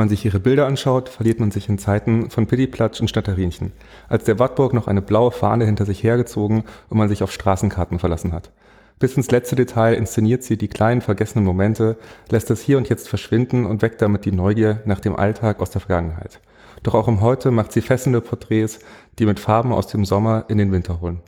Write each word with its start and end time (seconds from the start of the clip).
Man 0.00 0.08
sich 0.08 0.24
ihre 0.24 0.40
Bilder 0.40 0.66
anschaut, 0.66 1.10
verliert 1.10 1.40
man 1.40 1.50
sich 1.50 1.68
in 1.68 1.76
Zeiten 1.76 2.30
von 2.30 2.46
Pittiplatsch 2.46 3.02
und 3.02 3.08
Stadterinchen, 3.08 3.72
als 4.08 4.24
der 4.24 4.38
Wartburg 4.38 4.72
noch 4.72 4.86
eine 4.86 5.02
blaue 5.02 5.30
Fahne 5.30 5.66
hinter 5.66 5.84
sich 5.84 6.02
hergezogen 6.02 6.64
und 6.88 6.96
man 6.96 7.10
sich 7.10 7.22
auf 7.22 7.30
Straßenkarten 7.30 7.98
verlassen 7.98 8.32
hat. 8.32 8.50
Bis 8.98 9.18
ins 9.18 9.30
letzte 9.30 9.56
Detail 9.56 9.92
inszeniert 9.92 10.42
sie 10.42 10.56
die 10.56 10.68
kleinen 10.68 11.02
vergessenen 11.02 11.44
Momente, 11.44 11.98
lässt 12.30 12.48
das 12.48 12.62
Hier 12.62 12.78
und 12.78 12.88
Jetzt 12.88 13.10
verschwinden 13.10 13.66
und 13.66 13.82
weckt 13.82 14.00
damit 14.00 14.24
die 14.24 14.32
Neugier 14.32 14.80
nach 14.86 15.00
dem 15.00 15.16
Alltag 15.16 15.60
aus 15.60 15.68
der 15.68 15.82
Vergangenheit. 15.82 16.40
Doch 16.82 16.94
auch 16.94 17.06
im 17.06 17.20
Heute 17.20 17.50
macht 17.50 17.70
sie 17.70 17.82
fesselnde 17.82 18.22
Porträts, 18.22 18.78
die 19.18 19.26
mit 19.26 19.38
Farben 19.38 19.70
aus 19.70 19.88
dem 19.88 20.06
Sommer 20.06 20.46
in 20.48 20.56
den 20.56 20.72
Winter 20.72 21.02
holen. 21.02 21.20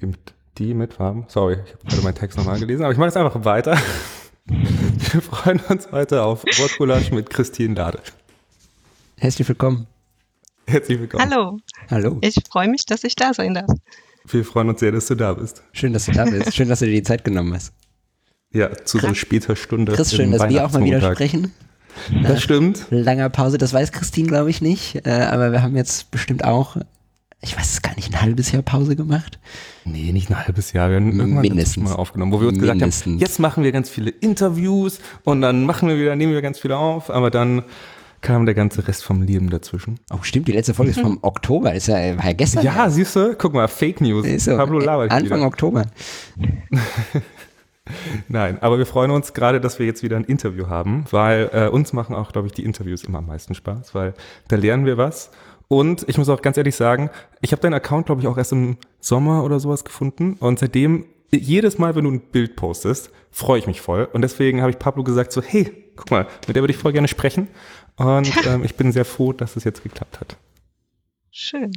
Die 0.00 0.06
mit, 0.06 0.34
die 0.58 0.74
mit 0.74 0.94
Farben? 0.94 1.26
Sorry, 1.28 1.58
ich 1.64 1.74
habe 1.74 1.84
gerade 1.86 2.02
meinen 2.02 2.16
Text 2.16 2.38
nochmal 2.38 2.58
gelesen, 2.58 2.82
aber 2.82 2.90
ich 2.90 2.98
mache 2.98 3.06
jetzt 3.06 3.16
einfach 3.16 3.44
weiter. 3.44 3.78
Wir 4.48 5.20
freuen 5.22 5.60
uns 5.68 5.90
heute 5.90 6.22
auf 6.22 6.44
Wortgulasch 6.44 7.10
mit 7.10 7.30
Christine 7.30 7.74
Lade. 7.74 7.98
Herzlich 9.16 9.48
willkommen. 9.48 9.88
Herzlich 10.68 11.00
willkommen. 11.00 11.28
Hallo. 11.28 11.58
Hallo. 11.90 12.18
Ich 12.20 12.36
freue 12.48 12.68
mich, 12.68 12.86
dass 12.86 13.02
ich 13.02 13.16
da 13.16 13.34
sein 13.34 13.54
darf. 13.54 13.70
Wir 14.24 14.44
freuen 14.44 14.68
uns 14.68 14.80
sehr, 14.80 14.92
dass 14.92 15.06
du 15.06 15.16
da 15.16 15.34
bist. 15.34 15.62
Schön, 15.72 15.92
dass 15.92 16.06
du 16.06 16.12
da 16.12 16.24
bist. 16.24 16.54
Schön, 16.54 16.68
dass 16.68 16.78
du 16.78 16.86
dir 16.86 16.92
die 16.92 17.02
Zeit 17.02 17.24
genommen 17.24 17.54
hast. 17.54 17.72
Ja, 18.52 18.72
zu 18.84 18.98
so 18.98 19.14
später 19.14 19.56
Stunde. 19.56 19.92
Chris, 19.92 20.14
schön, 20.14 20.30
dass 20.30 20.48
wir 20.48 20.64
auch 20.64 20.72
mal 20.72 20.84
wieder 20.84 21.12
sprechen. 21.12 21.52
Das 22.22 22.42
stimmt. 22.42 22.86
Langer 22.90 23.28
Pause, 23.30 23.58
das 23.58 23.72
weiß 23.72 23.90
Christine, 23.90 24.28
glaube 24.28 24.50
ich, 24.50 24.60
nicht. 24.60 25.06
Äh, 25.06 25.10
aber 25.10 25.50
wir 25.50 25.62
haben 25.62 25.76
jetzt 25.76 26.10
bestimmt 26.10 26.44
auch, 26.44 26.76
ich 27.40 27.56
weiß 27.56 27.70
es 27.70 27.82
gar 27.82 27.94
nicht, 27.94 28.12
ein 28.12 28.20
halbes 28.20 28.50
Jahr 28.52 28.62
Pause 28.62 28.96
gemacht. 28.96 29.38
Nee, 29.84 30.12
nicht 30.12 30.30
ein 30.30 30.44
halbes 30.46 30.72
Jahr. 30.72 30.88
Wir 30.90 30.96
haben 30.96 31.18
irgendwann 31.18 31.42
Mindestens. 31.42 31.84
mal 31.84 31.94
aufgenommen, 31.94 32.32
wo 32.32 32.40
wir 32.40 32.48
uns 32.48 32.58
gesagt 32.58 32.78
Mindestens. 32.80 33.12
haben, 33.12 33.18
jetzt 33.18 33.38
machen 33.38 33.62
wir 33.62 33.72
ganz 33.72 33.88
viele 33.90 34.10
Interviews 34.10 35.00
und 35.24 35.42
dann 35.42 35.64
machen 35.64 35.88
wir 35.88 35.98
wieder, 35.98 36.16
nehmen 36.16 36.32
wir 36.32 36.42
ganz 36.42 36.58
viele 36.58 36.76
auf, 36.76 37.10
aber 37.10 37.30
dann 37.30 37.62
kam 38.22 38.46
der 38.46 38.54
ganze 38.54 38.88
Rest 38.88 39.04
vom 39.04 39.22
Leben 39.22 39.50
dazwischen. 39.50 40.00
Oh, 40.10 40.18
stimmt, 40.22 40.48
die 40.48 40.52
letzte 40.52 40.74
Folge 40.74 40.90
ist 40.90 41.00
vom 41.00 41.18
Oktober, 41.22 41.74
ist 41.74 41.86
ja, 41.86 41.94
war 42.16 42.24
ja 42.24 42.32
gestern. 42.32 42.64
Ja, 42.64 42.88
siehst 42.90 43.14
du, 43.14 43.36
guck 43.36 43.54
mal, 43.54 43.68
Fake 43.68 44.00
News. 44.00 44.26
So, 44.44 44.56
Pablo 44.56 44.80
labert 44.80 45.12
Anfang 45.12 45.38
wieder. 45.38 45.46
Oktober. 45.46 45.86
Nein, 48.28 48.60
aber 48.60 48.78
wir 48.78 48.86
freuen 48.86 49.12
uns 49.12 49.32
gerade, 49.32 49.60
dass 49.60 49.78
wir 49.78 49.86
jetzt 49.86 50.02
wieder 50.02 50.16
ein 50.16 50.24
Interview 50.24 50.66
haben, 50.66 51.04
weil 51.10 51.50
äh, 51.52 51.68
uns 51.68 51.92
machen 51.92 52.16
auch, 52.16 52.32
glaube 52.32 52.48
ich, 52.48 52.52
die 52.52 52.64
Interviews 52.64 53.04
immer 53.04 53.18
am 53.18 53.26
meisten 53.26 53.54
Spaß, 53.54 53.94
weil 53.94 54.14
da 54.48 54.56
lernen 54.56 54.86
wir 54.86 54.96
was. 54.96 55.30
Und 55.68 56.08
ich 56.08 56.18
muss 56.18 56.28
auch 56.28 56.42
ganz 56.42 56.56
ehrlich 56.56 56.76
sagen, 56.76 57.10
ich 57.40 57.52
habe 57.52 57.62
deinen 57.62 57.74
Account, 57.74 58.06
glaube 58.06 58.20
ich, 58.20 58.28
auch 58.28 58.38
erst 58.38 58.52
im 58.52 58.76
Sommer 59.00 59.44
oder 59.44 59.58
sowas 59.58 59.84
gefunden. 59.84 60.34
Und 60.34 60.58
seitdem, 60.58 61.06
jedes 61.32 61.78
Mal, 61.78 61.96
wenn 61.96 62.04
du 62.04 62.10
ein 62.10 62.20
Bild 62.20 62.56
postest, 62.56 63.10
freue 63.30 63.58
ich 63.58 63.66
mich 63.66 63.80
voll. 63.80 64.08
Und 64.12 64.22
deswegen 64.22 64.60
habe 64.60 64.70
ich 64.70 64.78
Pablo 64.78 65.02
gesagt, 65.02 65.32
so, 65.32 65.42
hey, 65.42 65.72
guck 65.96 66.10
mal, 66.10 66.26
mit 66.46 66.54
der 66.54 66.62
würde 66.62 66.72
ich 66.72 66.78
voll 66.78 66.92
gerne 66.92 67.08
sprechen. 67.08 67.48
Und 67.96 68.32
ähm, 68.46 68.62
ich 68.64 68.76
bin 68.76 68.92
sehr 68.92 69.04
froh, 69.04 69.32
dass 69.32 69.56
es 69.56 69.64
jetzt 69.64 69.82
geklappt 69.82 70.20
hat. 70.20 70.36
Schön. 71.30 71.72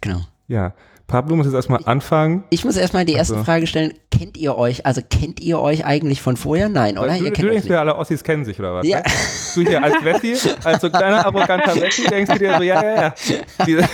Genau. 0.00 0.20
Ja, 0.46 0.74
Pablo 1.12 1.36
muss 1.36 1.46
jetzt 1.46 1.54
erstmal 1.54 1.80
anfangen. 1.84 2.42
Ich 2.50 2.64
muss 2.64 2.76
erstmal 2.76 3.04
die 3.04 3.12
erste 3.12 3.34
Also- 3.34 3.44
Frage 3.44 3.66
stellen. 3.66 3.92
Kennt 4.10 4.36
ihr 4.36 4.56
euch, 4.56 4.86
also 4.86 5.00
kennt 5.08 5.40
ihr 5.40 5.58
euch 5.60 5.84
eigentlich 5.84 6.20
von 6.22 6.36
vorher? 6.36 6.68
Nein, 6.68 6.96
oder? 6.98 7.08
du, 7.18 7.24
ihr 7.24 7.24
du 7.24 7.30
kennt 7.32 7.38
euch 7.48 7.52
denkst 7.52 7.64
nicht. 7.64 7.70
dir, 7.72 7.80
alle 7.80 7.96
Ossis 7.96 8.22
kennen 8.24 8.44
sich, 8.44 8.58
oder 8.58 8.74
was? 8.74 8.86
Ja. 8.86 8.98
ne? 8.98 9.04
Du 9.54 9.60
hier 9.62 9.82
als 9.82 9.94
Wessi, 10.02 10.36
als 10.64 10.80
so 10.80 10.90
kleiner, 10.90 11.24
arroganter 11.26 11.74
Wessi, 11.76 12.04
denkst 12.04 12.32
du 12.32 12.38
dir 12.38 12.56
so, 12.56 12.62
ja, 12.62 12.82
ja, 12.82 13.02
ja. 13.02 13.14
Diese, 13.66 13.88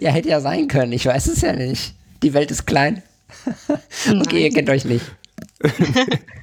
Ja, 0.00 0.10
hätte 0.10 0.28
ja 0.28 0.40
sein 0.40 0.68
können. 0.68 0.92
Ich 0.92 1.06
weiß 1.06 1.26
es 1.28 1.40
ja 1.40 1.52
nicht. 1.52 1.94
Die 2.22 2.34
Welt 2.34 2.50
ist 2.50 2.66
klein. 2.66 3.02
okay, 4.20 4.44
ihr 4.44 4.50
kennt 4.50 4.68
euch 4.70 4.84
nicht. 4.84 5.04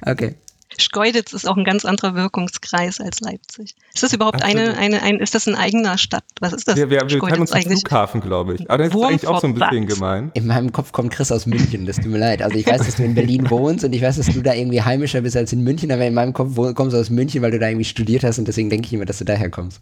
Okay. 0.06 0.34
Schkeuditz 0.78 1.32
ist 1.32 1.48
auch 1.48 1.56
ein 1.56 1.64
ganz 1.64 1.84
anderer 1.84 2.14
Wirkungskreis 2.14 3.00
als 3.00 3.20
Leipzig. 3.20 3.74
Ist 3.92 4.02
das 4.02 4.12
überhaupt 4.12 4.42
Absolut. 4.42 4.68
eine, 4.68 4.76
eine, 4.76 5.02
ein, 5.02 5.18
ist 5.18 5.34
das 5.34 5.48
ein 5.48 5.54
eigener 5.54 5.98
Stadt? 5.98 6.24
Was 6.40 6.52
ist 6.52 6.68
das? 6.68 6.76
wir, 6.76 6.90
wir, 6.90 7.00
wir 7.00 7.20
teilen 7.20 7.40
uns 7.40 7.50
den 7.50 7.62
Flughafen, 7.62 8.20
glaube 8.20 8.54
ich. 8.54 8.70
Aber 8.70 8.78
das 8.78 8.88
ist 8.88 8.94
Wurm 8.94 9.08
eigentlich 9.08 9.26
auch 9.26 9.40
so 9.40 9.48
ein 9.48 9.54
bisschen 9.54 9.86
gemein. 9.86 10.30
In 10.34 10.46
meinem 10.46 10.72
Kopf 10.72 10.92
kommt 10.92 11.12
Chris 11.12 11.32
aus 11.32 11.46
München, 11.46 11.86
das 11.86 11.96
tut 11.96 12.06
mir 12.06 12.18
leid. 12.18 12.42
Also 12.42 12.56
ich 12.56 12.66
weiß, 12.66 12.86
dass 12.86 12.96
du 12.96 13.04
in 13.04 13.14
Berlin 13.14 13.50
wohnst 13.50 13.84
und 13.84 13.92
ich 13.92 14.02
weiß, 14.02 14.16
dass 14.16 14.26
du 14.26 14.40
da 14.42 14.54
irgendwie 14.54 14.82
heimischer 14.82 15.22
bist 15.22 15.36
als 15.36 15.52
in 15.52 15.62
München, 15.62 15.90
aber 15.90 16.06
in 16.06 16.14
meinem 16.14 16.32
Kopf 16.32 16.54
kommst 16.74 16.94
du 16.94 17.00
aus 17.00 17.10
München, 17.10 17.42
weil 17.42 17.50
du 17.50 17.58
da 17.58 17.68
irgendwie 17.68 17.84
studiert 17.84 18.22
hast 18.22 18.38
und 18.38 18.46
deswegen 18.46 18.70
denke 18.70 18.86
ich 18.86 18.92
immer, 18.92 19.06
dass 19.06 19.18
du 19.18 19.24
daher 19.24 19.50
kommst. 19.50 19.80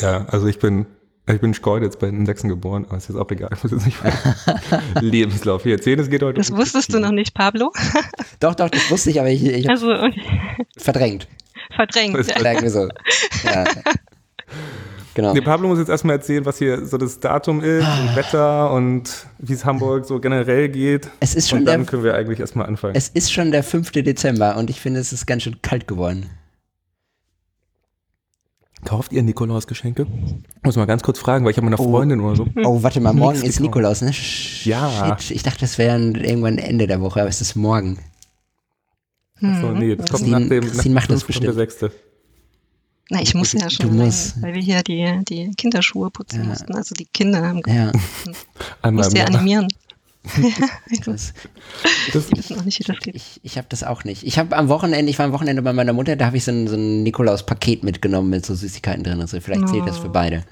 Ja, 0.00 0.26
also 0.26 0.46
ich 0.46 0.58
bin, 0.58 0.86
ich 1.34 1.40
bin 1.40 1.54
Schkeuditz 1.54 1.96
bei 1.96 2.06
den 2.06 2.24
Sechsen 2.26 2.48
geboren, 2.48 2.84
aber 2.88 2.98
ist 2.98 3.08
jetzt 3.08 3.18
auch 3.18 3.30
egal. 3.30 3.50
Ich 3.54 3.62
muss 3.62 3.72
jetzt 3.72 3.86
nicht 3.86 3.98
Lebenslauf 5.00 5.62
hier 5.64 5.72
erzählen. 5.76 5.98
Es 5.98 6.08
geht 6.10 6.22
heute 6.22 6.38
Das 6.38 6.50
um 6.50 6.58
wusstest 6.58 6.92
du 6.92 7.00
noch 7.00 7.10
nicht, 7.12 7.34
Pablo? 7.34 7.72
Doch, 8.40 8.54
doch, 8.54 8.68
das 8.70 8.90
wusste 8.90 9.10
ich, 9.10 9.18
aber 9.20 9.30
ich, 9.30 9.44
ich 9.44 9.68
Also 9.68 9.88
verdrängt. 10.76 11.26
verdrängt. 11.74 12.16
Das- 12.16 12.26
Ja. 12.28 12.68
So. 12.70 12.88
Ja. 13.44 13.64
Genau. 15.14 15.32
Nee, 15.32 15.40
Pablo 15.40 15.68
muss 15.68 15.78
jetzt 15.78 15.88
erstmal 15.88 16.16
erzählen, 16.16 16.44
was 16.44 16.58
hier 16.58 16.84
so 16.84 16.98
das 16.98 17.18
Datum 17.20 17.62
ist, 17.62 17.82
Ah. 17.86 18.00
und 18.02 18.16
Wetter 18.16 18.70
und 18.72 19.26
wie 19.38 19.54
es 19.54 19.64
Hamburg 19.64 20.04
so 20.04 20.20
generell 20.20 20.68
geht. 20.68 21.08
Es 21.20 21.34
ist 21.34 21.48
schon 21.48 21.60
und 21.60 21.64
dann 21.64 21.80
der, 21.80 21.86
können 21.90 22.04
wir 22.04 22.14
eigentlich 22.14 22.38
erstmal 22.38 22.66
anfangen. 22.66 22.94
es 22.94 23.08
ist 23.08 23.32
schon 23.32 23.50
der 23.50 23.62
5. 23.62 23.92
Dezember 23.92 24.56
und 24.58 24.68
ich 24.68 24.78
finde, 24.80 25.00
es 25.00 25.14
ist 25.14 25.24
ganz 25.26 25.44
schön 25.44 25.56
kalt 25.62 25.88
geworden. 25.88 26.28
Kauft 28.86 29.12
ihr 29.12 29.22
Nikolausgeschenke? 29.22 30.06
Muss 30.62 30.76
mal 30.76 30.86
ganz 30.86 31.02
kurz 31.02 31.18
fragen, 31.18 31.44
weil 31.44 31.50
ich 31.50 31.56
habe 31.56 31.64
meine 31.66 31.78
Oh. 31.78 31.90
Freundin 31.90 32.20
oder 32.20 32.36
so. 32.36 32.46
Oh, 32.64 32.82
warte 32.82 33.00
mal, 33.00 33.12
morgen 33.12 33.32
Nichts 33.32 33.48
ist 33.48 33.56
gekauft. 33.56 33.76
Nikolaus, 33.76 34.00
ne? 34.02 34.12
Shit, 34.12 34.66
Ja. 34.66 35.16
ich 35.28 35.42
dachte, 35.42 35.60
das 35.60 35.76
wäre 35.76 35.98
irgendwann 35.98 36.58
Ende 36.58 36.86
der 36.86 37.00
Woche, 37.00 37.20
aber 37.20 37.28
es 37.28 37.40
ist 37.40 37.56
morgen. 37.56 37.98
Achso, 39.42 39.72
nee, 39.72 39.96
das 39.96 40.08
kommt 40.08 40.22
Christine- 40.22 40.40
nach 40.40 40.48
dem, 40.48 40.64
nach 40.64 40.72
Christine 40.72 40.94
macht 40.94 41.10
das 41.10 41.22
und 41.22 41.22
der 41.22 41.26
bestimmt. 41.26 41.54
sechste. 41.56 41.92
Na, 43.10 43.20
ich 43.22 43.34
muss 43.34 43.52
ja 43.52 43.68
schon, 43.70 43.96
musst. 43.96 44.40
weil 44.42 44.54
wir 44.54 44.62
hier 44.62 44.82
die, 44.82 45.20
die 45.28 45.50
Kinderschuhe 45.56 46.10
putzen 46.10 46.40
Ja. 46.42 46.46
mussten. 46.48 46.74
Also 46.74 46.94
die 46.94 47.04
Kinder 47.06 47.46
haben 47.46 47.60
Ja, 47.66 47.92
Einmal 48.82 49.04
musste 49.04 49.18
ja 49.18 49.24
animieren. 49.26 49.68
das, 51.04 51.32
Das, 52.12 52.30
geht. 52.30 53.14
ich, 53.14 53.40
ich 53.42 53.58
habe 53.58 53.66
das 53.68 53.84
auch 53.84 54.04
nicht. 54.04 54.24
Ich 54.24 54.38
habe 54.38 54.56
am 54.56 54.68
Wochenende, 54.68 55.10
ich 55.10 55.18
war 55.18 55.26
am 55.26 55.32
Wochenende 55.32 55.62
bei 55.62 55.72
meiner 55.72 55.92
Mutter, 55.92 56.16
da 56.16 56.26
habe 56.26 56.36
ich 56.36 56.44
so 56.44 56.52
ein, 56.52 56.68
so 56.68 56.76
ein 56.76 57.02
Nikolaus-Paket 57.02 57.84
mitgenommen 57.84 58.30
mit 58.30 58.44
so 58.44 58.54
Süßigkeiten 58.54 59.04
drin. 59.04 59.20
Also 59.20 59.40
vielleicht 59.40 59.68
zählt 59.68 59.86
das 59.86 59.98
für 59.98 60.08
beide. 60.08 60.44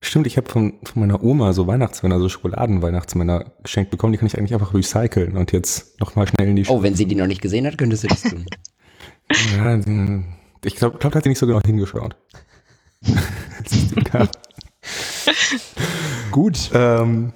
Stimmt, 0.00 0.26
ich 0.26 0.36
habe 0.36 0.50
von, 0.50 0.74
von 0.84 1.00
meiner 1.00 1.22
Oma 1.22 1.54
so 1.54 1.66
Weihnachtsmänner, 1.66 2.18
so 2.18 2.28
Schokoladen-Weihnachtsmänner 2.28 3.52
geschenkt 3.62 3.90
bekommen. 3.90 4.12
Die 4.12 4.18
kann 4.18 4.26
ich 4.26 4.36
eigentlich 4.36 4.52
einfach 4.52 4.74
recyceln 4.74 5.36
und 5.36 5.52
jetzt 5.52 5.98
nochmal 5.98 6.28
schnell 6.28 6.48
in 6.48 6.56
die 6.56 6.66
Oh, 6.68 6.82
wenn 6.82 6.94
sie 6.94 7.06
die 7.06 7.14
noch 7.14 7.26
nicht 7.26 7.40
gesehen 7.40 7.66
hat, 7.66 7.78
könnte 7.78 7.96
sie 7.96 8.08
das 8.08 8.22
tun. 8.22 8.44
Ja, 9.56 9.80
ich 10.64 10.76
glaube, 10.76 10.98
glaub, 10.98 11.12
da 11.12 11.16
hat 11.16 11.24
sie 11.24 11.30
nicht 11.30 11.38
so 11.38 11.46
genau 11.46 11.62
hingeschaut. 11.64 12.14
Gut. 16.30 16.70
ähm, 16.74 17.32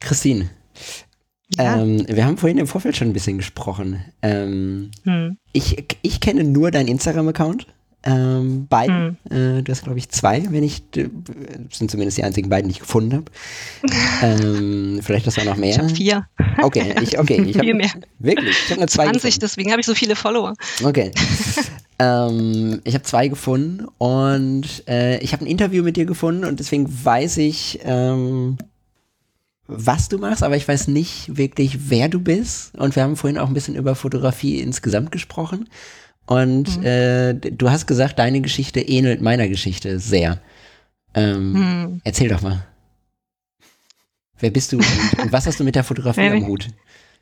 Christine, 0.00 0.50
Ja. 1.56 1.80
ähm, 1.82 2.04
wir 2.08 2.24
haben 2.24 2.36
vorhin 2.38 2.58
im 2.58 2.66
Vorfeld 2.66 2.96
schon 2.96 3.08
ein 3.08 3.12
bisschen 3.12 3.36
gesprochen. 3.38 4.04
Ähm, 4.22 4.90
Hm. 5.04 5.36
ich, 5.52 5.84
ich 6.02 6.20
kenne 6.20 6.44
nur 6.44 6.70
deinen 6.70 6.88
Instagram-Account. 6.88 7.66
Ähm, 8.02 8.66
beiden. 8.66 9.18
Äh, 9.28 9.62
du 9.62 9.64
hast, 9.68 9.84
glaube 9.84 9.98
ich, 9.98 10.08
zwei, 10.08 10.42
wenn 10.50 10.62
ich, 10.62 10.84
äh, 10.96 11.10
das 11.68 11.76
sind 11.78 11.90
zumindest 11.90 12.16
die 12.16 12.24
einzigen 12.24 12.48
beiden, 12.48 12.68
die 12.68 12.72
ich 12.72 12.80
gefunden 12.80 13.12
habe. 13.12 13.24
ähm, 14.22 15.00
vielleicht 15.02 15.26
hast 15.26 15.36
du 15.36 15.42
auch 15.42 15.44
noch 15.44 15.56
mehr. 15.56 15.68
Ich 15.70 15.78
habe 15.78 15.90
vier. 15.90 16.26
Okay, 16.62 16.94
ich, 17.02 17.18
okay, 17.18 17.42
ich 17.42 17.52
Viel 17.58 17.60
habe 17.60 17.74
mehr. 17.74 17.90
wirklich, 18.18 18.56
ich 18.64 18.70
habe 18.70 18.80
nur 18.80 18.88
zwei 18.88 19.04
20, 19.04 19.20
gefunden. 19.22 19.40
deswegen 19.40 19.70
habe 19.70 19.80
ich 19.80 19.86
so 19.86 19.94
viele 19.94 20.16
Follower. 20.16 20.54
Okay. 20.82 21.10
ähm, 21.98 22.80
ich 22.84 22.94
habe 22.94 23.04
zwei 23.04 23.28
gefunden 23.28 23.86
und 23.98 24.64
äh, 24.88 25.18
ich 25.18 25.34
habe 25.34 25.44
ein 25.44 25.48
Interview 25.48 25.82
mit 25.82 25.96
dir 25.96 26.06
gefunden 26.06 26.46
und 26.46 26.58
deswegen 26.58 26.88
weiß 27.04 27.36
ich, 27.36 27.80
ähm, 27.84 28.56
was 29.72 30.08
du 30.08 30.18
machst, 30.18 30.42
aber 30.42 30.56
ich 30.56 30.66
weiß 30.66 30.88
nicht 30.88 31.36
wirklich, 31.36 31.90
wer 31.90 32.08
du 32.08 32.20
bist. 32.20 32.74
Und 32.76 32.96
wir 32.96 33.02
haben 33.02 33.16
vorhin 33.16 33.38
auch 33.38 33.48
ein 33.48 33.54
bisschen 33.54 33.74
über 33.76 33.94
Fotografie 33.94 34.60
insgesamt 34.60 35.12
gesprochen. 35.12 35.68
Und 36.26 36.82
äh, 36.84 37.34
d- 37.34 37.50
du 37.52 37.70
hast 37.70 37.86
gesagt, 37.86 38.18
deine 38.18 38.40
Geschichte 38.40 38.80
ähnelt 38.80 39.20
meiner 39.20 39.48
Geschichte 39.48 39.98
sehr. 39.98 40.38
Ähm, 41.14 41.54
Hm. 41.54 42.00
Erzähl 42.04 42.28
doch 42.28 42.40
mal. 42.42 42.64
Wer 44.38 44.50
bist 44.50 44.72
du 44.72 44.78
und, 44.78 45.32
was 45.32 45.46
hast 45.46 45.60
du 45.60 45.64
mit 45.64 45.74
der 45.74 45.84
Fotografie 45.84 46.20
am 46.22 46.46
Hut? 46.46 46.68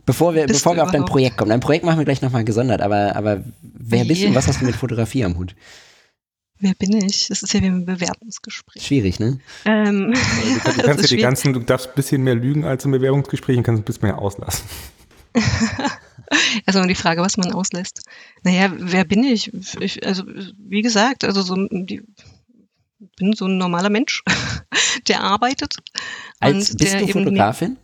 Bevor 0.07 0.35
wir, 0.35 0.47
bevor 0.47 0.75
wir 0.77 0.85
auf 0.85 0.91
dein? 0.91 1.05
Projekt 1.05 1.37
kommen. 1.37 1.51
Dein 1.51 1.61
Projekt 1.61 1.85
machen 1.85 1.99
wir 1.99 2.05
gleich 2.05 2.23
nochmal 2.23 2.45
gesondert, 2.45 2.81
aber, 2.81 3.15
aber 3.17 3.43
wer 3.63 4.05
bist 4.05 4.23
du 4.23 4.29
und 4.29 4.35
was 4.35 4.47
hast 4.47 4.61
du 4.61 4.65
mit 4.67 4.77
Fotografie 4.77 5.25
am 5.25 5.37
Hut? 5.37 5.55
Wer 6.61 6.75
bin 6.75 6.93
ich? 6.97 7.29
Das 7.29 7.43
ist 7.43 7.53
ja 7.55 7.61
wie 7.63 7.67
ein 7.67 7.85
Bewerbungsgespräch. 7.87 8.85
Schwierig, 8.85 9.21
ne? 9.21 9.39
Ähm, 9.65 10.13
du, 10.13 10.61
kann- 10.61 10.75
du 10.77 10.83
kannst 10.83 10.87
ja 10.87 10.95
die 10.95 11.07
schwierig. 11.09 11.23
ganzen, 11.23 11.53
du 11.53 11.61
darfst 11.61 11.89
ein 11.89 11.95
bisschen 11.95 12.23
mehr 12.25 12.35
lügen 12.35 12.65
als 12.65 12.85
im 12.85 12.91
Bewerbungsgespräch 12.91 13.57
und 13.57 13.63
kannst 13.63 13.83
ein 13.83 13.85
bisschen 13.85 14.03
mehr 14.09 14.19
auslassen. 14.19 14.65
Also 16.67 16.83
die 16.85 16.95
Frage, 16.95 17.23
was 17.23 17.39
man 17.39 17.53
auslässt. 17.53 18.03
Naja, 18.43 18.71
wer 18.77 19.05
bin 19.07 19.25
ich? 19.25 19.51
ich 19.81 20.07
also 20.07 20.25
wie 20.59 20.83
gesagt, 20.83 21.25
also 21.25 21.41
so 21.41 21.55
die, 21.71 22.03
bin 23.17 23.33
so 23.33 23.47
ein 23.47 23.57
normaler 23.57 23.89
Mensch, 23.89 24.23
der 25.09 25.23
arbeitet. 25.23 25.77
Als, 26.39 26.71
und 26.71 26.79
bist 26.79 26.93
der 26.93 27.01
du 27.01 27.07
eben 27.07 27.25
Fotografin? 27.25 27.79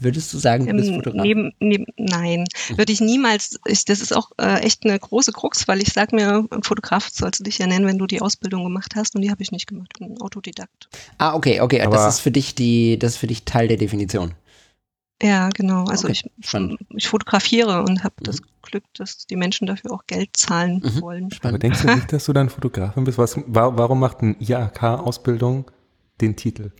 Würdest 0.00 0.32
du 0.32 0.38
sagen, 0.38 0.66
du 0.66 0.72
bist 0.74 0.88
Ähm, 0.88 0.94
Fotograf? 0.96 1.22
neben, 1.24 1.52
neben, 1.60 1.86
nein, 1.96 2.44
würde 2.76 2.92
ich 2.92 3.00
niemals. 3.00 3.58
Ich, 3.66 3.84
das 3.84 4.00
ist 4.00 4.14
auch 4.14 4.30
äh, 4.38 4.60
echt 4.60 4.84
eine 4.84 4.98
große 4.98 5.32
Krux, 5.32 5.66
weil 5.66 5.82
ich 5.82 5.92
sag 5.92 6.12
mir, 6.12 6.46
Fotograf 6.62 7.08
sollst 7.12 7.40
du 7.40 7.44
dich 7.44 7.58
ja 7.58 7.66
nennen, 7.66 7.86
wenn 7.86 7.98
du 7.98 8.06
die 8.06 8.20
Ausbildung 8.22 8.62
gemacht 8.64 8.94
hast 8.96 9.16
und 9.16 9.22
die 9.22 9.30
habe 9.30 9.42
ich 9.42 9.50
nicht 9.50 9.66
gemacht. 9.66 9.88
Ich 9.94 10.06
bin 10.06 10.20
Autodidakt. 10.20 10.88
ah, 11.18 11.34
okay, 11.34 11.60
okay. 11.60 11.80
Aber- 11.82 11.96
das 11.96 12.14
ist 12.16 12.20
für 12.20 12.30
dich 12.30 12.54
die, 12.54 12.98
das 12.98 13.12
ist 13.12 13.18
für 13.18 13.26
dich 13.26 13.44
Teil 13.44 13.66
der 13.68 13.76
Definition. 13.76 14.34
Ja, 15.20 15.48
genau. 15.48 15.84
Also 15.86 16.06
Okay, 16.06 16.12
ich, 16.38 16.46
spannend. 16.46 16.78
ich 16.94 17.08
fotografiere 17.08 17.82
und 17.82 18.04
habe 18.04 18.14
Mhm. 18.20 18.24
das 18.24 18.40
Glück, 18.62 18.84
dass 18.94 19.26
die 19.26 19.34
Menschen 19.34 19.66
dafür 19.66 19.90
auch 19.92 20.06
Geld 20.06 20.36
zahlen 20.36 20.80
Mhm. 20.84 21.00
wollen. 21.00 21.24
Aber 21.24 21.34
Spannend. 21.34 21.62
denkst 21.64 21.82
du 21.82 21.92
nicht, 21.94 22.12
dass 22.12 22.24
du 22.26 22.32
dann 22.32 22.48
Fotografin 22.50 23.02
bist? 23.02 23.18
Was, 23.18 23.36
wa 23.46 23.72
warum 23.76 23.98
macht 23.98 24.20
eine 24.20 24.36
IHK-Ausbildung 24.38 25.68
den 26.20 26.36
Titel? 26.36 26.70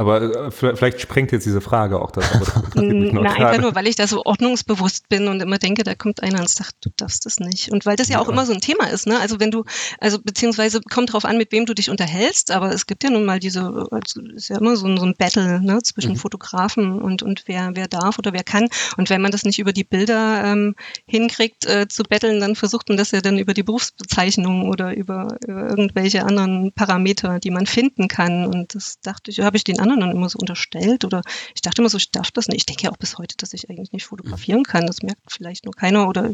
Aber 0.00 0.22
äh, 0.46 0.50
vielleicht 0.50 0.98
sprengt 0.98 1.30
jetzt 1.30 1.44
diese 1.44 1.60
Frage 1.60 2.00
auch 2.00 2.10
das. 2.10 2.24
Das 2.32 2.54
gerade. 2.72 3.28
einfach 3.28 3.60
nur, 3.60 3.74
weil 3.74 3.86
ich 3.86 3.96
da 3.96 4.06
so 4.06 4.24
ordnungsbewusst 4.24 5.10
bin 5.10 5.28
und 5.28 5.42
immer 5.42 5.58
denke, 5.58 5.82
da 5.82 5.94
kommt 5.94 6.22
einer 6.22 6.40
und 6.40 6.48
sagt, 6.48 6.76
du 6.80 6.88
darfst 6.96 7.26
das 7.26 7.38
nicht. 7.38 7.70
Und 7.70 7.84
weil 7.84 7.96
das 7.96 8.08
ja 8.08 8.18
auch 8.18 8.26
Ja. 8.26 8.32
immer 8.32 8.46
so 8.46 8.54
ein 8.54 8.62
Thema 8.62 8.86
ist, 8.88 9.06
ne? 9.06 9.20
Also 9.20 9.40
wenn 9.40 9.50
du, 9.50 9.64
also 9.98 10.18
beziehungsweise 10.18 10.80
kommt 10.80 11.12
drauf 11.12 11.26
an, 11.26 11.36
mit 11.36 11.52
wem 11.52 11.66
du 11.66 11.74
dich 11.74 11.90
unterhältst, 11.90 12.50
aber 12.50 12.72
es 12.72 12.86
gibt 12.86 13.04
ja 13.04 13.10
nun 13.10 13.26
mal 13.26 13.40
diese, 13.40 13.60
also 13.90 14.22
ist 14.34 14.48
ja 14.48 14.56
immer 14.58 14.74
so 14.76 14.86
ein, 14.86 14.96
so 14.96 15.04
ein 15.04 15.14
Battle, 15.18 15.60
ne, 15.60 15.80
zwischen 15.82 16.12
Mhm. 16.12 16.16
Fotografen 16.16 17.02
und, 17.02 17.22
und 17.22 17.42
wer, 17.44 17.72
wer 17.74 17.86
darf 17.86 18.18
oder 18.18 18.32
wer 18.32 18.42
kann. 18.42 18.68
Und 18.96 19.10
wenn 19.10 19.20
man 19.20 19.32
das 19.32 19.42
nicht 19.44 19.58
über 19.58 19.74
die 19.74 19.84
Bilder 19.84 20.42
ähm, 20.46 20.76
hinkriegt 21.04 21.66
äh, 21.66 21.88
zu 21.88 22.04
betteln, 22.04 22.40
dann 22.40 22.56
versucht 22.56 22.88
man 22.88 22.96
das 22.96 23.10
ja 23.10 23.20
dann 23.20 23.38
über 23.38 23.52
die 23.52 23.64
Berufsbezeichnung 23.64 24.66
oder 24.66 24.96
über, 24.96 25.36
über 25.46 25.68
irgendwelche 25.68 26.24
anderen 26.24 26.72
Parameter, 26.72 27.38
die 27.38 27.50
man 27.50 27.66
finden 27.66 28.08
kann. 28.08 28.46
Und 28.46 28.74
das 28.74 28.98
dachte 29.02 29.30
ich, 29.30 29.40
habe 29.40 29.58
ich 29.58 29.64
den 29.64 29.78
anderen 29.78 29.89
dann 29.98 30.10
immer 30.12 30.28
so 30.28 30.38
unterstellt 30.38 31.04
oder 31.04 31.22
ich 31.54 31.62
dachte 31.62 31.82
immer 31.82 31.88
so, 31.88 31.96
ich 31.98 32.12
darf 32.12 32.30
das 32.30 32.46
nicht. 32.48 32.58
Ich 32.58 32.66
denke 32.66 32.82
ja 32.84 32.90
auch 32.92 32.96
bis 32.98 33.18
heute, 33.18 33.34
dass 33.38 33.52
ich 33.54 33.68
eigentlich 33.70 33.90
nicht 33.92 34.04
fotografieren 34.06 34.62
kann. 34.62 34.86
Das 34.86 35.02
merkt 35.02 35.22
vielleicht 35.32 35.64
nur 35.64 35.74
keiner 35.74 36.06
oder 36.08 36.30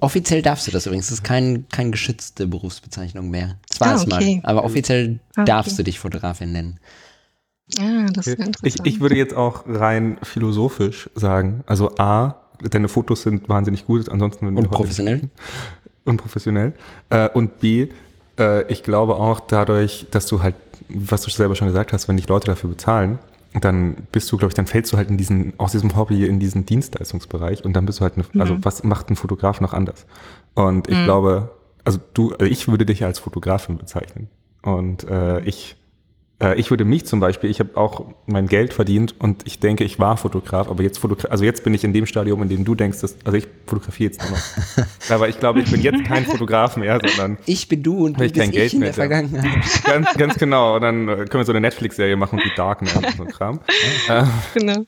Offiziell 0.00 0.42
darfst 0.42 0.66
du 0.66 0.72
das 0.72 0.86
übrigens. 0.86 1.06
Das 1.06 1.18
ist 1.18 1.22
kein, 1.24 1.66
kein 1.70 1.92
geschützte 1.92 2.46
Berufsbezeichnung 2.48 3.30
mehr. 3.30 3.58
Zwar 3.70 3.92
Ah, 3.92 3.94
es 3.94 4.06
mal, 4.06 4.16
okay. 4.16 4.40
aber 4.42 4.64
offiziell 4.64 5.20
Ah, 5.36 5.42
okay. 5.42 5.44
darfst 5.50 5.78
du 5.78 5.84
dich 5.84 5.98
Fotografin 6.00 6.50
nennen. 6.52 6.80
ja, 7.78 8.06
das 8.12 8.26
ist 8.26 8.38
ja 8.38 8.44
Ich, 8.44 8.46
interessant. 8.46 8.86
ich 8.88 9.00
würde 9.00 9.14
jetzt 9.16 9.34
auch 9.34 9.64
rein 9.66 10.18
philosophisch 10.22 11.08
sagen, 11.14 11.62
also 11.66 11.94
A, 11.96 12.40
deine 12.60 12.88
Fotos 12.88 13.22
sind 13.22 13.48
wahnsinnig 13.48 13.86
gut, 13.86 14.08
ansonsten 14.08 14.46
würden 14.46 14.56
wir 14.56 14.62
Und 14.64 14.70
professionell? 14.70 15.30
und 16.04 16.16
professionell. 16.16 16.72
Äh, 17.10 17.28
und 17.30 17.60
B, 17.60 17.88
äh, 18.38 18.70
ich 18.72 18.82
glaube 18.82 19.14
auch 19.14 19.38
dadurch, 19.40 20.06
dass 20.10 20.26
du 20.26 20.42
halt, 20.42 20.56
was 20.88 21.22
du 21.22 21.30
selber 21.30 21.54
schon 21.54 21.68
gesagt 21.68 21.92
hast, 21.92 22.08
wenn 22.08 22.16
dich 22.16 22.28
Leute 22.28 22.46
dafür 22.46 22.70
bezahlen, 22.70 23.18
dann 23.60 23.94
bist 24.10 24.30
du, 24.32 24.36
glaube 24.36 24.50
ich, 24.50 24.54
dann 24.54 24.66
fällst 24.66 24.92
du 24.92 24.96
halt 24.96 25.08
in 25.10 25.16
diesen, 25.16 25.52
aus 25.58 25.72
diesem 25.72 25.94
Hobby 25.96 26.26
in 26.26 26.40
diesen 26.40 26.66
Dienstleistungsbereich 26.66 27.64
und 27.64 27.72
dann 27.74 27.86
bist 27.86 28.00
du 28.00 28.02
halt, 28.02 28.14
eine, 28.16 28.24
also 28.40 28.54
Mhm. 28.54 28.64
was 28.64 28.82
macht 28.82 29.10
ein 29.10 29.16
Fotograf 29.16 29.60
noch 29.60 29.72
anders? 29.74 30.06
Und 30.54 30.88
ich 30.88 30.98
Mhm. 30.98 31.04
glaube, 31.04 31.50
also 31.84 31.98
du, 32.14 32.32
also 32.32 32.46
ich 32.46 32.66
würde 32.68 32.84
dich 32.86 33.04
als 33.04 33.18
Fotografin 33.20 33.76
bezeichnen. 33.76 34.28
Und 34.62 35.04
äh, 35.04 35.40
ich, 35.40 35.76
ich 36.56 36.70
würde 36.70 36.84
mich 36.84 37.06
zum 37.06 37.20
Beispiel, 37.20 37.48
ich 37.48 37.60
habe 37.60 37.76
auch 37.76 38.06
mein 38.26 38.48
Geld 38.48 38.74
verdient 38.74 39.14
und 39.18 39.46
ich 39.46 39.60
denke, 39.60 39.84
ich 39.84 39.98
war 39.98 40.16
Fotograf, 40.16 40.68
aber 40.68 40.82
jetzt 40.82 40.98
fotogra 40.98 41.28
also 41.28 41.44
jetzt 41.44 41.62
bin 41.64 41.72
ich 41.74 41.84
in 41.84 41.92
dem 41.92 42.06
Stadium, 42.06 42.42
in 42.42 42.48
dem 42.48 42.64
du 42.64 42.74
denkst, 42.74 43.00
dass, 43.00 43.16
also 43.24 43.38
ich 43.38 43.46
fotografiere 43.66 44.10
jetzt 44.10 44.20
nur 44.22 44.30
noch. 44.30 44.86
aber 45.10 45.28
ich 45.28 45.38
glaube, 45.38 45.60
ich 45.60 45.70
bin 45.70 45.80
jetzt 45.80 46.04
kein 46.04 46.26
Fotograf 46.26 46.76
mehr, 46.76 46.98
sondern 47.04 47.38
Ich 47.46 47.68
bin 47.68 47.82
du 47.82 48.04
und 48.04 48.18
du 48.18 48.24
ich 48.24 48.32
kein 48.32 48.50
bist 48.50 48.52
Geld 48.52 48.66
ich 48.66 48.74
in 48.74 48.80
mehr 48.80 48.88
der. 48.88 48.94
Vergangenheit. 48.94 49.84
ganz, 49.84 50.12
ganz 50.14 50.34
genau. 50.36 50.74
Und 50.74 50.82
dann 50.82 51.08
äh, 51.08 51.14
können 51.16 51.32
wir 51.32 51.44
so 51.44 51.52
eine 51.52 51.60
Netflix-Serie 51.60 52.16
machen 52.16 52.40
wie 52.40 52.50
Darknet 52.56 52.96
und 52.96 53.16
so 53.16 53.22
ein 53.22 53.28
Kram. 53.30 53.60
Äh, 54.08 54.24
genau. 54.54 54.84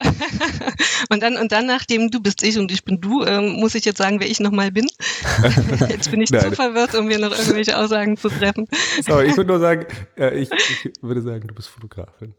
und 1.10 1.22
dann, 1.22 1.36
und 1.36 1.52
dann, 1.52 1.66
nachdem 1.66 2.10
du 2.10 2.20
bist 2.20 2.42
ich 2.42 2.58
und 2.58 2.72
ich 2.72 2.84
bin 2.84 3.00
du, 3.00 3.24
ähm, 3.24 3.52
muss 3.52 3.74
ich 3.74 3.84
jetzt 3.84 3.98
sagen, 3.98 4.20
wer 4.20 4.30
ich 4.30 4.40
nochmal 4.40 4.70
bin. 4.70 4.86
jetzt 5.88 6.10
bin 6.10 6.20
ich 6.20 6.30
Nein. 6.30 6.42
zu 6.42 6.52
verwirrt, 6.52 6.94
um 6.94 7.06
mir 7.06 7.18
noch 7.18 7.36
irgendwelche 7.36 7.76
Aussagen 7.76 8.16
zu 8.16 8.28
treffen. 8.28 8.66
sorry, 9.04 9.26
ich 9.26 9.36
würde 9.36 9.48
nur 9.48 9.60
sagen, 9.60 9.86
äh, 10.16 10.38
ich, 10.38 10.50
ich 10.52 10.92
würde 11.02 11.22
sagen, 11.22 11.46
du 11.46 11.54
bist 11.54 11.68
Fotografin. 11.68 12.34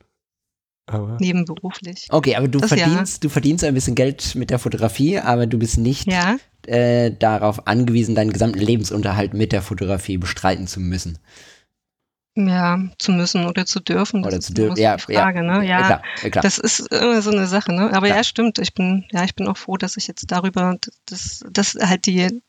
Aber 0.87 1.17
Nebenberuflich. 1.19 2.07
Okay, 2.09 2.35
aber 2.35 2.47
du 2.47 2.59
Das 2.59 2.71
ja. 2.71 2.77
verdienst, 2.77 3.23
du 3.23 3.29
verdienst 3.29 3.63
ein 3.63 3.73
bisschen 3.73 3.95
Geld 3.95 4.35
mit 4.35 4.49
der 4.49 4.59
Fotografie, 4.59 5.19
aber 5.19 5.45
du 5.45 5.57
bist 5.57 5.77
nicht 5.77 6.11
Ja, 6.11 6.37
äh, 6.67 7.11
darauf 7.11 7.67
angewiesen, 7.67 8.15
deinen 8.15 8.33
gesamten 8.33 8.59
Lebensunterhalt 8.59 9.33
mit 9.33 9.51
der 9.51 9.61
Fotografie 9.61 10.17
bestreiten 10.17 10.67
zu 10.67 10.79
müssen. 10.79 11.19
Ja, 12.35 12.79
zu 12.97 13.11
müssen 13.11 13.45
oder 13.45 13.65
zu 13.65 13.79
dürfen. 13.79 14.25
Oder 14.25 14.39
zu 14.39 14.53
dürfen. 14.53 14.77
Ja, 14.81 14.97
Frage, 14.97 15.39
ja, 15.39 15.59
ne? 15.59 15.65
Ja, 15.67 15.83
klar, 15.85 16.01
klar. 16.31 16.41
Das 16.43 16.57
ist 16.57 16.79
immer 16.91 17.21
so 17.21 17.31
eine 17.31 17.47
Sache, 17.47 17.73
ne? 17.73 17.91
Aber 17.93 18.07
Ja. 18.07 18.17
ja, 18.17 18.23
stimmt. 18.23 18.57
Ich 18.59 18.73
bin, 18.73 19.05
ja, 19.11 19.23
ich 19.23 19.35
bin 19.35 19.47
auch 19.47 19.57
froh, 19.57 19.77
dass 19.77 19.97
ich 19.97 20.07
jetzt 20.07 20.31
darüber, 20.31 20.77
dass, 21.07 21.43
dass 21.51 21.75
halt 21.75 22.05
die, 22.05 22.41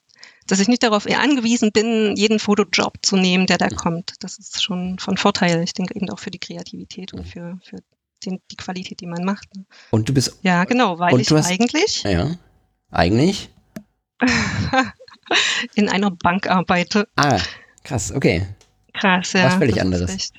dass 0.46 0.60
ich 0.60 0.68
nicht 0.68 0.82
darauf 0.82 1.06
eher 1.06 1.20
angewiesen 1.20 1.72
bin, 1.72 2.14
jeden 2.16 2.38
Fotojob 2.38 2.98
zu 3.02 3.16
nehmen, 3.16 3.46
der 3.46 3.58
da 3.58 3.66
Mhm. 3.66 3.76
kommt. 3.76 4.14
Das 4.20 4.38
ist 4.38 4.62
schon 4.62 4.98
von 5.00 5.16
Vorteil. 5.16 5.62
Ich 5.62 5.72
denke 5.74 5.94
eben 5.96 6.08
auch 6.10 6.18
für 6.20 6.30
die 6.30 6.38
Kreativität 6.38 7.12
Mhm. 7.12 7.18
und 7.18 7.26
für, 7.26 7.58
für 7.64 7.76
den, 8.24 8.40
die 8.52 8.56
Qualität, 8.56 9.00
die 9.00 9.06
man 9.06 9.24
macht. 9.24 9.48
Ne? 9.56 9.64
Und 9.90 10.08
du 10.08 10.14
bist, 10.14 10.38
Ja, 10.42 10.64
genau, 10.64 11.00
weil 11.00 11.20
ich 11.20 11.30
hast- 11.32 11.50
eigentlich 11.50 12.04
ja, 12.04 12.36
eigentlich. 12.92 13.50
in 15.74 15.88
einer 15.88 16.10
Bank 16.12 16.48
arbeite. 16.48 17.08
Ah, 17.16 17.38
krass, 17.82 18.12
okay. 18.12 18.46
Krass, 18.94 19.32
ja. 19.32 19.46
Was 19.46 19.54
völlig 19.54 19.80
anderes. 19.80 20.32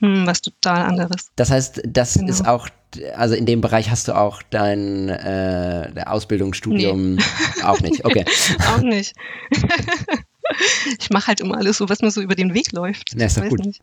Hm, 0.00 0.26
was 0.26 0.40
total 0.42 0.82
anderes. 0.82 1.30
Das 1.36 1.50
heißt, 1.50 1.82
das 1.86 2.14
Genau. 2.14 2.28
ist 2.30 2.46
auch, 2.46 2.68
also 3.16 3.34
in 3.34 3.46
dem 3.46 3.60
Bereich 3.60 3.90
hast 3.90 4.08
du 4.08 4.12
auch 4.16 4.42
dein 4.50 5.08
äh, 5.08 5.92
Ausbildungsstudium 6.06 7.18
auch 7.64 7.80
nicht. 7.80 8.04
Okay. 8.04 8.24
Auch 8.68 8.80
nicht. 8.82 9.14
ich 10.98 11.10
mache 11.10 11.26
halt 11.28 11.40
immer 11.40 11.56
alles 11.56 11.78
so, 11.78 11.88
was 11.88 12.00
mir 12.00 12.10
so 12.10 12.20
über 12.22 12.34
den 12.34 12.54
Weg 12.54 12.72
läuft. 12.72 13.10
Na, 13.16 13.26
ist 13.26 13.36
doch 13.38 13.48
gut. 13.48 13.64
nicht. 13.64 13.80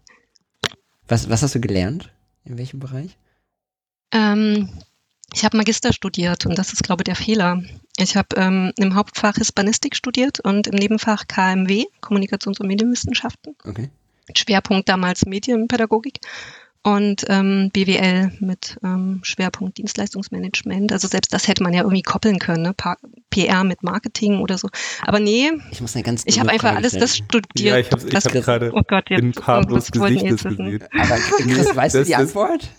Was, 1.07 1.30
was 1.30 1.44
hast 1.44 1.56
du 1.56 1.59
gelernt? 1.59 2.12
In 2.45 2.57
welchem 2.57 2.80
Bereich? 2.80 3.18
Ähm, 4.12 4.69
ich 5.35 5.44
habe 5.45 5.57
Magister 5.57 5.92
studiert 5.94 6.45
und 6.45 6.57
das 6.57 6.71
ist, 6.73 6.81
glaube 6.83 7.01
ich, 7.01 7.06
der 7.06 7.15
Fehler. 7.15 7.61
Ich 7.97 8.15
habe 8.15 8.30
ähm, 8.37 8.71
im 8.77 8.95
Hauptfach 8.95 9.35
Hispanistik 9.35 9.95
studiert 9.95 10.39
und 10.39 10.68
im 10.68 10.75
Nebenfach 10.75 11.27
KMW, 11.27 11.83
Kommunikations- 12.01 12.59
und 12.59 12.68
Medienwissenschaften. 12.68 13.56
Okay. 13.65 13.89
Schwerpunkt 14.35 14.89
damals 14.89 15.25
Medienpädagogik 15.25 16.19
und 16.83 17.25
ähm, 17.30 17.69
BWL 17.73 18.31
mit 18.39 18.77
ähm, 18.83 19.19
Schwerpunkt 19.23 19.77
Dienstleistungsmanagement. 19.77 20.92
Also 20.92 21.07
selbst 21.07 21.33
das 21.33 21.47
hätte 21.47 21.63
man 21.63 21.73
ja 21.73 21.81
irgendwie 21.81 22.01
koppeln 22.04 22.39
können, 22.39 22.63
ne? 22.63 22.73
PR 23.30 23.63
mit 23.63 23.83
Marketing 23.83 24.39
oder 24.39 24.57
so. 24.57 24.69
Aber 25.01 25.19
nee, 25.19 25.51
Ich 25.71 25.81
muss 25.81 25.95
eine 25.95 26.04
ganz 26.04 26.23
ich 26.25 26.39
habe 26.39 26.49
einfach 26.51 26.75
alles 26.75 26.94
das 26.94 27.18
studiert. 27.18 27.59
ja, 27.59 27.77
ich 27.77 27.92
habe 27.92 28.01
hab 28.07 28.31
gerade 28.31 28.71
oh 28.73 28.81
Gott, 28.87 29.09
jetzt, 29.09 29.21
in 29.21 29.31
Pablos 29.33 29.92
Gesicht 29.92 30.25
das 30.31 30.44
gesehen. 30.44 30.83
Aber 30.97 31.18
Chris, 31.18 31.75
weißt 31.75 31.95
du 31.95 31.99
Das 31.99 32.07
die 32.07 32.13
ist- 32.13 32.19
Antwort? 32.19 32.69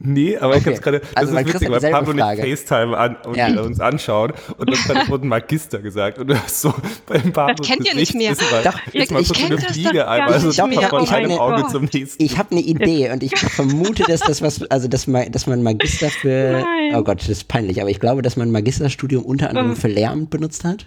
Nee, 0.00 0.36
aber 0.36 0.54
ich 0.56 0.60
Okay. 0.66 0.70
habe 0.76 0.80
gerade, 0.82 1.00
das 1.00 1.08
Also, 1.16 1.36
ist 1.36 1.46
witzig, 1.54 1.70
weil 1.70 1.90
Pablo 1.90 2.12
Frage. 2.16 2.42
nicht 2.42 2.60
FaceTime 2.68 2.96
an 2.96 3.16
und 3.26 3.36
Ja. 3.36 3.48
uns 3.60 3.80
anschaut 3.80 4.32
und 4.56 4.70
dann 4.70 4.78
hat 4.98 5.08
wurde 5.10 5.26
Magister 5.26 5.80
gesagt 5.80 6.18
und 6.18 6.28
du 6.28 6.34
hast 6.40 6.60
so 6.60 6.72
beim 7.06 7.32
Pablo 7.32 7.56
kennt 7.64 7.84
ihr 7.86 7.94
nicht 7.96 8.14
mehr. 8.14 8.30
Ist 8.32 8.42
mal, 8.50 8.62
Doch, 8.62 8.78
ist 8.94 9.10
mal 9.10 9.20
ich 9.22 9.28
so 9.28 9.34
kenn 9.34 9.46
eine 9.46 9.56
das 9.56 9.64
doch 9.66 9.72
Fliege 9.72 9.92
gar 9.94 10.08
einmal, 10.08 10.32
also 10.34 10.46
nicht 10.48 10.60
von 10.60 10.70
mehr. 10.70 10.88
von 10.88 11.02
Ich 11.02 11.10
hab 11.10 11.18
einem 11.18 11.28
ne- 11.30 11.40
Auge 11.40 11.64
oh. 11.66 11.68
zum 11.70 11.88
nächsten. 11.92 12.22
Ich 12.22 12.38
habe 12.38 12.52
eine 12.52 12.60
Idee 12.60 13.10
und 13.10 13.22
ich 13.24 13.36
vermute, 13.36 14.04
dass 14.04 14.20
das 14.20 14.40
was, 14.40 14.62
also 14.70 14.86
dass 14.86 15.06
man, 15.08 15.32
dass 15.32 15.46
man 15.48 15.62
Magister 15.64 16.10
für, 16.10 16.62
Nein. 16.64 16.94
oh 16.94 17.02
Gott, 17.02 17.20
das 17.20 17.28
ist 17.28 17.48
peinlich, 17.48 17.80
aber 17.80 17.90
ich 17.90 17.98
glaube, 17.98 18.22
dass 18.22 18.36
man 18.36 18.50
Magisterstudium 18.52 19.24
unter 19.24 19.48
anderem 19.50 19.74
für 19.74 19.88
Lehramt 19.88 20.30
benutzt 20.30 20.62
hat. 20.64 20.86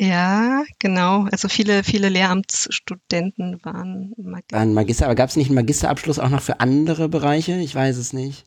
Ja, 0.00 0.64
genau. 0.78 1.26
Also 1.30 1.48
viele, 1.48 1.84
viele 1.84 2.08
Lehramtsstudenten 2.08 3.62
waren 3.62 4.14
Mag 4.16 4.44
War 4.50 4.60
ein 4.60 4.72
Magister, 4.72 5.04
aber 5.04 5.14
gab 5.14 5.28
es 5.28 5.36
nicht 5.36 5.48
einen 5.48 5.56
Magisterabschluss 5.56 6.18
auch 6.18 6.30
noch 6.30 6.40
für 6.40 6.60
andere 6.60 7.10
Bereiche? 7.10 7.56
Ich 7.56 7.74
weiß 7.74 7.98
es 7.98 8.14
nicht. 8.14 8.46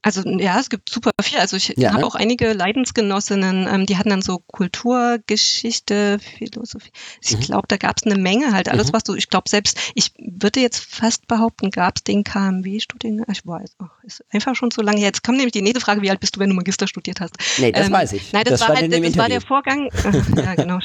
Also 0.00 0.22
ja, 0.38 0.58
es 0.60 0.70
gibt 0.70 0.88
super 0.88 1.10
viel. 1.20 1.38
Also 1.38 1.56
ich 1.56 1.74
Ja. 1.76 1.92
habe 1.92 2.06
auch 2.06 2.14
einige 2.14 2.52
Leidensgenossinnen, 2.52 3.66
ähm, 3.72 3.84
die 3.86 3.96
hatten 3.96 4.10
dann 4.10 4.22
so 4.22 4.38
Kulturgeschichte, 4.46 6.18
Philosophie. 6.20 6.90
Ich 7.20 7.36
Mhm. 7.36 7.40
glaube, 7.40 7.66
da 7.68 7.76
gab 7.76 7.96
es 7.98 8.04
eine 8.04 8.14
Menge 8.20 8.52
halt. 8.52 8.68
Alles, 8.68 8.88
Mhm. 8.88 8.92
was 8.92 9.04
du, 9.04 9.14
ich 9.14 9.28
glaube 9.28 9.48
selbst, 9.48 9.78
ich 9.94 10.12
würde 10.18 10.60
jetzt 10.60 10.78
fast 10.84 11.26
behaupten, 11.26 11.70
gab 11.70 11.96
es 11.96 12.04
den 12.04 12.22
KMW-Studien. 12.24 13.24
Ich 13.30 13.44
weiß, 13.46 13.74
ach, 13.80 13.90
ist 14.04 14.24
einfach 14.30 14.54
schon 14.54 14.70
so 14.70 14.82
lange 14.82 14.98
her. 14.98 15.06
Jetzt 15.08 15.24
kommt 15.24 15.38
nämlich 15.38 15.52
die 15.52 15.62
nächste 15.62 15.80
Frage, 15.80 16.00
wie 16.02 16.10
alt 16.10 16.20
bist 16.20 16.36
du, 16.36 16.40
wenn 16.40 16.50
du 16.50 16.54
Magister 16.54 16.86
studiert 16.86 17.20
hast? 17.20 17.34
Nee, 17.58 17.72
das 17.72 17.86
Ähm, 17.86 17.92
weiß 17.92 18.12
ich. 18.12 18.32
Nein, 18.32 18.44
das, 18.44 18.60
war 18.60 18.76
stand 18.76 18.92
halt, 18.92 19.04
das 19.04 19.16
war 19.16 19.28
der. 19.28 19.40
Vorgang. 19.40 19.88
Äh, 20.08 20.42
ja, 20.42 20.54
genau. 20.54 20.78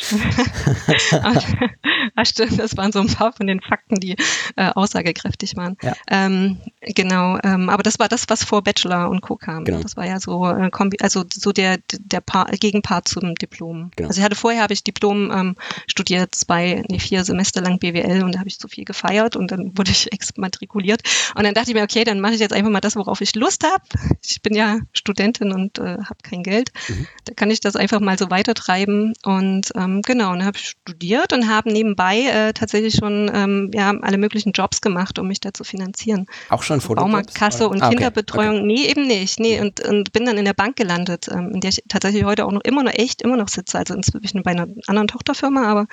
Ah, 1.11 1.33
ah, 2.15 2.25
stimmt, 2.25 2.57
das 2.59 2.75
waren 2.77 2.91
so 2.91 2.99
ein 2.99 3.07
paar 3.07 3.31
von 3.33 3.47
den 3.47 3.61
Fakten, 3.61 3.99
die 3.99 4.15
äh, 4.55 4.69
aussagekräftig 4.69 5.55
waren. 5.55 5.77
Ja. 5.81 5.93
Ähm, 6.09 6.59
genau, 6.81 7.37
ähm, 7.43 7.69
aber 7.69 7.83
das 7.83 7.99
war 7.99 8.07
das, 8.09 8.25
was 8.29 8.43
vor 8.43 8.63
Bachelor 8.63 9.02
und 9.09 9.21
Co. 9.21 9.35
kam. 9.35 9.65
Genau. 9.65 9.81
Das 9.81 9.97
war 9.97 10.05
ja 10.05 10.19
so, 10.19 10.47
äh, 10.47 10.69
also 10.99 11.23
so 11.31 11.51
der, 11.51 11.77
der 11.99 12.21
Paar, 12.21 12.45
Gegenpart 12.45 13.07
zum 13.07 13.35
Diplom. 13.35 13.91
Genau. 13.95 14.09
Also 14.09 14.19
ich 14.19 14.25
hatte 14.25 14.35
vorher 14.35 14.61
habe 14.61 14.73
ich 14.73 14.83
Diplom 14.83 15.31
ähm, 15.31 15.55
studiert, 15.87 16.35
zwei, 16.35 16.83
nee, 16.89 16.99
vier 16.99 17.23
Semester 17.23 17.61
lang 17.61 17.79
BWL 17.79 18.23
und 18.23 18.35
da 18.35 18.39
habe 18.39 18.49
ich 18.49 18.57
so 18.57 18.67
viel 18.67 18.85
gefeiert 18.85 19.35
und 19.35 19.51
dann 19.51 19.71
wurde 19.77 19.91
ich 19.91 20.11
exmatrikuliert. 20.11 21.01
Und 21.35 21.43
dann 21.43 21.53
dachte 21.53 21.71
ich 21.71 21.75
mir, 21.75 21.83
okay, 21.83 22.03
dann 22.03 22.19
mache 22.19 22.33
ich 22.33 22.39
jetzt 22.39 22.53
einfach 22.53 22.71
mal 22.71 22.81
das, 22.81 22.95
worauf 22.95 23.21
ich 23.21 23.35
Lust 23.35 23.63
habe. 23.63 23.83
Ich 24.23 24.41
bin 24.41 24.55
ja 24.55 24.79
Studentin 24.93 25.51
und 25.51 25.79
äh, 25.79 25.97
habe 25.97 26.17
kein 26.23 26.43
Geld. 26.43 26.71
Mhm. 26.87 27.07
Da 27.25 27.33
kann 27.33 27.51
ich 27.51 27.59
das 27.59 27.75
einfach 27.75 27.99
mal 27.99 28.17
so 28.17 28.29
weitertreiben. 28.29 29.13
Und 29.23 29.71
ähm, 29.75 30.01
genau, 30.01 30.31
und 30.31 30.39
dann 30.39 30.47
habe 30.47 30.57
ich 30.57 30.69
studiert 30.69 31.33
und 31.33 31.49
habe 31.49 31.71
nebenbei 31.71 32.21
äh, 32.21 32.53
tatsächlich 32.53 32.95
schon 32.95 33.31
ähm, 33.33 33.71
ja, 33.73 33.91
alle 34.01 34.17
möglichen 34.17 34.51
Jobs 34.51 34.81
gemacht, 34.81 35.19
um 35.19 35.27
mich 35.27 35.39
da 35.39 35.53
zu 35.53 35.63
finanzieren. 35.63 36.27
Auch 36.49 36.63
schon 36.63 36.81
Fotojobs? 36.81 37.03
Baumarktkasse 37.03 37.67
und 37.67 37.81
ah, 37.81 37.87
okay. 37.87 37.95
Kinderbetreuung. 37.95 38.57
Okay. 38.57 38.65
Nee, 38.65 38.85
eben 38.93 39.07
nicht. 39.07 39.39
Nee, 39.39 39.59
und, 39.59 39.81
und 39.81 40.11
bin 40.13 40.25
dann 40.25 40.37
in 40.37 40.45
der 40.45 40.53
Bank 40.53 40.75
gelandet, 40.75 41.27
ähm, 41.31 41.51
in 41.53 41.61
der 41.61 41.69
ich 41.69 41.83
tatsächlich 41.89 42.23
heute 42.25 42.45
auch 42.45 42.51
noch 42.51 42.63
immer 42.63 42.83
noch 42.83 42.93
echt 42.93 43.21
immer 43.21 43.37
noch 43.37 43.49
sitze. 43.49 43.77
Also 43.77 43.93
inzwischen 43.93 44.43
bei 44.43 44.51
einer 44.51 44.67
anderen 44.87 45.07
Tochterfirma, 45.07 45.63
aber 45.63 45.87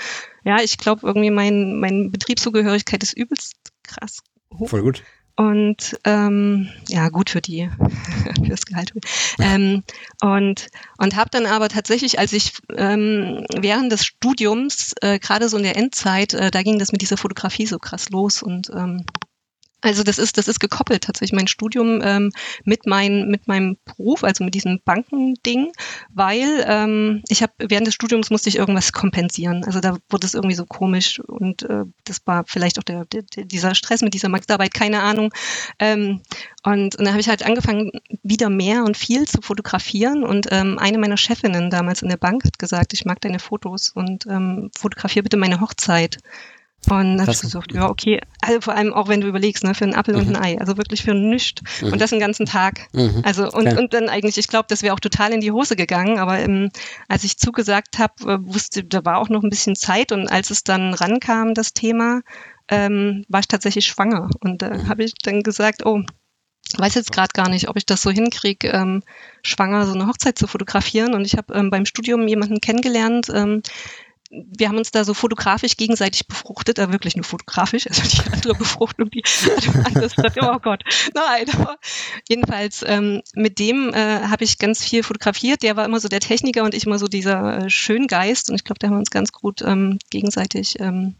ja, 0.44 0.60
ich 0.62 0.78
glaube 0.78 1.06
irgendwie 1.06 1.30
mein, 1.30 1.80
mein 1.80 2.10
Betriebszugehörigkeit 2.10 3.02
ist 3.02 3.16
übelst 3.16 3.54
krass 3.82 4.18
hoch. 4.58 4.68
Voll 4.68 4.82
gut. 4.82 5.02
Und 5.36 5.98
ähm, 6.04 6.68
ja, 6.88 7.08
gut 7.08 7.30
für 7.30 7.40
die, 7.40 7.70
fürs 8.44 8.66
Gehalt. 8.66 8.92
Ähm, 9.38 9.84
und 10.20 10.68
und 10.98 11.16
habe 11.16 11.30
dann 11.30 11.46
aber 11.46 11.70
tatsächlich, 11.70 12.18
als 12.18 12.34
ich 12.34 12.52
ähm, 12.76 13.46
während 13.56 13.90
des 13.90 14.04
Studiums, 14.04 14.92
äh, 15.00 15.18
gerade 15.18 15.48
so 15.48 15.56
in 15.56 15.62
der 15.62 15.76
Endzeit, 15.76 16.34
äh, 16.34 16.50
da 16.50 16.62
ging 16.62 16.78
das 16.78 16.92
mit 16.92 17.00
dieser 17.00 17.16
Fotografie 17.16 17.66
so 17.66 17.78
krass 17.78 18.10
los 18.10 18.42
und 18.42 18.68
ähm, 18.76 19.06
also 19.80 20.02
das 20.02 20.18
ist, 20.18 20.38
das 20.38 20.48
ist 20.48 20.60
gekoppelt 20.60 21.04
tatsächlich 21.04 21.36
mein 21.36 21.48
Studium 21.48 22.00
ähm, 22.02 22.30
mit, 22.64 22.86
mein, 22.86 23.28
mit 23.28 23.48
meinem 23.48 23.76
Beruf, 23.84 24.24
also 24.24 24.44
mit 24.44 24.54
diesem 24.54 24.80
Bankending, 24.84 25.72
weil 26.12 26.64
ähm, 26.66 27.22
ich 27.28 27.42
habe 27.42 27.52
während 27.58 27.86
des 27.86 27.94
Studiums 27.94 28.30
musste 28.30 28.48
ich 28.48 28.56
irgendwas 28.56 28.92
kompensieren. 28.92 29.64
Also 29.64 29.80
da 29.80 29.96
wurde 30.08 30.26
es 30.26 30.34
irgendwie 30.34 30.56
so 30.56 30.66
komisch 30.66 31.20
und 31.20 31.62
äh, 31.62 31.84
das 32.04 32.20
war 32.26 32.44
vielleicht 32.46 32.78
auch 32.78 32.84
der, 32.84 33.04
der, 33.06 33.22
dieser 33.44 33.74
Stress 33.74 34.02
mit 34.02 34.14
dieser 34.14 34.28
Masterarbeit, 34.28 34.74
keine 34.74 35.02
Ahnung. 35.02 35.32
Ähm, 35.78 36.20
und, 36.62 36.96
und 36.96 36.98
dann 36.98 37.10
habe 37.10 37.20
ich 37.20 37.28
halt 37.28 37.44
angefangen, 37.44 37.92
wieder 38.22 38.50
mehr 38.50 38.84
und 38.84 38.96
viel 38.96 39.26
zu 39.26 39.40
fotografieren. 39.40 40.24
Und 40.24 40.48
ähm, 40.50 40.78
eine 40.78 40.98
meiner 40.98 41.16
Chefinnen 41.16 41.70
damals 41.70 42.02
in 42.02 42.08
der 42.08 42.16
Bank 42.16 42.44
hat 42.44 42.58
gesagt, 42.58 42.92
ich 42.92 43.04
mag 43.04 43.20
deine 43.20 43.38
Fotos 43.38 43.90
und 43.90 44.26
ähm, 44.26 44.70
fotografiere 44.76 45.22
bitte 45.22 45.36
meine 45.36 45.60
Hochzeit. 45.60 46.18
Und 46.88 47.20
habe 47.20 47.30
ich 47.30 47.40
gesagt, 47.40 47.72
ja, 47.72 47.88
okay, 47.88 48.20
also 48.40 48.60
vor 48.62 48.74
allem 48.74 48.92
auch 48.94 49.08
wenn 49.08 49.20
du 49.20 49.28
überlegst, 49.28 49.64
ne, 49.64 49.74
für 49.74 49.84
einen 49.84 49.94
Apfel 49.94 50.14
mhm. 50.14 50.20
und 50.20 50.36
ein 50.36 50.42
Ei, 50.42 50.58
also 50.58 50.76
wirklich 50.76 51.02
für 51.02 51.14
nichts 51.14 51.62
mhm. 51.82 51.92
und 51.92 52.00
das 52.00 52.10
den 52.10 52.20
ganzen 52.20 52.46
Tag. 52.46 52.88
Mhm. 52.92 53.22
Also 53.24 53.50
und, 53.50 53.78
und 53.78 53.92
dann 53.92 54.08
eigentlich, 54.08 54.38
ich 54.38 54.48
glaube, 54.48 54.66
das 54.68 54.82
wäre 54.82 54.94
auch 54.94 55.00
total 55.00 55.32
in 55.32 55.40
die 55.40 55.52
Hose 55.52 55.76
gegangen, 55.76 56.18
aber 56.18 56.38
ähm, 56.38 56.70
als 57.06 57.24
ich 57.24 57.36
zugesagt 57.36 57.98
habe, 57.98 58.14
äh, 58.24 58.38
wusste, 58.40 58.82
da 58.82 59.04
war 59.04 59.18
auch 59.18 59.28
noch 59.28 59.42
ein 59.42 59.50
bisschen 59.50 59.76
Zeit 59.76 60.10
und 60.10 60.28
als 60.28 60.50
es 60.50 60.64
dann 60.64 60.94
rankam, 60.94 61.54
das 61.54 61.74
Thema, 61.74 62.22
ähm, 62.68 63.24
war 63.28 63.40
ich 63.40 63.48
tatsächlich 63.48 63.86
schwanger 63.86 64.30
und 64.40 64.62
da 64.62 64.68
äh, 64.68 64.84
habe 64.88 65.04
ich 65.04 65.12
dann 65.22 65.42
gesagt, 65.42 65.84
oh, 65.84 66.02
weiß 66.78 66.94
jetzt 66.94 67.12
gerade 67.12 67.32
gar 67.32 67.48
nicht, 67.48 67.68
ob 67.68 67.76
ich 67.76 67.86
das 67.86 68.02
so 68.02 68.10
hinkriege, 68.10 68.68
ähm, 68.68 69.02
schwanger 69.42 69.86
so 69.86 69.94
eine 69.94 70.06
Hochzeit 70.06 70.38
zu 70.38 70.46
fotografieren. 70.46 71.14
Und 71.14 71.24
ich 71.24 71.36
habe 71.36 71.52
ähm, 71.54 71.70
beim 71.70 71.86
Studium 71.86 72.28
jemanden 72.28 72.60
kennengelernt, 72.60 73.26
ähm, 73.34 73.62
wir 74.30 74.68
haben 74.68 74.78
uns 74.78 74.92
da 74.92 75.04
so 75.04 75.12
fotografisch 75.12 75.76
gegenseitig 75.76 76.28
befruchtet, 76.28 76.78
äh, 76.78 76.92
wirklich 76.92 77.16
nur 77.16 77.24
fotografisch, 77.24 77.86
also 77.88 78.02
die 78.02 78.32
andere 78.32 78.54
Befruchtung, 78.54 79.10
die 79.10 79.22
alles 79.94 80.16
hat, 80.16 80.36
oh 80.40 80.58
Gott, 80.60 80.84
nein. 81.14 81.46
Aber 81.54 81.78
jedenfalls 82.28 82.84
ähm, 82.86 83.22
mit 83.34 83.58
dem 83.58 83.92
äh, 83.92 84.28
habe 84.28 84.44
ich 84.44 84.58
ganz 84.58 84.84
viel 84.84 85.02
fotografiert. 85.02 85.62
Der 85.62 85.76
war 85.76 85.84
immer 85.84 86.00
so 86.00 86.08
der 86.08 86.20
Techniker 86.20 86.62
und 86.62 86.74
ich 86.74 86.86
immer 86.86 86.98
so 86.98 87.08
dieser 87.08 87.64
äh, 87.64 87.70
Schöngeist 87.70 88.50
und 88.50 88.56
ich 88.56 88.64
glaube, 88.64 88.78
da 88.78 88.86
haben 88.86 88.94
wir 88.94 89.00
uns 89.00 89.10
ganz 89.10 89.32
gut 89.32 89.62
ähm, 89.62 89.98
gegenseitig 90.10 90.78
ähm, 90.78 91.16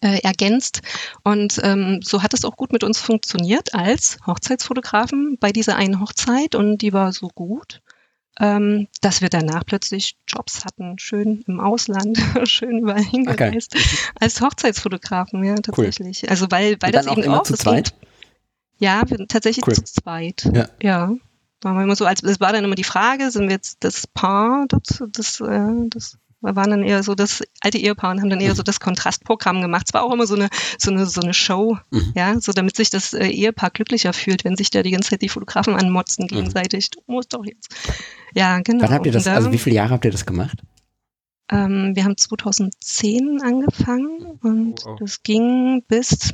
äh, 0.00 0.20
ergänzt. 0.22 0.80
Und 1.22 1.60
ähm, 1.62 2.00
so 2.02 2.22
hat 2.22 2.32
es 2.32 2.44
auch 2.46 2.56
gut 2.56 2.72
mit 2.72 2.84
uns 2.84 2.98
funktioniert 2.98 3.74
als 3.74 4.16
Hochzeitsfotografen 4.26 5.36
bei 5.38 5.52
dieser 5.52 5.76
einen 5.76 6.00
Hochzeit 6.00 6.54
und 6.54 6.78
die 6.78 6.94
war 6.94 7.12
so 7.12 7.28
gut 7.28 7.82
ähm, 8.40 8.88
dass 9.02 9.20
wir 9.20 9.28
danach 9.28 9.64
plötzlich 9.66 10.16
Jobs 10.26 10.64
hatten, 10.64 10.98
schön 10.98 11.44
im 11.46 11.60
Ausland, 11.60 12.18
schön 12.44 12.78
überall 12.78 13.02
hingereist, 13.02 13.74
okay. 13.74 13.84
als 14.18 14.40
Hochzeitsfotografen, 14.40 15.44
ja, 15.44 15.56
tatsächlich. 15.56 16.22
Cool. 16.22 16.30
Also 16.30 16.46
weil, 16.50 16.76
weil 16.80 16.90
das 16.90 17.06
eben 17.06 17.28
auch, 17.28 17.42
zu 17.42 17.54
zweit? 17.54 17.94
Ja, 18.78 19.02
wir, 19.06 19.28
tatsächlich 19.28 19.66
cool. 19.66 19.74
zu 19.74 19.84
zweit. 19.84 20.50
Ja. 20.54 20.68
ja. 20.82 21.12
Wir 21.62 21.82
immer 21.82 21.96
so, 21.96 22.06
als 22.06 22.22
es 22.22 22.40
war 22.40 22.54
dann 22.54 22.64
immer 22.64 22.74
die 22.74 22.84
Frage, 22.84 23.30
sind 23.30 23.48
wir 23.48 23.56
jetzt 23.56 23.84
das 23.84 24.06
Paar, 24.06 24.64
das, 24.68 25.02
das, 25.12 25.40
äh, 25.40 25.88
das 25.88 26.16
wir 26.40 26.56
waren 26.56 26.70
dann 26.70 26.82
eher 26.82 27.02
so 27.02 27.14
das 27.14 27.42
alte 27.60 27.78
Ehepaar 27.78 28.10
und 28.10 28.20
haben 28.20 28.30
dann 28.30 28.40
eher 28.40 28.54
so 28.54 28.62
das 28.62 28.80
Kontrastprogramm 28.80 29.60
gemacht. 29.60 29.86
Es 29.88 29.94
war 29.94 30.02
auch 30.02 30.12
immer 30.12 30.26
so 30.26 30.34
eine, 30.34 30.48
so 30.78 30.90
eine, 30.90 31.06
so 31.06 31.20
eine 31.20 31.34
Show, 31.34 31.76
mhm. 31.90 32.12
ja, 32.14 32.40
so 32.40 32.52
damit 32.52 32.76
sich 32.76 32.90
das 32.90 33.12
äh, 33.12 33.26
Ehepaar 33.26 33.70
glücklicher 33.70 34.12
fühlt, 34.12 34.44
wenn 34.44 34.56
sich 34.56 34.70
da 34.70 34.82
die 34.82 34.90
ganze 34.90 35.10
Zeit 35.10 35.22
die 35.22 35.28
Fotografen 35.28 35.74
anmotzen 35.76 36.24
mhm. 36.24 36.28
gegenseitig. 36.28 36.90
Mhm. 36.90 37.00
Du 37.06 37.12
musst 37.12 37.34
doch 37.34 37.44
jetzt. 37.44 37.74
Ja, 38.34 38.60
genau. 38.60 38.84
Wann 38.84 38.94
habt 38.94 39.06
ihr 39.06 39.12
das, 39.12 39.24
dann, 39.24 39.36
also 39.36 39.52
wie 39.52 39.58
viele 39.58 39.76
Jahre 39.76 39.90
habt 39.94 40.04
ihr 40.04 40.10
das 40.10 40.24
gemacht? 40.24 40.62
Ähm, 41.50 41.92
wir 41.94 42.04
haben 42.04 42.16
2010 42.16 43.42
angefangen 43.42 44.38
und 44.42 44.86
oh, 44.86 44.90
oh. 44.90 44.96
das 45.00 45.22
ging 45.22 45.82
bis, 45.88 46.32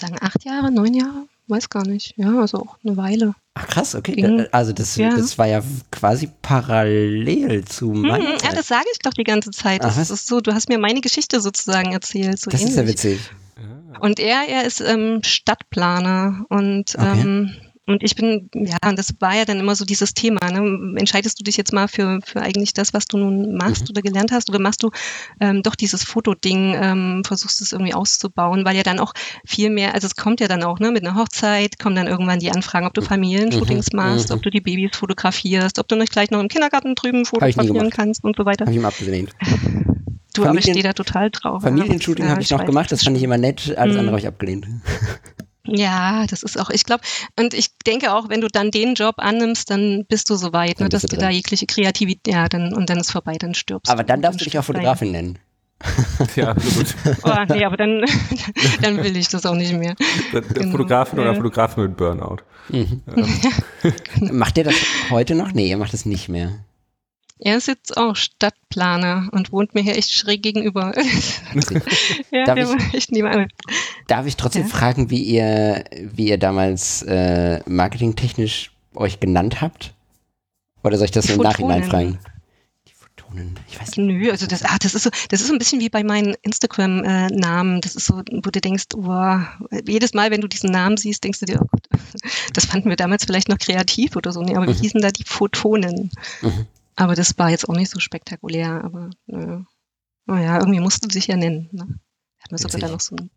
sagen 0.00 0.16
acht 0.20 0.44
Jahre, 0.44 0.72
neun 0.72 0.94
Jahre, 0.94 1.26
weiß 1.48 1.68
gar 1.68 1.86
nicht. 1.86 2.14
Ja, 2.16 2.40
also 2.40 2.58
auch 2.58 2.76
eine 2.84 2.96
Weile. 2.96 3.34
Ach 3.54 3.66
krass, 3.66 3.94
okay. 3.94 4.12
Ging, 4.12 4.46
also 4.50 4.72
das, 4.72 4.96
ja. 4.96 5.14
das 5.14 5.38
war 5.38 5.46
ja 5.46 5.62
quasi 5.90 6.30
parallel 6.42 7.64
zu 7.64 7.86
mhm, 7.86 8.02
meiner 8.02 8.24
mhm, 8.24 8.38
Ja, 8.42 8.52
das 8.54 8.68
sage 8.68 8.86
ich 8.92 8.98
doch 8.98 9.12
die 9.12 9.24
ganze 9.24 9.50
Zeit. 9.50 9.84
Das 9.84 9.98
ist 9.98 10.26
so, 10.26 10.40
du 10.40 10.52
hast 10.52 10.68
mir 10.68 10.78
meine 10.78 11.00
Geschichte 11.00 11.40
sozusagen 11.40 11.92
erzählt. 11.92 12.38
So 12.40 12.50
das 12.50 12.60
ähnlich. 12.60 12.76
ist 12.76 12.80
ja 12.80 12.86
witzig. 12.88 13.20
Und 14.00 14.18
er, 14.18 14.48
er 14.48 14.64
ist 14.64 14.80
ähm, 14.80 15.20
Stadtplaner 15.24 16.44
und 16.48 16.96
okay. 16.96 17.20
ähm, 17.20 17.56
und 17.86 18.02
ich 18.02 18.14
bin, 18.14 18.48
ja, 18.54 18.78
und 18.88 18.98
das 18.98 19.14
war 19.20 19.36
ja 19.36 19.44
dann 19.44 19.60
immer 19.60 19.74
so 19.74 19.84
dieses 19.84 20.14
Thema. 20.14 20.50
Ne? 20.50 20.98
Entscheidest 20.98 21.38
du 21.38 21.44
dich 21.44 21.58
jetzt 21.58 21.72
mal 21.72 21.86
für, 21.86 22.20
für 22.24 22.40
eigentlich 22.40 22.72
das, 22.72 22.94
was 22.94 23.06
du 23.06 23.18
nun 23.18 23.56
machst 23.56 23.82
mhm. 23.82 23.90
oder 23.90 24.00
gelernt 24.00 24.32
hast, 24.32 24.48
oder 24.48 24.58
machst 24.58 24.82
du 24.82 24.90
ähm, 25.38 25.62
doch 25.62 25.74
dieses 25.74 26.02
Fotoding, 26.02 26.74
ähm, 26.80 27.22
versuchst 27.26 27.60
es 27.60 27.72
irgendwie 27.72 27.92
auszubauen, 27.92 28.64
weil 28.64 28.74
ja 28.74 28.82
dann 28.82 29.00
auch 29.00 29.12
viel 29.44 29.68
mehr, 29.68 29.94
also 29.94 30.06
es 30.06 30.16
kommt 30.16 30.40
ja 30.40 30.48
dann 30.48 30.62
auch, 30.62 30.78
ne, 30.78 30.92
mit 30.92 31.04
einer 31.04 31.14
Hochzeit 31.14 31.78
kommen 31.78 31.94
dann 31.94 32.06
irgendwann 32.06 32.38
die 32.38 32.50
Anfragen, 32.50 32.86
ob 32.86 32.94
du 32.94 33.02
mhm. 33.02 33.06
Familienshootings 33.06 33.92
mhm. 33.92 33.96
machst, 33.98 34.30
mhm. 34.30 34.36
ob 34.36 34.42
du 34.42 34.50
die 34.50 34.62
Babys 34.62 34.96
fotografierst, 34.96 35.78
ob 35.78 35.86
du 35.86 35.96
nicht 35.96 36.12
gleich 36.12 36.30
noch 36.30 36.40
im 36.40 36.48
Kindergarten 36.48 36.94
drüben 36.94 37.26
fotografieren 37.26 37.90
kannst 37.90 38.24
und 38.24 38.34
so 38.36 38.46
weiter. 38.46 38.64
Habe 38.64 38.72
ich 38.72 38.78
ihm 38.78 38.86
abgelehnt. 38.86 39.30
Du, 40.34 40.42
Familien, 40.42 40.48
aber 40.48 40.58
ich 40.58 40.64
stehe 40.64 40.82
da 40.82 40.92
total 40.94 41.30
drauf. 41.30 41.62
Familienshooting 41.62 42.24
ja, 42.24 42.32
habe 42.32 42.42
ich 42.42 42.50
noch 42.50 42.64
gemacht, 42.64 42.90
das 42.90 43.04
fand 43.04 43.16
ich 43.16 43.22
immer 43.22 43.38
nett, 43.38 43.72
alles 43.76 43.94
mhm. 43.94 44.00
andere 44.00 44.12
habe 44.12 44.20
ich 44.20 44.26
abgelehnt. 44.26 44.66
Ja, 45.66 46.26
das 46.26 46.42
ist 46.42 46.60
auch, 46.60 46.68
ich 46.70 46.84
glaube, 46.84 47.02
und 47.38 47.54
ich 47.54 47.78
denke 47.86 48.12
auch, 48.12 48.28
wenn 48.28 48.40
du 48.42 48.48
dann 48.48 48.70
den 48.70 48.94
Job 48.94 49.14
annimmst, 49.18 49.70
dann 49.70 50.04
bist 50.06 50.28
du 50.28 50.36
so 50.36 50.52
weit, 50.52 50.80
ne, 50.80 50.88
dass 50.88 51.02
du 51.02 51.16
da 51.16 51.30
jegliche 51.30 51.66
Kreativität, 51.66 52.34
ja, 52.34 52.48
dann, 52.48 52.74
und 52.74 52.90
dann 52.90 52.98
ist 52.98 53.10
vorbei, 53.10 53.36
dann 53.38 53.54
stirbst 53.54 53.90
Aber 53.90 54.04
dann 54.04 54.20
darfst 54.20 54.40
du 54.40 54.44
dich 54.44 54.58
auch 54.58 54.64
Fotografin 54.64 55.12
nennen. 55.12 55.38
ja, 56.36 56.52
gut. 56.52 56.94
Oh, 57.24 57.36
nee, 57.48 57.64
aber 57.64 57.76
dann, 57.76 58.04
dann 58.82 59.02
will 59.02 59.16
ich 59.16 59.28
das 59.28 59.46
auch 59.46 59.54
nicht 59.54 59.72
mehr. 59.72 59.94
Genau. 60.32 60.70
Fotografin 60.70 61.18
oder 61.18 61.34
Fotografin 61.34 61.84
mit 61.84 61.96
Burnout. 61.96 62.38
Mhm. 62.68 63.02
Ähm. 63.16 64.38
Macht 64.38 64.58
ihr 64.58 64.64
das 64.64 64.74
heute 65.10 65.34
noch? 65.34 65.52
Nee, 65.52 65.68
ihr 65.68 65.76
macht 65.76 65.92
das 65.92 66.06
nicht 66.06 66.28
mehr. 66.28 66.64
Er 67.40 67.56
ist 67.56 67.66
jetzt 67.66 67.96
auch 67.96 68.14
Stadtplaner 68.14 69.28
und 69.32 69.50
wohnt 69.50 69.74
mir 69.74 69.82
hier 69.82 69.96
echt 69.96 70.12
schräg 70.12 70.42
gegenüber. 70.42 70.94
ja, 72.30 72.44
darf, 72.44 72.58
ich, 72.58 72.94
echt 72.94 73.10
darf 74.06 74.26
ich 74.26 74.36
trotzdem 74.36 74.62
ja? 74.62 74.68
fragen, 74.68 75.10
wie 75.10 75.22
ihr, 75.22 75.84
wie 76.00 76.28
ihr 76.28 76.38
damals 76.38 77.02
äh, 77.02 77.60
marketingtechnisch 77.68 78.70
euch 78.94 79.18
genannt 79.18 79.60
habt? 79.60 79.94
Oder 80.84 80.96
soll 80.96 81.06
ich 81.06 81.10
das 81.10 81.26
Die 81.26 81.32
im 81.32 81.40
Nachhinein 81.40 81.82
fragen? 81.82 82.18
Die 82.86 82.92
Photonen, 82.92 83.58
ich 83.68 83.80
weiß 83.80 83.96
nicht. 83.96 84.06
Nö, 84.06 84.30
also 84.30 84.46
das, 84.46 84.62
ah, 84.64 84.76
das 84.80 84.94
ist 84.94 85.02
so, 85.02 85.10
das 85.28 85.40
ist 85.40 85.48
so 85.48 85.54
ein 85.54 85.58
bisschen 85.58 85.80
wie 85.80 85.88
bei 85.88 86.04
meinen 86.04 86.34
Instagram-Namen. 86.42 87.80
das 87.80 87.96
ist 87.96 88.06
so, 88.06 88.18
wo 88.18 88.50
du 88.50 88.60
denkst, 88.60 88.84
oh, 88.94 89.38
jedes 89.88 90.14
Mal, 90.14 90.30
wenn 90.30 90.40
du 90.40 90.46
diesen 90.46 90.70
Namen 90.70 90.98
siehst, 90.98 91.24
denkst 91.24 91.40
du 91.40 91.46
dir, 91.46 91.60
oh 91.60 91.66
Gott, 91.68 91.88
das 92.52 92.66
fanden 92.66 92.90
wir 92.90 92.96
damals 92.96 93.24
vielleicht 93.24 93.48
noch 93.48 93.58
kreativ 93.58 94.14
oder 94.14 94.30
so. 94.30 94.40
Nee, 94.40 94.54
aber 94.54 94.66
mhm. 94.66 94.68
wir 94.68 94.74
hießen 94.74 95.00
da 95.00 95.10
die 95.10 95.24
Photonen. 95.24 96.10
Mhm. 96.42 96.66
Aber 96.96 97.14
das 97.14 97.36
war 97.38 97.50
jetzt 97.50 97.68
auch 97.68 97.74
nicht 97.74 97.90
so 97.90 98.00
spektakulär, 98.00 98.84
aber 98.84 99.10
naja, 99.26 99.64
naja 100.26 100.58
irgendwie 100.58 100.80
musste 100.80 101.12
sich 101.12 101.26
ja 101.26 101.36
nennen. 101.36 101.68
Ne? 101.72 101.98
Hat 102.38 102.50
man 102.50 102.58
sogar 102.58 102.80
da 102.80 102.88
noch 102.88 103.00
so 103.00 103.16
ein, 103.16 103.30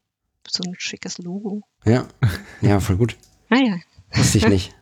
so 0.47 0.63
ein 0.63 0.75
schickes 0.77 1.17
Logo. 1.17 1.63
Ja, 1.85 2.07
ja, 2.61 2.79
voll 2.79 2.97
gut. 2.97 3.17
Ah 3.49 3.55
ja. 3.55 3.77
Wusste 4.13 4.39
ich 4.39 4.49
nicht. 4.49 4.75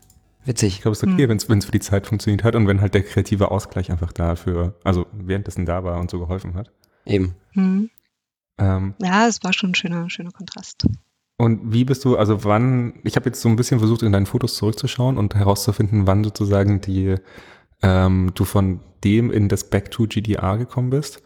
Witzig. 0.44 0.74
Ich 0.74 0.82
glaube, 0.82 0.94
es 0.94 1.04
ist 1.04 1.08
okay, 1.08 1.24
hm. 1.24 1.40
wenn 1.48 1.58
es 1.60 1.66
für 1.66 1.72
die 1.72 1.80
Zeit 1.80 2.08
funktioniert 2.08 2.44
hat 2.44 2.56
und 2.56 2.68
wenn 2.68 2.82
halt 2.82 2.96
der 2.96 3.04
kreative 3.04 3.52
Ausgleich 3.52 3.92
einfach 3.92 4.12
dafür, 4.12 4.74
also 4.84 5.06
währenddessen 5.12 5.68
da 5.68 5.84
war 5.84 6.00
und 6.00 6.10
so 6.10 6.18
geholfen 6.18 6.56
hat. 6.56 6.72
Eben. 7.06 7.36
Hm. 7.52 7.92
Ähm, 8.58 8.96
ja, 9.00 9.28
es 9.28 9.44
war 9.44 9.54
schon 9.54 9.72
ein 9.72 9.76
schöner, 9.76 10.10
schöner 10.10 10.32
Kontrast. 10.32 10.88
Und 11.38 11.74
wie 11.74 11.84
bist 11.84 12.06
du, 12.06 12.16
also 12.16 12.44
wann, 12.44 12.94
ich 13.04 13.16
habe 13.16 13.26
jetzt 13.26 13.42
so 13.42 13.50
ein 13.50 13.56
bisschen 13.56 13.80
versucht, 13.80 14.04
in 14.04 14.12
deinen 14.12 14.26
Fotos 14.26 14.56
zurückzuschauen 14.56 15.18
und 15.18 15.36
herauszufinden, 15.36 16.08
wann 16.08 16.24
sozusagen 16.24 16.80
die 16.80 17.16
ähm, 17.82 18.32
du 18.36 18.46
von 18.46 18.80
dem 19.04 19.32
in 19.32 19.50
das 19.50 19.70
Back 19.70 19.92
to 19.92 20.08
GDR 20.08 20.58
gekommen 20.58 20.90
bist. 20.90 21.22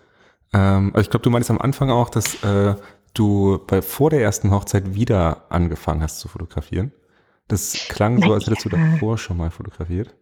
Ähm, 0.54 0.92
also 0.94 1.02
ich 1.02 1.10
glaube, 1.10 1.24
du 1.24 1.30
meinst 1.30 1.50
am 1.50 1.60
Anfang 1.60 1.90
auch, 1.90 2.10
dass 2.10 2.44
äh, 2.44 2.76
du 3.14 3.60
bei, 3.68 3.82
vor 3.82 4.10
der 4.10 4.22
ersten 4.22 4.52
Hochzeit 4.52 4.96
wieder 4.96 5.46
angefangen 5.50 6.02
hast 6.02 6.20
zu 6.20 6.28
fotografieren. 6.28 6.92
Das 7.48 7.74
klang 7.90 8.22
so, 8.22 8.34
als 8.34 8.46
hättest 8.46 8.66
du 8.66 8.70
davor 8.70 9.18
schon 9.18 9.38
mal 9.38 9.50
fotografiert. 9.50 10.16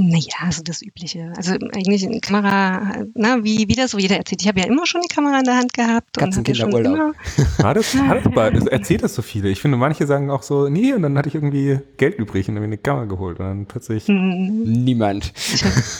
Naja, 0.00 0.46
also 0.46 0.62
das 0.62 0.80
Übliche. 0.80 1.32
Also 1.36 1.54
eigentlich 1.54 2.06
eine 2.06 2.20
Kamera, 2.20 3.04
na, 3.14 3.42
wie, 3.42 3.66
wie 3.66 3.74
das 3.74 3.90
so 3.90 3.98
jeder 3.98 4.16
erzählt. 4.16 4.40
Ich 4.40 4.46
habe 4.46 4.60
ja 4.60 4.66
immer 4.66 4.86
schon 4.86 5.00
die 5.02 5.12
Kamera 5.12 5.40
in 5.40 5.44
der 5.44 5.56
Hand 5.56 5.74
gehabt. 5.74 6.22
und 6.22 6.46
immer, 6.46 7.14
War 7.58 7.74
das, 7.74 7.92
das 7.92 8.26
aber, 8.26 8.52
erzählt 8.70 9.02
das 9.02 9.16
so 9.16 9.22
viele. 9.22 9.48
Ich 9.48 9.60
finde, 9.60 9.76
manche 9.76 10.06
sagen 10.06 10.30
auch 10.30 10.44
so, 10.44 10.68
nee, 10.68 10.92
und 10.92 11.02
dann 11.02 11.18
hatte 11.18 11.28
ich 11.28 11.34
irgendwie 11.34 11.80
Geld 11.96 12.16
übrig 12.16 12.48
und 12.48 12.54
dann 12.54 12.62
habe 12.62 12.72
ich 12.72 12.78
eine 12.78 12.82
Kamera 12.82 13.06
geholt 13.06 13.40
und 13.40 13.46
dann 13.46 13.66
plötzlich. 13.66 14.06
Hm. 14.06 14.84
Niemand. 14.84 15.32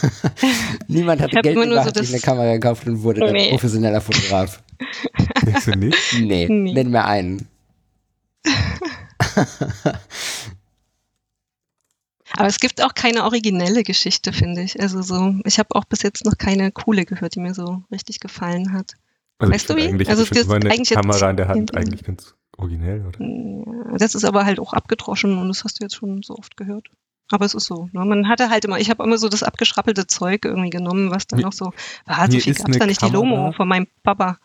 Niemand 0.87 1.21
hatte 1.21 1.41
Geld 1.41 1.57
hat 1.57 1.97
so 1.97 2.01
sich 2.01 2.13
eine 2.13 2.21
Kamera 2.21 2.53
gekauft 2.53 2.87
und 2.87 3.03
wurde 3.03 3.19
dann 3.19 3.33
nee. 3.33 3.49
professioneller 3.49 3.99
Fotograf. 3.99 4.63
Denkst 5.45 5.65
du 5.65 5.71
nicht? 5.71 5.97
Nee, 6.21 6.47
nee. 6.47 6.73
nenn 6.73 6.89
mir 6.89 7.03
einen. 7.03 7.49
Aber 12.39 12.47
es 12.47 12.61
gibt 12.61 12.81
auch 12.81 12.93
keine 12.93 13.25
originelle 13.25 13.83
Geschichte, 13.83 14.31
finde 14.31 14.61
ich. 14.61 14.79
Also 14.79 15.01
so, 15.01 15.35
ich 15.43 15.59
habe 15.59 15.75
auch 15.75 15.83
bis 15.83 16.03
jetzt 16.03 16.23
noch 16.23 16.37
keine 16.37 16.71
coole 16.71 17.03
gehört, 17.03 17.35
die 17.35 17.41
mir 17.41 17.53
so 17.53 17.83
richtig 17.91 18.21
gefallen 18.21 18.71
hat. 18.71 18.93
Also 19.39 19.53
weißt 19.53 19.69
du 19.69 19.75
wie? 19.75 19.83
Eigentlich, 19.89 20.09
also 20.09 20.23
das 20.23 20.49
eine 20.49 20.71
eigentlich 20.71 20.89
Kamera 20.91 21.29
in 21.29 21.35
der 21.35 21.49
Hand 21.49 21.75
eigentlich 21.75 22.05
ganz 22.05 22.35
originell, 22.55 23.05
oder? 23.05 23.19
Ja, 23.19 23.97
das 23.97 24.15
ist 24.15 24.23
aber 24.23 24.45
halt 24.45 24.61
auch 24.61 24.71
abgedroschen 24.71 25.37
und 25.37 25.49
das 25.49 25.65
hast 25.65 25.81
du 25.81 25.83
jetzt 25.83 25.95
schon 25.95 26.23
so 26.23 26.37
oft 26.37 26.55
gehört. 26.55 26.87
Aber 27.29 27.43
es 27.43 27.53
ist 27.53 27.65
so. 27.65 27.89
Ne? 27.91 28.05
Man 28.05 28.29
hatte 28.29 28.49
halt 28.49 28.63
immer, 28.63 28.79
ich 28.79 28.89
habe 28.89 29.03
immer 29.03 29.17
so 29.17 29.27
das 29.27 29.43
abgeschrappelte 29.43 30.07
Zeug 30.07 30.45
irgendwie 30.45 30.69
genommen, 30.69 31.11
was 31.11 31.27
dann 31.27 31.41
noch 31.41 31.51
so, 31.51 31.73
ah, 32.05 32.31
so 32.31 32.39
viel 32.39 32.53
gab 32.53 32.71
da 32.71 32.85
nicht, 32.85 33.01
Kamera, 33.01 33.21
die 33.21 33.27
Lomo 33.29 33.51
von 33.51 33.67
meinem 33.67 33.87
Papa. 34.01 34.37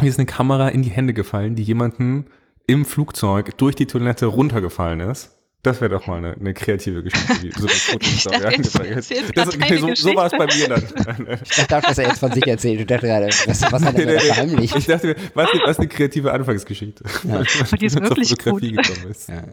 Mir 0.00 0.08
ist 0.08 0.20
eine 0.20 0.26
Kamera 0.26 0.68
in 0.68 0.82
die 0.82 0.90
Hände 0.90 1.14
gefallen, 1.14 1.56
die 1.56 1.64
jemanden 1.64 2.26
im 2.68 2.84
Flugzeug 2.84 3.58
durch 3.58 3.74
die 3.74 3.86
Toilette 3.86 4.26
runtergefallen 4.26 5.00
ist. 5.00 5.32
Das 5.64 5.80
wäre 5.80 5.90
doch 5.90 6.08
mal 6.08 6.18
eine, 6.18 6.32
eine, 6.32 6.54
kreative 6.54 7.04
Geschichte, 7.04 7.40
wie 7.40 7.52
so 7.52 7.68
eine 7.68 7.68
Fotostory 7.68 8.46
angefangen 8.46 8.98
ist. 8.98 9.12
Das, 9.36 9.54
so, 9.54 9.94
so 9.94 10.14
war 10.16 10.26
es 10.26 10.32
bei 10.32 10.46
mir 10.46 10.68
dann. 10.68 11.38
ich 11.44 11.66
dachte, 11.68 11.86
dass 11.86 11.98
er 11.98 12.08
jetzt 12.08 12.18
von 12.18 12.32
sich 12.32 12.44
erzählt. 12.48 12.80
Ich 12.80 12.86
dachte 12.88 13.06
gerade, 13.06 13.26
was, 13.26 13.62
was 13.62 13.82
hat 13.84 13.96
er 13.96 14.06
denn 14.06 14.18
verheimlicht? 14.18 14.74
Ich 14.74 14.86
dachte 14.86 15.06
mir, 15.08 15.16
was, 15.34 15.48
was 15.64 15.78
eine 15.78 15.86
kreative 15.86 16.32
Anfangsgeschichte. 16.32 17.04
Ja. 17.28 17.36
Und 17.70 17.80
die 17.80 17.86
ist 17.86 18.00
wirklich 18.00 18.36
gut. 18.38 18.62
Ist. 18.62 19.28
Ja. 19.28 19.44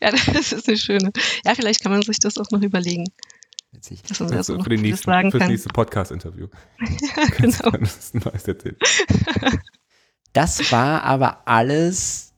ja, 0.00 0.10
das 0.12 0.52
ist 0.52 0.68
eine 0.68 0.78
schöne. 0.78 1.10
Ja, 1.44 1.56
vielleicht 1.56 1.82
kann 1.82 1.90
man 1.90 2.02
sich 2.02 2.20
das 2.20 2.38
auch 2.38 2.50
noch 2.52 2.62
überlegen. 2.62 3.06
Witzig. 3.72 4.02
Dass 4.02 4.20
man 4.20 4.32
also, 4.32 4.62
für, 4.62 4.70
den 4.70 4.82
nächsten, 4.82 5.06
sagen 5.06 5.32
für 5.32 5.40
das 5.40 5.48
nächste 5.48 5.70
Podcast-Interview. 5.70 6.46
ja, 6.78 7.24
genau. 7.36 7.70
Das, 7.72 8.12
das 10.32 10.72
war 10.72 11.02
aber 11.02 11.48
alles 11.48 12.29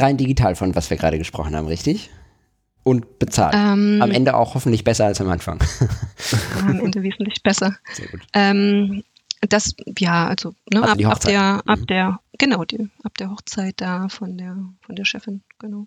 rein 0.00 0.16
digital, 0.16 0.54
von 0.54 0.74
was 0.74 0.90
wir 0.90 0.96
gerade 0.96 1.18
gesprochen 1.18 1.54
haben, 1.56 1.66
richtig? 1.66 2.10
Und 2.82 3.18
bezahlt. 3.18 3.54
Ähm, 3.56 4.00
am 4.02 4.10
Ende 4.10 4.34
auch 4.34 4.54
hoffentlich 4.54 4.84
besser 4.84 5.06
als 5.06 5.20
am 5.20 5.30
Anfang. 5.30 5.58
am 6.60 6.78
Ende 6.80 7.02
wesentlich 7.02 7.42
besser. 7.42 7.76
Sehr 7.94 8.08
gut. 8.08 8.20
Ähm, 8.34 9.02
das, 9.48 9.74
ja, 9.98 10.28
also, 10.28 10.54
ne, 10.72 10.82
also 10.82 11.06
ab, 11.06 11.12
ab, 11.12 11.20
der, 11.20 11.62
ab 11.64 11.78
mhm. 11.80 11.86
der, 11.86 12.20
genau, 12.38 12.64
die, 12.64 12.90
ab 13.02 13.16
der 13.18 13.30
Hochzeit 13.30 13.74
da 13.80 14.08
von 14.08 14.36
der, 14.36 14.56
von 14.80 14.96
der 14.96 15.04
Chefin, 15.04 15.42
genau. 15.58 15.86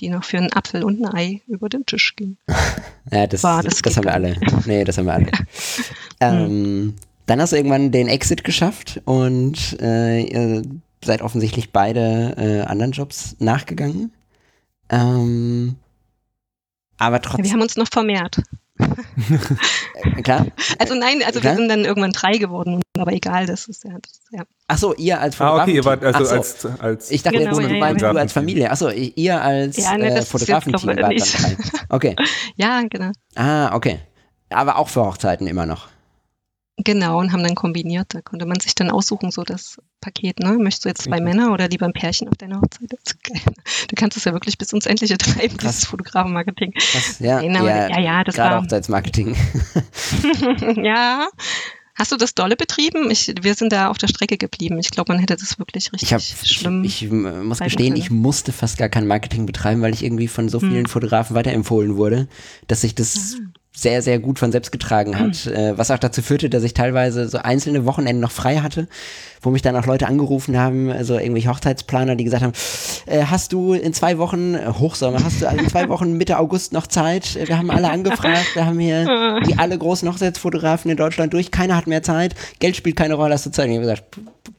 Die 0.00 0.10
noch 0.10 0.24
für 0.24 0.38
einen 0.38 0.52
Apfel 0.52 0.84
und 0.84 1.02
ein 1.02 1.14
Ei 1.14 1.40
über 1.46 1.68
den 1.68 1.86
Tisch 1.86 2.14
ging. 2.16 2.36
ja, 3.10 3.26
das, 3.26 3.42
War, 3.42 3.62
das, 3.62 3.80
das 3.80 3.96
haben 3.96 4.04
wir 4.04 4.12
alle. 4.12 4.36
Nee, 4.66 4.84
das 4.84 4.98
haben 4.98 5.06
wir 5.06 5.14
alle. 5.14 5.30
ähm, 6.20 6.94
dann 7.26 7.40
hast 7.40 7.52
du 7.52 7.56
irgendwann 7.56 7.92
den 7.92 8.08
Exit 8.08 8.44
geschafft 8.44 9.00
und 9.04 9.80
äh, 9.80 10.62
seid 11.06 11.22
offensichtlich 11.22 11.72
beide 11.72 12.34
äh, 12.36 12.60
anderen 12.62 12.92
Jobs 12.92 13.36
nachgegangen. 13.38 14.12
Ähm, 14.90 15.76
aber 16.98 17.20
trotzdem. 17.20 17.44
Wir 17.44 17.52
haben 17.52 17.62
uns 17.62 17.76
noch 17.76 17.88
vermehrt. 17.90 18.42
Klar. 20.22 20.46
Also 20.78 20.94
nein, 20.94 21.22
also 21.24 21.40
Klar? 21.40 21.54
wir 21.54 21.56
sind 21.58 21.68
dann 21.68 21.84
irgendwann 21.84 22.12
drei 22.12 22.36
geworden, 22.36 22.82
aber 22.98 23.12
egal, 23.12 23.46
das 23.46 23.68
ist 23.68 23.84
ja. 23.84 23.92
Das, 24.00 24.20
ja. 24.30 24.42
Ach 24.68 24.78
so, 24.78 24.94
ihr 24.94 25.18
als 25.18 25.36
Fotograf. 25.36 25.60
Ah, 25.60 25.62
okay, 25.62 25.74
ihr 25.74 25.84
wart 25.84 26.04
also 26.04 26.24
so, 26.24 26.34
als, 26.34 26.66
als. 26.80 27.10
Ich 27.10 27.22
dachte 27.22 27.38
genau, 27.38 27.58
jetzt, 27.58 27.70
ja, 27.70 27.90
ja, 27.90 28.12
du 28.12 28.18
als 28.18 28.32
Familie. 28.32 28.70
Ach 28.70 28.76
so, 28.76 28.90
ihr 28.90 29.40
als 29.40 29.78
ja, 29.78 29.96
ne, 29.96 30.16
äh, 30.16 30.22
Fotografenteam 30.22 30.88
wart 30.88 30.98
dann 30.98 31.16
drei. 31.16 31.56
Okay. 31.88 32.16
ja, 32.56 32.82
genau. 32.88 33.12
Ah, 33.34 33.74
okay. 33.74 34.00
Aber 34.50 34.76
auch 34.76 34.88
für 34.88 35.04
Hochzeiten 35.04 35.46
immer 35.46 35.64
noch. 35.66 35.88
Genau, 36.78 37.18
und 37.18 37.32
haben 37.32 37.42
dann 37.42 37.54
kombiniert. 37.54 38.12
Da 38.12 38.20
konnte 38.20 38.44
man 38.44 38.60
sich 38.60 38.74
dann 38.74 38.90
aussuchen, 38.90 39.30
so 39.30 39.44
das 39.44 39.78
Paket, 40.02 40.40
ne? 40.40 40.58
Möchtest 40.58 40.84
du 40.84 40.88
jetzt 40.90 41.02
zwei 41.02 41.20
mhm. 41.20 41.24
Männer 41.24 41.52
oder 41.52 41.68
lieber 41.68 41.86
ein 41.86 41.94
Pärchen 41.94 42.28
auf 42.28 42.36
deiner 42.36 42.60
Hochzeit? 42.60 42.90
Du 43.88 43.96
kannst 43.96 44.16
es 44.16 44.24
ja 44.24 44.32
wirklich 44.32 44.58
bis 44.58 44.72
ins 44.72 44.84
Endliche 44.84 45.16
treiben, 45.16 45.56
Krass. 45.56 45.76
dieses 45.76 45.86
Fotografenmarketing. 45.86 46.74
Ja, 47.18 47.40
genau, 47.40 47.66
ja, 47.66 47.88
ja, 47.88 48.00
ja, 48.00 48.24
das 48.24 48.34
gerade 48.34 48.56
war. 48.56 48.62
Hochzeitsmarketing. 48.62 49.36
ja. 50.84 51.28
Hast 51.94 52.12
du 52.12 52.16
das 52.16 52.34
dolle 52.34 52.56
betrieben? 52.56 53.10
Ich, 53.10 53.32
wir 53.40 53.54
sind 53.54 53.72
da 53.72 53.88
auf 53.88 53.96
der 53.96 54.08
Strecke 54.08 54.36
geblieben. 54.36 54.78
Ich 54.78 54.90
glaube, 54.90 55.14
man 55.14 55.18
hätte 55.18 55.34
das 55.34 55.58
wirklich 55.58 55.94
richtig 55.94 56.08
ich 56.08 56.12
hab, 56.12 56.20
schlimm. 56.20 56.84
Ich, 56.84 57.02
ich 57.02 57.10
muss 57.10 57.58
gestehen, 57.58 57.94
können. 57.94 57.96
ich 57.96 58.10
musste 58.10 58.52
fast 58.52 58.76
gar 58.76 58.90
kein 58.90 59.06
Marketing 59.06 59.46
betreiben, 59.46 59.80
weil 59.80 59.94
ich 59.94 60.04
irgendwie 60.04 60.28
von 60.28 60.50
so 60.50 60.60
vielen 60.60 60.84
hm. 60.84 60.86
Fotografen 60.86 61.34
weiterempfohlen 61.34 61.96
wurde, 61.96 62.28
dass 62.66 62.84
ich 62.84 62.94
das 62.94 63.36
ah 63.40 63.46
sehr, 63.76 64.00
sehr 64.00 64.18
gut 64.18 64.38
von 64.38 64.50
selbst 64.52 64.72
getragen 64.72 65.18
hat. 65.18 65.44
Mhm. 65.44 65.52
Äh, 65.52 65.78
was 65.78 65.90
auch 65.90 65.98
dazu 65.98 66.22
führte, 66.22 66.48
dass 66.48 66.62
ich 66.62 66.72
teilweise 66.72 67.28
so 67.28 67.38
einzelne 67.38 67.84
Wochenenden 67.84 68.22
noch 68.22 68.30
frei 68.30 68.56
hatte, 68.56 68.88
wo 69.42 69.50
mich 69.50 69.60
dann 69.60 69.76
auch 69.76 69.84
Leute 69.84 70.06
angerufen 70.06 70.58
haben, 70.58 70.90
also 70.90 71.18
irgendwelche 71.18 71.50
Hochzeitsplaner, 71.50 72.16
die 72.16 72.24
gesagt 72.24 72.42
haben, 72.42 72.54
äh, 73.04 73.24
hast 73.24 73.52
du 73.52 73.74
in 73.74 73.92
zwei 73.92 74.16
Wochen, 74.16 74.54
äh, 74.54 74.72
Hochsommer, 74.78 75.22
hast 75.22 75.42
du 75.42 75.46
in 75.46 75.68
zwei 75.68 75.88
Wochen 75.90 76.16
Mitte 76.16 76.38
August 76.38 76.72
noch 76.72 76.86
Zeit? 76.86 77.38
Wir 77.46 77.58
haben 77.58 77.70
alle 77.70 77.90
angefragt, 77.90 78.54
wir 78.54 78.64
haben 78.64 78.78
hier 78.78 79.04
wie 79.44 79.58
alle 79.58 79.76
großen 79.76 80.08
Hochzeitsfotografen 80.08 80.90
in 80.90 80.96
Deutschland 80.96 81.34
durch, 81.34 81.50
keiner 81.50 81.76
hat 81.76 81.86
mehr 81.86 82.02
Zeit, 82.02 82.34
Geld 82.60 82.76
spielt 82.76 82.96
keine 82.96 83.14
Rolle, 83.14 83.34
hast 83.34 83.44
du 83.44 83.50
Zeit? 83.50 83.66
Und 83.66 83.72
ich 83.72 83.78
habe 83.78 83.88
gesagt, 83.88 84.04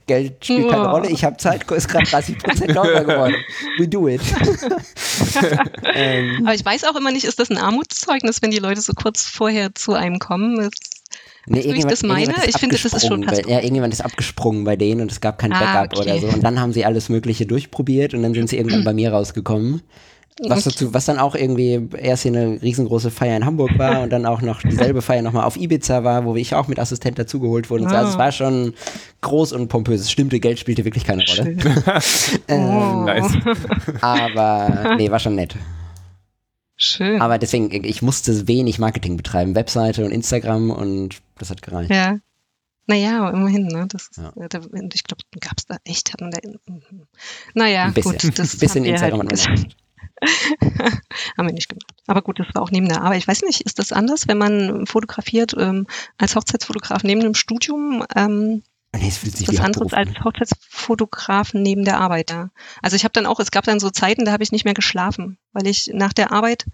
Geld 0.06 0.44
spielt 0.44 0.70
keine 0.70 0.90
Rolle, 0.90 1.10
ich 1.10 1.24
habe 1.24 1.38
Zeit, 1.38 1.70
ist 1.72 1.88
gerade 1.88 2.06
30 2.06 2.38
Prozent 2.38 2.74
teurer 2.74 3.04
geworden. 3.04 3.36
We 3.78 3.88
do 3.88 4.08
it. 4.08 4.22
ähm. 5.94 6.40
Aber 6.44 6.54
ich 6.54 6.66
weiß 6.66 6.84
auch 6.86 6.96
immer 6.96 7.12
nicht, 7.12 7.26
ist 7.26 7.40
das 7.40 7.50
ein 7.50 7.58
Armutszeugnis, 7.58 8.42
wenn 8.42 8.52
die 8.52 8.60
Leute 8.60 8.82
so 8.82 8.94
kurz 8.94 9.24
vorher 9.24 9.74
zu 9.76 9.94
einem 9.94 10.20
kommen? 10.20 10.60
Ist, 10.60 10.98
Nee, 11.50 11.64
wie 11.64 11.80
ich 11.80 11.86
das 11.86 12.04
meine? 12.04 12.34
Ich 12.46 12.58
finde, 12.58 12.78
das 12.78 12.94
ist 12.94 13.08
schon 13.08 13.24
fast. 13.24 13.46
Ja, 13.48 13.60
irgendjemand 13.60 13.94
ist 13.94 14.02
abgesprungen 14.02 14.66
bei 14.66 14.76
denen 14.76 15.02
und 15.02 15.12
es 15.12 15.22
gab 15.22 15.38
kein 15.38 15.54
ah, 15.54 15.60
Backup 15.60 15.98
okay. 15.98 16.10
oder 16.10 16.20
so. 16.20 16.28
Und 16.28 16.44
dann 16.44 16.60
haben 16.60 16.74
sie 16.74 16.84
alles 16.84 17.08
Mögliche 17.08 17.46
durchprobiert 17.46 18.14
und 18.14 18.22
dann 18.22 18.34
sind 18.34 18.50
sie 18.50 18.58
irgendwann 18.58 18.84
bei 18.84 18.94
mir 18.94 19.14
rausgekommen. 19.14 19.82
Was, 20.44 20.66
dazu, 20.66 20.94
was 20.94 21.06
dann 21.06 21.18
auch 21.18 21.34
irgendwie 21.34 21.90
erst 21.98 22.24
hier 22.24 22.32
eine 22.32 22.62
riesengroße 22.62 23.10
Feier 23.10 23.36
in 23.38 23.46
Hamburg 23.46 23.78
war 23.78 24.02
und 24.02 24.12
dann 24.12 24.26
auch 24.26 24.42
noch 24.42 24.62
dieselbe 24.62 25.02
Feier 25.02 25.24
nochmal 25.24 25.46
auf 25.46 25.58
Ibiza 25.58 26.04
war, 26.04 26.26
wo 26.26 26.36
ich 26.36 26.54
auch 26.54 26.68
mit 26.68 26.80
Assistent 26.80 27.18
dazugeholt 27.18 27.70
wurde. 27.72 27.88
Ah. 27.88 28.00
Also 28.00 28.12
es 28.12 28.18
war 28.18 28.32
schon 28.32 28.74
groß 29.22 29.54
und 29.54 29.68
pompös. 29.68 30.02
Es 30.02 30.12
stimmte, 30.12 30.40
Geld 30.40 30.60
spielte 30.60 30.86
wirklich 30.86 31.06
keine 31.06 31.24
Rolle. 31.26 31.58
ähm, 32.48 32.64
oh. 32.64 33.04
nice. 33.06 33.32
Aber 34.02 34.96
nee, 34.98 35.10
war 35.10 35.20
schon 35.20 35.36
nett. 35.36 35.56
Schön. 36.76 37.20
Aber 37.20 37.40
deswegen, 37.40 37.84
ich 37.84 38.04
musste 38.04 38.48
wenig 38.48 38.78
Marketing 38.78 39.18
betreiben. 39.18 39.56
Webseite 39.56 40.06
und 40.06 40.12
Instagram 40.12 40.70
und 40.70 41.18
das 41.40 41.50
hat 41.50 41.64
gereicht. 41.64 41.90
Ja. 41.90 42.20
Naja, 42.86 43.30
immerhin, 43.32 43.68
ne? 43.68 43.86
Das 43.90 44.10
ist, 44.12 44.18
ja. 44.18 44.32
ich 44.36 45.04
glaube, 45.04 45.24
gab 45.42 45.58
es 45.58 45.66
da 45.66 45.76
echt, 45.84 46.14
hatten 46.14 46.32
da, 46.32 46.38
naja, 47.54 47.90
gut, 47.90 48.40
das 48.40 48.58
bisschen 48.58 48.86
Instagram 48.86 49.28
halt 49.28 49.76
Haben 51.38 51.48
wir 51.48 51.54
nicht 51.54 51.70
gemacht. 51.70 51.94
Aber 52.08 52.22
gut, 52.22 52.40
das 52.40 52.48
war 52.54 52.62
auch 52.62 52.72
neben 52.72 52.88
der 52.88 53.02
Arbeit. 53.02 53.20
Ich 53.20 53.28
weiß 53.28 53.44
nicht, 53.44 53.62
ist 53.62 53.80
das 53.80 53.92
anders, 53.92 54.28
wenn 54.28 54.38
man 54.38 54.86
fotografiert 54.88 55.56
ähm, 55.58 55.88
als 56.18 56.36
Hochzeitsfotograf 56.36 57.04
neben 57.04 57.22
dem 57.22 57.36
Studium? 57.36 58.04
Ähm, 58.16 58.64
nee, 58.96 59.08
es 59.08 59.18
fühlt 59.18 59.38
sich 59.38 59.48
das 59.48 59.60
anderes 59.60 59.94
als 59.94 60.12
Hochzeitsfotografen 60.24 61.62
neben 61.62 61.86
der 61.86 62.00
Arbeit, 62.00 62.32
ja. 62.32 62.50
Also 62.82 62.96
ich 62.96 63.04
habe 63.04 63.14
dann 63.14 63.26
auch, 63.26 63.40
es 63.40 63.52
gab 63.52 63.66
dann 63.66 63.80
so 63.80 63.90
Zeiten, 63.90 64.26
da 64.26 64.32
habe 64.32 64.44
ich 64.44 64.52
nicht 64.52 64.66
mehr 64.66 64.74
geschlafen, 64.74 65.38
weil 65.54 65.68
ich 65.68 65.92
nach 65.94 66.14
der 66.14 66.32
Arbeit 66.32 66.66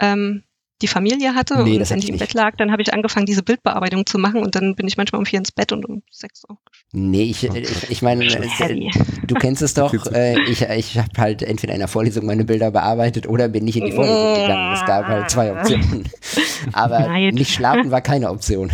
ähm, 0.00 0.44
die 0.80 0.86
Familie 0.86 1.34
hatte 1.34 1.62
nee, 1.64 1.78
und 1.78 1.90
wenn 1.90 1.98
ich 1.98 2.08
im 2.08 2.18
Bett 2.18 2.34
lag, 2.34 2.56
dann 2.56 2.70
habe 2.70 2.82
ich 2.82 2.94
angefangen, 2.94 3.26
diese 3.26 3.42
Bildbearbeitung 3.42 4.06
zu 4.06 4.18
machen 4.18 4.42
und 4.42 4.54
dann 4.54 4.76
bin 4.76 4.86
ich 4.86 4.96
manchmal 4.96 5.18
um 5.18 5.26
vier 5.26 5.40
ins 5.40 5.50
Bett 5.50 5.72
und 5.72 5.84
um 5.84 6.02
sechs 6.10 6.44
auch. 6.48 6.58
Nee, 6.92 7.24
ich, 7.24 7.42
ich, 7.44 7.90
ich 7.90 8.02
meine, 8.02 8.24
äh, 8.24 8.90
du 9.26 9.34
kennst 9.34 9.60
es 9.62 9.74
doch, 9.74 9.92
äh, 10.12 10.40
ich, 10.42 10.62
ich 10.62 10.98
habe 10.98 11.08
halt 11.18 11.42
entweder 11.42 11.72
in 11.72 11.80
der 11.80 11.88
Vorlesung 11.88 12.26
meine 12.26 12.44
Bilder 12.44 12.70
bearbeitet 12.70 13.28
oder 13.28 13.48
bin 13.48 13.64
nicht 13.64 13.76
in 13.76 13.86
die 13.86 13.92
Vorlesung 13.92 14.34
gegangen. 14.34 14.74
Es 14.74 14.84
gab 14.86 15.06
halt 15.06 15.30
zwei 15.30 15.52
Optionen. 15.52 16.08
Aber 16.72 17.00
Nein. 17.00 17.34
nicht 17.34 17.52
schlafen 17.52 17.90
war 17.90 18.00
keine 18.00 18.30
Option. 18.30 18.70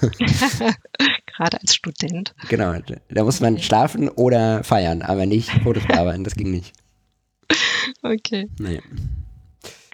Gerade 1.36 1.60
als 1.60 1.74
Student. 1.74 2.34
Genau, 2.48 2.74
da 3.08 3.24
muss 3.24 3.40
man 3.40 3.58
schlafen 3.58 4.08
oder 4.08 4.64
feiern, 4.64 5.02
aber 5.02 5.24
nicht 5.24 5.50
Fotos 5.62 5.86
bearbeiten, 5.86 6.24
das 6.24 6.34
ging 6.34 6.50
nicht. 6.50 6.72
Okay. 8.02 8.48
Naja 8.58 8.80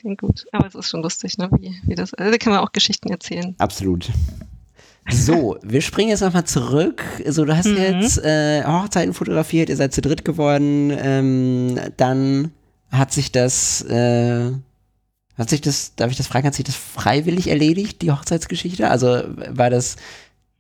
klingt 0.04 0.20
gut. 0.20 0.44
Aber 0.52 0.66
es 0.66 0.74
ist 0.74 0.90
schon 0.90 1.02
lustig, 1.02 1.38
ne? 1.38 1.48
Wie, 1.58 1.74
wie 1.84 1.94
das, 1.94 2.12
also 2.14 2.30
da 2.30 2.36
kann 2.38 2.52
man 2.52 2.60
auch 2.62 2.72
Geschichten 2.72 3.10
erzählen. 3.10 3.54
Absolut. 3.58 4.10
So, 5.10 5.58
wir 5.62 5.80
springen 5.82 6.10
jetzt 6.10 6.20
nochmal 6.22 6.44
zurück. 6.44 7.02
So, 7.26 7.44
du 7.44 7.56
hast 7.56 7.66
Mhm. 7.66 7.76
jetzt 7.76 8.18
äh, 8.24 8.64
Hochzeiten 8.64 9.12
fotografiert, 9.14 9.68
ihr 9.68 9.76
seid 9.76 9.92
zu 9.92 10.00
dritt 10.00 10.24
geworden. 10.24 10.90
Ähm, 10.96 11.78
dann 11.96 12.52
hat 12.90 13.12
sich 13.12 13.30
das, 13.32 13.82
äh, 13.82 14.50
hat 15.36 15.50
sich 15.50 15.60
das, 15.60 15.94
darf 15.96 16.10
ich 16.10 16.16
das 16.16 16.26
fragen, 16.26 16.46
hat 16.46 16.54
sich 16.54 16.64
das 16.64 16.76
freiwillig 16.76 17.48
erledigt, 17.48 18.00
die 18.02 18.12
Hochzeitsgeschichte? 18.12 18.88
Also 18.90 19.22
war 19.50 19.68
das 19.70 19.96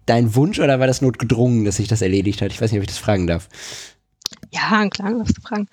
dein 0.06 0.34
Wunsch 0.34 0.58
oder 0.58 0.78
war 0.80 0.86
das 0.86 1.00
notgedrungen, 1.00 1.64
dass 1.64 1.76
sich 1.76 1.88
das 1.88 2.02
erledigt 2.02 2.42
hat? 2.42 2.52
Ich 2.52 2.60
weiß 2.60 2.70
nicht, 2.72 2.78
ob 2.80 2.84
ich 2.84 2.88
das 2.90 2.98
fragen 2.98 3.26
darf. 3.26 3.48
Ja, 4.52 4.86
klar, 4.90 5.14
darfst 5.14 5.36
du 5.38 5.40
fragen. 5.42 5.68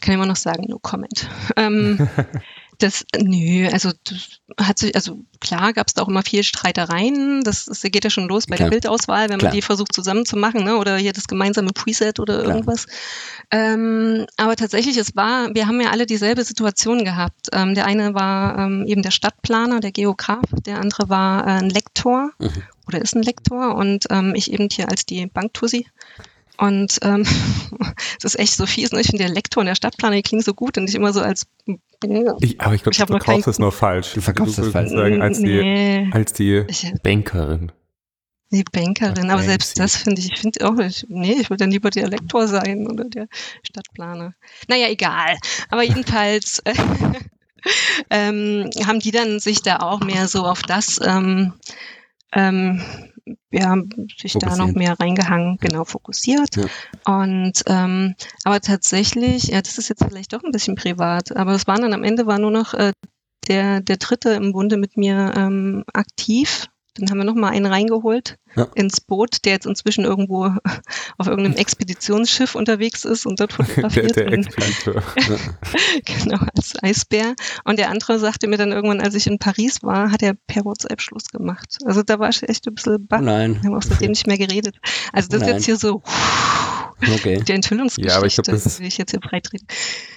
Kann 0.00 0.14
immer 0.14 0.26
noch 0.26 0.36
sagen, 0.36 0.64
no 0.68 0.78
comment. 0.80 1.28
Ähm, 1.56 2.08
das, 2.78 3.04
nö, 3.16 3.68
also 3.72 3.90
das 4.04 4.40
hat 4.60 4.78
sich, 4.78 4.94
also 4.94 5.18
klar 5.40 5.72
gab 5.72 5.88
es 5.88 5.94
da 5.94 6.02
auch 6.02 6.08
immer 6.08 6.22
viel 6.22 6.42
Streitereien. 6.42 7.42
Das, 7.44 7.66
das 7.66 7.82
geht 7.82 8.04
ja 8.04 8.10
schon 8.10 8.28
los 8.28 8.46
bei 8.46 8.56
Klar. 8.56 8.68
der 8.68 8.74
Bildauswahl, 8.76 9.28
wenn 9.28 9.38
Klar. 9.38 9.50
man 9.50 9.56
die 9.56 9.62
versucht 9.62 9.92
zusammenzumachen, 9.94 10.64
ne? 10.64 10.76
Oder 10.76 10.96
hier 10.96 11.12
das 11.12 11.26
gemeinsame 11.28 11.72
Preset 11.72 12.20
oder 12.20 12.38
Klar. 12.42 12.54
irgendwas. 12.56 12.86
Ähm, 13.50 14.26
aber 14.36 14.56
tatsächlich, 14.56 14.96
es 14.96 15.14
war, 15.16 15.54
wir 15.54 15.66
haben 15.66 15.80
ja 15.80 15.90
alle 15.90 16.06
dieselbe 16.06 16.44
Situation 16.44 17.04
gehabt. 17.04 17.48
Ähm, 17.52 17.74
der 17.74 17.86
eine 17.86 18.14
war 18.14 18.58
ähm, 18.58 18.84
eben 18.86 19.02
der 19.02 19.10
Stadtplaner, 19.10 19.80
der 19.80 19.92
Geograf, 19.92 20.44
der 20.66 20.80
andere 20.80 21.08
war 21.08 21.46
äh, 21.46 21.50
ein 21.58 21.70
Lektor 21.70 22.30
Mhm. 22.38 22.62
oder 22.86 23.00
ist 23.00 23.14
ein 23.14 23.22
Lektor 23.22 23.74
und 23.76 24.06
ähm, 24.10 24.34
ich 24.34 24.52
eben 24.52 24.68
hier 24.70 24.88
als 24.88 25.06
die 25.06 25.26
Banktussi. 25.26 25.86
Und 26.56 26.98
ähm, 27.02 27.26
es 28.18 28.24
ist 28.24 28.38
echt 28.38 28.54
so 28.54 28.66
fies, 28.66 28.92
ne? 28.92 29.00
Ich 29.00 29.08
finde, 29.08 29.24
der 29.24 29.32
Lektor 29.34 29.60
und 29.60 29.66
der 29.66 29.74
Stadtplaner, 29.74 30.16
die 30.16 30.22
klingen 30.22 30.42
so 30.42 30.54
gut 30.54 30.78
und 30.78 30.84
nicht 30.84 30.94
immer 30.94 31.12
so 31.12 31.20
als 31.20 31.46
Ich, 32.40 32.60
aber 32.60 32.74
ich 32.74 32.82
glaube, 32.82 32.96
du 32.96 33.06
verkaufst 33.06 33.48
es 33.48 33.58
nur 33.58 33.72
falsch. 33.72 34.12
Du 34.14 34.20
verkaufst 34.20 34.58
es 34.58 34.68
falsch. 34.70 34.90
Sagen, 34.90 35.20
als 35.22 35.38
die, 35.38 35.44
nee, 35.44 36.08
als 36.12 36.32
die 36.32 36.64
ich, 36.68 36.92
Bankerin. 37.02 37.72
die 38.52 38.62
Bankerin, 38.62 39.30
aber 39.30 39.42
selbst 39.42 39.74
sie- 39.74 39.82
das 39.82 39.96
finde 39.96 40.20
ich, 40.20 40.30
ich 40.32 40.38
finde 40.38 40.64
auch, 40.68 40.78
ich, 40.78 41.04
nee, 41.08 41.32
ich 41.40 41.50
würde 41.50 41.64
dann 41.64 41.70
lieber 41.72 41.90
der 41.90 42.08
Lektor 42.08 42.46
sein 42.46 42.86
oder 42.86 43.04
der 43.04 43.26
Stadtplaner. 43.64 44.34
Naja, 44.68 44.88
egal. 44.88 45.36
Aber 45.70 45.82
jedenfalls 45.82 46.60
äh, 46.60 46.74
ähm, 48.10 48.70
haben 48.86 49.00
die 49.00 49.10
dann 49.10 49.40
sich 49.40 49.62
da 49.62 49.78
auch 49.78 50.00
mehr 50.00 50.28
so 50.28 50.44
auf 50.46 50.62
das, 50.62 51.00
ähm, 51.04 51.54
ähm, 52.32 52.82
ja, 53.50 53.76
sich 54.18 54.34
da 54.34 54.56
noch 54.56 54.72
mehr 54.72 54.98
reingehangen, 54.98 55.56
genau 55.60 55.84
fokussiert. 55.84 56.56
Ja. 56.56 57.20
Und 57.22 57.62
ähm, 57.66 58.14
aber 58.44 58.60
tatsächlich, 58.60 59.44
ja, 59.44 59.62
das 59.62 59.78
ist 59.78 59.88
jetzt 59.88 60.04
vielleicht 60.04 60.32
doch 60.32 60.42
ein 60.42 60.52
bisschen 60.52 60.74
privat, 60.74 61.34
aber 61.36 61.52
es 61.52 61.66
waren 61.66 61.82
dann 61.82 61.94
am 61.94 62.04
Ende 62.04 62.26
war 62.26 62.38
nur 62.38 62.50
noch 62.50 62.74
äh, 62.74 62.92
der, 63.48 63.80
der 63.80 63.96
Dritte 63.96 64.30
im 64.30 64.52
Bunde 64.52 64.76
mit 64.76 64.96
mir 64.96 65.32
ähm, 65.36 65.84
aktiv. 65.92 66.66
Dann 66.96 67.10
haben 67.10 67.18
wir 67.18 67.24
noch 67.24 67.34
mal 67.34 67.50
einen 67.50 67.66
reingeholt 67.66 68.38
Ja. 68.54 68.68
ins 68.76 69.00
Boot, 69.00 69.44
der 69.44 69.54
jetzt 69.54 69.66
inzwischen 69.66 70.04
irgendwo 70.04 70.44
auf 71.18 71.26
irgendeinem 71.26 71.56
Expeditionsschiff 71.56 72.54
unterwegs 72.54 73.04
ist 73.04 73.26
und 73.26 73.40
dort 73.40 73.50
Der, 73.58 73.66
fotografiert. 73.66 74.16
der 74.16 74.26
und, 74.26 74.32
Expediteur. 74.34 75.02
genau, 76.04 76.38
als 76.56 76.74
Eisbär. 76.82 77.34
Und 77.64 77.78
der 77.78 77.90
andere 77.90 78.18
sagte 78.18 78.46
mir 78.46 78.56
dann 78.58 78.72
irgendwann, 78.72 79.00
als 79.00 79.14
ich 79.14 79.26
in 79.26 79.38
Paris 79.38 79.82
war, 79.82 80.10
hat 80.12 80.22
er 80.22 80.34
per 80.46 80.64
WhatsApp 80.64 81.00
Schluss 81.00 81.24
gemacht. 81.30 81.78
Also 81.84 82.02
da 82.02 82.18
war 82.18 82.28
ich 82.28 82.42
echt 82.48 82.66
ein 82.68 82.74
bisschen 82.74 82.94
Oh 82.96 83.06
baff. 83.08 83.20
nein. 83.20 83.58
Wir 83.60 83.70
haben 83.70 83.76
auch 83.76 83.82
seitdem 83.82 84.10
nicht 84.10 84.26
mehr 84.26 84.38
geredet. 84.38 84.76
Also 85.12 85.28
das 85.28 85.40
ist 85.40 85.46
Nein. 85.46 85.54
jetzt 85.56 85.64
hier 85.64 85.76
so 85.76 86.02
Okay. 87.12 87.42
die 87.46 87.52
Enthüllungsgeschichte, 87.52 88.10
Ja, 88.12 88.18
aber 88.18 88.26
ich 88.26 88.34
glaub, 88.34 88.46
das- 88.46 88.78
die 88.78 88.84
ich 88.84 88.98
jetzt 88.98 89.10
hier 89.10 89.20
freitrete. 89.20 89.64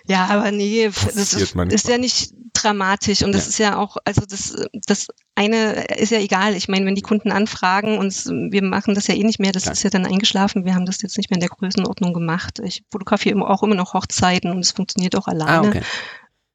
Ja, 0.07 0.25
aber 0.27 0.51
nee, 0.51 0.85
das 0.87 0.95
Passiert 1.15 1.41
ist, 1.55 1.73
ist 1.73 1.87
ja 1.87 1.97
nicht 1.97 2.33
dramatisch 2.53 3.21
und 3.23 3.33
das 3.33 3.43
Ja. 3.45 3.49
ist 3.49 3.57
ja 3.59 3.77
auch, 3.77 3.97
also 4.05 4.21
das, 4.27 4.55
das 4.87 5.07
eine 5.35 5.85
ist 5.97 6.11
ja 6.11 6.19
egal. 6.19 6.55
Ich 6.55 6.67
meine, 6.67 6.85
wenn 6.87 6.95
die 6.95 7.01
Kunden 7.03 7.31
anfragen 7.31 7.97
und 7.99 8.13
wir 8.25 8.63
machen 8.63 8.95
das 8.95 9.07
ja 9.07 9.13
eh 9.15 9.23
nicht 9.23 9.39
mehr, 9.39 9.51
das 9.51 9.63
Klar. 9.63 9.73
ist 9.73 9.83
ja 9.83 9.89
dann 9.91 10.05
eingeschlafen. 10.07 10.65
Wir 10.65 10.73
haben 10.73 10.85
das 10.87 11.01
jetzt 11.01 11.17
nicht 11.17 11.29
mehr 11.29 11.35
in 11.37 11.41
der 11.41 11.49
Größenordnung 11.49 12.13
gemacht. 12.13 12.59
Ich 12.63 12.83
fotografiere 12.91 13.39
auch 13.47 13.61
immer 13.63 13.75
noch 13.75 13.93
Hochzeiten 13.93 14.49
und 14.51 14.59
es 14.59 14.71
funktioniert 14.71 15.15
auch 15.15 15.27
Ah, 15.27 15.31
alleine. 15.31 15.67
okay. 15.67 15.81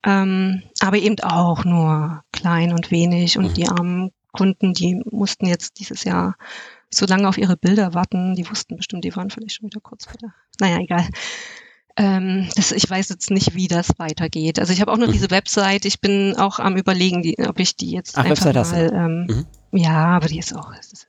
Ähm, 0.04 0.62
aber 0.80 0.96
eben 0.96 1.20
auch 1.20 1.64
nur 1.64 2.24
klein 2.32 2.72
und 2.72 2.90
wenig. 2.90 3.38
Und 3.38 3.50
Mhm. 3.50 3.54
die 3.54 3.68
armen 3.68 4.10
Kunden, 4.32 4.72
die 4.72 5.00
mussten 5.10 5.46
jetzt 5.46 5.78
dieses 5.78 6.02
Jahr 6.04 6.34
so 6.92 7.06
lange 7.06 7.28
auf 7.28 7.38
ihre 7.38 7.56
Bilder 7.56 7.94
warten. 7.94 8.34
Die 8.34 8.48
wussten 8.48 8.76
bestimmt, 8.76 9.04
die 9.04 9.14
waren 9.16 9.30
vielleicht 9.30 9.56
schon 9.56 9.66
wieder 9.66 9.80
kurz 9.80 10.04
vor 10.06 10.14
der. 10.20 10.34
Naja, 10.60 10.78
egal. 10.78 11.08
Ähm, 11.96 12.48
das, 12.56 12.72
ich 12.72 12.88
weiß 12.88 13.10
jetzt 13.10 13.30
nicht, 13.30 13.54
wie 13.54 13.68
das 13.68 13.90
weitergeht. 13.98 14.58
Also 14.58 14.72
ich 14.72 14.80
habe 14.80 14.90
auch 14.92 14.96
noch 14.96 15.08
Mhm. 15.08 15.12
diese 15.12 15.30
Website. 15.30 15.84
Ich 15.84 16.00
bin 16.00 16.36
auch 16.36 16.58
am 16.58 16.76
überlegen, 16.76 17.22
die, 17.22 17.38
ob 17.38 17.58
ich 17.60 17.76
die 17.76 17.90
jetzt 17.90 18.16
Ach, 18.16 18.24
einfach 18.24 18.46
Website 18.46 18.92
mal. 18.92 19.04
Ähm, 19.04 19.26
Mhm. 19.28 19.78
Ja, 19.78 20.06
aber 20.16 20.28
die 20.28 20.38
ist 20.38 20.54
auch 20.54 20.72
ist, 20.72 20.92
das 20.92 21.06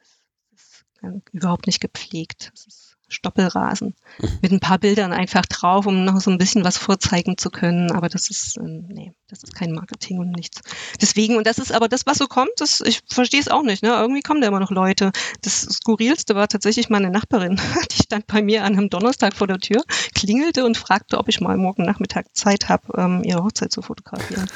ist 0.54 0.86
überhaupt 1.32 1.68
nicht 1.68 1.80
gepflegt. 1.80 2.52
Das 2.54 2.66
ist 2.66 2.83
Stoppelrasen 3.14 3.94
Mhm. 4.20 4.40
mit 4.42 4.52
ein 4.52 4.60
paar 4.60 4.78
Bildern 4.78 5.14
einfach 5.14 5.46
drauf, 5.46 5.86
um 5.86 6.04
noch 6.06 6.20
so 6.22 6.30
ein 6.30 6.38
bisschen 6.38 6.64
was 6.64 6.78
vorzeigen 6.78 7.38
zu 7.38 7.50
können. 7.50 7.92
Aber 7.92 8.10
das 8.10 8.30
ist, 8.30 8.58
ähm, 8.58 8.86
nee, 8.90 9.14
das 9.28 9.44
ist 9.44 9.56
kein 9.56 9.72
Marketing 9.72 10.20
und 10.20 10.32
nichts. 10.32 10.62
Deswegen, 11.02 11.38
und 11.38 11.48
das 11.48 11.58
ist 11.58 11.72
aber 11.72 11.88
das, 11.88 12.06
was 12.06 12.18
so 12.18 12.28
kommt, 12.28 12.52
das, 12.58 12.82
ich 12.82 13.02
verstehe 13.08 13.40
es 13.40 13.48
auch 13.48 13.64
nicht. 13.64 13.84
Ne? 13.84 13.90
Irgendwie 13.90 14.22
kommen 14.22 14.42
da 14.42 14.48
immer 14.48 14.60
noch 14.60 14.72
Leute. 14.72 15.12
Das 15.42 15.62
Skurrilste 15.62 16.36
war 16.36 16.48
tatsächlich 16.48 16.90
meine 16.90 17.10
Nachbarin. 17.10 17.56
Die 17.92 18.04
stand 18.04 18.28
bei 18.28 18.42
mir 18.42 18.64
an 18.64 18.74
einem 18.78 18.90
Donnerstag 18.90 19.36
vor 19.36 19.48
der 19.48 19.60
Tür, 19.60 19.84
klingelte 20.14 20.66
und 20.66 20.78
fragte, 20.78 21.18
ob 21.18 21.30
ich 21.30 21.42
mal 21.42 21.58
morgen 21.58 21.84
Nachmittag 21.84 22.26
Zeit 22.36 22.70
habe, 22.70 22.84
ähm, 22.98 23.24
ihre 23.24 23.44
Hochzeit 23.44 23.72
zu 23.72 23.82
fotografieren. 23.82 24.48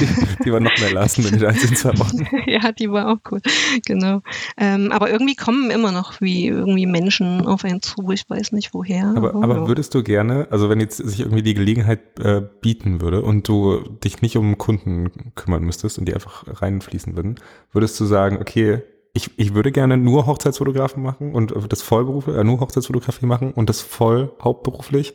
Die, 0.00 0.44
die 0.44 0.52
war 0.52 0.60
noch 0.60 0.76
mehr 0.78 0.92
lassen, 0.92 1.24
wenn 1.24 1.32
die 1.32 1.38
da 1.38 1.50
in 1.50 1.76
zwei 1.76 1.98
Wochen. 1.98 2.26
ja, 2.46 2.72
die 2.72 2.90
war 2.90 3.08
auch 3.08 3.18
cool. 3.30 3.40
Genau. 3.86 4.22
Ähm, 4.56 4.90
aber 4.92 5.10
irgendwie 5.10 5.34
kommen 5.34 5.70
immer 5.70 5.92
noch 5.92 6.20
wie 6.20 6.46
irgendwie 6.46 6.86
Menschen 6.86 7.46
auf 7.46 7.64
einen 7.64 7.82
zu. 7.82 8.10
Ich 8.10 8.28
weiß 8.28 8.52
nicht 8.52 8.72
woher. 8.72 9.12
Aber, 9.16 9.34
aber 9.34 9.56
ja. 9.56 9.68
würdest 9.68 9.94
du 9.94 10.02
gerne, 10.02 10.48
also 10.50 10.68
wenn 10.70 10.80
jetzt 10.80 10.96
sich 10.96 11.20
irgendwie 11.20 11.42
die 11.42 11.54
Gelegenheit 11.54 12.18
äh, 12.20 12.42
bieten 12.60 13.00
würde 13.00 13.22
und 13.22 13.46
du 13.48 13.80
dich 14.02 14.22
nicht 14.22 14.36
um 14.36 14.56
Kunden 14.56 15.32
kümmern 15.34 15.62
müsstest 15.62 15.98
und 15.98 16.06
die 16.06 16.14
einfach 16.14 16.44
reinfließen 16.46 17.16
würden, 17.16 17.36
würdest 17.72 17.98
du 18.00 18.04
sagen, 18.06 18.38
okay, 18.40 18.82
ich, 19.12 19.30
ich 19.36 19.54
würde 19.54 19.72
gerne 19.72 19.96
nur 19.96 20.26
Hochzeitsfotografen 20.26 21.02
machen 21.02 21.34
und 21.34 21.52
das 21.70 21.82
Vollberuf, 21.82 22.26
äh, 22.28 22.44
nur 22.44 22.60
Hochzeitsfotografie 22.60 23.26
machen 23.26 23.52
und 23.52 23.68
das 23.68 23.80
voll 23.80 24.32
hauptberuflich 24.42 25.14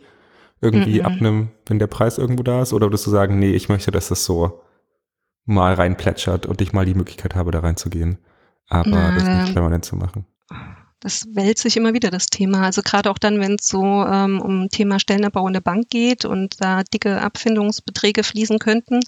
irgendwie 0.63 0.99
Mhm. 0.99 1.05
abnehmen, 1.05 1.51
wenn 1.67 1.79
der 1.79 1.87
Preis 1.87 2.17
irgendwo 2.17 2.43
da 2.43 2.61
ist? 2.61 2.73
Oder 2.73 2.87
würdest 2.87 3.05
du 3.05 3.11
sagen, 3.11 3.37
nee, 3.39 3.51
ich 3.51 3.69
möchte, 3.69 3.91
dass 3.91 4.07
das 4.09 4.25
so 4.25 4.61
mal 5.45 5.73
reinplätschert 5.73 6.45
und 6.45 6.61
ich 6.61 6.73
mal 6.73 6.85
die 6.85 6.95
Möglichkeit 6.95 7.35
habe, 7.35 7.51
da 7.51 7.59
reinzugehen, 7.59 8.17
aber 8.69 8.89
Na, 8.89 9.11
das 9.11 9.27
nicht 9.29 9.53
permanent 9.53 9.85
zu 9.85 9.95
machen? 9.97 10.25
Das 11.01 11.25
wälzt 11.33 11.63
sich 11.63 11.75
immer 11.75 11.93
wieder, 11.93 12.11
das 12.11 12.27
Thema. 12.27 12.61
Also 12.61 12.81
gerade 12.81 13.11
auch 13.11 13.17
dann, 13.17 13.41
wenn 13.41 13.55
es 13.59 13.67
so 13.67 13.83
ähm, 13.83 14.39
um 14.39 14.69
Thema 14.69 14.99
Stellenabbau 15.01 15.45
in 15.47 15.51
der 15.51 15.59
Bank 15.59 15.89
geht 15.89 16.23
und 16.23 16.55
da 16.63 16.81
dicke 16.83 17.21
Abfindungsbeträge 17.21 18.23
fließen 18.23 18.57
könnten. 18.57 19.01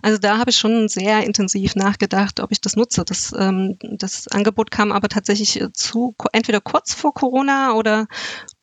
Also 0.00 0.18
da 0.18 0.38
habe 0.38 0.50
ich 0.50 0.56
schon 0.58 0.86
sehr 0.88 1.24
intensiv 1.24 1.74
nachgedacht, 1.74 2.38
ob 2.38 2.52
ich 2.52 2.60
das 2.60 2.76
nutze. 2.76 3.04
Das, 3.04 3.34
ähm, 3.36 3.76
das 3.82 4.28
Angebot 4.28 4.70
kam 4.70 4.92
aber 4.92 5.08
tatsächlich 5.08 5.60
äh, 5.60 5.72
zu, 5.72 6.14
entweder 6.32 6.60
kurz 6.60 6.94
vor 6.94 7.12
Corona 7.14 7.72
oder 7.72 8.06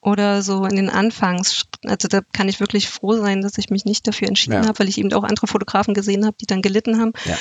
oder 0.07 0.41
so 0.41 0.63
in 0.63 0.77
den 0.77 0.89
Anfangs. 0.89 1.65
Also 1.85 2.07
da 2.07 2.21
kann 2.31 2.47
ich 2.47 2.61
wirklich 2.61 2.87
froh 2.87 3.17
sein, 3.17 3.41
dass 3.41 3.57
ich 3.57 3.69
mich 3.69 3.83
nicht 3.83 4.07
dafür 4.07 4.29
entschieden 4.29 4.53
Ja. 4.63 4.67
habe, 4.67 4.79
weil 4.79 4.87
ich 4.87 4.97
eben 4.97 5.11
auch 5.11 5.23
andere 5.25 5.47
Fotografen 5.47 5.93
gesehen 5.93 6.25
habe, 6.25 6.37
die 6.39 6.45
dann 6.45 6.61
gelitten 6.61 6.97
haben. 6.99 7.11
Ja, 7.25 7.33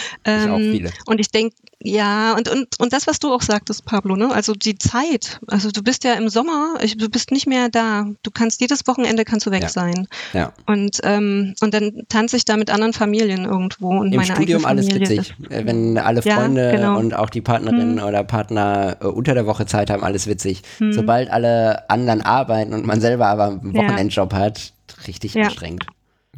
ich 0.42 0.50
auch 0.50 0.58
Ähm, 0.58 0.72
viele. 0.72 0.90
und 1.06 1.20
ich 1.20 1.30
denke, 1.30 1.54
ja, 1.82 2.34
und, 2.34 2.48
und, 2.48 2.68
und 2.80 2.92
das, 2.92 3.06
was 3.06 3.18
du 3.18 3.32
auch 3.32 3.42
sagtest, 3.42 3.84
Pablo, 3.84 4.16
ne? 4.16 4.32
Also 4.32 4.54
die 4.54 4.78
Zeit. 4.78 5.38
Also 5.46 5.70
du 5.70 5.82
bist 5.82 6.04
ja 6.04 6.14
im 6.14 6.28
Sommer, 6.30 6.74
ich, 6.80 6.96
du 6.96 7.08
bist 7.10 7.30
nicht 7.30 7.46
mehr 7.46 7.68
da. 7.68 8.06
Du 8.22 8.30
kannst 8.30 8.60
jedes 8.62 8.86
Wochenende 8.86 9.24
kannst 9.24 9.46
du 9.46 9.50
weg 9.50 9.62
Ja. 9.62 9.68
sein. 9.68 10.08
Ja. 10.32 10.52
Und, 10.66 11.00
ähm, 11.04 11.54
und 11.60 11.74
dann 11.74 12.02
tanze 12.08 12.36
ich 12.38 12.44
da 12.46 12.56
mit 12.56 12.70
anderen 12.70 12.92
Familien 12.94 13.44
irgendwo 13.44 13.90
und 13.90 14.12
Im 14.12 14.16
meine 14.20 14.34
Studium 14.34 14.64
alles 14.64 14.88
witzig. 14.88 15.34
Äh, 15.50 15.66
Wenn 15.66 15.98
alle 15.98 16.22
Ja, 16.22 16.36
Freunde 16.36 16.72
genau. 16.72 16.98
und 16.98 17.14
auch 17.14 17.28
die 17.30 17.42
Partnerin 17.42 17.98
Hm. 18.00 18.06
oder 18.06 18.24
Partner 18.24 18.96
äh, 19.00 19.06
unter 19.06 19.34
der 19.34 19.46
Woche 19.46 19.66
Zeit 19.66 19.90
haben, 19.90 20.02
alles 20.02 20.26
witzig. 20.26 20.62
Hm. 20.78 20.92
Sobald 20.94 21.30
alle 21.30 21.88
anderen 21.90 22.22
arbeiten 22.22 22.72
und 22.72 22.86
man 22.86 23.00
selber 23.02 23.26
aber 23.26 23.48
einen 23.48 23.74
Ja. 23.74 23.82
Wochenendjob 23.82 24.32
hat, 24.32 24.72
richtig 25.06 25.34
Ja. 25.34 25.44
anstrengend. 25.44 25.84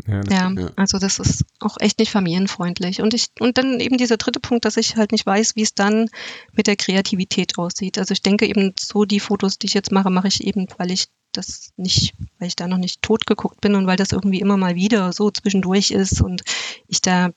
Ja, 0.06 0.20
Ja, 0.30 0.50
Ja. 0.50 0.70
also 0.76 0.98
das 0.98 1.18
ist 1.18 1.44
auch 1.60 1.76
echt 1.80 1.98
nicht 1.98 2.10
familienfreundlich. 2.10 3.02
Und 3.02 3.14
ich, 3.14 3.28
und 3.40 3.58
dann 3.58 3.80
eben 3.80 3.98
dieser 3.98 4.16
dritte 4.16 4.40
Punkt, 4.40 4.64
dass 4.64 4.76
ich 4.76 4.96
halt 4.96 5.12
nicht 5.12 5.26
weiß, 5.26 5.56
wie 5.56 5.62
es 5.62 5.74
dann 5.74 6.08
mit 6.52 6.66
der 6.66 6.76
Kreativität 6.76 7.58
aussieht. 7.58 7.98
Also 7.98 8.12
ich 8.12 8.22
denke 8.22 8.46
eben 8.46 8.74
so 8.78 9.04
die 9.04 9.20
Fotos, 9.20 9.58
die 9.58 9.66
ich 9.66 9.74
jetzt 9.74 9.92
mache, 9.92 10.10
mache 10.10 10.28
ich 10.28 10.44
eben, 10.44 10.66
weil 10.76 10.90
ich 10.90 11.08
das 11.32 11.72
nicht, 11.76 12.14
weil 12.38 12.48
ich 12.48 12.56
da 12.56 12.66
noch 12.68 12.78
nicht 12.78 13.02
tot 13.02 13.26
geguckt 13.26 13.60
bin 13.60 13.74
und 13.74 13.86
weil 13.86 13.96
das 13.96 14.12
irgendwie 14.12 14.40
immer 14.40 14.56
mal 14.56 14.74
wieder 14.74 15.12
so 15.12 15.30
zwischendurch 15.30 15.90
ist 15.90 16.20
und 16.20 16.42
ich 16.86 17.02
da 17.02 17.30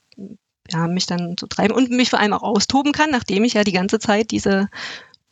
ja, 0.69 0.87
mich 0.87 1.05
dann 1.05 1.35
so 1.39 1.47
treiben 1.47 1.73
und 1.75 1.89
mich 1.89 2.09
vor 2.09 2.19
allem 2.19 2.33
auch 2.33 2.43
austoben 2.43 2.93
kann, 2.93 3.09
nachdem 3.11 3.43
ich 3.43 3.53
ja 3.53 3.63
die 3.63 3.73
ganze 3.73 3.99
Zeit 3.99 4.31
diese 4.31 4.69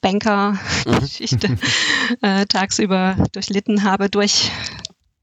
Banker-Geschichte 0.01 1.57
äh, 2.21 2.45
tagsüber 2.45 3.15
durchlitten 3.31 3.83
habe, 3.83 4.09
durch, 4.09 4.51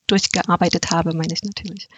durchgearbeitet 0.07 0.90
habe, 0.90 1.14
meine 1.14 1.33
ich 1.33 1.42
natürlich. 1.42 1.88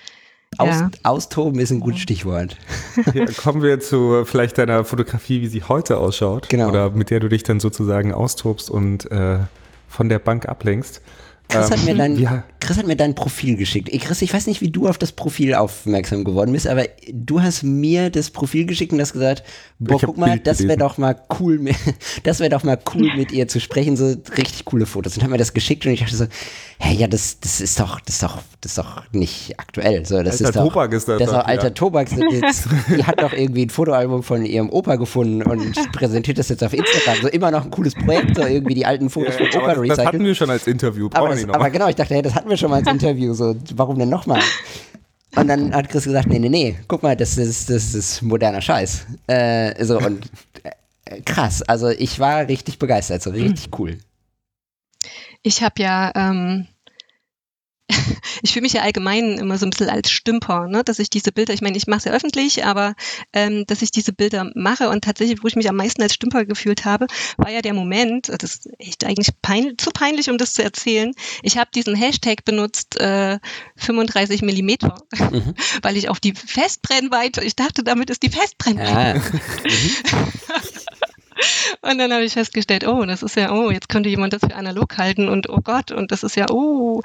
Aus, 0.56 0.68
Ja. 0.68 0.90
Austoben 1.02 1.60
ist 1.60 1.70
ein 1.70 1.80
gutes 1.80 2.00
Stichwort. 2.00 2.56
Ja, 3.14 3.26
kommen 3.26 3.62
wir 3.62 3.78
zu 3.80 4.24
vielleicht 4.24 4.58
deiner 4.58 4.84
Fotografie, 4.84 5.40
wie 5.40 5.46
sie 5.46 5.62
heute 5.62 5.98
ausschaut. 5.98 6.48
Genau. 6.48 6.68
Oder 6.68 6.90
mit 6.90 7.10
der 7.10 7.20
du 7.20 7.28
dich 7.28 7.42
dann 7.42 7.60
sozusagen 7.60 8.12
austobst 8.12 8.70
und 8.70 9.10
äh, 9.10 9.38
von 9.88 10.08
der 10.08 10.18
Bank 10.18 10.48
ablenkst. 10.48 11.00
Chris, 11.48 11.70
hat 11.70 11.78
Ähm, 11.78 11.84
mir 11.86 11.94
dein, 11.94 12.18
ja. 12.18 12.44
Chris 12.60 12.76
hat 12.76 12.86
mir 12.86 12.96
dein 12.96 13.14
Profil 13.14 13.56
geschickt. 13.56 13.88
Ich, 13.90 14.02
Chris, 14.02 14.20
ich 14.20 14.34
weiß 14.34 14.46
nicht, 14.46 14.60
wie 14.60 14.70
du 14.70 14.86
auf 14.86 14.98
das 14.98 15.12
Profil 15.12 15.54
aufmerksam 15.54 16.24
geworden 16.24 16.52
bist, 16.52 16.66
aber 16.66 16.84
du 17.10 17.40
hast 17.40 17.62
mir 17.62 18.10
das 18.10 18.30
Profil 18.30 18.66
geschickt 18.66 18.92
und 18.92 19.00
hast 19.00 19.14
gesagt, 19.14 19.42
boah, 19.78 19.98
guck 19.98 20.18
mal, 20.18 20.30
Bild 20.30 20.46
das 20.46 20.62
wäre 20.62 20.76
doch 20.76 20.98
mal 20.98 21.16
cool, 21.40 21.58
mit, 21.58 21.76
das 22.22 22.40
wäre 22.40 22.50
doch 22.50 22.64
mal 22.64 22.78
cool, 22.94 23.10
mit 23.16 23.32
ihr 23.32 23.48
zu 23.48 23.60
sprechen, 23.60 23.96
so 23.96 24.14
richtig 24.36 24.66
coole 24.66 24.84
Fotos. 24.84 25.16
Und 25.16 25.22
hat 25.22 25.30
mir 25.30 25.38
das 25.38 25.54
geschickt 25.54 25.86
und 25.86 25.92
ich 25.92 26.00
dachte 26.00 26.16
so, 26.16 26.26
hey, 26.80 26.96
ja, 26.96 27.06
das, 27.06 27.40
das 27.40 27.60
ist 27.60 27.80
doch, 27.80 28.00
das 28.00 28.16
ist 28.16 28.22
doch, 28.22 28.42
das 28.60 28.72
ist 28.72 28.78
doch 28.78 29.02
nicht 29.12 29.58
aktuell. 29.58 30.04
So, 30.04 30.22
das 30.22 30.34
Alter 30.34 30.48
ist 30.48 30.56
doch, 30.56 30.68
Tobak 30.68 30.92
ist 30.92 31.08
das 31.08 31.18
das 31.18 31.28
ist 31.28 31.34
doch, 31.34 31.44
alter 31.46 31.64
ja. 31.64 31.70
Tobak. 31.70 32.08
Jetzt, 32.30 32.68
die 32.94 33.04
hat 33.04 33.20
doch 33.22 33.32
irgendwie 33.32 33.66
ein 33.66 33.70
Fotoalbum 33.70 34.22
von 34.22 34.44
ihrem 34.44 34.70
Opa 34.70 34.96
gefunden 34.96 35.42
und 35.42 35.74
präsentiert 35.92 36.38
das 36.38 36.48
jetzt 36.48 36.62
auf 36.62 36.72
Instagram. 36.72 37.22
So 37.22 37.28
immer 37.28 37.50
noch 37.50 37.64
ein 37.64 37.70
cooles 37.70 37.94
Projekt, 37.94 38.36
so 38.36 38.42
irgendwie 38.42 38.74
die 38.74 38.86
alten 38.86 39.10
Fotos 39.10 39.36
von 39.36 39.46
Opa 39.46 39.58
aber 39.58 39.74
das, 39.74 39.82
recyceln. 39.82 40.06
hatten 40.06 40.24
wir 40.24 40.34
schon 40.34 40.50
als 40.50 40.66
Interview. 40.66 41.08
Aber, 41.12 41.37
das, 41.38 41.46
nicht 41.46 41.54
aber 41.54 41.70
genau, 41.70 41.88
ich 41.88 41.96
dachte, 41.96 42.14
hey, 42.14 42.22
das 42.22 42.34
hatten 42.34 42.48
wir 42.48 42.56
schon 42.56 42.70
mal 42.70 42.78
als 42.78 42.88
Interview, 42.92 43.34
so, 43.34 43.54
warum 43.74 43.98
denn 43.98 44.08
nochmal? 44.08 44.42
Und 45.36 45.48
dann 45.48 45.74
hat 45.74 45.88
Chris 45.88 46.04
gesagt, 46.04 46.28
nee, 46.28 46.38
nee, 46.38 46.48
nee, 46.48 46.78
guck 46.88 47.02
mal, 47.02 47.16
das 47.16 47.36
ist, 47.36 47.70
das 47.70 47.94
ist 47.94 48.22
moderner 48.22 48.60
Scheiß. 48.60 49.06
Äh, 49.26 49.84
so, 49.84 49.98
und 49.98 50.24
äh, 51.04 51.20
krass, 51.22 51.62
also 51.62 51.88
ich 51.88 52.18
war 52.18 52.48
richtig 52.48 52.78
begeistert, 52.78 53.22
so 53.22 53.30
richtig 53.30 53.68
cool. 53.78 53.98
Ich 55.42 55.62
habe 55.62 55.80
ja, 55.80 56.12
ähm, 56.14 56.66
ich 58.42 58.52
fühle 58.52 58.62
mich 58.62 58.74
ja 58.74 58.82
allgemein 58.82 59.38
immer 59.38 59.58
so 59.58 59.66
ein 59.66 59.70
bisschen 59.70 59.90
als 59.90 60.10
Stümper, 60.10 60.68
ne? 60.68 60.84
dass 60.84 60.98
ich 60.98 61.10
diese 61.10 61.32
Bilder, 61.32 61.54
ich 61.54 61.62
meine, 61.62 61.76
ich 61.76 61.86
mache 61.86 61.98
es 61.98 62.04
ja 62.04 62.12
öffentlich, 62.12 62.64
aber 62.64 62.94
ähm, 63.32 63.64
dass 63.66 63.82
ich 63.82 63.90
diese 63.90 64.12
Bilder 64.12 64.50
mache 64.54 64.88
und 64.88 65.04
tatsächlich, 65.04 65.42
wo 65.42 65.48
ich 65.48 65.56
mich 65.56 65.68
am 65.68 65.76
meisten 65.76 66.02
als 66.02 66.14
Stümper 66.14 66.44
gefühlt 66.44 66.84
habe, 66.84 67.06
war 67.36 67.50
ja 67.50 67.62
der 67.62 67.74
Moment, 67.74 68.28
das 68.28 68.50
ist 68.50 68.68
echt 68.78 69.04
eigentlich 69.04 69.30
pein 69.42 69.74
zu 69.78 69.90
peinlich, 69.90 70.30
um 70.30 70.38
das 70.38 70.52
zu 70.52 70.62
erzählen. 70.62 71.12
Ich 71.42 71.58
habe 71.58 71.70
diesen 71.74 71.94
Hashtag 71.94 72.44
benutzt, 72.44 72.98
äh, 73.00 73.38
35 73.76 74.42
Millimeter, 74.42 74.94
Mhm. 75.18 75.54
weil 75.82 75.96
ich 75.96 76.08
auf 76.08 76.20
die 76.20 76.34
Festbrennweite, 76.34 77.42
ich 77.42 77.56
dachte, 77.56 77.82
damit 77.82 78.10
ist 78.10 78.22
die 78.22 78.30
Festbrennweite. 78.30 79.20
Ja, 79.20 79.22
Und 81.82 81.98
dann 81.98 82.12
habe 82.12 82.24
ich 82.24 82.32
festgestellt, 82.32 82.84
oh, 82.86 83.04
das 83.04 83.22
ist 83.22 83.36
ja, 83.36 83.52
oh, 83.52 83.70
jetzt 83.70 83.88
könnte 83.88 84.08
jemand 84.08 84.32
das 84.32 84.40
für 84.40 84.56
analog 84.56 84.98
halten 84.98 85.28
und 85.28 85.48
oh 85.48 85.60
Gott, 85.62 85.92
und 85.92 86.10
das 86.10 86.24
ist 86.24 86.34
ja, 86.36 86.46
oh. 86.50 87.02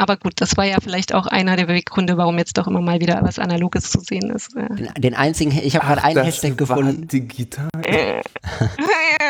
Aber 0.00 0.16
gut, 0.16 0.32
das 0.36 0.56
war 0.56 0.64
ja 0.64 0.78
vielleicht 0.82 1.12
auch 1.14 1.26
einer 1.26 1.56
der 1.56 1.66
Beweggründe, 1.66 2.16
warum 2.16 2.38
jetzt 2.38 2.56
doch 2.56 2.66
immer 2.66 2.80
mal 2.80 3.00
wieder 3.00 3.20
was 3.22 3.38
Analoges 3.38 3.90
zu 3.90 4.00
sehen 4.00 4.30
ist. 4.30 4.54
Den, 4.56 4.88
den 4.96 5.14
einzigen, 5.14 5.52
ich 5.62 5.76
habe 5.76 5.86
gerade 5.86 6.02
einen 6.02 6.24
Hashtag 6.24 6.56
gefunden. 6.56 7.06
Digital. 7.06 7.68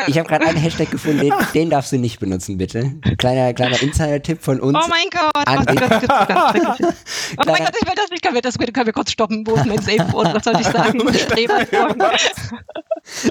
Ich 0.07 0.17
habe 0.17 0.27
gerade 0.27 0.47
einen 0.47 0.57
Hashtag 0.57 0.89
gefunden, 0.89 1.19
den, 1.19 1.33
den 1.53 1.69
darfst 1.69 1.91
du 1.91 1.97
nicht 1.97 2.19
benutzen, 2.19 2.57
bitte. 2.57 2.93
Kleiner, 3.19 3.53
kleiner 3.53 3.79
Insider-Tipp 3.81 4.41
von 4.41 4.59
uns. 4.59 4.77
Oh 4.81 4.87
mein 4.89 5.09
Gott, 5.11 5.47
An- 5.47 5.63
ganz 5.65 5.79
schrecklich. 5.79 6.09
Oh 7.37 7.43
mein 7.45 7.57
Gott, 7.57 7.73
ich 7.79 7.87
will 7.87 7.93
das 7.95 8.09
nicht, 8.09 8.23
können 8.23 8.33
wir 8.35 8.41
das 8.41 8.57
bitte, 8.57 8.71
können 8.71 8.87
wir 8.87 8.93
kurz 8.93 9.11
stoppen, 9.11 9.45
wo 9.45 9.53
ist 9.53 9.65
mein 9.67 9.77
Safe-Wort, 9.79 10.33
was 10.33 10.43
soll 10.43 10.59
ich 10.59 10.67
sagen? 10.67 10.99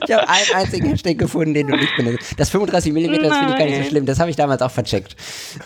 Ich 0.06 0.12
habe 0.12 0.28
einen 0.28 0.46
einzigen 0.54 0.88
Hashtag 0.90 1.16
gefunden, 1.18 1.54
den 1.54 1.68
du 1.68 1.76
nicht 1.76 1.96
benutzt. 1.96 2.34
Das 2.36 2.50
35 2.50 2.92
mm, 2.92 2.96
das 3.22 3.36
finde 3.38 3.52
ich 3.52 3.58
gar 3.58 3.64
nicht 3.66 3.84
so 3.84 3.88
schlimm. 3.88 4.04
Das 4.06 4.18
habe 4.18 4.28
ich 4.30 4.36
damals 4.36 4.62
auch 4.62 4.70
vercheckt. 4.70 5.16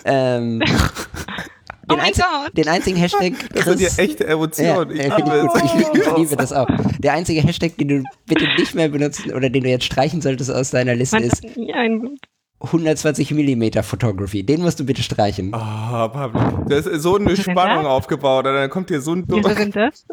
Ähm, 0.05 0.63
Oh 0.67 1.64
den, 1.91 1.97
mein 1.99 2.13
einzi- 2.13 2.53
den 2.55 2.69
einzigen 2.69 2.97
Hashtag, 2.99 3.33
Das 3.55 3.65
sind 3.65 3.81
ja 3.81 3.89
Chris, 3.89 3.99
echte 3.99 4.25
Ja, 4.25 4.31
Emotionen. 4.31 4.91
äh, 4.91 5.11
finde 5.11 5.49
ich, 5.65 5.75
ich, 5.75 6.07
ich 6.07 6.17
liebe 6.17 6.37
das 6.37 6.53
auch. 6.53 6.67
Der 6.99 7.13
einzige 7.15 7.41
Hashtag, 7.43 7.77
den 7.79 7.89
du 7.89 8.03
bitte 8.27 8.47
nicht 8.59 8.75
mehr 8.75 8.89
benutzen 8.89 9.33
oder 9.33 9.51
den 9.51 9.63
du 9.65 9.69
jetzt 9.71 9.85
streichen 9.85 10.21
solltest 10.21 10.51
aus 10.51 10.71
deiner 10.71 10.95
Liste, 10.95 11.17
Man 11.17 11.25
ist 11.25 11.45
hat 11.45 11.57
nie 11.57 11.73
einen 11.75 12.17
120 12.61 13.31
mm 13.33 13.83
Photography. 13.83 14.43
Den 14.43 14.63
musst 14.63 14.81
du 14.81 14.87
bitte 14.87 15.03
streichen. 15.03 15.53
Ah, 15.53 16.09
Pablo, 16.09 16.65
da 16.67 16.77
ist 16.77 16.85
so 17.03 17.17
eine 17.17 17.37
Spannung 17.37 17.85
das? 17.85 17.93
aufgebaut 17.93 18.47
und 18.47 18.55
dann 18.55 18.71
kommt 18.71 18.89
hier 18.89 19.03
so 19.03 19.13
ein 19.13 19.25
Wieso 19.29 19.41
Druck. 19.49 19.57
denn 19.59 19.71
das? 19.71 20.07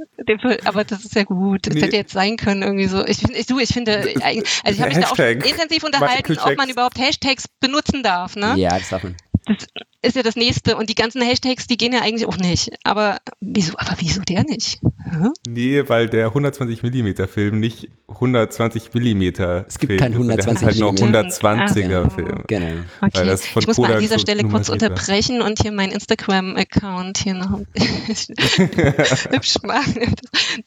Aber 0.66 0.84
das 0.84 1.06
ist 1.06 1.16
ja 1.16 1.24
gut. 1.24 1.68
Das 1.68 1.76
Nee. 1.76 1.82
hätte 1.84 1.96
jetzt 1.96 2.12
sein 2.12 2.36
können, 2.36 2.62
irgendwie 2.64 2.88
so. 2.88 3.06
Ich, 3.06 3.24
ich, 3.30 3.46
du, 3.46 3.58
ich 3.60 3.70
finde, 3.70 4.00
eigentlich- 4.22 4.62
also 4.66 4.76
ich 4.76 4.82
habe 4.82 4.94
mich 4.96 5.06
da 5.06 5.12
auch 5.12 5.18
intensiv 5.18 5.84
unterhalten, 5.84 6.38
ob 6.44 6.58
man 6.58 6.70
überhaupt 6.70 7.00
Hashtags 7.00 7.46
benutzen 7.62 8.04
darf. 8.04 8.36
Ne? 8.36 8.56
Ja, 8.58 8.78
das 8.78 8.90
darf 8.90 9.04
man. 9.04 9.16
Das 9.46 9.56
ist 10.02 10.16
ja 10.16 10.24
das 10.24 10.36
nächste. 10.36 10.76
Und 10.78 10.90
die 10.90 10.96
ganzen 10.96 11.22
Hashtags, 11.22 11.68
die 11.68 11.78
gehen 11.78 11.94
ja 11.94 12.02
eigentlich 12.02 12.26
auch 12.28 12.38
nicht. 12.38 12.72
Aber 12.84 13.20
wieso, 13.40 13.74
aber 13.78 13.96
wieso 14.00 14.22
der 14.22 14.44
nicht? 14.44 14.80
Hä? 15.04 15.28
Nee, 15.48 15.84
weil 15.88 16.10
der 16.10 16.28
120 16.28 16.84
mm 16.84 17.28
Film 17.28 17.60
nicht 17.60 17.90
120 18.08 18.94
mm 18.94 19.22
Es 19.68 19.80
gibt 19.80 20.00
keinen 20.00 20.14
Film 20.14 20.30
ist. 20.30 20.46
Der 20.46 20.56
hat 20.56 20.62
120 20.64 20.66
halt 20.66 20.80
noch 20.80 20.92
Millimeter. 20.94 21.28
120er 21.30 22.04
Ach 22.06 22.10
so. 22.10 22.16
Film. 22.16 22.44
Genau. 22.48 22.66
Weil 23.00 23.10
Okay. 23.12 23.26
das 23.26 23.46
von 23.48 23.62
Ich 23.62 23.68
muss 23.68 23.78
mal 23.78 23.86
an 23.86 23.92
Kodak 23.94 24.02
dieser 24.02 24.20
Stelle 24.20 24.44
kurz 24.44 24.70
unterbrechen 24.70 25.42
und 25.42 25.62
hier 25.62 25.72
meinen 25.72 25.92
Instagram-Account 25.92 27.18
hier 27.20 27.34
noch 27.36 27.60
hübsch 29.32 29.56
machen. 29.64 30.16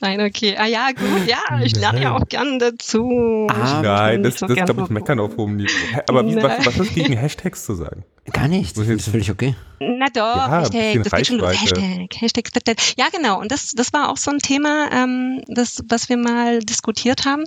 Nein, 0.01 0.21
okay. 0.21 0.57
Ah 0.57 0.67
ja, 0.67 0.89
gut, 0.91 1.27
ja, 1.27 1.61
ich 1.63 1.75
lerne 1.77 2.03
ja 2.03 2.17
auch 2.17 2.29
gern 2.29 2.59
dazu. 2.59 3.47
Ah, 3.51 3.83
Nein, 3.83 4.23
das, 4.23 4.37
das 4.37 4.51
ist, 4.51 4.57
gern 4.57 4.67
glaube 4.67 4.83
ich, 4.83 4.91
meckern 4.91 5.21
auf 5.21 5.37
hohem 5.37 5.57
Niveau. 5.57 5.71
Aber 6.09 6.27
wie, 6.27 6.37
was, 6.37 6.67
was 6.67 6.77
ist 6.79 6.95
gegen 6.95 7.17
Hashtags 7.17 7.65
zu 7.65 7.75
sagen? 7.75 8.05
Gar 8.33 8.49
nichts. 8.49 8.77
Muss 8.77 8.87
Das 8.87 8.97
ist 8.97 9.09
völlig 9.09 9.31
okay. 9.31 9.55
Na 9.81 10.07
doch, 10.07 10.23
Ja, 10.23 10.61
Hashtag, 10.61 11.03
das 11.03 11.13
geht 11.13 11.27
schon 11.27 11.37
los. 11.39 11.61
Hashtag, 11.61 12.09
Hashtag, 12.17 12.49
dat. 12.65 12.95
Ja, 12.97 13.09
genau. 13.11 13.41
Und 13.41 13.53
das, 13.53 13.73
das 13.73 13.93
war 13.93 14.09
auch 14.09 14.17
so 14.17 14.31
ein 14.31 14.39
Thema, 14.39 14.91
ähm, 14.93 15.43
das, 15.49 15.83
was 15.89 16.09
wir 16.09 16.17
mal 16.17 16.61
diskutiert 16.61 17.27
haben. 17.27 17.45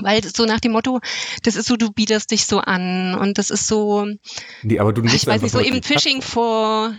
Weil 0.00 0.22
so 0.24 0.46
nach 0.46 0.60
dem 0.60 0.72
Motto, 0.72 1.00
das 1.42 1.54
ist 1.54 1.66
so, 1.66 1.76
du 1.76 1.90
bietest 1.90 2.30
dich 2.30 2.46
so 2.46 2.60
an 2.60 3.14
und 3.14 3.36
das 3.36 3.50
ist 3.50 3.66
so, 3.66 4.06
Nee, 4.62 4.78
aber 4.78 4.92
du 4.94 5.02
musst 5.02 5.14
ich 5.14 5.26
weiß 5.26 5.42
nicht, 5.42 5.52
so 5.52 5.60
eben 5.60 5.82
Phishing 5.82 6.22
for 6.22 6.94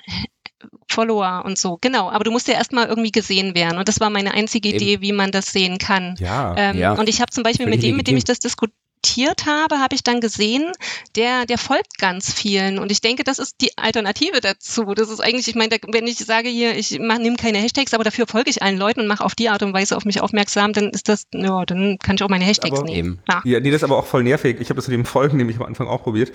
Follower 0.87 1.43
und 1.43 1.57
so. 1.57 1.79
Genau, 1.81 2.09
aber 2.11 2.23
du 2.23 2.29
musst 2.29 2.47
ja 2.47 2.53
erstmal 2.53 2.87
irgendwie 2.87 3.11
gesehen 3.11 3.55
werden. 3.55 3.79
Und 3.79 3.87
das 3.87 3.99
war 3.99 4.11
meine 4.11 4.33
einzige 4.35 4.69
Eben. 4.69 4.77
Idee, 4.77 5.01
wie 5.01 5.11
man 5.11 5.31
das 5.31 5.51
sehen 5.51 5.79
kann. 5.79 6.15
Ja, 6.19 6.55
Ähm, 6.55 6.77
Ja. 6.77 6.93
Und 6.93 7.09
ich 7.09 7.19
habe 7.19 7.31
zum 7.31 7.43
Beispiel 7.43 7.65
Völlig 7.65 7.81
mit 7.81 7.83
dem, 7.89 7.97
mit 7.97 8.07
dem 8.07 8.17
ich 8.17 8.25
das 8.25 8.39
diskutiert 8.39 8.77
habe, 9.07 9.79
habe 9.79 9.95
ich 9.95 10.03
dann 10.03 10.21
gesehen, 10.21 10.71
der, 11.15 11.45
der 11.45 11.57
folgt 11.57 11.97
ganz 11.97 12.33
vielen. 12.33 12.79
Und 12.79 12.91
ich 12.91 13.01
denke, 13.01 13.23
das 13.23 13.37
ist 13.39 13.55
die 13.61 13.77
Alternative 13.77 14.39
dazu. 14.41 14.85
Das 14.95 15.09
ist 15.09 15.19
eigentlich, 15.19 15.47
ich 15.47 15.55
meine, 15.55 15.77
wenn 15.89 16.07
ich 16.07 16.17
sage 16.17 16.49
hier, 16.49 16.75
ich 16.75 16.91
nehme 16.91 17.35
keine 17.35 17.57
Hashtags, 17.59 17.93
aber 17.93 18.03
dafür 18.03 18.27
folge 18.27 18.49
ich 18.49 18.61
allen 18.63 18.77
Leuten 18.77 19.01
und 19.01 19.07
mache 19.07 19.23
auf 19.23 19.35
die 19.35 19.49
Art 19.49 19.61
und 19.63 19.73
Weise 19.73 19.95
auf 19.97 20.05
mich 20.05 20.21
aufmerksam, 20.21 20.73
dann 20.73 20.89
ist 20.89 21.09
das, 21.09 21.25
ja, 21.33 21.65
dann 21.65 21.97
kann 21.99 22.15
ich 22.15 22.23
auch 22.23 22.29
meine 22.29 22.45
Hashtags 22.45 22.79
Aber- 22.79 22.89
nehmen. 22.89 23.19
Ja. 23.29 23.41
ja, 23.45 23.59
nee, 23.59 23.71
das 23.71 23.79
ist 23.81 23.83
aber 23.83 23.97
auch 23.97 24.05
voll 24.05 24.23
nervig. 24.23 24.57
Ich 24.59 24.69
habe 24.69 24.75
das 24.77 24.87
mit 24.87 24.95
dem 24.97 25.05
Folgen 25.05 25.37
nämlich 25.37 25.57
am 25.57 25.63
Anfang 25.65 25.87
auch 25.87 26.03
probiert. 26.03 26.31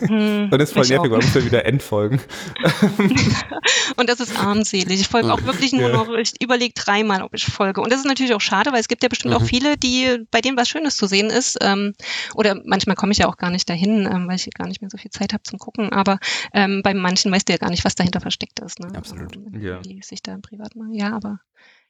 Hm, 0.00 0.48
Und 0.52 0.58
das 0.58 0.70
ist 0.70 0.74
voll 0.74 0.86
nervig, 0.86 1.10
weil 1.10 1.18
man 1.18 1.26
muss 1.26 1.34
ja 1.34 1.44
wieder 1.44 1.64
entfolgen. 1.64 2.20
Und 3.96 4.08
das 4.08 4.20
ist 4.20 4.38
armselig. 4.38 5.00
Ich 5.00 5.08
folge 5.08 5.32
auch 5.32 5.42
wirklich 5.44 5.72
nur 5.72 5.90
Ja. 5.90 5.96
noch, 5.96 6.08
ich 6.14 6.40
überlege 6.42 6.74
dreimal, 6.74 7.22
ob 7.22 7.34
ich 7.34 7.44
folge. 7.46 7.80
Und 7.80 7.90
das 7.92 8.00
ist 8.00 8.06
natürlich 8.06 8.34
auch 8.34 8.40
schade, 8.40 8.72
weil 8.72 8.80
es 8.80 8.88
gibt 8.88 9.02
ja 9.02 9.08
bestimmt 9.08 9.34
auch 9.34 9.42
viele, 9.44 9.76
die, 9.76 10.24
bei 10.30 10.40
denen 10.40 10.56
was 10.56 10.68
Schönes 10.68 10.96
zu 10.96 11.06
sehen 11.06 11.30
ist. 11.30 11.58
Ähm, 11.60 11.91
oder 12.34 12.60
manchmal 12.64 12.96
komme 12.96 13.12
ich 13.12 13.18
ja 13.18 13.28
auch 13.28 13.36
gar 13.36 13.50
nicht 13.50 13.68
dahin, 13.68 14.06
ähm, 14.10 14.28
weil 14.28 14.36
ich 14.36 14.48
gar 14.54 14.66
nicht 14.68 14.80
mehr 14.80 14.90
so 14.90 14.98
viel 14.98 15.10
Zeit 15.10 15.32
habe 15.32 15.42
zum 15.42 15.58
Gucken. 15.58 15.92
Aber 15.92 16.18
ähm, 16.52 16.82
bei 16.82 16.94
manchen 16.94 17.30
weißt 17.32 17.48
du 17.48 17.52
ja 17.52 17.58
gar 17.58 17.70
nicht, 17.70 17.84
was 17.84 17.94
dahinter 17.94 18.20
versteckt 18.20 18.60
ist. 18.60 18.80
Ne? 18.80 18.88
Absolut. 18.96 19.36
Ähm, 19.36 19.60
Ja. 19.60 19.80
Die 19.80 20.00
sich 20.02 20.22
da 20.22 20.36
privat 20.38 20.76
machen. 20.76 20.94
Ja, 20.94 21.14
aber 21.14 21.40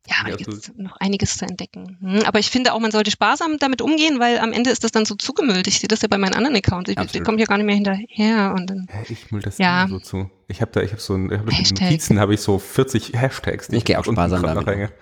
ja, 0.08 0.16
aber 0.20 0.30
Ja, 0.30 0.36
da 0.36 0.44
gibt 0.44 0.78
noch 0.78 0.96
einiges 0.96 1.36
zu 1.38 1.44
entdecken. 1.46 1.96
Hm, 2.00 2.22
aber 2.26 2.40
ich 2.40 2.50
finde 2.50 2.72
auch, 2.72 2.80
man 2.80 2.90
sollte 2.90 3.12
sparsam 3.12 3.58
damit 3.58 3.80
umgehen, 3.80 4.18
weil 4.18 4.38
am 4.40 4.52
Ende 4.52 4.70
ist 4.70 4.82
das 4.82 4.90
dann 4.90 5.04
so 5.04 5.14
zugemüllt. 5.14 5.68
Ich 5.68 5.78
sehe 5.78 5.86
das 5.86 6.02
ja 6.02 6.08
bei 6.08 6.18
meinen 6.18 6.34
anderen 6.34 6.56
Accounts. 6.56 6.90
Ich, 6.90 6.98
ich 7.14 7.22
komme 7.22 7.36
hier 7.36 7.46
gar 7.46 7.56
nicht 7.56 7.66
mehr 7.66 7.76
hinterher 7.76 8.52
und 8.56 8.68
dann. 8.68 8.88
Ich 9.08 9.30
müll 9.30 9.42
das 9.42 9.58
Ja. 9.58 9.86
so 9.88 10.00
zu. 10.00 10.28
Ich 10.48 10.60
habe 10.60 10.72
da, 10.72 10.80
ich 10.82 10.90
habe 10.90 11.00
so 11.00 11.14
ein, 11.14 11.30
ich 11.30 11.38
hab. 11.38 11.46
Notizen 11.46 12.18
habe 12.18 12.34
ich 12.34 12.40
so 12.40 12.58
40 12.58 13.12
Hashtags. 13.14 13.68
die 13.68 13.76
Ich 13.76 13.84
gehe 13.84 13.98
auch 13.98 14.04
sparsam 14.04 14.42
damit. 14.42 14.92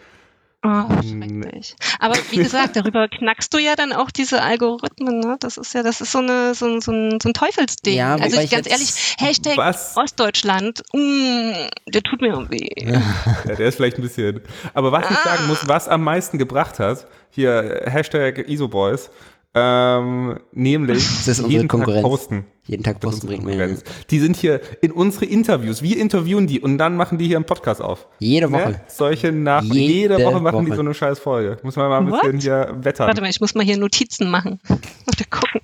Oh, 0.62 0.84
schrecklich. 1.02 1.74
Aber 2.00 2.16
wie 2.30 2.36
gesagt, 2.36 2.76
darüber 2.76 3.08
knackst 3.08 3.52
du 3.54 3.58
ja 3.58 3.76
dann 3.76 3.94
auch 3.94 4.10
diese 4.10 4.42
Algorithmen, 4.42 5.20
ne? 5.20 5.36
Das 5.40 5.56
ist 5.56 5.72
ja, 5.72 5.82
das 5.82 6.02
ist 6.02 6.12
so 6.12 6.18
eine, 6.18 6.54
so 6.54 6.66
ein, 6.66 6.82
so 6.82 6.92
ein, 6.92 7.18
so 7.20 7.30
ein 7.30 7.32
Teufelsding. 7.32 7.96
Ja, 7.96 8.16
also 8.16 8.36
ich, 8.36 8.44
ich 8.44 8.50
ganz 8.50 8.68
ehrlich, 8.68 9.16
Hashtag 9.18 9.56
Was? 9.56 9.96
Ostdeutschland, 9.96 10.82
mm, 10.92 11.52
der 11.86 12.02
tut 12.02 12.20
mir 12.20 12.50
weh. 12.50 12.68
Ja, 12.76 13.02
der 13.46 13.60
ist 13.60 13.76
vielleicht 13.76 13.96
ein 13.96 14.02
bisschen. 14.02 14.42
Aber 14.74 14.92
was 14.92 15.10
ich 15.10 15.16
sagen 15.18 15.46
muss, 15.46 15.66
was 15.66 15.88
am 15.88 16.04
meisten 16.04 16.36
gebracht 16.36 16.78
hat, 16.78 17.06
hier 17.30 17.84
Hashtag 17.86 18.46
IsoBoys, 18.46 19.10
ähm, 19.54 20.38
nämlich 20.52 21.04
Das 21.26 21.38
ist 21.38 21.48
jeden 21.48 21.66
Konkurrenz. 21.66 22.02
Tag 22.02 22.10
posten. 22.10 22.44
Jeden 22.66 22.84
Tag 22.84 23.00
posten 23.00 23.26
bringt 23.26 23.44
mir. 23.44 23.78
Die 24.10 24.18
sind 24.20 24.36
hier 24.36 24.60
in 24.80 24.92
unsere 24.92 25.24
Interviews. 25.24 25.82
Wir 25.82 25.98
interviewen 25.98 26.46
die 26.46 26.60
und 26.60 26.78
dann 26.78 26.96
machen 26.96 27.18
die 27.18 27.26
hier 27.26 27.36
einen 27.36 27.46
Podcast 27.46 27.82
auf. 27.82 28.06
Jede 28.20 28.52
Woche. 28.52 28.70
Ne? 28.70 28.80
Solche 28.86 29.32
nach 29.32 29.62
Jede 29.62 30.14
jede, 30.14 30.24
Woche 30.24 30.40
machen 30.40 30.64
die 30.64 30.70
Woche. 30.70 30.76
so 30.76 30.82
eine 30.82 30.94
scheiß 30.94 31.18
Folge. 31.18 31.58
Muss 31.64 31.74
man 31.74 31.88
mal 31.88 31.98
ein 31.98 32.06
bisschen 32.06 32.34
What? 32.34 32.42
hier 32.42 32.76
wettern. 32.84 33.08
Warte 33.08 33.20
mal, 33.22 33.30
ich 33.30 33.40
muss 33.40 33.54
mal 33.56 33.64
hier 33.64 33.76
Notizen 33.76 34.30
machen. 34.30 34.60
Warte, 34.68 35.24
gucken. 35.28 35.60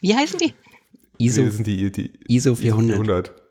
Wie 0.00 0.14
heißen 0.14 0.38
die? 0.38 0.54
ISO, 1.18 1.48
sind 1.50 1.66
die, 1.66 1.92
die 1.92 2.12
ISO 2.28 2.54
400. 2.54 2.96
400. 2.96 3.43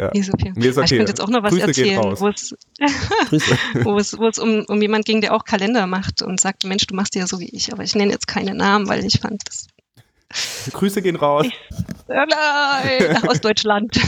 Ja. 0.00 0.10
Nee, 0.14 0.20
ist 0.20 0.32
okay. 0.32 0.52
Mir 0.56 0.70
ist 0.70 0.78
Aber 0.78 0.84
Ich 0.86 0.90
okay. 0.92 0.96
könnte 0.96 1.10
jetzt 1.12 1.20
auch 1.20 1.28
noch 1.28 1.42
was 1.42 1.50
Grüße 1.52 1.66
erzählen, 1.66 1.98
wo 2.18 2.28
es, 2.28 2.54
wo 3.84 3.98
es, 3.98 4.16
wo 4.18 4.26
es 4.28 4.38
um, 4.38 4.64
um 4.66 4.80
jemanden 4.80 5.04
ging, 5.04 5.20
der 5.20 5.34
auch 5.34 5.44
Kalender 5.44 5.86
macht 5.86 6.22
und 6.22 6.40
sagt, 6.40 6.64
Mensch, 6.64 6.86
du 6.86 6.94
machst 6.94 7.14
ja 7.16 7.26
so 7.26 7.38
wie 7.40 7.48
ich, 7.50 7.72
aber 7.72 7.82
ich 7.82 7.94
nenne 7.94 8.10
jetzt 8.12 8.26
keine 8.26 8.54
Namen, 8.54 8.88
weil 8.88 9.04
ich 9.04 9.20
fand 9.20 9.42
das 9.46 9.66
Grüße 10.72 11.02
gehen 11.02 11.16
raus. 11.16 11.46
nein, 12.08 13.18
aus 13.28 13.40
Deutschland. 13.40 13.98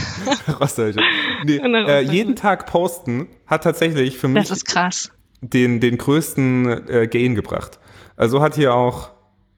Ostdeutschland. 0.59 1.05
Nee, 1.45 1.57
Nach 1.57 1.65
äh, 1.65 1.67
Ostdeutschland. 1.81 2.13
jeden 2.13 2.35
Tag 2.35 2.65
posten 2.65 3.27
hat 3.45 3.63
tatsächlich 3.63 4.17
für 4.17 4.27
mich 4.29 4.47
Das 4.47 4.57
ist 4.57 4.65
krass. 4.65 5.11
den, 5.41 5.79
den 5.79 5.97
größten 5.97 6.87
äh, 6.89 7.07
Gain 7.07 7.35
gebracht. 7.35 7.79
Also 8.15 8.41
hat 8.41 8.55
hier 8.55 8.73
auch, 8.73 9.11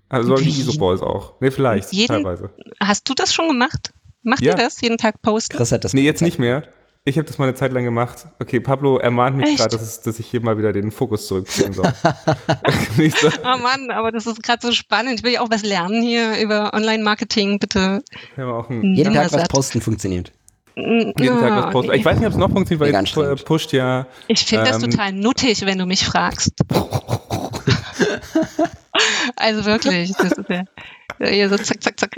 also 0.10 0.36
die 0.36 0.46
Wie? 0.46 0.50
Isoballs 0.62 1.02
auch. 1.02 1.34
Nee, 1.40 1.52
vielleicht, 1.52 1.92
Jeden- 1.94 2.08
teilweise. 2.08 2.50
Hast 2.82 3.08
du 3.10 3.14
das 3.14 3.34
schon 3.34 3.48
gemacht? 3.48 3.92
Macht 4.26 4.42
Ja. 4.42 4.52
ihr 4.52 4.58
das 4.58 4.82
jeden 4.82 4.98
Tag 4.98 5.22
posten? 5.22 5.56
Chris 5.56 5.72
hat 5.72 5.86
das 5.86 5.94
Nee, 5.94 6.02
jetzt 6.02 6.22
nicht 6.22 6.40
mehr. 6.40 6.64
Ich 7.08 7.20
habe 7.20 7.28
das 7.28 7.38
mal 7.38 7.46
eine 7.46 7.54
Zeit 7.54 7.72
lang 7.72 7.84
gemacht. 7.84 8.26
Okay, 8.40 8.60
Pablo 8.60 8.98
ermahnt 8.98 9.38
mich 9.38 9.58
gerade, 9.58 9.78
dass, 9.78 10.02
dass 10.02 10.18
ich 10.18 10.26
hier 10.26 10.42
mal 10.42 10.58
wieder 10.58 10.74
den 10.74 10.90
Fokus 10.90 11.28
zurückziehen 11.28 11.72
soll. 11.72 11.94
Nicht 12.98 13.16
so, 13.20 13.28
Oh 13.44 13.58
Mann, 13.60 13.92
aber 13.92 14.12
das 14.12 14.26
ist 14.26 14.42
gerade 14.42 14.66
so 14.66 14.74
spannend. 14.74 15.20
Ich 15.20 15.24
will 15.24 15.34
ja 15.34 15.42
auch 15.42 15.52
was 15.52 15.62
lernen 15.64 16.02
hier 16.02 16.40
über 16.40 16.74
Online-Marketing, 16.74 17.60
bitte. 17.60 18.02
einen, 18.36 18.96
Jeden 18.96 19.14
Ja, 19.14 19.22
Tag 19.22 19.34
was 19.34 19.42
satt. 19.42 19.52
posten 19.52 19.82
funktioniert. 19.82 20.32
jeden 20.76 21.14
Tag 21.16 21.66
was 21.66 21.72
posten. 21.72 21.94
Ich 21.94 22.04
weiß 22.04 22.18
nicht, 22.18 22.26
ob 22.26 22.34
es 22.34 22.40
noch 22.40 22.50
funktioniert, 22.52 22.80
weil 22.82 22.88
Mega 22.88 22.98
jetzt 23.02 23.16
anstrengend. 23.16 23.46
pusht 23.46 23.72
ja. 23.72 24.08
Ich 24.28 24.44
finde 24.44 24.66
das 24.66 24.82
Ähm, 24.84 24.90
total 24.90 25.14
nuttig, 25.14 25.64
wenn 25.64 25.78
du 25.78 25.86
mich 25.86 26.04
fragst. 26.04 26.54
also 29.36 29.66
wirklich, 29.66 30.14
das 30.14 30.32
ist 30.32 30.50
ja, 30.50 30.64
ja 31.30 31.50
so 31.50 31.58
zack, 31.58 31.84
zack, 31.84 32.00
zack. 32.00 32.18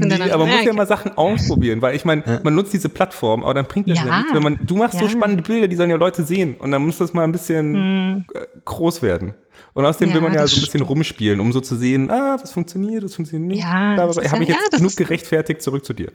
Nee, 0.00 0.30
aber 0.32 0.46
man 0.46 0.56
muss 0.56 0.64
ja 0.64 0.72
mal 0.72 0.86
Sachen 0.86 1.16
ausprobieren, 1.16 1.80
weil 1.80 1.94
ich 1.94 2.04
meine, 2.04 2.40
man 2.42 2.54
nutzt 2.54 2.72
diese 2.72 2.88
Plattform, 2.88 3.44
aber 3.44 3.54
dann 3.54 3.66
bringt 3.66 3.88
das 3.88 3.98
ja, 3.98 4.06
Ja. 4.06 4.16
nichts, 4.18 4.34
wenn 4.34 4.42
man, 4.42 4.58
du 4.66 4.76
machst 4.76 4.98
so 4.98 5.04
Ja. 5.04 5.10
spannende 5.10 5.42
Bilder, 5.44 5.68
die 5.68 5.76
sollen 5.76 5.90
ja 5.90 5.96
Leute 5.96 6.24
sehen 6.24 6.56
und 6.58 6.72
dann 6.72 6.84
muss 6.84 6.98
das 6.98 7.12
mal 7.12 7.22
ein 7.22 7.32
bisschen 7.32 7.74
Hm. 7.74 8.24
äh, 8.34 8.46
groß 8.64 9.02
werden. 9.02 9.34
Und 9.74 9.84
außerdem 9.84 10.08
Ja, 10.08 10.14
will 10.16 10.22
man 10.22 10.32
ja 10.34 10.42
das 10.42 10.50
so 10.52 10.56
ein 10.56 10.62
bisschen 10.62 10.82
rumspielen, 10.82 11.38
um 11.38 11.52
so 11.52 11.60
zu 11.60 11.76
sehen, 11.76 12.10
ah, 12.10 12.36
was 12.40 12.52
funktioniert, 12.52 13.04
was 13.04 13.14
funktioniert 13.14 13.48
nicht. 13.52 13.62
Ja, 13.62 13.94
Da 13.94 14.06
das 14.06 14.16
ist 14.16 14.32
habe 14.32 14.42
ich 14.42 14.48
jetzt 14.48 14.58
ja, 14.60 14.66
das 14.70 14.80
genug 14.80 14.96
gerechtfertigt, 14.96 15.62
zurück 15.62 15.84
zu 15.84 15.92
dir. 15.92 16.10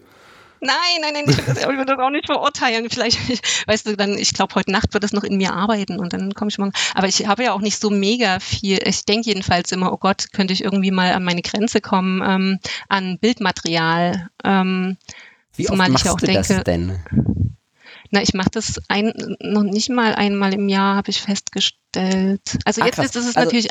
Nein, 0.62 0.76
nein, 1.02 1.14
nein, 1.14 1.26
ich 1.28 1.38
will 1.68 1.78
das, 1.78 1.86
das 1.86 2.00
auch 2.00 2.10
nicht 2.10 2.26
verurteilen. 2.26 2.90
Vielleicht, 2.90 3.20
weißt 3.68 3.88
du, 3.88 3.96
dann, 3.98 4.18
ich 4.18 4.34
glaube, 4.34 4.56
heute 4.56 4.72
Nacht 4.72 4.94
wird 4.94 5.04
das 5.04 5.14
noch 5.14 5.24
in 5.24 5.38
mir 5.38 5.54
arbeiten 5.54 6.00
und 6.00 6.14
dann 6.14 6.34
komme 6.34 6.50
ich 6.50 6.58
morgen. 6.58 6.72
Aber 6.94 7.08
ich 7.08 7.28
habe 7.28 7.44
ja 7.44 7.54
auch 7.54 7.62
nicht 7.62 7.80
so 7.80 7.90
mega 7.90 8.40
viel. 8.40 8.80
Ich 8.86 9.06
denke 9.06 9.28
jedenfalls 9.30 9.72
immer, 9.72 9.92
oh 9.94 9.98
Gott, 9.98 10.28
könnte 10.34 10.54
ich 10.54 10.64
irgendwie 10.64 10.92
mal 10.92 11.14
an 11.14 11.24
meine 11.24 11.42
Grenze 11.42 11.82
kommen 11.82 12.22
ähm, 12.26 12.60
an 12.90 13.18
Bildmaterial. 13.20 14.30
Ähm, 14.44 14.98
Wie 15.56 15.70
oft 15.70 15.78
machst 15.78 16.06
du 16.06 16.16
das 16.26 16.48
denke- 16.48 16.64
denn? 16.64 17.00
na, 18.12 18.22
ich 18.22 18.34
mache 18.34 18.50
das 18.52 18.82
ein, 18.88 19.14
noch 19.42 19.64
nicht 19.64 19.90
mal 19.90 20.16
einmal 20.16 20.54
im 20.54 20.70
Jahr, 20.70 20.96
habe 20.96 21.10
ich 21.12 21.22
festgestellt. 21.22 22.58
Also 22.64 22.82
Ah, 22.82 22.86
jetzt 22.86 22.96
krass. 22.96 23.06
ist 23.08 23.16
es 23.16 23.26
Also- 23.36 23.40
natürlich. 23.42 23.68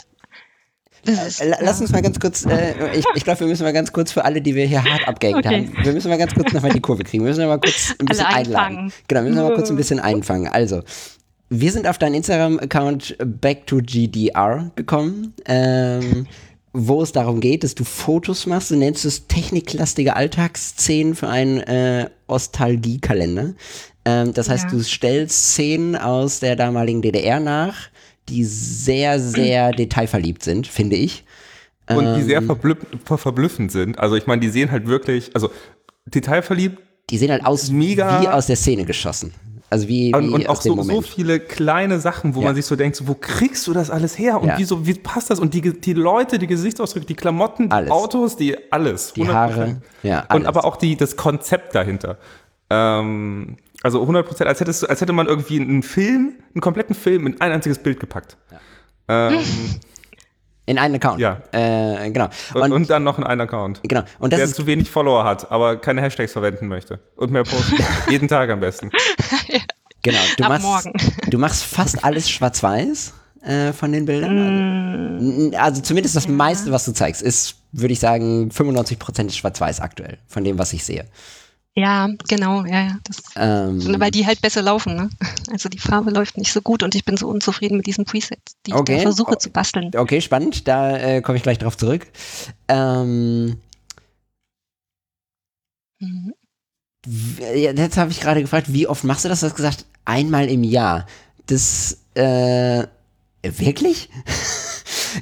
Ist, 1.07 1.41
Äh, 1.41 1.49
la- 1.49 1.59
Lass 1.61 1.81
uns 1.81 1.91
mal 1.93 2.03
ganz 2.03 2.19
kurz, 2.21 2.45
äh, 2.47 2.75
ich, 2.97 3.05
ich 3.15 3.25
glaube, 3.25 3.41
wir 3.41 3.47
müssen 3.47 3.63
mal 3.63 3.73
ganz 3.73 3.93
kurz 3.93 4.13
für 4.13 4.25
alle, 4.25 4.41
die 4.41 4.55
wir 4.55 4.67
hier 4.67 4.83
hart 4.85 5.07
abgehängt 5.09 5.45
Okay. 5.47 5.69
haben, 5.75 5.85
wir 5.85 5.93
müssen 5.93 6.09
mal 6.09 6.19
ganz 6.19 6.35
kurz 6.35 6.53
nochmal 6.53 6.73
die 6.73 6.81
Kurve 6.81 7.05
kriegen. 7.05 7.25
Wir 7.25 7.31
müssen 7.31 7.47
mal 7.47 7.59
kurz 7.61 7.95
ein 7.99 8.07
bisschen 8.07 8.27
einladen. 8.27 8.77
einfangen. 8.77 8.93
Genau, 9.09 9.23
wir 9.23 9.31
müssen 9.31 9.43
mal 9.43 9.55
kurz 9.55 9.71
ein 9.71 9.77
bisschen 9.77 10.01
einfangen. 10.01 10.49
Also, 10.49 10.83
wir 11.51 11.71
sind 11.73 11.87
auf 11.87 11.99
deinen 11.99 12.15
Instagram-Account 12.15 13.17
Back 13.41 13.67
to 13.67 13.79
GDR 13.83 14.71
gekommen, 14.77 15.35
ähm, 15.47 16.27
wo 16.73 17.03
es 17.03 17.13
darum 17.13 17.41
geht, 17.41 17.63
dass 17.65 17.75
du 17.75 17.85
Fotos 17.85 18.47
machst. 18.47 18.71
Du 18.71 18.77
nennst 18.77 19.05
es 19.05 19.27
techniklastige 19.29 20.17
Alltagsszenen 20.17 21.15
für 21.15 21.29
einen 21.29 21.61
äh, 21.61 22.09
Ostalgie-Kalender. 22.27 23.55
Ähm, 24.07 24.35
das 24.35 24.49
heißt, 24.49 24.65
Ja. 24.65 24.71
du 24.71 24.83
stellst 24.83 25.53
Szenen 25.53 25.97
aus 25.97 26.41
der 26.41 26.57
damaligen 26.57 27.03
DDR 27.03 27.41
nach, 27.41 27.77
die 28.29 28.45
sehr, 28.45 29.21
sehr 29.21 29.73
detailverliebt 29.77 30.43
sind, 30.43 30.67
finde 30.67 30.97
ich. 30.97 31.25
Und 31.89 32.15
die 32.17 32.23
sehr 32.23 32.39
Ähm. 32.39 32.47
verblüff 32.47 32.79
ver- 33.05 33.19
verblüffend 33.19 33.71
sind. 33.71 33.99
Also 33.99 34.17
ich 34.17 34.27
meine, 34.27 34.41
die 34.41 34.49
sehen 34.49 34.71
halt 34.71 34.87
wirklich, 34.87 35.31
also 35.35 35.51
detailverliebt 36.07 36.79
Die 37.11 37.19
sehen 37.19 37.31
halt 37.31 37.45
aus 37.45 37.71
Mega- 37.71 38.23
wie 38.23 38.29
aus 38.29 38.47
der 38.47 38.57
Szene 38.57 38.85
geschossen. 38.85 39.33
Also 39.71 39.89
wie, 39.89 40.11
wie 40.11 40.15
und, 40.15 40.31
und 40.33 40.49
auch 40.49 40.61
so, 40.61 40.81
so 40.83 41.01
viele 41.03 41.41
kleine 41.41 41.99
Sachen, 41.99 42.35
wo 42.35 42.41
Ja. 42.41 42.47
man 42.47 42.55
sich 42.55 42.65
so 42.65 42.77
denkt, 42.77 42.97
so, 42.97 43.09
wo 43.09 43.15
kriegst 43.15 43.67
du 43.67 43.73
das 43.73 43.91
alles 43.91 44.17
her? 44.19 44.41
Und 44.41 44.49
Ja. 44.49 44.59
wieso, 44.59 44.87
wie 44.87 44.95
passt 44.95 45.31
das? 45.31 45.41
Und 45.41 45.53
die, 45.53 45.61
die 45.81 45.95
Leute, 45.95 46.39
die 46.39 46.47
Gesichtsausdrücke, 46.47 47.07
die 47.07 47.15
Klamotten, 47.15 47.65
die 47.69 47.73
Alles. 47.73 47.91
Autos, 47.91 48.37
die 48.37 48.57
alles. 48.73 49.13
Die 49.15 49.27
Haare, 49.29 49.83
ja, 50.03 50.21
Und 50.21 50.31
alles. 50.31 50.47
aber 50.47 50.65
auch 50.65 50.77
die, 50.77 50.97
das 50.97 51.17
Konzept 51.17 51.75
dahinter. 51.75 52.19
Ähm, 52.71 53.57
also 53.85 54.01
100 54.01 54.27
Prozent, 54.27 54.49
als, 54.49 54.61
hättest 54.61 54.89
als 54.89 55.03
hätte 55.03 55.13
man 55.13 55.27
irgendwie 55.27 55.61
einen 55.61 55.83
Film, 55.83 56.37
einen 56.55 56.61
kompletten 56.63 56.95
Film 56.95 57.27
in 57.27 57.41
ein 57.41 57.53
einziges 57.53 57.79
Bild 57.79 58.01
gepackt. 58.01 58.39
Ähm, 59.09 59.39
In 60.67 60.79
einen 60.79 60.95
Account. 60.95 61.21
Ja. 61.21 61.43
Äh, 61.53 62.11
genau. 62.11 62.31
und, 62.55 62.73
Und, 62.73 62.89
dann 62.89 63.05
noch 63.05 63.19
in 63.19 63.25
einen 63.25 63.43
Account. 63.43 63.83
genau. 63.83 64.01
Und 64.19 64.33
das 64.33 64.39
der 64.39 64.47
ist, 64.47 64.55
zu 64.55 64.67
wenig 64.67 64.89
Follower 64.91 65.23
hat, 65.23 65.53
aber 65.53 65.77
keine 65.77 66.01
Hashtags 66.01 66.33
verwenden 66.33 66.69
möchte. 66.69 67.01
Und 67.17 67.33
mehr 67.33 67.45
posten. 67.45 67.77
Jeden 68.11 68.29
Tag 68.29 68.49
am 68.49 68.61
besten. 68.61 68.91
genau. 70.03 70.19
Du 70.39 70.45
Ab 70.45 70.49
machst, 70.49 70.65
morgen. 70.65 70.93
du 71.31 71.37
machst 71.37 71.65
fast 71.65 72.03
alles 72.03 72.31
schwarz-weiß 72.31 73.13
äh, 73.43 73.75
von 73.75 73.93
den 73.93 74.07
Bildern. 74.07 75.19
Mm. 75.19 75.49
Also, 75.49 75.59
also 75.59 75.83
zumindest 75.83 76.17
das 76.17 76.29
meiste, 76.29 76.73
was 76.73 76.87
du 76.87 76.93
zeigst, 76.93 77.21
ist, 77.21 77.57
würde 77.73 77.93
ich 77.93 78.01
sagen, 78.01 78.49
95% 78.49 79.27
ist 79.27 79.37
schwarz-weiß 79.37 79.81
aktuell, 79.81 80.17
von 80.27 80.45
dem, 80.45 80.59
was 80.59 80.73
ich 80.73 80.83
sehe. 80.83 81.05
Ja, 81.77 82.09
genau, 82.29 82.65
ja, 82.65 82.83
ja. 82.85 82.99
Das, 83.03 83.23
Ähm, 83.37 84.01
weil 84.01 84.13
die 84.13 84.25
halt 84.27 84.41
besser 84.41 84.63
laufen, 84.63 84.95
ne? 84.95 85.11
Also 85.51 85.69
die 85.69 85.79
Farbe 85.81 86.11
läuft 86.11 86.39
nicht 86.39 86.53
so 86.53 86.63
gut 86.63 86.83
und 86.85 86.95
ich 86.95 87.05
bin 87.05 87.17
so 87.17 87.27
unzufrieden 87.29 87.77
mit 87.79 87.87
diesen 87.87 88.05
Presets, 88.05 88.57
die 88.65 88.73
Okay. 88.73 88.97
ich 88.97 89.03
versuche 89.03 89.39
zu 89.39 89.51
basteln. 89.51 89.91
okay, 89.97 90.21
spannend. 90.21 90.69
Da 90.69 90.97
äh, 90.97 91.21
komme 91.21 91.37
ich 91.37 91.43
gleich 91.43 91.59
drauf 91.59 91.77
zurück. 91.77 92.07
Ähm, 92.69 93.59
Mhm. 96.01 96.35
jetzt 97.07 97.97
habe 97.97 98.11
ich 98.11 98.21
gerade 98.21 98.41
gefragt, 98.41 98.73
wie 98.73 98.87
oft 98.87 99.05
machst 99.05 99.25
du 99.25 99.29
das? 99.29 99.41
Du 99.41 99.47
hast 99.47 99.57
gesagt, 99.57 99.85
einmal 100.05 100.49
im 100.49 100.65
Jahr. 100.65 101.07
Das, 101.47 101.99
äh, 102.15 102.85
wirklich? 103.43 104.11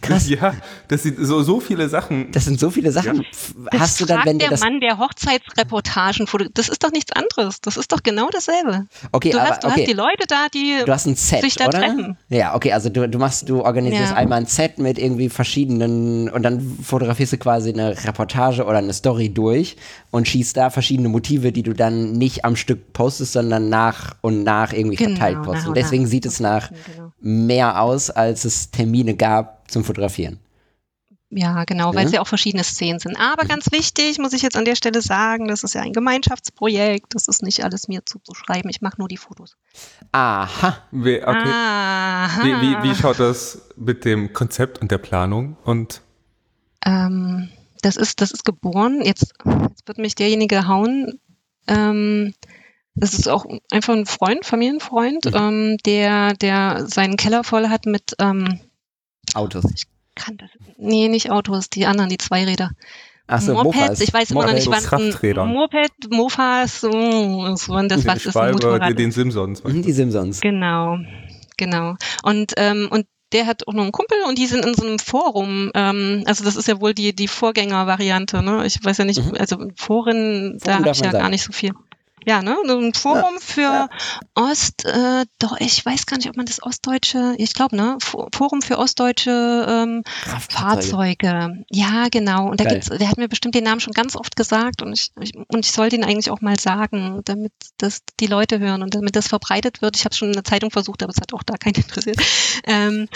Krass. 0.01 0.29
Ja, 0.29 0.55
das 0.89 1.03
sind 1.03 1.17
so, 1.21 1.43
so 1.43 1.61
viele 1.61 1.89
Sachen. 1.89 2.31
Das 2.33 2.45
sind 2.47 2.59
so 2.59 2.71
viele 2.71 2.91
Sachen. 2.93 3.25
Das 3.71 3.81
Hast 3.81 4.01
du 4.01 4.07
dann, 4.07 4.25
wenn 4.25 4.39
du 4.39 4.45
der 4.45 4.51
das. 4.51 4.61
Mann, 4.61 4.81
der 4.81 4.99
Hochzeitsreportagen 4.99 6.27
das 6.55 6.69
ist 6.69 6.83
doch 6.83 6.91
nichts 6.93 7.13
anderes. 7.13 7.61
Das 7.61 7.77
ist 7.77 7.93
doch 7.93 8.03
genau 8.03 8.29
dasselbe. 8.31 8.87
Okay, 9.13 9.31
Du, 9.31 9.39
aber 9.41 9.51
hast, 9.51 9.65
du 9.65 9.69
okay. 9.69 9.81
hast 9.83 9.89
die 9.89 9.93
Leute 9.95 10.27
da, 10.29 10.47
die 10.53 10.79
Du 10.85 10.93
hast 10.93 11.07
ein 11.07 11.17
Set, 11.17 11.43
sich 11.43 11.57
da 11.57 11.67
oder? 11.69 11.81
treffen. 11.81 12.17
Ja, 12.29 12.55
okay, 12.55 12.73
also 12.73 12.89
du, 12.89 13.09
du 13.09 13.19
machst, 13.19 13.49
du 13.49 13.63
organisierst 13.63 14.13
Ja. 14.13 14.17
einmal 14.17 14.39
ein 14.41 14.47
Set 14.47 14.79
mit 14.79 14.99
irgendwie 14.99 15.29
verschiedenen 15.29 16.29
und 16.31 16.43
dann 16.43 16.79
fotografierst 16.83 17.33
du 17.35 17.37
quasi 17.39 17.71
eine 17.73 17.97
Reportage 18.05 18.65
oder 18.65 18.79
eine 18.79 18.93
Story 18.93 19.29
durch 19.29 19.77
und 20.11 20.29
schießt 20.29 20.57
da 20.57 20.71
verschiedene 20.71 21.09
Motive, 21.09 21.53
die 21.53 21.63
du 21.63 21.73
dann 21.73 22.13
nicht 22.13 22.45
am 22.45 22.57
Stück 22.57 22.93
postest, 22.93 23.33
sondern 23.33 23.69
nach 23.69 24.15
und 24.21 24.43
nach 24.45 24.73
irgendwie 24.73 24.97
Genau, 24.97 25.17
verteilt 25.17 25.43
postest. 25.43 25.67
und 25.67 25.69
Und 25.71 25.77
deswegen 25.77 26.03
nach. 26.05 26.11
sieht 26.11 26.27
es 26.27 26.41
nach 26.41 26.71
Genau. 26.71 27.02
Mehr 27.23 27.81
aus, 27.81 28.11
als 28.11 28.45
es 28.45 28.71
Termine 28.71 29.15
gab 29.17 29.71
zum 29.71 29.85
Fotografieren. 29.85 30.39
Ja, 31.35 31.65
genau, 31.65 31.95
weil 31.95 32.03
Ja. 32.03 32.07
es 32.09 32.13
ja 32.13 32.21
auch 32.21 32.27
verschiedene 32.29 32.63
Szenen 32.63 32.99
sind. 32.99 33.17
Aber 33.19 33.47
ganz 33.47 33.73
wichtig, 33.73 34.19
muss 34.19 34.35
ich 34.35 34.43
jetzt 34.43 34.55
an 34.57 34.67
der 34.67 34.77
Stelle 34.77 35.01
sagen, 35.01 35.49
das 35.49 35.65
ist 35.65 35.75
ja 35.75 35.81
ein 35.81 35.95
Gemeinschaftsprojekt. 35.95 37.15
Das 37.15 37.27
ist 37.27 37.43
nicht 37.43 37.65
alles 37.65 37.89
mir 37.89 38.05
zuzuschreiben. 38.05 38.69
Ich 38.69 38.83
mache 38.83 38.97
nur 38.99 39.09
die 39.09 39.17
Fotos. 39.17 39.57
Aha. 40.13 40.77
Wie, 40.91 41.17
okay. 41.23 41.49
Aha. 41.51 42.45
wie, 42.45 42.53
wie, 42.61 42.83
wie 42.83 42.95
schaut 42.95 43.19
das 43.19 43.63
mit 43.77 44.05
dem 44.05 44.35
Konzept 44.35 44.79
und 44.83 44.91
der 44.91 44.99
Planung? 44.99 45.57
Und 45.65 46.03
Ähm, 46.85 47.49
das 47.81 47.97
ist, 47.97 48.21
das 48.21 48.31
ist 48.33 48.45
geboren. 48.45 49.01
Jetzt, 49.03 49.33
jetzt 49.71 49.89
wird 49.89 49.97
mich 49.99 50.15
derjenige 50.15 50.67
hauen. 50.69 51.19
Ähm, 51.67 52.35
das 52.95 53.15
ist 53.15 53.29
auch 53.29 53.45
einfach 53.71 53.95
ein 53.95 54.07
Freund, 54.07 54.45
Familienfreund, 54.45 55.25
Mhm. 55.27 55.35
ähm, 55.35 55.77
der, 55.87 56.35
der 56.35 56.87
seinen 56.87 57.17
Keller 57.17 57.45
voll 57.45 57.69
hat 57.69 57.87
mit, 57.87 58.15
ähm, 58.19 58.61
Autos. 59.35 59.65
kann 60.15 60.37
das, 60.37 60.51
nee, 60.77 61.09
nicht 61.09 61.31
Autos, 61.31 61.71
die 61.71 61.87
anderen, 61.87 62.11
die 62.11 62.19
Zweiräder. 62.19 62.71
Achso, 63.29 63.55
Mopeds, 63.55 63.77
Mofas. 63.81 64.01
ich 64.01 64.13
weiß 64.13 64.31
immer 64.33 64.47
noch 64.47 64.53
nicht, 64.53 64.65
So 64.65 64.71
Krafträdern. 64.73 65.49
Moped, 65.49 66.11
Mofas, 66.11 66.81
so, 66.83 66.91
so 67.57 67.73
und 67.75 67.89
das 67.91 68.03
die 68.03 68.07
was 68.07 68.27
ist 68.27 68.37
ein 68.37 68.53
Motorrad. 68.53 68.91
die- 68.91 68.95
den 68.95 69.13
Simpsons. 69.13 69.63
Die 69.63 69.93
Simpsons. 69.93 70.41
Genau, 70.41 70.99
genau. 71.57 71.95
Und, 72.25 72.53
ähm, 72.59 72.89
und 72.91 73.07
der 73.33 73.47
hat 73.47 73.67
auch 73.67 73.73
noch 73.73 73.85
einen 73.85 73.93
Kumpel 73.93 74.19
und 74.29 74.37
die 74.37 74.47
sind 74.47 74.67
in 74.67 74.75
so 74.75 74.85
einem 74.85 74.99
Forum. 74.99 75.71
Ähm, 75.75 76.25
also 76.27 76.45
das 76.45 76.57
ist 76.57 76.69
ja 76.69 76.79
wohl 76.83 76.93
die, 76.93 77.15
die 77.15 77.29
Vorgängervariante. 77.29 78.43
Ne? 78.43 78.67
Ich 78.67 78.85
weiß 78.85 78.99
ja 78.99 79.07
nicht, 79.07 79.25
Mhm. 79.25 79.35
also 79.39 79.57
Foren, 79.77 80.59
da 80.63 80.75
habe 80.75 80.91
ich 80.91 80.99
ja 80.99 81.11
sagen. 81.13 81.23
gar 81.23 81.31
nicht 81.31 81.45
so 81.45 81.53
viel. 81.53 81.73
Ja, 82.27 82.43
ne, 82.43 82.57
ein 82.67 82.95
Forum 82.95 83.39
für 83.41 83.61
ja. 83.63 83.89
Ost, 84.35 84.85
äh, 84.85 85.25
doch, 85.39 85.57
ich 85.59 85.85
weiß 85.85 86.07
gar 86.07 86.17
nicht, 86.17 86.29
ob 86.29 86.37
man 86.37 86.47
das 86.47 86.63
ostdeutsche, 86.63 87.35
ich 87.39 87.55
glaube, 87.55 87.77
ne, 87.77 87.99
Forum 88.01 88.63
für 88.63 88.79
ostdeutsche 88.79 89.67
ähm, 89.69 90.03
Fahrzeuge. 90.49 91.65
Ja, 91.71 92.09
genau. 92.11 92.51
Und 92.51 92.61
da 92.61 92.65
gibt's, 92.65 92.89
der 92.89 93.09
hat 93.09 93.19
mir 93.19 93.29
bestimmt 93.29 93.55
den 93.55 93.65
Namen 93.65 93.81
schon 93.81 93.93
ganz 93.93 94.17
oft 94.17 94.37
gesagt 94.37 94.83
und 94.83 94.93
ich, 94.93 95.11
ich 95.21 95.33
und 95.35 95.65
ich 95.65 95.73
soll 95.73 95.89
den 95.89 96.05
eigentlich 96.05 96.31
auch 96.31 96.41
mal 96.41 96.59
sagen, 96.59 97.21
damit 97.25 97.53
das 97.79 98.01
die 98.21 98.27
Leute 98.27 98.59
hören 98.59 98.83
und 98.83 98.95
damit 98.95 99.17
das 99.17 99.29
verbreitet 99.29 99.83
wird. 99.83 99.97
Ich 99.97 100.05
habe 100.05 100.13
es 100.13 100.19
schon 100.19 100.29
in 100.29 100.35
der 100.35 100.45
Zeitung 100.45 100.71
versucht, 100.71 101.03
aber 101.03 101.11
es 101.11 101.21
hat 101.21 101.33
auch 101.33 101.43
da 101.43 101.57
keinen 101.57 101.75
interessiert. 101.77 102.17
Ähm, 102.65 103.09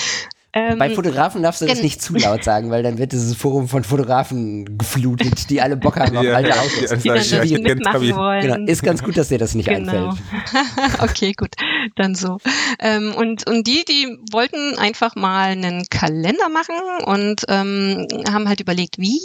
ähm, 0.59 0.79
Bei 0.79 0.89
Fotografen 0.89 1.43
darfst 1.43 1.61
du 1.61 1.67
das 1.67 1.83
nicht 1.83 2.01
zu 2.01 2.15
laut 2.15 2.43
sagen, 2.43 2.71
weil 2.71 2.83
dann 2.83 2.97
wird 2.97 3.13
dieses 3.13 3.37
Forum 3.37 3.69
von 3.69 3.85
Fotografen 3.85 4.79
geflutet, 4.79 5.51
die 5.51 5.61
alle 5.61 5.77
Bock 5.77 5.99
haben 5.99 6.17
auf 6.17 6.25
ja, 6.25 6.33
alte 6.33 6.59
Autos. 6.59 7.03
Die, 7.03 7.11
die, 7.11 7.57
die 7.57 7.63
mitmachen 7.63 8.17
wollen. 8.17 8.41
Genau. 8.41 8.73
Ist 8.73 8.83
ganz 8.83 9.03
gut, 9.03 9.19
dass 9.19 9.29
dir 9.29 9.37
das 9.37 9.55
nicht 9.55 9.69
genau. 9.69 10.09
einfällt. 10.09 11.03
okay, 11.03 11.35
gut, 11.37 11.51
dann 11.97 12.15
so. 12.15 12.39
Ähm, 12.79 13.15
und, 13.15 13.47
und 13.47 13.67
die, 13.67 13.85
die 13.85 14.19
wollten 14.33 14.79
einfach 14.79 15.15
mal 15.15 15.51
einen 15.51 15.85
Kalender 15.91 16.49
machen 16.49 16.75
und 17.05 17.43
ähm, 17.49 18.07
haben 18.27 18.49
halt 18.49 18.61
überlegt, 18.61 18.97
wie, 18.97 19.21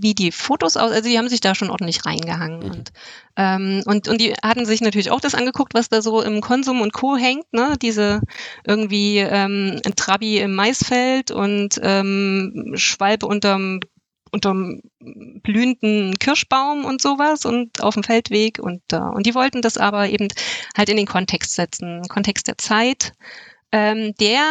wie 0.00 0.14
die 0.14 0.30
Fotos 0.30 0.76
aus, 0.76 0.92
also 0.92 1.08
die 1.08 1.18
haben 1.18 1.28
sich 1.28 1.40
da 1.40 1.56
schon 1.56 1.70
ordentlich 1.70 2.06
reingehangen. 2.06 2.60
Mhm. 2.60 2.70
Und 2.70 2.92
ähm, 3.38 3.84
und, 3.86 4.08
und 4.08 4.20
die 4.20 4.34
hatten 4.42 4.66
sich 4.66 4.80
natürlich 4.80 5.12
auch 5.12 5.20
das 5.20 5.36
angeguckt, 5.36 5.72
was 5.72 5.88
da 5.88 6.02
so 6.02 6.20
im 6.20 6.40
Konsum 6.40 6.80
und 6.80 6.92
Co. 6.92 7.16
hängt, 7.16 7.50
ne? 7.52 7.76
Diese 7.80 8.20
irgendwie 8.66 9.18
ähm, 9.18 9.80
Trabi 9.94 10.38
im 10.38 10.56
Maisfeld 10.56 11.30
und 11.30 11.80
ähm, 11.80 12.72
Schwalbe 12.74 13.26
unterm 13.26 13.78
unterm 14.30 14.82
blühenden 15.00 16.18
Kirschbaum 16.18 16.84
und 16.84 17.00
sowas 17.00 17.46
und 17.46 17.80
auf 17.80 17.94
dem 17.94 18.02
Feldweg 18.02 18.58
und 18.58 18.82
da. 18.88 19.08
Und 19.08 19.24
die 19.24 19.34
wollten 19.34 19.62
das 19.62 19.78
aber 19.78 20.08
eben 20.08 20.28
halt 20.76 20.88
in 20.90 20.96
den 20.96 21.06
Kontext 21.06 21.54
setzen, 21.54 22.02
Kontext 22.08 22.48
der 22.48 22.58
Zeit, 22.58 23.14
ähm, 23.72 24.14
der 24.20 24.42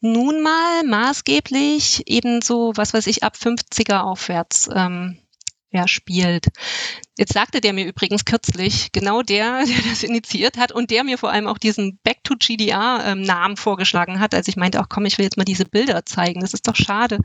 nun 0.00 0.42
mal 0.42 0.84
maßgeblich 0.84 2.02
eben 2.06 2.42
so, 2.42 2.72
was 2.74 2.92
weiß 2.92 3.06
ich, 3.06 3.22
ab 3.22 3.36
50er 3.40 4.00
aufwärts 4.00 4.68
ähm, 4.74 5.22
ja, 5.72 5.88
spielt. 5.88 6.48
Jetzt 7.18 7.34
sagte 7.34 7.60
der 7.60 7.74
mir 7.74 7.84
übrigens 7.84 8.24
kürzlich, 8.24 8.90
genau 8.92 9.20
der, 9.20 9.64
der 9.66 9.90
das 9.90 10.02
initiiert 10.02 10.56
hat 10.56 10.72
und 10.72 10.90
der 10.90 11.04
mir 11.04 11.18
vor 11.18 11.30
allem 11.30 11.46
auch 11.46 11.58
diesen 11.58 11.98
Back 12.02 12.24
to 12.24 12.34
GDR-Namen 12.38 13.52
ähm, 13.52 13.56
vorgeschlagen 13.56 14.18
hat, 14.18 14.34
als 14.34 14.48
ich 14.48 14.56
meinte, 14.56 14.80
ach 14.80 14.88
komm, 14.88 15.04
ich 15.04 15.18
will 15.18 15.24
jetzt 15.24 15.36
mal 15.36 15.44
diese 15.44 15.66
Bilder 15.66 16.06
zeigen, 16.06 16.40
das 16.40 16.54
ist 16.54 16.66
doch 16.66 16.76
schade. 16.76 17.18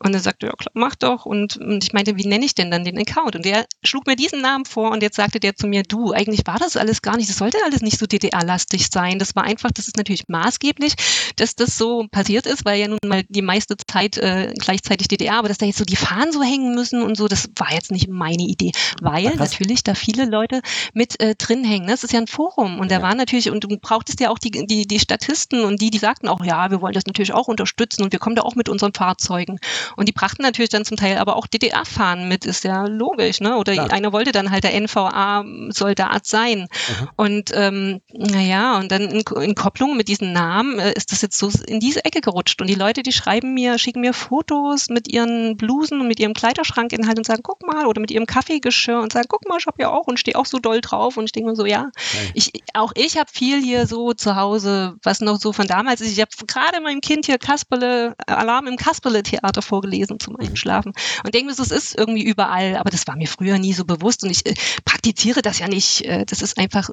Und 0.00 0.12
er 0.12 0.20
sagte, 0.20 0.46
ja 0.46 0.52
klar, 0.52 0.72
mach 0.74 0.96
doch. 0.96 1.24
Und, 1.24 1.56
und 1.56 1.84
ich 1.84 1.92
meinte, 1.92 2.16
wie 2.16 2.26
nenne 2.26 2.44
ich 2.44 2.56
denn 2.56 2.70
dann 2.70 2.84
den 2.84 2.98
Account? 2.98 3.36
Und 3.36 3.44
der 3.44 3.66
schlug 3.84 4.06
mir 4.08 4.16
diesen 4.16 4.40
Namen 4.40 4.64
vor 4.64 4.90
und 4.90 5.02
jetzt 5.02 5.16
sagte 5.16 5.38
der 5.38 5.54
zu 5.54 5.68
mir, 5.68 5.84
du, 5.84 6.12
eigentlich 6.12 6.42
war 6.44 6.58
das 6.58 6.76
alles 6.76 7.00
gar 7.02 7.16
nicht, 7.16 7.30
das 7.30 7.38
sollte 7.38 7.58
alles 7.64 7.80
nicht 7.80 7.98
so 7.98 8.06
DDR-lastig 8.06 8.88
sein. 8.90 9.20
Das 9.20 9.36
war 9.36 9.44
einfach, 9.44 9.70
das 9.70 9.86
ist 9.86 9.96
natürlich 9.96 10.24
maßgeblich, 10.26 10.94
dass 11.36 11.54
das 11.54 11.78
so 11.78 12.08
passiert 12.10 12.46
ist, 12.46 12.64
weil 12.64 12.80
ja 12.80 12.88
nun 12.88 12.98
mal 13.06 13.22
die 13.28 13.42
meiste 13.42 13.76
Zeit 13.76 14.18
äh, 14.18 14.52
gleichzeitig 14.58 15.06
DDR, 15.06 15.34
aber 15.34 15.48
dass 15.48 15.58
da 15.58 15.66
jetzt 15.66 15.78
so 15.78 15.84
die 15.84 15.96
Fahnen 15.96 16.32
so 16.32 16.42
hängen 16.42 16.74
müssen 16.74 17.02
und 17.02 17.16
so, 17.16 17.28
das 17.28 17.48
war 17.56 17.72
jetzt 17.72 17.92
nicht 17.92 18.08
meine 18.08 18.42
Idee, 18.42 18.72
weil 19.00 19.27
weil 19.28 19.36
Krass. 19.36 19.50
natürlich 19.52 19.84
da 19.84 19.94
viele 19.94 20.24
Leute 20.24 20.62
mit 20.92 21.20
äh, 21.20 21.34
drin 21.34 21.64
hängen. 21.64 21.86
Das 21.86 22.04
ist 22.04 22.12
ja 22.12 22.20
ein 22.20 22.26
Forum 22.26 22.78
und 22.78 22.90
ja. 22.90 22.98
da 22.98 23.02
war 23.04 23.14
natürlich, 23.14 23.50
und 23.50 23.64
du 23.64 23.68
brauchtest 23.76 24.20
ja 24.20 24.30
auch 24.30 24.38
die, 24.38 24.50
die, 24.50 24.86
die 24.86 24.98
Statisten 24.98 25.64
und 25.64 25.80
die, 25.80 25.90
die 25.90 25.98
sagten 25.98 26.28
auch, 26.28 26.44
ja, 26.44 26.70
wir 26.70 26.80
wollen 26.80 26.94
das 26.94 27.06
natürlich 27.06 27.32
auch 27.32 27.48
unterstützen 27.48 28.02
und 28.02 28.12
wir 28.12 28.18
kommen 28.18 28.36
da 28.36 28.42
auch 28.42 28.54
mit 28.54 28.68
unseren 28.68 28.92
Fahrzeugen. 28.92 29.58
Und 29.96 30.08
die 30.08 30.12
brachten 30.12 30.42
natürlich 30.42 30.70
dann 30.70 30.84
zum 30.84 30.96
Teil 30.96 31.18
aber 31.18 31.36
auch 31.36 31.46
DDR-Fahnen 31.46 32.28
mit, 32.28 32.44
ist 32.44 32.64
ja 32.64 32.86
logisch, 32.86 33.40
ne? 33.40 33.56
Oder 33.56 33.74
Klar. 33.74 33.92
einer 33.92 34.12
wollte 34.12 34.32
dann 34.32 34.50
halt 34.50 34.64
der 34.64 34.74
NVA-Soldat 34.80 36.26
sein. 36.26 36.60
Mhm. 36.60 37.08
Und 37.16 37.50
ähm, 37.54 38.00
naja, 38.12 38.78
und 38.78 38.92
dann 38.92 39.02
in, 39.02 39.22
in 39.42 39.54
Kopplung 39.54 39.96
mit 39.96 40.08
diesen 40.08 40.32
Namen 40.32 40.78
äh, 40.78 40.92
ist 40.94 41.12
das 41.12 41.22
jetzt 41.22 41.38
so 41.38 41.50
in 41.66 41.80
diese 41.80 42.04
Ecke 42.04 42.20
gerutscht. 42.20 42.60
Und 42.60 42.68
die 42.68 42.74
Leute, 42.74 43.02
die 43.02 43.12
schreiben 43.12 43.54
mir, 43.54 43.78
schicken 43.78 44.00
mir 44.00 44.12
Fotos 44.12 44.88
mit 44.88 45.08
ihren 45.08 45.56
Blusen 45.56 46.00
und 46.00 46.08
mit 46.08 46.20
ihrem 46.20 46.34
Kleiderschrankinhalt 46.34 47.18
und 47.18 47.24
sagen, 47.24 47.42
guck 47.42 47.66
mal, 47.66 47.86
oder 47.86 48.00
mit 48.00 48.10
ihrem 48.10 48.26
Kaffeegeschirr 48.26 49.00
und 49.00 49.12
sagen, 49.12 49.17
guck 49.28 49.48
mal, 49.48 49.58
ich 49.58 49.66
habe 49.66 49.80
ja 49.80 49.90
auch 49.90 50.06
und 50.06 50.18
stehe 50.18 50.36
auch 50.36 50.46
so 50.46 50.58
doll 50.58 50.80
drauf 50.80 51.16
und 51.16 51.24
ich 51.24 51.32
denke 51.32 51.50
mir 51.50 51.56
so, 51.56 51.66
ja, 51.66 51.90
ich, 52.34 52.52
auch 52.74 52.92
ich 52.94 53.18
habe 53.18 53.30
viel 53.32 53.62
hier 53.62 53.86
so 53.86 54.12
zu 54.12 54.36
Hause, 54.36 54.96
was 55.02 55.20
noch 55.20 55.40
so 55.40 55.52
von 55.52 55.66
damals 55.66 56.00
ist. 56.00 56.12
Ich 56.12 56.20
habe 56.20 56.30
gerade 56.46 56.80
meinem 56.80 57.00
Kind 57.00 57.26
hier 57.26 57.38
Kasperle, 57.38 58.14
Alarm 58.26 58.66
im 58.66 58.76
Kasperle-Theater 58.76 59.62
vorgelesen 59.62 60.20
zum 60.20 60.34
mhm. 60.34 60.48
Einschlafen 60.48 60.92
und 61.24 61.34
denke 61.34 61.48
mir 61.48 61.54
so, 61.54 61.62
es 61.62 61.70
ist 61.70 61.98
irgendwie 61.98 62.24
überall, 62.24 62.76
aber 62.76 62.90
das 62.90 63.06
war 63.06 63.16
mir 63.16 63.28
früher 63.28 63.58
nie 63.58 63.72
so 63.72 63.84
bewusst 63.84 64.24
und 64.24 64.30
ich 64.30 64.44
äh, 64.46 64.54
praktiziere 64.84 65.42
das 65.42 65.58
ja 65.58 65.68
nicht. 65.68 66.04
Äh, 66.04 66.24
das 66.26 66.42
ist 66.42 66.58
einfach 66.58 66.90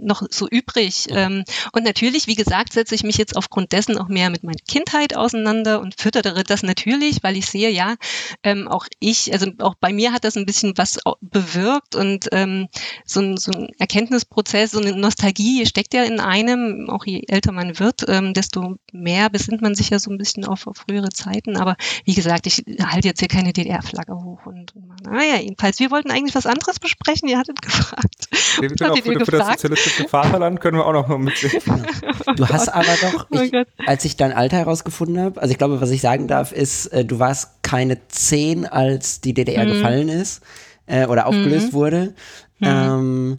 noch 0.00 0.22
so 0.30 0.48
übrig. 0.48 1.06
Ähm, 1.10 1.44
und 1.72 1.84
natürlich, 1.84 2.26
wie 2.26 2.34
gesagt, 2.34 2.72
setze 2.72 2.94
ich 2.94 3.02
mich 3.02 3.16
jetzt 3.16 3.36
aufgrund 3.36 3.72
dessen 3.72 3.98
auch 3.98 4.08
mehr 4.08 4.30
mit 4.30 4.42
meiner 4.42 4.58
Kindheit 4.66 5.16
auseinander 5.16 5.80
und 5.80 6.00
füttere 6.00 6.42
das 6.42 6.62
natürlich, 6.62 7.22
weil 7.22 7.36
ich 7.36 7.46
sehe, 7.46 7.70
ja, 7.70 7.96
ähm, 8.42 8.68
auch 8.68 8.86
ich, 8.98 9.32
also 9.32 9.50
auch 9.58 9.74
bei 9.74 9.92
mir 9.92 10.12
hat 10.12 10.24
das 10.24 10.36
ein 10.36 10.46
bisschen 10.46 10.72
was 10.76 10.98
bewirkt 11.20 11.59
wirkt 11.60 11.94
und 11.94 12.28
ähm, 12.32 12.68
so, 13.04 13.20
ein, 13.20 13.36
so 13.36 13.52
ein 13.52 13.68
Erkenntnisprozess, 13.78 14.72
so 14.72 14.80
eine 14.80 14.96
Nostalgie 14.96 15.66
steckt 15.66 15.94
ja 15.94 16.04
in 16.04 16.20
einem, 16.20 16.88
auch 16.88 17.04
je 17.04 17.22
älter 17.28 17.52
man 17.52 17.78
wird, 17.78 18.04
ähm, 18.08 18.34
desto 18.34 18.76
mehr 18.92 19.30
besinnt 19.30 19.62
man 19.62 19.74
sich 19.74 19.90
ja 19.90 19.98
so 19.98 20.10
ein 20.10 20.18
bisschen 20.18 20.44
auf, 20.44 20.66
auf 20.66 20.78
frühere 20.78 21.10
Zeiten. 21.10 21.56
Aber 21.56 21.76
wie 22.04 22.14
gesagt, 22.14 22.46
ich 22.46 22.64
halte 22.82 23.08
jetzt 23.08 23.20
hier 23.20 23.28
keine 23.28 23.52
DDR-Flagge 23.52 24.14
hoch. 24.14 24.40
Und, 24.46 24.72
naja, 25.04 25.36
jedenfalls, 25.40 25.78
wir 25.78 25.90
wollten 25.90 26.10
eigentlich 26.10 26.34
was 26.34 26.46
anderes 26.46 26.78
besprechen. 26.78 27.28
Ihr 27.28 27.38
hattet 27.38 27.62
gefragt. 27.62 28.28
Nee, 28.60 28.70
wir 28.70 28.76
können 28.76 28.90
auch 28.90 28.96
für, 28.96 29.24
für, 29.24 29.30
das 29.30 29.48
sozialistische 29.48 30.08
Vaterland 30.08 30.60
können 30.60 30.78
wir 30.78 30.86
auch 30.86 30.92
noch 30.92 31.08
mal 31.08 31.18
mitsehen. 31.18 31.62
du 32.36 32.48
hast 32.48 32.68
aber 32.68 32.96
doch, 33.00 33.26
oh 33.30 33.40
ich, 33.40 33.52
als 33.86 34.04
ich 34.04 34.16
dein 34.16 34.32
Alter 34.32 34.58
herausgefunden 34.58 35.20
habe, 35.20 35.40
also 35.40 35.52
ich 35.52 35.58
glaube, 35.58 35.80
was 35.80 35.90
ich 35.90 36.00
sagen 36.00 36.26
darf, 36.28 36.52
ist, 36.52 36.86
äh, 36.86 37.04
du 37.04 37.18
warst 37.18 37.62
keine 37.62 38.06
zehn, 38.08 38.66
als 38.66 39.20
die 39.20 39.34
DDR 39.34 39.64
mhm. 39.64 39.70
gefallen 39.70 40.08
ist 40.08 40.42
äh, 40.90 41.06
oder 41.06 41.26
aufgelöst 41.26 41.68
mhm. 41.68 41.72
wurde. 41.72 42.14
Mhm. 42.58 42.66
Ähm, 42.66 43.38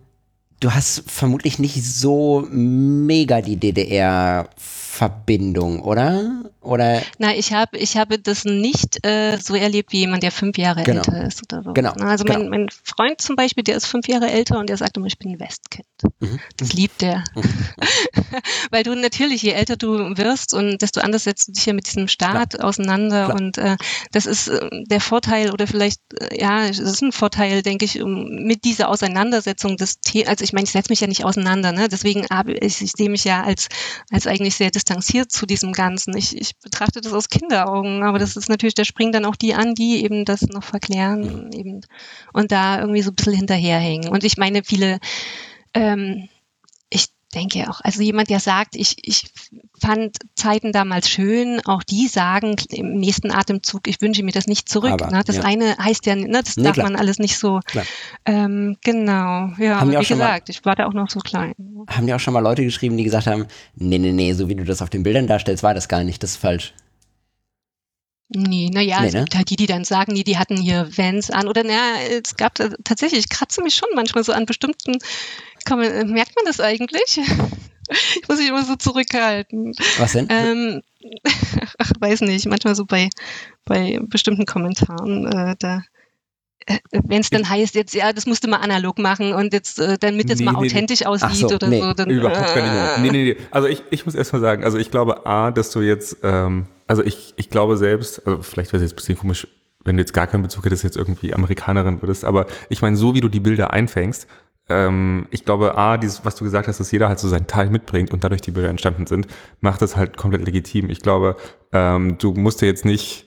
du 0.59 0.73
hast 0.73 1.03
vermutlich 1.07 1.59
nicht 1.59 1.83
so 1.83 2.47
mega 2.49 3.41
die 3.41 3.57
DDR 3.57 4.49
Verbindung, 4.91 5.81
oder? 5.83 6.43
Oder? 6.59 7.01
Na, 7.17 7.33
ich 7.33 7.53
habe 7.53 7.77
ich 7.77 7.97
habe 7.97 8.19
das 8.19 8.43
nicht 8.45 9.03
äh, 9.05 9.37
so 9.37 9.55
erlebt 9.55 9.93
wie 9.93 9.99
jemand, 9.99 10.21
der 10.21 10.31
fünf 10.31 10.57
Jahre 10.57 10.83
genau. 10.83 10.99
älter 10.99 11.23
ist 11.23 11.41
oder 11.41 11.63
so. 11.63 11.73
Genau. 11.73 11.93
Also 11.93 12.25
genau. 12.25 12.39
Mein, 12.39 12.49
mein 12.49 12.69
Freund 12.69 13.19
zum 13.19 13.35
Beispiel, 13.35 13.63
der 13.63 13.77
ist 13.77 13.87
fünf 13.87 14.07
Jahre 14.07 14.29
älter 14.29 14.59
und 14.59 14.69
der 14.69 14.77
sagt 14.77 14.97
immer, 14.97 15.07
ich 15.07 15.17
bin 15.17 15.31
ein 15.31 15.39
Westkind. 15.39 15.87
Mhm. 16.19 16.39
Das 16.57 16.73
liebt 16.73 17.01
er. 17.01 17.23
Mhm. 17.33 17.41
Weil 18.69 18.83
du 18.83 18.93
natürlich, 18.93 19.41
je 19.41 19.51
älter 19.51 19.77
du 19.77 20.17
wirst 20.17 20.53
und 20.53 20.81
desto 20.81 20.99
anders 20.99 21.23
setzt 21.23 21.47
du 21.47 21.53
dich 21.53 21.65
ja 21.65 21.73
mit 21.73 21.87
diesem 21.87 22.07
Staat 22.09 22.51
Klar. 22.51 22.65
auseinander 22.65 23.25
Klar. 23.25 23.37
und 23.39 23.57
äh, 23.57 23.77
das 24.11 24.25
ist 24.25 24.49
äh, 24.49 24.69
der 24.85 25.01
Vorteil 25.01 25.51
oder 25.51 25.67
vielleicht, 25.67 26.01
äh, 26.19 26.39
ja, 26.39 26.65
es 26.67 26.79
ist 26.79 27.01
ein 27.01 27.13
Vorteil, 27.13 27.61
denke 27.63 27.85
ich, 27.85 28.01
um, 28.01 28.25
mit 28.45 28.65
dieser 28.65 28.89
Auseinandersetzung 28.89 29.77
des 29.77 30.01
Themas, 30.01 30.27
also 30.27 30.43
ich 30.43 30.53
meine, 30.53 30.65
ich 30.65 30.71
setze 30.71 30.91
mich 30.91 30.99
ja 30.99 31.07
nicht 31.07 31.23
auseinander, 31.23 31.71
ne? 31.71 31.87
deswegen 31.87 32.27
habe 32.29 32.53
ich, 32.53 32.81
ich 32.81 32.91
sehe 32.91 33.09
mich 33.09 33.23
ja 33.23 33.41
als, 33.41 33.69
als 34.11 34.27
eigentlich 34.27 34.55
sehr 34.55 34.69
distanziert 34.81 35.31
zu 35.31 35.45
diesem 35.45 35.73
Ganzen. 35.73 36.17
Ich, 36.17 36.35
ich 36.35 36.57
betrachte 36.57 37.01
das 37.01 37.13
aus 37.13 37.29
Kinderaugen, 37.29 38.03
aber 38.03 38.17
das 38.17 38.35
ist 38.35 38.49
natürlich, 38.49 38.73
da 38.73 38.83
springen 38.83 39.11
dann 39.11 39.25
auch 39.25 39.35
die 39.35 39.53
an, 39.53 39.75
die 39.75 40.03
eben 40.03 40.25
das 40.25 40.41
noch 40.41 40.63
verklären 40.63 41.51
eben 41.53 41.81
und 42.33 42.51
da 42.51 42.79
irgendwie 42.79 43.03
so 43.03 43.11
ein 43.11 43.15
bisschen 43.15 43.33
hinterherhängen. 43.33 44.09
Und 44.09 44.23
ich 44.23 44.37
meine, 44.37 44.63
viele 44.63 44.99
ähm, 45.73 46.27
denke 47.31 47.69
auch. 47.69 47.81
Also 47.83 48.01
jemand, 48.01 48.29
der 48.29 48.39
sagt, 48.39 48.75
ich, 48.75 48.97
ich 49.01 49.31
fand 49.79 50.17
Zeiten 50.35 50.71
damals 50.71 51.09
schön, 51.09 51.61
auch 51.65 51.83
die 51.83 52.07
sagen 52.07 52.55
im 52.69 52.99
nächsten 52.99 53.31
Atemzug, 53.31 53.87
ich 53.87 54.01
wünsche 54.01 54.23
mir 54.23 54.31
das 54.31 54.47
nicht 54.47 54.69
zurück. 54.69 54.91
Aber, 54.91 55.07
ne? 55.07 55.23
Das 55.25 55.37
ja. 55.37 55.43
eine 55.43 55.77
heißt 55.77 56.05
ja, 56.05 56.15
ne, 56.15 56.41
das 56.43 56.57
nee, 56.57 56.63
darf 56.63 56.73
klar. 56.73 56.89
man 56.89 56.95
alles 56.95 57.19
nicht 57.19 57.37
so. 57.37 57.59
Ähm, 58.25 58.77
genau, 58.83 59.51
ja, 59.57 59.79
haben 59.79 59.91
wie 59.91 59.97
gesagt, 59.97 60.17
mal, 60.17 60.41
ich 60.47 60.65
war 60.65 60.75
da 60.75 60.87
auch 60.87 60.93
noch 60.93 61.09
so 61.09 61.19
klein. 61.19 61.53
Haben 61.87 62.07
ja 62.07 62.15
auch 62.15 62.19
schon 62.19 62.33
mal 62.33 62.41
Leute 62.41 62.63
geschrieben, 62.63 62.97
die 62.97 63.03
gesagt 63.03 63.27
haben, 63.27 63.47
nee, 63.75 63.97
nee, 63.97 64.11
nee, 64.11 64.33
so 64.33 64.49
wie 64.49 64.55
du 64.55 64.63
das 64.63 64.81
auf 64.81 64.89
den 64.89 65.03
Bildern 65.03 65.27
darstellst, 65.27 65.63
war 65.63 65.73
das 65.73 65.87
gar 65.87 66.03
nicht, 66.03 66.21
das 66.23 66.31
ist 66.31 66.37
falsch. 66.37 66.73
Nee, 68.33 68.69
naja, 68.71 69.01
nee, 69.01 69.07
es 69.07 69.13
ne? 69.13 69.19
gibt 69.21 69.35
halt 69.35 69.49
die, 69.49 69.57
die 69.57 69.65
dann 69.65 69.83
sagen, 69.83 70.15
die, 70.15 70.23
die 70.23 70.37
hatten 70.37 70.55
hier 70.55 70.89
Vans 70.95 71.31
an. 71.31 71.49
Oder 71.49 71.65
naja, 71.65 71.99
es 72.09 72.37
gab 72.37 72.55
tatsächlich, 72.85 73.19
ich 73.19 73.29
kratze 73.29 73.61
mich 73.61 73.75
schon 73.75 73.89
manchmal 73.93 74.23
so 74.23 74.31
an 74.31 74.45
bestimmten 74.45 74.99
man, 75.69 76.11
merkt 76.11 76.35
man 76.35 76.45
das 76.45 76.59
eigentlich? 76.59 77.17
ich 77.89 78.27
muss 78.27 78.39
mich 78.39 78.49
immer 78.49 78.63
so 78.63 78.75
zurückhalten. 78.75 79.73
Was 79.97 80.13
denn? 80.13 80.27
Ähm, 80.29 80.81
ach, 81.77 81.91
weiß 81.99 82.21
nicht, 82.21 82.45
manchmal 82.45 82.75
so 82.75 82.85
bei, 82.85 83.09
bei 83.65 83.99
bestimmten 84.03 84.45
Kommentaren, 84.45 85.27
äh, 85.27 85.55
da 85.59 85.81
äh, 86.67 86.77
wenn 86.91 87.21
es 87.21 87.29
dann 87.29 87.47
heißt, 87.49 87.75
jetzt, 87.75 87.93
ja, 87.95 88.13
das 88.13 88.25
musste 88.25 88.47
mal 88.47 88.57
analog 88.57 88.99
machen 88.99 89.33
und 89.33 89.53
jetzt, 89.53 89.79
äh, 89.79 89.97
damit 89.99 90.29
es 90.29 90.39
nee, 90.39 90.45
mal 90.45 90.51
nee, 90.53 90.67
authentisch 90.67 91.01
nee. 91.01 91.05
aussieht 91.07 91.49
so, 91.49 91.55
oder 91.55 91.69
so. 91.69 91.93
Dann, 91.93 92.09
Überhaupt 92.09 92.55
äh, 92.55 92.61
nicht. 92.61 92.97
Nee, 92.99 93.09
nee, 93.09 93.33
nee. 93.33 93.37
Also 93.49 93.67
ich, 93.67 93.83
ich 93.89 94.05
muss 94.05 94.15
erst 94.15 94.33
mal 94.33 94.39
sagen, 94.39 94.63
also 94.63 94.77
ich 94.77 94.91
glaube 94.91 95.25
A, 95.25 95.51
dass 95.51 95.71
du 95.71 95.81
jetzt, 95.81 96.17
ähm, 96.23 96.67
also 96.87 97.03
ich, 97.03 97.33
ich 97.37 97.49
glaube 97.49 97.77
selbst, 97.77 98.25
also 98.27 98.43
vielleicht 98.43 98.73
wäre 98.73 98.83
es 98.83 98.91
jetzt 98.91 98.93
ein 98.93 98.97
bisschen 98.97 99.17
komisch, 99.17 99.47
wenn 99.83 99.97
du 99.97 100.01
jetzt 100.01 100.13
gar 100.13 100.27
keinen 100.27 100.43
Bezug 100.43 100.65
hättest, 100.65 100.83
jetzt 100.83 100.97
irgendwie 100.97 101.33
Amerikanerin 101.33 102.01
würdest, 102.01 102.25
aber 102.25 102.45
ich 102.69 102.83
meine, 102.83 102.95
so 102.95 103.15
wie 103.15 103.21
du 103.21 103.29
die 103.29 103.39
Bilder 103.39 103.73
einfängst, 103.73 104.27
ähm, 104.71 105.27
ich 105.31 105.45
glaube, 105.45 105.77
A, 105.77 105.97
dieses, 105.97 106.25
was 106.25 106.35
du 106.35 106.43
gesagt 106.43 106.67
hast, 106.67 106.79
dass 106.79 106.91
jeder 106.91 107.07
halt 107.07 107.19
so 107.19 107.27
seinen 107.27 107.47
Teil 107.47 107.69
mitbringt 107.69 108.11
und 108.11 108.23
dadurch 108.23 108.41
die 108.41 108.51
Bilder 108.51 108.69
entstanden 108.69 109.07
sind, 109.07 109.27
macht 109.59 109.81
das 109.81 109.95
halt 109.95 110.17
komplett 110.17 110.45
legitim. 110.45 110.89
Ich 110.89 111.01
glaube, 111.01 111.35
ähm, 111.71 112.17
du 112.17 112.33
musst 112.33 112.61
dir 112.61 112.67
jetzt 112.67 112.85
nicht, 112.85 113.25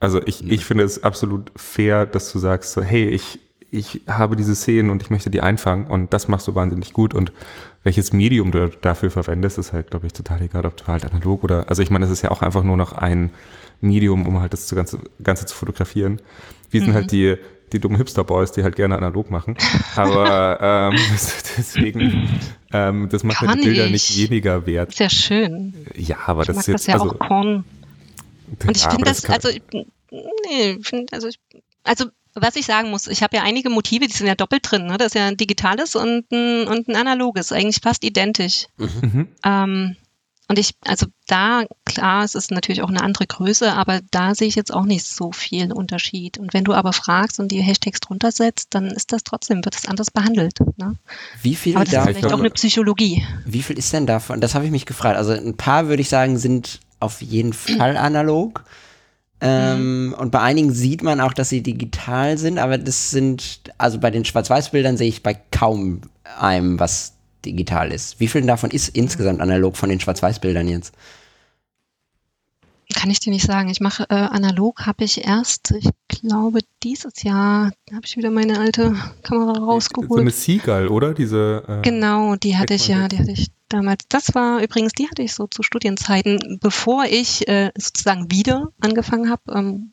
also 0.00 0.20
ich, 0.24 0.48
ich 0.50 0.64
finde 0.64 0.84
es 0.84 1.02
absolut 1.02 1.52
fair, 1.56 2.06
dass 2.06 2.32
du 2.32 2.38
sagst, 2.38 2.72
so, 2.72 2.82
hey, 2.82 3.08
ich, 3.08 3.40
ich 3.70 4.02
habe 4.06 4.36
diese 4.36 4.54
Szenen 4.54 4.90
und 4.90 5.02
ich 5.02 5.10
möchte 5.10 5.30
die 5.30 5.40
einfangen 5.40 5.86
und 5.86 6.12
das 6.12 6.28
machst 6.28 6.46
du 6.48 6.54
wahnsinnig 6.54 6.92
gut 6.92 7.14
und 7.14 7.32
welches 7.84 8.12
Medium 8.12 8.52
du 8.52 8.68
dafür 8.68 9.10
verwendest, 9.10 9.58
ist 9.58 9.72
halt, 9.72 9.90
glaube 9.90 10.06
ich, 10.06 10.12
total 10.12 10.42
egal, 10.42 10.66
ob 10.66 10.76
du 10.76 10.86
halt 10.86 11.04
analog 11.04 11.42
oder, 11.42 11.68
also 11.68 11.82
ich 11.82 11.90
meine, 11.90 12.04
das 12.04 12.12
ist 12.12 12.22
ja 12.22 12.30
auch 12.30 12.42
einfach 12.42 12.62
nur 12.62 12.76
noch 12.76 12.92
ein 12.92 13.30
Medium, 13.80 14.26
um 14.26 14.40
halt 14.40 14.52
das 14.52 14.72
Ganze, 14.72 15.00
Ganze 15.22 15.46
zu 15.46 15.56
fotografieren. 15.56 16.20
Wir 16.70 16.82
sind 16.82 16.94
halt 16.94 17.10
die, 17.12 17.36
die 17.72 17.80
dummen 17.80 17.96
Hipster-Boys, 17.96 18.52
die 18.52 18.62
halt 18.62 18.76
gerne 18.76 18.96
analog 18.96 19.30
machen. 19.30 19.56
Aber 19.96 20.58
ähm, 20.92 20.98
deswegen, 21.56 22.28
ähm, 22.72 23.08
das 23.10 23.24
macht 23.24 23.40
halt 23.40 23.58
die 23.60 23.64
Bilder 23.64 23.84
Kann 23.84 23.92
nicht 23.92 24.10
ich. 24.10 24.30
weniger 24.30 24.66
wert. 24.66 24.90
Ist 24.90 24.98
ja 25.00 25.10
schön. 25.10 25.74
Ja, 25.96 26.16
aber 26.26 26.42
Ich 26.42 26.46
das 26.48 26.56
mag 26.56 26.60
ist 26.62 26.66
jetzt, 26.68 26.80
das 26.80 26.86
ja 26.86 26.94
also, 27.00 27.10
auch 27.14 27.18
Korn. 27.18 27.64
Und 28.66 28.76
ich 28.76 28.82
ja, 28.84 28.90
finde 28.90 29.04
das, 29.06 29.22
kann- 29.22 29.34
also, 29.36 29.48
ich- 29.48 29.62
nee, 30.10 30.76
ich 30.78 30.86
find, 30.86 31.12
also, 31.12 31.28
ich, 31.28 31.38
also, 31.84 32.06
was 32.34 32.56
ich 32.56 32.64
sagen 32.64 32.90
muss, 32.90 33.08
ich 33.08 33.22
habe 33.22 33.36
ja 33.36 33.42
einige 33.42 33.68
Motive, 33.68 34.06
die 34.06 34.12
sind 34.12 34.26
ja 34.26 34.34
doppelt 34.34 34.70
drin. 34.70 34.86
Ne? 34.86 34.96
Das 34.96 35.08
ist 35.08 35.14
ja 35.14 35.26
ein 35.26 35.36
digitales 35.36 35.94
und 35.96 36.30
ein, 36.32 36.66
und 36.66 36.88
ein 36.88 36.96
analoges, 36.96 37.52
eigentlich 37.52 37.80
fast 37.82 38.04
identisch. 38.04 38.66
Mhm. 38.78 39.28
Ähm, 39.44 39.96
und 40.52 40.58
ich, 40.58 40.74
also 40.84 41.06
da, 41.28 41.64
klar, 41.86 42.24
es 42.24 42.34
ist 42.34 42.50
natürlich 42.50 42.82
auch 42.82 42.90
eine 42.90 43.02
andere 43.02 43.26
Größe, 43.26 43.72
aber 43.72 44.00
da 44.10 44.34
sehe 44.34 44.48
ich 44.48 44.54
jetzt 44.54 44.70
auch 44.70 44.84
nicht 44.84 45.06
so 45.06 45.32
viel 45.32 45.72
Unterschied. 45.72 46.36
Und 46.36 46.52
wenn 46.52 46.62
du 46.62 46.74
aber 46.74 46.92
fragst 46.92 47.40
und 47.40 47.48
die 47.50 47.62
Hashtags 47.62 48.00
drunter 48.00 48.30
setzt, 48.32 48.74
dann 48.74 48.88
ist 48.88 49.12
das 49.12 49.24
trotzdem, 49.24 49.64
wird 49.64 49.74
es 49.74 49.86
anders 49.86 50.10
behandelt. 50.10 50.60
Ne? 50.76 50.96
Wie 51.40 51.54
viel, 51.54 51.74
Aber 51.74 51.86
das 51.86 51.92
da, 51.94 52.04
ist 52.04 52.18
vielleicht 52.18 52.34
auch 52.34 52.38
eine 52.38 52.50
Psychologie. 52.50 53.24
wie 53.46 53.62
viel 53.62 53.78
ist 53.78 53.94
denn 53.94 54.04
davon? 54.04 54.42
Das 54.42 54.54
habe 54.54 54.66
ich 54.66 54.70
mich 54.70 54.84
gefragt. 54.84 55.16
Also 55.16 55.32
ein 55.32 55.56
paar 55.56 55.88
würde 55.88 56.02
ich 56.02 56.10
sagen, 56.10 56.36
sind 56.36 56.80
auf 57.00 57.22
jeden 57.22 57.54
Fall 57.54 57.96
analog. 57.96 58.62
Ähm, 59.40 60.14
Und 60.18 60.32
bei 60.32 60.40
einigen 60.40 60.70
sieht 60.70 61.02
man 61.02 61.22
auch, 61.22 61.32
dass 61.32 61.48
sie 61.48 61.62
digital 61.62 62.36
sind, 62.36 62.58
aber 62.58 62.76
das 62.76 63.10
sind, 63.10 63.62
also 63.78 63.98
bei 64.00 64.10
den 64.10 64.26
Schwarz-Weiß-Bildern 64.26 64.98
sehe 64.98 65.08
ich 65.08 65.22
bei 65.22 65.32
kaum 65.50 66.02
einem, 66.38 66.78
was 66.78 67.14
digital 67.44 67.92
ist. 67.92 68.20
Wie 68.20 68.28
viel 68.28 68.42
davon 68.42 68.70
ist 68.70 68.88
insgesamt 68.88 69.40
analog 69.40 69.76
von 69.76 69.88
den 69.88 70.00
Schwarz-Weiß-Bildern 70.00 70.68
jetzt? 70.68 70.94
Kann 72.94 73.10
ich 73.10 73.20
dir 73.20 73.30
nicht 73.30 73.46
sagen. 73.46 73.68
Ich 73.70 73.80
mache 73.80 74.04
äh, 74.10 74.14
analog, 74.14 74.86
habe 74.86 75.04
ich 75.04 75.24
erst, 75.26 75.72
ich 75.72 75.88
glaube, 76.08 76.60
dieses 76.82 77.22
Jahr 77.22 77.72
habe 77.90 78.02
ich 78.04 78.16
wieder 78.16 78.30
meine 78.30 78.60
alte 78.60 78.94
Kamera 79.22 79.54
So 79.54 79.60
eine 79.60 79.66
rausgeholt. 79.66 80.34
Seagull, 80.34 80.88
oder? 80.88 81.14
Diese, 81.14 81.64
äh, 81.66 81.82
Genau, 81.82 82.36
die 82.36 82.56
hatte 82.56 82.74
ich 82.74 82.88
ja, 82.88 83.08
die 83.08 83.18
hatte 83.18 83.32
ich 83.32 83.48
damals. 83.68 84.04
Das 84.08 84.34
war 84.34 84.62
übrigens, 84.62 84.92
die 84.92 85.08
hatte 85.08 85.22
ich 85.22 85.32
so 85.32 85.46
zu 85.46 85.62
Studienzeiten, 85.62 86.58
bevor 86.60 87.04
ich 87.04 87.48
äh, 87.48 87.70
sozusagen 87.76 88.30
wieder 88.30 88.70
angefangen 88.80 89.30
habe, 89.30 89.42
ähm, 89.52 89.92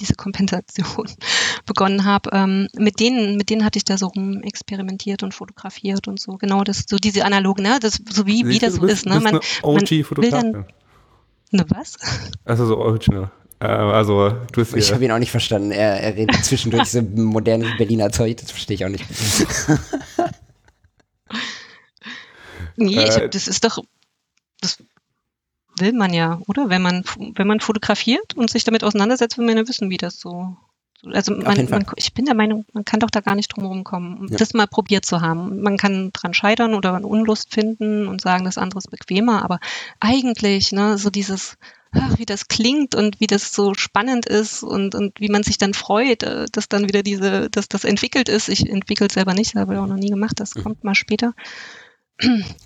diese 0.00 0.14
Kompensation 0.14 1.08
begonnen 1.66 2.04
habe. 2.04 2.30
Ähm, 2.32 2.68
mit 2.76 3.00
denen, 3.00 3.36
mit 3.36 3.50
denen 3.50 3.64
hatte 3.64 3.78
ich 3.78 3.84
da 3.84 3.98
so 3.98 4.08
rum 4.08 4.42
experimentiert 4.42 5.22
und 5.22 5.34
fotografiert 5.34 6.08
und 6.08 6.20
so. 6.20 6.32
Genau, 6.32 6.64
das 6.64 6.84
so 6.88 6.96
diese 6.96 7.24
analogen, 7.24 7.62
ne, 7.62 7.78
das 7.80 8.00
so 8.10 8.26
wie 8.26 8.46
wie 8.46 8.58
das 8.58 8.74
so 8.74 8.86
ist, 8.86 9.06
ne? 9.06 9.20
Man, 9.20 9.26
eine 9.26 9.40
OG-Fotografin. 9.62 10.64
ne 11.50 11.64
was? 11.68 11.96
Also 12.44 12.66
so 12.66 12.78
original. 12.78 13.30
Äh, 13.60 13.66
also 13.66 14.30
du 14.52 14.60
bist 14.60 14.76
Ich 14.76 14.92
habe 14.92 15.04
ihn 15.04 15.12
auch 15.12 15.18
nicht 15.18 15.30
verstanden. 15.30 15.70
Er, 15.70 16.00
er 16.00 16.14
redet 16.14 16.44
zwischendurch 16.44 16.90
so 16.90 17.02
modernes 17.14 17.76
Berliner 17.78 18.10
Zeug, 18.10 18.36
das 18.36 18.50
verstehe 18.50 18.74
ich 18.74 18.84
auch 18.84 18.90
nicht. 18.90 19.04
Nee, 22.76 23.04
ich, 23.04 23.16
Äh, 23.16 23.28
das 23.28 23.48
ist 23.48 23.64
doch, 23.64 23.82
das 24.60 24.78
will 25.78 25.92
man 25.92 26.12
ja, 26.14 26.40
oder? 26.46 26.68
Wenn 26.68 26.82
man, 26.82 27.04
wenn 27.34 27.46
man 27.46 27.60
fotografiert 27.60 28.34
und 28.34 28.50
sich 28.50 28.64
damit 28.64 28.84
auseinandersetzt, 28.84 29.38
will 29.38 29.46
man 29.46 29.56
ja 29.56 29.66
wissen, 29.68 29.90
wie 29.90 29.96
das 29.96 30.18
so. 30.20 30.56
so- 31.02 31.10
Also 31.10 31.34
man, 31.36 31.68
man, 31.70 31.86
ich 31.96 32.14
bin 32.14 32.24
der 32.24 32.34
Meinung, 32.34 32.64
man 32.72 32.84
kann 32.84 33.00
doch 33.00 33.10
da 33.10 33.20
gar 33.20 33.34
nicht 33.34 33.48
drum 33.48 33.64
herum 33.64 33.84
kommen, 33.84 34.16
um 34.18 34.28
Ja. 34.28 34.36
das 34.36 34.54
mal 34.54 34.66
probiert 34.66 35.04
zu 35.04 35.20
haben. 35.20 35.60
Man 35.62 35.76
kann 35.76 36.10
dran 36.12 36.34
scheitern 36.34 36.74
oder 36.74 36.94
eine 36.94 37.06
Unlust 37.06 37.52
finden 37.52 38.06
und 38.08 38.20
sagen, 38.20 38.44
das 38.44 38.58
andere 38.58 38.78
ist 38.78 38.90
bequemer, 38.90 39.42
aber 39.44 39.58
eigentlich, 40.00 40.72
ne, 40.72 40.96
so 40.98 41.10
dieses, 41.10 41.56
ach, 41.92 42.18
wie 42.18 42.26
das 42.26 42.48
klingt 42.48 42.94
und 42.94 43.20
wie 43.20 43.26
das 43.26 43.52
so 43.52 43.72
spannend 43.74 44.26
ist 44.26 44.62
und, 44.62 44.94
und 44.94 45.18
wie 45.20 45.28
man 45.28 45.42
sich 45.42 45.56
dann 45.58 45.72
freut, 45.74 46.22
äh, 46.22 46.46
dass 46.52 46.68
dann 46.68 46.88
wieder 46.88 47.02
diese, 47.02 47.48
dass 47.50 47.68
das 47.68 47.84
entwickelt 47.84 48.28
ist. 48.28 48.48
Ich 48.48 48.68
entwickle 48.68 49.08
selber 49.10 49.34
nicht, 49.34 49.54
habe 49.54 49.74
ich 49.74 49.78
auch 49.80 49.86
noch 49.86 49.96
nie 49.96 50.10
gemacht, 50.10 50.40
das 50.40 50.54
Mhm. 50.54 50.62
kommt 50.62 50.84
mal 50.84 50.94
später. 50.94 51.32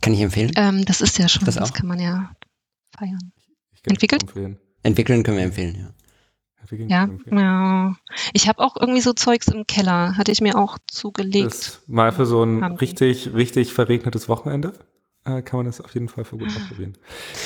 Kann 0.00 0.14
ich 0.14 0.20
empfehlen? 0.20 0.52
Ähm, 0.56 0.84
das 0.84 1.00
ist 1.00 1.18
ja 1.18 1.28
schon, 1.28 1.44
Das 1.44 1.56
das, 1.56 1.72
kann 1.74 1.86
man 1.88 1.98
ja 1.98 2.30
feiern. 3.00 3.32
ich 3.74 3.82
kann 3.82 3.92
entwickelt? 3.94 4.22
empfehlen. 4.22 4.58
Entwickeln 4.82 5.22
können 5.22 5.36
wir 5.38 5.44
empfehlen, 5.44 5.74
ja. 5.78 5.90
Entwickeln 6.60 6.88
Ja, 6.88 7.08
ich 7.26 7.32
ja. 7.32 7.96
Ich 8.34 8.48
habe 8.48 8.60
auch 8.60 8.76
irgendwie 8.78 9.00
so 9.00 9.12
Zeugs 9.12 9.48
im 9.48 9.66
Keller, 9.66 10.16
hatte 10.16 10.30
ich 10.32 10.40
mir 10.40 10.56
auch 10.56 10.78
zugelegt. 10.86 11.46
Das 11.46 11.80
mal 11.86 12.12
für 12.12 12.26
so 12.26 12.42
ein 12.44 12.62
richtig, 12.62 13.32
richtig 13.34 13.72
verregnetes 13.72 14.28
Wochenende 14.28 14.72
äh, 15.26 15.42
kann 15.42 15.58
man 15.58 15.66
das 15.66 15.82
auf 15.82 15.92
jeden 15.92 16.08
Fall 16.08 16.24
für 16.24 16.38
gut 16.38 16.48
ausprobieren. 16.48 16.96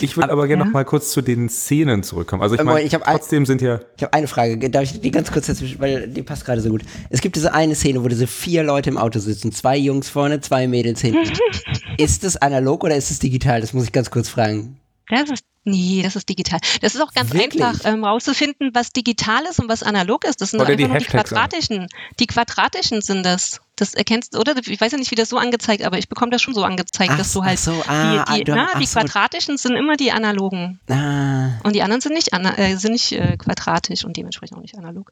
Ich 0.01 0.17
würde 0.17 0.25
Aber- 0.31 0.35
aber 0.43 0.47
gerne 0.47 0.63
Ja. 0.63 0.67
noch 0.67 0.73
mal 0.73 0.85
kurz 0.85 1.11
zu 1.11 1.23
den 1.23 1.49
Szenen 1.49 2.05
zurückkommen. 2.05 2.41
Also 2.43 2.55
ich 2.55 2.61
Äh, 2.61 2.65
meine, 2.65 2.83
ich 2.83 2.95
hab 2.95 3.03
ein- 3.03 3.17
trotzdem 3.17 3.47
sind 3.47 3.63
ja 3.63 3.81
Ich 3.97 4.03
habe 4.05 4.13
eine 4.13 4.29
Frage, 4.29 4.71
darf 4.71 4.85
ich 4.85 5.01
die 5.01 5.11
ganz 5.11 5.33
kurz 5.33 5.47
dazwischen, 5.47 5.81
weil 5.81 6.07
die 6.09 6.23
passt 6.23 6.45
gerade 6.45 6.61
so 6.61 6.69
gut. 6.71 6.83
Es 7.11 7.21
gibt 7.21 7.35
diese 7.35 7.53
eine 7.53 7.75
Szene, 7.75 8.05
wo 8.05 8.09
diese 8.09 8.29
vier 8.29 8.63
Leute 8.63 8.91
im 8.91 8.97
Auto 8.99 9.19
sitzen, 9.19 9.51
zwei 9.51 9.77
Jungs 9.77 10.09
vorne, 10.09 10.41
zwei 10.41 10.69
Mädels 10.69 11.01
hinten. 11.01 11.33
ist 11.99 12.23
das 12.23 12.37
analog 12.37 12.85
oder 12.85 12.95
ist 12.97 13.11
es 13.11 13.19
digital? 13.19 13.61
Das 13.61 13.73
muss 13.73 13.83
ich 13.85 13.93
ganz 13.93 14.09
kurz 14.11 14.29
fragen. 14.29 14.79
Das 15.09 15.29
ist, 15.29 15.45
nee, 15.65 16.01
das 16.03 16.17
ist 16.17 16.29
digital. 16.29 16.61
Das 16.81 16.95
ist 16.95 17.01
auch 17.03 17.13
ganz 17.13 17.33
Wirklich? 17.33 17.63
einfach 17.63 17.85
ähm, 17.85 18.05
rauszufinden, 18.05 18.71
was 18.75 18.91
digital 18.91 19.43
ist 19.51 19.61
und 19.61 19.69
was 19.69 19.83
analog 19.83 20.25
ist. 20.25 20.41
Das 20.41 20.51
sind 20.53 20.61
Oder 20.61 20.77
die 20.77 20.87
nur 20.87 20.97
die 20.99 21.05
quadratischen. 21.05 21.89
Die 22.21 22.27
quadratischen 22.27 23.03
sind 23.03 23.23
das. 23.25 23.61
Das 23.77 23.93
erkennst 23.95 24.35
du, 24.35 24.39
oder? 24.39 24.55
Ich 24.67 24.81
weiß 24.81 24.93
ja 24.93 24.99
nicht, 24.99 25.11
wie 25.11 25.15
das 25.17 25.29
so 25.29 25.37
angezeigt, 25.37 25.85
aber 25.85 25.99
ich 25.99 26.09
bekomme 26.09 26.31
das 26.31 26.41
schon 26.41 26.55
so 26.55 26.63
angezeigt, 26.63 27.11
Ach 27.13 27.19
dass 27.19 27.33
du 27.33 27.41
so, 27.41 27.45
halt 27.45 27.59
so, 27.59 27.73
ah, 27.89 28.25
die, 28.29 28.39
die, 28.39 28.45
du- 28.45 28.55
na, 28.55 28.69
die 28.81 28.87
so. 28.87 28.99
quadratischen 29.01 29.59
sind 29.59 29.75
immer 29.77 29.97
die 29.97 30.13
analogen. 30.13 30.79
Ah, 30.89 31.59
Und 31.65 31.75
die 31.75 31.83
anderen 31.83 32.01
sind 32.01 32.15
nicht, 32.15 32.33
ana 32.33 32.57
äh, 32.57 32.77
sind 32.77 32.93
nicht 32.93 33.11
äh, 33.13 33.37
quadratisch 33.37 34.05
und 34.05 34.17
dementsprechend 34.17 34.57
auch 34.57 34.63
nicht 34.63 34.79
analog. 34.79 35.11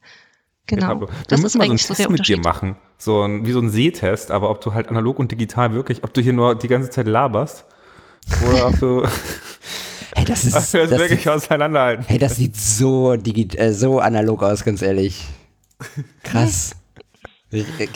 Genau. 0.68 0.86
Pablo, 0.86 1.08
Wir 1.08 1.14
Das 1.26 1.40
müssen 1.40 1.58
mal 1.58 1.64
so 1.64 1.70
einen 1.72 1.78
Test 1.78 2.08
mit 2.08 2.28
dir 2.28 2.38
machen. 2.38 2.76
So 2.98 3.22
ein, 3.24 3.44
wie 3.44 3.50
so 3.52 3.58
ein 3.58 3.68
Sehtest, 3.68 4.30
aber 4.30 4.48
ob 4.48 4.60
du 4.60 4.72
halt 4.74 4.88
analog 4.88 5.18
und 5.18 5.32
digital 5.32 5.74
wirklich, 5.74 6.04
ob 6.04 6.14
du 6.14 6.20
hier 6.20 6.32
nur 6.32 6.54
die 6.54 6.68
ganze 6.68 6.88
Zeit 6.88 7.08
laberst 7.08 7.64
oder 8.48 8.66
ob 8.68 8.78
du 8.78 9.06
hey, 10.14 10.24
das 10.24 10.44
ist, 10.44 10.54
das 10.54 10.70
das 10.72 10.90
wirklich 10.90 11.20
sieht, 11.20 11.28
auseinanderhalten. 11.28 12.04
hey, 12.08 12.18
das 12.18 12.36
sieht 12.36 12.56
so 12.56 13.16
digit, 13.16 13.58
äh, 13.58 13.72
so 13.72 13.98
analog 14.00 14.42
aus, 14.42 14.64
ganz 14.64 14.82
ehrlich. 14.82 15.24
Krass. 16.22 16.72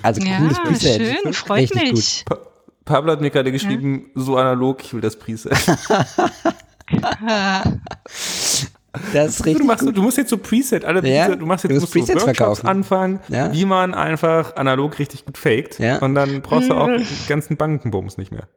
Also 0.03 0.21
Ja, 0.23 0.39
cooles 0.39 0.59
Preset. 0.61 1.01
schön, 1.23 1.33
freut 1.33 1.61
Richtig 1.63 1.85
gut. 1.85 1.93
mich. 1.93 2.25
Pa 2.27 2.39
Pablo 2.85 3.13
hat 3.13 3.21
mir 3.21 3.31
gerade 3.31 3.51
geschrieben, 3.51 4.11
so 4.15 4.37
analog, 4.37 4.83
ich 4.85 4.93
will 4.95 5.01
das 5.01 5.17
Preset. 5.19 5.53
Das 9.13 9.27
ist 9.33 9.41
Du, 9.41 9.45
richtig 9.51 9.67
machst, 9.67 9.85
gut. 9.85 9.95
du 9.97 10.01
musst 10.03 10.17
jetzt 10.17 10.31
so 10.31 10.39
Preset, 10.39 10.85
alle 10.87 11.07
Ja, 11.07 11.27
Preset, 11.27 11.41
du 11.43 11.47
machst 11.47 11.65
jetzt 11.65 11.71
du 11.71 11.75
musst 11.81 11.95
musst 11.95 11.95
du 11.95 11.99
Presets 12.15 12.27
Workshops 12.27 12.37
verkaufen. 12.61 12.67
anfangen, 12.67 13.21
Ja. 13.29 13.53
wie 13.53 13.67
man 13.67 13.93
einfach 13.93 14.57
analog 14.57 14.99
richtig 14.99 15.27
gut 15.27 15.37
faked. 15.37 15.79
Ja. 15.79 15.99
Und 15.99 16.15
dann 16.15 16.41
brauchst 16.41 16.71
du 16.71 16.75
auch 16.75 16.87
Mhm. 16.89 16.99
die 17.05 17.29
ganzen 17.29 17.59
Bankenbums 17.59 18.17
nicht 18.17 18.33
mehr. 18.33 18.49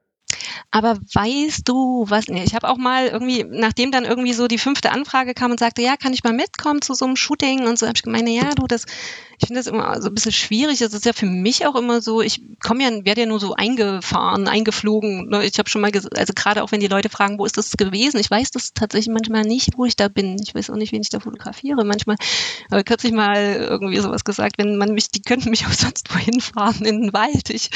Aber 0.71 0.97
weißt 1.13 1.67
du, 1.67 2.05
was, 2.07 2.27
nee, 2.27 2.43
ich 2.43 2.55
habe 2.55 2.69
auch 2.69 2.77
mal 2.77 3.07
irgendwie, 3.07 3.45
nachdem 3.49 3.91
dann 3.91 4.05
irgendwie 4.05 4.33
so 4.33 4.47
die 4.47 4.57
fünfte 4.57 4.91
Anfrage 4.91 5.33
kam 5.33 5.51
und 5.51 5.59
sagte, 5.59 5.81
ja, 5.81 5.97
kann 5.97 6.13
ich 6.13 6.23
mal 6.23 6.33
mitkommen 6.33 6.81
zu 6.81 6.93
so 6.93 7.05
einem 7.05 7.15
Shooting 7.15 7.67
und 7.67 7.79
so, 7.79 7.87
habe 7.87 7.95
ich 7.95 8.03
gemeint, 8.03 8.29
ja, 8.29 8.49
du, 8.55 8.67
das, 8.67 8.85
ich 9.41 9.47
finde 9.47 9.61
das 9.61 9.67
immer 9.67 10.01
so 10.01 10.09
ein 10.09 10.13
bisschen 10.13 10.33
schwierig. 10.33 10.79
Das 10.79 10.93
ist 10.93 11.05
ja 11.05 11.13
für 11.13 11.25
mich 11.25 11.65
auch 11.65 11.75
immer 11.75 12.01
so, 12.01 12.21
ich 12.21 12.41
komme 12.61 12.83
ja, 12.83 13.05
werde 13.05 13.21
ja 13.21 13.27
nur 13.27 13.39
so 13.39 13.53
eingefahren, 13.53 14.49
eingeflogen. 14.49 15.29
ne? 15.29 15.45
Ich 15.45 15.57
habe 15.57 15.69
schon 15.69 15.81
mal 15.81 15.91
also 15.93 16.33
gerade 16.35 16.61
auch 16.61 16.73
wenn 16.73 16.81
die 16.81 16.87
Leute 16.87 17.07
fragen, 17.07 17.39
wo 17.39 17.45
ist 17.45 17.57
das 17.57 17.77
gewesen? 17.77 18.19
Ich 18.19 18.29
weiß 18.29 18.51
das 18.51 18.73
tatsächlich 18.73 19.13
manchmal 19.13 19.43
nicht, 19.43 19.77
wo 19.77 19.85
ich 19.85 19.95
da 19.95 20.09
bin. 20.09 20.37
Ich 20.43 20.53
weiß 20.53 20.69
auch 20.69 20.75
nicht, 20.75 20.91
wen 20.91 21.01
ich 21.01 21.09
da 21.09 21.21
fotografiere. 21.21 21.85
Manchmal, 21.85 22.17
aber 22.69 22.83
kürzlich 22.83 23.13
mal 23.13 23.55
irgendwie 23.69 23.97
sowas 23.99 24.25
gesagt, 24.25 24.57
wenn 24.57 24.75
man 24.75 24.93
mich, 24.93 25.09
die 25.09 25.21
könnten 25.21 25.51
mich 25.51 25.65
auch 25.65 25.71
sonst 25.71 26.13
wohin 26.13 26.41
fahren, 26.41 26.83
in 26.83 27.01
den 27.01 27.13
Wald. 27.13 27.49
Ich, 27.49 27.69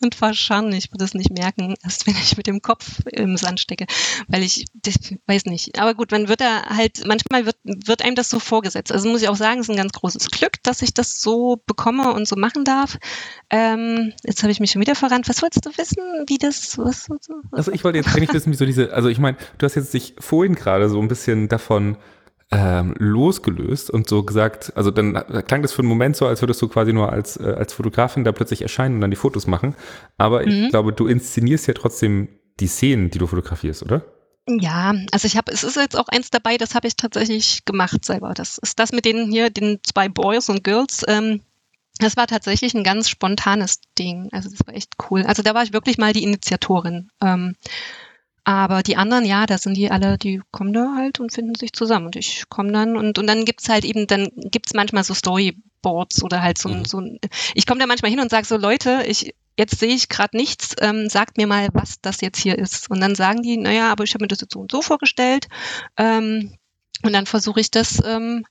und 0.00 0.14
verscharren, 0.14 0.72
ich 0.72 0.90
würde 0.90 1.04
es 1.04 1.12
nicht 1.12 1.30
merken, 1.30 1.74
erst 1.84 2.06
wenn 2.06 2.14
ich 2.14 2.38
mit 2.38 2.46
dem 2.46 2.62
Kopf 2.62 3.00
im 3.12 3.36
Sand 3.36 3.60
stecke, 3.60 3.84
weil 4.28 4.42
ich, 4.42 4.64
das, 4.72 4.94
weiß 5.26 5.44
nicht. 5.44 5.78
Aber 5.78 5.92
gut, 5.92 6.12
man 6.12 6.28
wird 6.28 6.40
da 6.40 6.64
halt, 6.70 7.06
manchmal 7.06 7.44
wird, 7.44 7.56
wird 7.64 8.02
einem 8.02 8.14
das 8.14 8.30
so 8.30 8.38
vorgesetzt. 8.38 8.90
Also 8.90 9.06
muss 9.06 9.20
ich 9.20 9.28
auch 9.28 9.36
sagen, 9.36 9.60
es 9.60 9.68
ist 9.68 9.70
ein 9.70 9.76
ganz 9.76 9.92
großes 9.92 10.30
Glück, 10.30 10.62
dass 10.62 10.80
ich 10.80 10.94
das 10.94 11.09
so 11.10 11.62
bekomme 11.66 12.12
und 12.12 12.26
so 12.28 12.36
machen 12.36 12.64
darf. 12.64 12.98
Ähm, 13.50 14.12
jetzt 14.24 14.42
habe 14.42 14.52
ich 14.52 14.60
mich 14.60 14.70
schon 14.70 14.80
wieder 14.80 14.94
verrannt. 14.94 15.28
Was 15.28 15.42
wolltest 15.42 15.66
du 15.66 15.70
wissen, 15.70 16.02
wie 16.26 16.38
das, 16.38 16.78
was, 16.78 17.08
was, 17.10 17.28
Also 17.52 17.72
ich 17.72 17.84
wollte 17.84 17.98
jetzt 17.98 18.14
eigentlich 18.14 18.32
wissen, 18.32 18.52
wie 18.52 18.56
so 18.56 18.64
diese, 18.64 18.92
also 18.92 19.08
ich 19.08 19.18
meine, 19.18 19.36
du 19.58 19.64
hast 19.64 19.74
jetzt 19.74 19.92
dich 19.94 20.14
vorhin 20.18 20.54
gerade 20.54 20.88
so 20.88 21.00
ein 21.00 21.08
bisschen 21.08 21.48
davon 21.48 21.96
ähm, 22.52 22.94
losgelöst 22.98 23.90
und 23.90 24.08
so 24.08 24.24
gesagt, 24.24 24.72
also 24.74 24.90
dann 24.90 25.14
klang 25.46 25.62
das 25.62 25.72
für 25.72 25.82
einen 25.82 25.88
Moment 25.88 26.16
so, 26.16 26.26
als 26.26 26.42
würdest 26.42 26.60
du 26.60 26.68
quasi 26.68 26.92
nur 26.92 27.12
als, 27.12 27.36
äh, 27.36 27.54
als 27.56 27.72
Fotografin 27.72 28.24
da 28.24 28.32
plötzlich 28.32 28.62
erscheinen 28.62 28.96
und 28.96 29.00
dann 29.02 29.10
die 29.10 29.16
Fotos 29.16 29.46
machen. 29.46 29.76
Aber 30.18 30.42
mhm. 30.42 30.48
ich 30.48 30.70
glaube, 30.70 30.92
du 30.92 31.06
inszenierst 31.06 31.68
ja 31.68 31.74
trotzdem 31.74 32.28
die 32.58 32.66
Szenen, 32.66 33.10
die 33.10 33.18
du 33.18 33.26
fotografierst, 33.26 33.82
oder? 33.82 34.02
Ja, 34.58 34.94
also 35.12 35.26
ich 35.26 35.36
habe, 35.36 35.52
es 35.52 35.62
ist 35.62 35.76
jetzt 35.76 35.96
auch 35.96 36.08
eins 36.08 36.30
dabei, 36.30 36.56
das 36.56 36.74
habe 36.74 36.88
ich 36.88 36.96
tatsächlich 36.96 37.64
gemacht 37.64 38.04
selber. 38.04 38.34
Das 38.34 38.58
ist 38.58 38.78
das 38.78 38.92
mit 38.92 39.04
den 39.04 39.30
hier, 39.30 39.50
den 39.50 39.78
zwei 39.84 40.08
Boys 40.08 40.48
und 40.48 40.64
Girls. 40.64 41.04
Ähm, 41.06 41.42
das 41.98 42.16
war 42.16 42.26
tatsächlich 42.26 42.74
ein 42.74 42.84
ganz 42.84 43.08
spontanes 43.08 43.80
Ding. 43.98 44.28
Also 44.32 44.50
das 44.50 44.66
war 44.66 44.74
echt 44.74 44.94
cool. 45.10 45.24
Also 45.24 45.42
da 45.42 45.54
war 45.54 45.62
ich 45.62 45.72
wirklich 45.72 45.98
mal 45.98 46.12
die 46.12 46.22
Initiatorin. 46.22 47.10
Ähm, 47.20 47.56
aber 48.44 48.82
die 48.82 48.96
anderen, 48.96 49.24
ja, 49.24 49.46
da 49.46 49.58
sind 49.58 49.76
die 49.76 49.90
alle, 49.90 50.16
die 50.16 50.40
kommen 50.50 50.72
da 50.72 50.94
halt 50.96 51.20
und 51.20 51.32
finden 51.32 51.54
sich 51.54 51.72
zusammen. 51.72 52.06
Und 52.06 52.16
ich 52.16 52.48
komme 52.48 52.72
dann 52.72 52.96
und, 52.96 53.18
und 53.18 53.26
dann 53.26 53.44
gibt's 53.44 53.68
halt 53.68 53.84
eben, 53.84 54.06
dann 54.06 54.30
gibt's 54.34 54.72
manchmal 54.74 55.04
so 55.04 55.14
Storyboards 55.14 56.22
oder 56.24 56.42
halt 56.42 56.58
so, 56.58 56.70
mhm. 56.70 56.84
so 56.84 57.00
ein, 57.00 57.18
ich 57.54 57.66
komme 57.66 57.80
da 57.80 57.86
manchmal 57.86 58.10
hin 58.10 58.20
und 58.20 58.30
sage 58.30 58.46
so, 58.46 58.56
Leute, 58.56 59.04
ich, 59.06 59.34
jetzt 59.58 59.78
sehe 59.78 59.94
ich 59.94 60.08
gerade 60.08 60.36
nichts, 60.36 60.74
ähm, 60.80 61.08
sagt 61.08 61.36
mir 61.36 61.46
mal, 61.46 61.68
was 61.72 62.00
das 62.00 62.20
jetzt 62.20 62.40
hier 62.40 62.58
ist. 62.58 62.90
Und 62.90 63.00
dann 63.00 63.14
sagen 63.14 63.42
die, 63.42 63.56
naja, 63.56 63.90
aber 63.90 64.04
ich 64.04 64.14
habe 64.14 64.24
mir 64.24 64.28
das 64.28 64.40
jetzt 64.40 64.52
so 64.52 64.60
und 64.60 64.72
so 64.72 64.82
vorgestellt. 64.82 65.48
Ähm, 65.96 66.56
und 67.02 67.12
dann 67.12 67.26
versuche 67.26 67.60
ich 67.60 67.70
das, 67.70 68.02
ähm, 68.04 68.44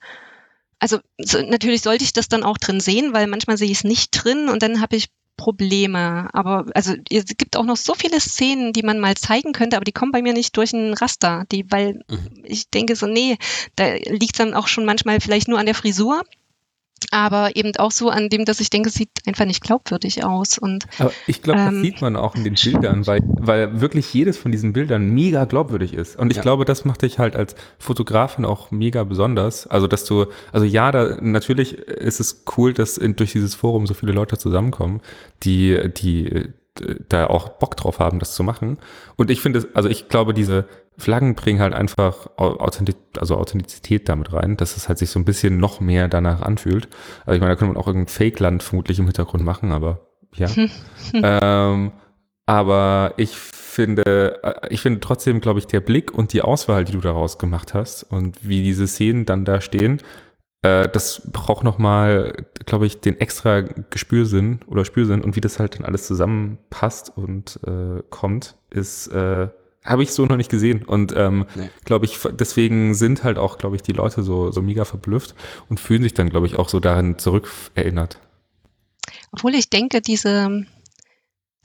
also 0.80 1.00
so, 1.18 1.41
natürlich 1.41 1.82
sollte 1.82 2.04
ich 2.04 2.14
das 2.14 2.30
dann 2.30 2.43
auch 2.43 2.58
drin 2.58 2.80
sehen, 2.80 3.14
weil 3.14 3.28
manchmal 3.28 3.58
sehe 3.58 3.70
ich 3.70 3.80
es 3.80 3.84
nicht 3.84 4.12
drin 4.12 4.50
und 4.50 4.64
dann 4.64 4.82
habe 4.82 4.95
ich 4.95 5.10
Probleme. 5.39 6.30
Aber 6.34 6.66
also 6.76 6.93
es 7.10 7.26
gibt 7.26 7.56
auch 7.56 7.64
noch 7.64 7.78
so 7.78 7.95
viele 7.95 8.20
Szenen, 8.20 8.74
die 8.74 8.84
man 8.84 9.00
mal 9.00 9.16
zeigen 9.16 9.54
könnte, 9.54 9.78
aber 9.78 9.86
die 9.86 9.93
kommen 9.93 10.12
bei 10.12 10.22
mir 10.22 10.34
nicht 10.34 10.56
durch 10.58 10.74
ein 10.74 10.93
Raster. 10.93 11.45
Die, 11.52 11.66
weil 11.72 12.02
mhm. 12.10 12.43
ich 12.43 12.70
denke 12.70 12.95
so, 12.95 13.08
nee, 13.08 13.38
da 13.76 13.93
liegt 13.93 14.38
dann 14.39 14.54
auch 14.54 14.68
schon 14.68 14.86
manchmal 14.86 15.22
vielleicht 15.22 15.47
nur 15.47 15.58
an 15.58 15.66
der 15.66 15.76
Frisur 15.76 16.24
aber 17.12 17.56
eben 17.56 17.76
auch 17.78 17.91
so 17.91 18.10
an 18.10 18.30
dem, 18.30 18.45
dass 18.45 18.60
ich 18.60 18.70
denke, 18.70 18.89
es 18.89 18.95
sieht 18.95 19.10
einfach 19.26 19.45
nicht 19.45 19.64
glaubwürdig 19.64 20.24
aus. 20.24 20.58
Und, 20.58 20.86
aber 20.97 21.12
ich 21.28 21.41
glaube, 21.41 21.60
das 21.60 21.74
ähm, 21.74 21.82
sieht 21.82 22.02
man 22.02 22.16
auch 22.16 22.36
in 22.36 22.43
den 22.43 22.56
Bildern, 22.56 23.08
weil, 23.08 23.22
weil 23.26 23.82
wirklich 23.82 24.14
jedes 24.14 24.38
von 24.38 24.52
diesen 24.52 24.74
Bildern 24.74 25.10
mega 25.10 25.45
glaubwürdig 25.45 25.93
ist. 25.93 26.18
Und 26.18 26.32
ich 26.32 26.38
ja. 26.38 26.43
glaube, 26.43 26.66
das 26.66 26.86
macht 26.86 27.02
dich 27.02 27.20
halt 27.20 27.36
als 27.36 27.56
Fotografin 27.78 28.45
auch 28.45 28.72
mega 28.72 29.04
besonders. 29.04 29.68
Also, 29.68 29.88
dass 29.88 30.06
du, 30.06 30.26
also 30.52 30.66
ja, 30.66 30.91
da 30.91 31.18
natürlich 31.22 31.78
ist 31.78 32.20
es 32.20 32.43
cool, 32.58 32.74
dass 32.74 32.97
in, 32.97 33.16
durch 33.16 33.32
dieses 33.32 33.56
Forum 33.56 33.88
so 33.88 33.93
viele 33.93 34.12
Leute 34.12 34.38
zusammenkommen, 34.38 35.02
die, 35.43 35.91
die 35.95 36.50
da 37.10 37.28
auch 37.28 37.50
Bock 37.50 37.76
drauf 37.76 38.00
haben, 38.00 38.20
das 38.20 38.36
zu 38.36 38.43
machen. 38.43 38.78
Und 39.16 39.30
ich 39.30 39.41
finde, 39.41 39.68
also 39.74 39.89
ich 39.89 40.08
glaube, 40.08 40.34
diese 40.34 40.66
Flaggen 41.00 41.36
bringen 41.36 41.60
halt 41.60 41.74
einfach 41.74 42.28
Authentiz 42.38 42.95
also 43.18 43.38
Authentizität 43.38 44.08
damit 44.08 44.32
rein, 44.34 44.58
dass 44.58 44.78
es 44.78 44.88
halt 44.88 45.00
sich 45.00 45.10
so 45.10 45.20
ein 45.20 45.26
bisschen 45.26 45.58
noch 45.58 45.80
mehr 45.80 46.08
danach 46.08 46.41
anfühlt. 46.41 46.88
Also 47.26 47.36
ich 47.36 47.41
meine, 47.41 47.54
da 47.54 47.56
könnte 47.56 47.74
man 47.74 47.82
auch 47.82 47.88
irgendein 47.88 48.14
Fake-Land 48.14 48.64
vermutlich 48.64 49.00
im 49.00 49.06
Hintergrund 49.06 49.43
machen, 49.43 49.72
aber 49.72 50.08
ja. 50.36 50.47
ähm, 51.14 51.91
aber 52.45 53.14
ich 53.18 53.36
finde, 53.36 54.43
äh, 54.43 54.68
ich 54.70 54.82
finde 54.82 55.00
trotzdem, 55.00 55.41
glaube 55.41 55.60
ich, 55.60 55.68
der 55.68 55.80
Blick 55.80 56.14
und 56.14 56.34
die 56.34 56.41
Auswahl, 56.41 56.84
die 56.86 56.93
du 56.93 57.00
daraus 57.00 57.38
gemacht 57.38 57.74
hast 57.74 58.04
und 58.04 58.47
wie 58.47 58.64
diese 58.64 58.88
Szenen 58.88 59.26
dann 59.26 59.45
da 59.45 59.62
stehen, 59.62 60.02
äh, 60.62 60.89
das 60.89 61.22
braucht 61.32 61.64
nochmal, 61.64 62.45
glaube 62.66 62.86
ich, 62.86 63.00
den 63.00 63.20
extra 63.20 63.62
Gespürsinn 63.62 64.60
oder 64.68 64.84
Spürsinn 64.84 65.22
und 65.22 65.36
wie 65.36 65.41
das 65.41 65.60
halt 65.60 65.76
dann 65.76 65.86
alles 65.86 66.08
zusammenpasst 66.08 67.16
und 67.16 67.60
äh, 67.66 68.04
kommt, 68.10 68.58
ist 68.70 69.08
äh, 69.08 69.50
habe 69.90 70.04
ich 70.04 70.12
so 70.12 70.26
noch 70.26 70.38
nicht 70.38 70.52
gesehen. 70.52 70.84
Und 70.84 71.14
ähm, 71.18 71.46
nee. 71.56 71.70
glaube 71.84 72.06
ich, 72.06 72.20
deswegen 72.32 72.94
sind 72.94 73.24
halt 73.24 73.38
auch, 73.38 73.58
glaube 73.58 73.76
ich, 73.76 73.82
die 73.82 73.92
Leute 73.92 74.24
so, 74.24 74.52
so 74.52 74.62
mega 74.62 74.86
verblüfft 74.86 75.36
und 75.68 75.80
fühlen 75.80 76.04
sich 76.04 76.14
dann, 76.14 76.30
glaube 76.30 76.46
ich, 76.46 76.58
auch 76.58 76.70
so 76.70 76.80
daran 76.80 77.18
zurückerinnert. 77.18 78.20
Obwohl 79.32 79.56
ich 79.56 79.70
denke, 79.70 80.02
diese, 80.02 80.66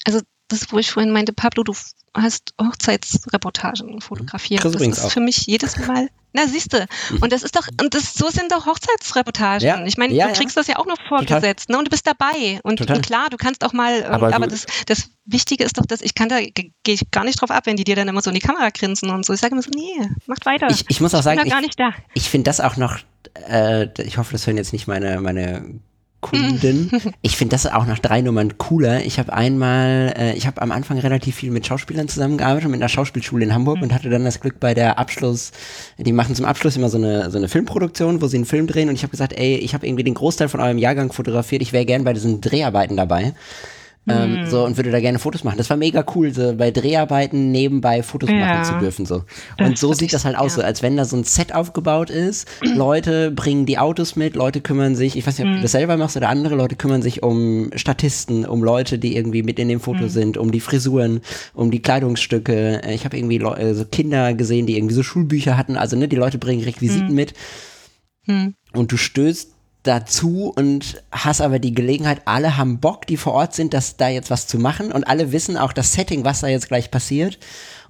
also 0.04 0.20
das, 0.48 0.72
wo 0.72 0.78
ich 0.78 0.90
vorhin 0.90 1.12
meinte, 1.12 1.32
Pablo, 1.32 1.62
du 1.62 1.74
hast 2.14 2.54
Hochzeitsreportagen 2.60 4.00
fotografiert. 4.00 4.64
Das 4.64 4.74
ist 4.74 5.04
auch. 5.04 5.10
für 5.10 5.20
mich 5.20 5.46
jedes 5.46 5.76
Mal. 5.78 6.08
Na, 6.36 6.48
siehste. 6.48 6.86
Mhm. 7.10 7.18
Und 7.22 7.32
das 7.32 7.44
ist 7.44 7.54
doch, 7.54 7.68
und 7.80 7.94
das, 7.94 8.14
so 8.14 8.28
sind 8.28 8.50
doch 8.50 8.66
Hochzeitsreportagen. 8.66 9.66
Ja. 9.66 9.84
Ich 9.84 9.96
meine, 9.96 10.12
ja, 10.12 10.26
du 10.26 10.32
kriegst 10.34 10.56
ja. 10.56 10.60
das 10.60 10.66
ja 10.66 10.78
auch 10.78 10.86
noch 10.86 10.98
vorgesetzt, 11.08 11.68
ne? 11.68 11.78
Und 11.78 11.86
du 11.86 11.90
bist 11.90 12.06
dabei. 12.06 12.60
Und, 12.64 12.80
und 12.80 13.02
klar, 13.06 13.30
du 13.30 13.36
kannst 13.36 13.64
auch 13.64 13.72
mal, 13.72 14.04
aber, 14.04 14.34
aber 14.34 14.48
das, 14.48 14.66
das 14.86 15.10
Wichtige 15.24 15.62
ist 15.62 15.78
doch, 15.78 15.86
dass 15.86 16.02
ich 16.02 16.14
kann 16.14 16.28
da, 16.28 16.40
gehe 16.40 16.72
ich 16.84 17.10
gar 17.12 17.24
nicht 17.24 17.40
drauf 17.40 17.52
ab, 17.52 17.66
wenn 17.66 17.76
die 17.76 17.84
dir 17.84 17.94
dann 17.94 18.08
immer 18.08 18.20
so 18.20 18.30
in 18.30 18.34
die 18.34 18.40
Kamera 18.40 18.70
grinsen 18.70 19.10
und 19.10 19.24
so. 19.24 19.32
Ich 19.32 19.40
sage 19.40 19.52
immer 19.52 19.62
so, 19.62 19.70
nee, 19.70 20.08
macht 20.26 20.44
weiter. 20.44 20.66
Ich, 20.70 20.84
ich 20.88 21.00
muss 21.00 21.14
auch 21.14 21.22
sagen, 21.22 21.40
ich, 21.46 21.84
ich 22.14 22.28
finde 22.28 22.44
das 22.44 22.60
auch 22.60 22.76
noch, 22.76 22.98
äh, 23.48 23.86
ich 24.02 24.18
hoffe, 24.18 24.32
das 24.32 24.46
hören 24.46 24.56
jetzt 24.56 24.72
nicht 24.72 24.88
meine, 24.88 25.20
meine 25.20 25.80
Kunden. 26.24 26.90
Ich 27.22 27.36
finde 27.36 27.52
das 27.52 27.66
auch 27.66 27.86
nach 27.86 27.98
drei 27.98 28.20
Nummern 28.22 28.56
cooler. 28.58 29.04
Ich 29.04 29.18
habe 29.18 29.32
einmal, 29.32 30.14
äh, 30.16 30.34
ich 30.34 30.46
habe 30.46 30.62
am 30.62 30.72
Anfang 30.72 30.98
relativ 30.98 31.36
viel 31.36 31.50
mit 31.50 31.66
Schauspielern 31.66 32.08
zusammengearbeitet, 32.08 32.70
mit 32.70 32.80
einer 32.80 32.88
Schauspielschule 32.88 33.44
in 33.44 33.54
Hamburg 33.54 33.78
mhm. 33.78 33.84
und 33.84 33.94
hatte 33.94 34.08
dann 34.08 34.24
das 34.24 34.40
Glück 34.40 34.58
bei 34.58 34.74
der 34.74 34.98
Abschluss, 34.98 35.52
die 35.98 36.12
machen 36.12 36.34
zum 36.34 36.46
Abschluss 36.46 36.76
immer 36.76 36.88
so 36.88 36.98
eine, 36.98 37.30
so 37.30 37.38
eine 37.38 37.48
Filmproduktion, 37.48 38.22
wo 38.22 38.26
sie 38.26 38.38
einen 38.38 38.46
Film 38.46 38.66
drehen 38.66 38.88
und 38.88 38.94
ich 38.94 39.02
habe 39.02 39.10
gesagt, 39.10 39.34
ey, 39.34 39.56
ich 39.56 39.74
habe 39.74 39.86
irgendwie 39.86 40.04
den 40.04 40.14
Großteil 40.14 40.48
von 40.48 40.60
eurem 40.60 40.78
Jahrgang 40.78 41.12
fotografiert, 41.12 41.62
ich 41.62 41.72
wäre 41.72 41.84
gern 41.84 42.04
bei 42.04 42.12
diesen 42.14 42.40
Dreharbeiten 42.40 42.96
dabei. 42.96 43.34
Ähm, 44.06 44.36
hm. 44.36 44.50
so 44.50 44.64
und 44.64 44.76
würde 44.76 44.90
da 44.90 45.00
gerne 45.00 45.18
Fotos 45.18 45.44
machen. 45.44 45.56
Das 45.56 45.70
war 45.70 45.78
mega 45.78 46.04
cool, 46.14 46.30
so 46.32 46.54
bei 46.54 46.70
Dreharbeiten 46.70 47.50
nebenbei 47.50 48.02
Fotos 48.02 48.28
ja. 48.28 48.36
machen 48.36 48.64
zu 48.64 48.78
dürfen. 48.78 49.06
So. 49.06 49.24
Und 49.58 49.78
so 49.78 49.94
sieht 49.94 50.12
das 50.12 50.26
halt 50.26 50.36
aus, 50.36 50.56
ja. 50.56 50.60
so 50.60 50.66
als 50.66 50.82
wenn 50.82 50.98
da 50.98 51.06
so 51.06 51.16
ein 51.16 51.24
Set 51.24 51.54
aufgebaut 51.54 52.10
ist. 52.10 52.46
Leute 52.62 53.30
bringen 53.30 53.64
die 53.64 53.78
Autos 53.78 54.14
mit, 54.14 54.36
Leute 54.36 54.60
kümmern 54.60 54.94
sich, 54.94 55.16
ich 55.16 55.26
weiß 55.26 55.38
nicht, 55.38 55.46
ob 55.46 55.52
hm. 55.52 55.56
du 55.56 55.62
das 55.62 55.72
selber 55.72 55.96
machst 55.96 56.18
oder 56.18 56.28
andere 56.28 56.54
Leute 56.54 56.76
kümmern 56.76 57.00
sich 57.00 57.22
um 57.22 57.70
Statisten, 57.74 58.44
um 58.44 58.62
Leute, 58.62 58.98
die 58.98 59.16
irgendwie 59.16 59.42
mit 59.42 59.58
in 59.58 59.68
dem 59.68 59.80
Foto 59.80 60.00
hm. 60.00 60.08
sind, 60.10 60.36
um 60.36 60.52
die 60.52 60.60
Frisuren, 60.60 61.20
um 61.54 61.70
die 61.70 61.80
Kleidungsstücke. 61.80 62.82
Ich 62.90 63.06
habe 63.06 63.16
irgendwie 63.16 63.38
Le 63.38 63.56
äh, 63.56 63.74
so 63.74 63.86
Kinder 63.86 64.34
gesehen, 64.34 64.66
die 64.66 64.76
irgendwie 64.76 64.94
so 64.94 65.02
Schulbücher 65.02 65.56
hatten. 65.56 65.78
Also 65.78 65.96
ne, 65.96 66.08
die 66.08 66.16
Leute 66.16 66.36
bringen 66.36 66.62
Requisiten 66.62 67.08
hm. 67.08 67.14
mit. 67.14 67.32
Hm. 68.26 68.54
Und 68.74 68.92
du 68.92 68.96
stößt 68.96 69.53
dazu 69.84 70.52
und 70.56 71.02
hast 71.12 71.40
aber 71.40 71.58
die 71.58 71.74
Gelegenheit, 71.74 72.22
alle 72.24 72.56
haben 72.56 72.80
Bock, 72.80 73.06
die 73.06 73.16
vor 73.16 73.34
Ort 73.34 73.54
sind, 73.54 73.72
dass 73.72 73.96
da 73.96 74.08
jetzt 74.08 74.30
was 74.30 74.46
zu 74.46 74.58
machen 74.58 74.90
und 74.90 75.04
alle 75.04 75.30
wissen 75.30 75.56
auch 75.56 75.72
das 75.72 75.92
Setting, 75.92 76.24
was 76.24 76.40
da 76.40 76.48
jetzt 76.48 76.68
gleich 76.68 76.90
passiert. 76.90 77.38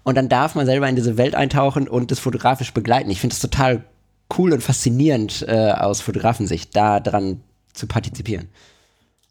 Und 0.02 0.16
dann 0.16 0.28
darf 0.28 0.54
man 0.54 0.66
selber 0.66 0.88
in 0.88 0.96
diese 0.96 1.16
Welt 1.16 1.34
eintauchen 1.34 1.88
und 1.88 2.10
das 2.10 2.18
fotografisch 2.18 2.74
begleiten. 2.74 3.10
Ich 3.10 3.20
finde 3.20 3.34
es 3.34 3.40
total 3.40 3.84
cool 4.36 4.52
und 4.52 4.62
faszinierend 4.62 5.44
äh, 5.48 5.72
aus 5.72 6.00
Fotografensicht, 6.00 6.76
da 6.76 7.00
dran 7.00 7.40
zu 7.72 7.86
partizipieren. 7.86 8.48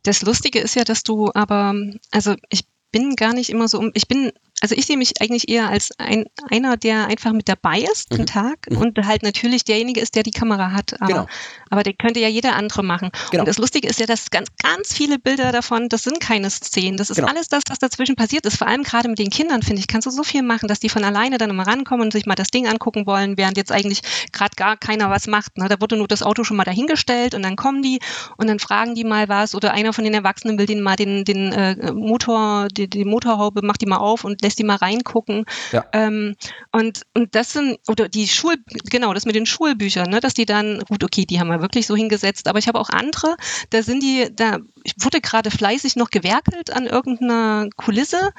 Das 0.04 0.22
Lustige 0.22 0.60
ist 0.60 0.76
ja, 0.76 0.84
dass 0.84 1.04
du 1.04 1.30
aber, 1.34 1.76
also 2.12 2.36
ich 2.50 2.66
bin 2.92 3.16
gar 3.16 3.34
nicht 3.34 3.50
immer 3.50 3.68
so 3.68 3.80
um, 3.80 3.92
ich 3.94 4.08
bin 4.08 4.32
also 4.64 4.76
ich 4.76 4.86
sehe 4.86 4.96
mich 4.96 5.22
eigentlich 5.22 5.50
eher 5.50 5.68
als 5.68 5.92
ein, 5.98 6.24
einer, 6.50 6.78
der 6.78 7.08
einfach 7.08 7.34
mit 7.34 7.50
dabei 7.50 7.80
ist, 7.80 8.14
mhm. 8.14 8.18
den 8.18 8.26
Tag 8.28 8.60
mhm. 8.70 8.78
und 8.78 8.98
halt 9.06 9.22
natürlich 9.22 9.66
derjenige 9.66 10.00
ist, 10.00 10.16
der 10.16 10.24
die 10.24 10.32
Kamera 10.32 10.72
hat. 10.72 10.94
Aber, 11.02 11.12
genau. 11.12 11.28
aber 11.70 11.84
der 11.84 11.92
könnte 11.92 12.22
ja 12.22 12.30
jeder 12.30 12.56
andere 12.56 12.82
machen. 12.82 13.12
Genau. 13.32 13.42
Und 13.42 13.48
das 13.50 13.58
Lustige 13.58 13.90
ist 13.90 14.00
ja, 14.00 14.06
dass 14.06 14.32
ganz, 14.32 14.48
ganz 14.64 14.94
viele 14.94 15.20
Bilder 15.20 15.52
davon, 15.52 15.90
das 15.90 16.04
sind 16.04 16.22
keine 16.22 16.50
Szenen. 16.50 16.96
Das 16.96 17.10
ist 17.10 17.18
genau. 17.18 17.28
alles 17.28 17.50
das, 17.50 17.64
was 17.68 17.78
dazwischen 17.78 18.16
passiert 18.16 18.46
ist. 18.46 18.56
Vor 18.56 18.68
allem 18.68 18.84
gerade 18.84 19.10
mit 19.10 19.20
den 19.20 19.30
Kindern, 19.30 19.64
finde 19.64 19.82
ich, 19.82 19.88
kannst 19.88 20.06
du 20.06 20.12
so 20.12 20.24
viel 20.24 20.44
machen, 20.44 20.70
dass 20.70 20.80
die 20.80 20.88
von 20.88 21.04
alleine 21.04 21.38
dann 21.38 21.50
immer 21.50 21.68
rankommen 21.68 22.06
und 22.06 22.14
sich 22.14 22.26
mal 22.26 22.36
das 22.36 22.48
Ding 22.48 22.66
angucken 22.66 23.06
wollen, 23.06 23.38
während 23.38 23.58
jetzt 23.58 23.72
eigentlich 23.74 24.00
gerade 24.32 24.56
gar 24.56 24.78
keiner 24.78 25.10
was 25.10 25.28
macht. 25.28 25.58
Ne? 25.58 25.68
Da 25.68 25.82
wurde 25.82 25.98
nur 25.98 26.08
das 26.08 26.24
Auto 26.24 26.46
schon 26.46 26.56
mal 26.56 26.64
dahingestellt 26.64 27.36
und 27.36 27.44
dann 27.44 27.58
kommen 27.58 27.82
die 27.82 28.00
und 28.38 28.48
dann 28.48 28.60
fragen 28.60 28.96
die 28.96 29.04
mal 29.04 29.28
was 29.28 29.56
oder 29.56 29.74
einer 29.74 29.92
von 29.92 30.06
den 30.06 30.14
Erwachsenen 30.14 30.58
will 30.58 30.68
den 30.68 30.80
mal 30.80 30.96
den, 30.96 31.26
den 31.26 31.52
äh, 31.52 31.92
Motor, 31.92 32.70
die, 32.70 32.90
die 32.90 33.04
Motorhaube, 33.04 33.62
macht 33.62 33.82
die 33.82 33.88
mal 33.88 33.98
auf 33.98 34.24
und 34.24 34.42
lässt 34.42 34.53
lässt 34.54 34.60
die 34.60 34.64
mal 34.64 34.76
reingucken. 34.76 35.46
Ja. 35.72 35.86
Ähm, 35.94 36.36
und, 36.72 37.02
und 37.14 37.34
das 37.36 37.54
sind, 37.54 37.80
oder 37.88 38.08
die 38.08 38.28
Schul, 38.28 38.56
genau, 38.90 39.14
das 39.14 39.26
mit 39.26 39.36
den 39.36 39.46
Schulbüchern, 39.46 40.10
ne, 40.10 40.20
dass 40.20 40.34
die 40.34 40.46
dann, 40.46 40.80
gut, 40.88 41.04
okay, 41.04 41.26
die 41.26 41.40
haben 41.40 41.50
wir 41.50 41.62
wirklich 41.62 41.88
so 41.88 41.96
hingesetzt, 41.96 42.48
aber 42.48 42.60
ich 42.60 42.68
habe 42.68 42.80
auch 42.80 42.90
andere, 42.90 43.36
da 43.72 43.82
sind 43.82 44.04
die, 44.04 44.28
da 44.32 44.60
wurde 45.00 45.22
gerade 45.22 45.50
fleißig 45.50 45.96
noch 45.96 46.10
gewerkelt 46.10 46.72
an 46.72 46.86
irgendeiner 46.86 47.70
Kulisse 47.76 48.32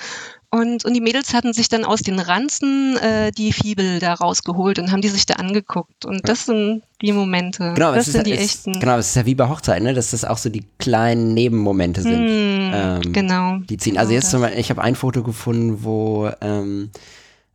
und, 0.55 0.85
und 0.85 0.95
die 0.95 1.01
Mädels 1.01 1.35
hatten 1.35 1.53
sich 1.53 1.69
dann 1.69 1.85
aus 1.85 2.03
den 2.03 2.21
Ranzen 2.21 2.97
äh, 2.99 3.33
die 3.33 3.53
Fibel 3.53 3.99
da 3.99 4.15
rausgeholt 4.15 4.79
und 4.79 4.93
haben 4.93 5.01
die 5.01 5.09
sich 5.09 5.27
da 5.27 5.35
angeguckt. 5.35 6.05
Und 6.05 6.29
das 6.29 6.47
sind 6.47 6.83
die 7.03 7.11
Momente. 7.11 7.73
Genau, 7.75 7.93
das 7.93 8.07
sind 8.07 8.19
ist, 8.19 8.27
die 8.27 8.33
ist, 8.33 8.41
echten. 8.41 8.79
Genau, 8.79 8.99
es 8.99 9.09
ist 9.09 9.17
ja 9.17 9.27
wie 9.27 9.35
bei 9.35 9.49
Hochzeiten, 9.49 9.83
ne? 9.83 9.95
dass 9.95 10.13
das 10.13 10.25
auch 10.25 10.39
so 10.39 10.51
die 10.51 10.65
kleinen 10.79 11.35
Nebenmomente 11.35 12.03
sind. 12.03 12.25
Mm, 12.25 12.73
ähm, 12.73 13.13
genau. 13.13 13.59
Die 13.69 13.79
ziehen. 13.79 13.99
Also 13.99 14.11
genau 14.11 14.21
jetzt 14.21 14.31
zum 14.31 14.43
Beispiel, 14.43 14.61
ich 14.61 14.71
habe 14.71 14.81
ein 14.81 14.95
Foto 14.95 15.25
gefunden, 15.25 15.83
wo 15.83 16.31
ähm, 16.41 16.91
äh, 16.93 16.99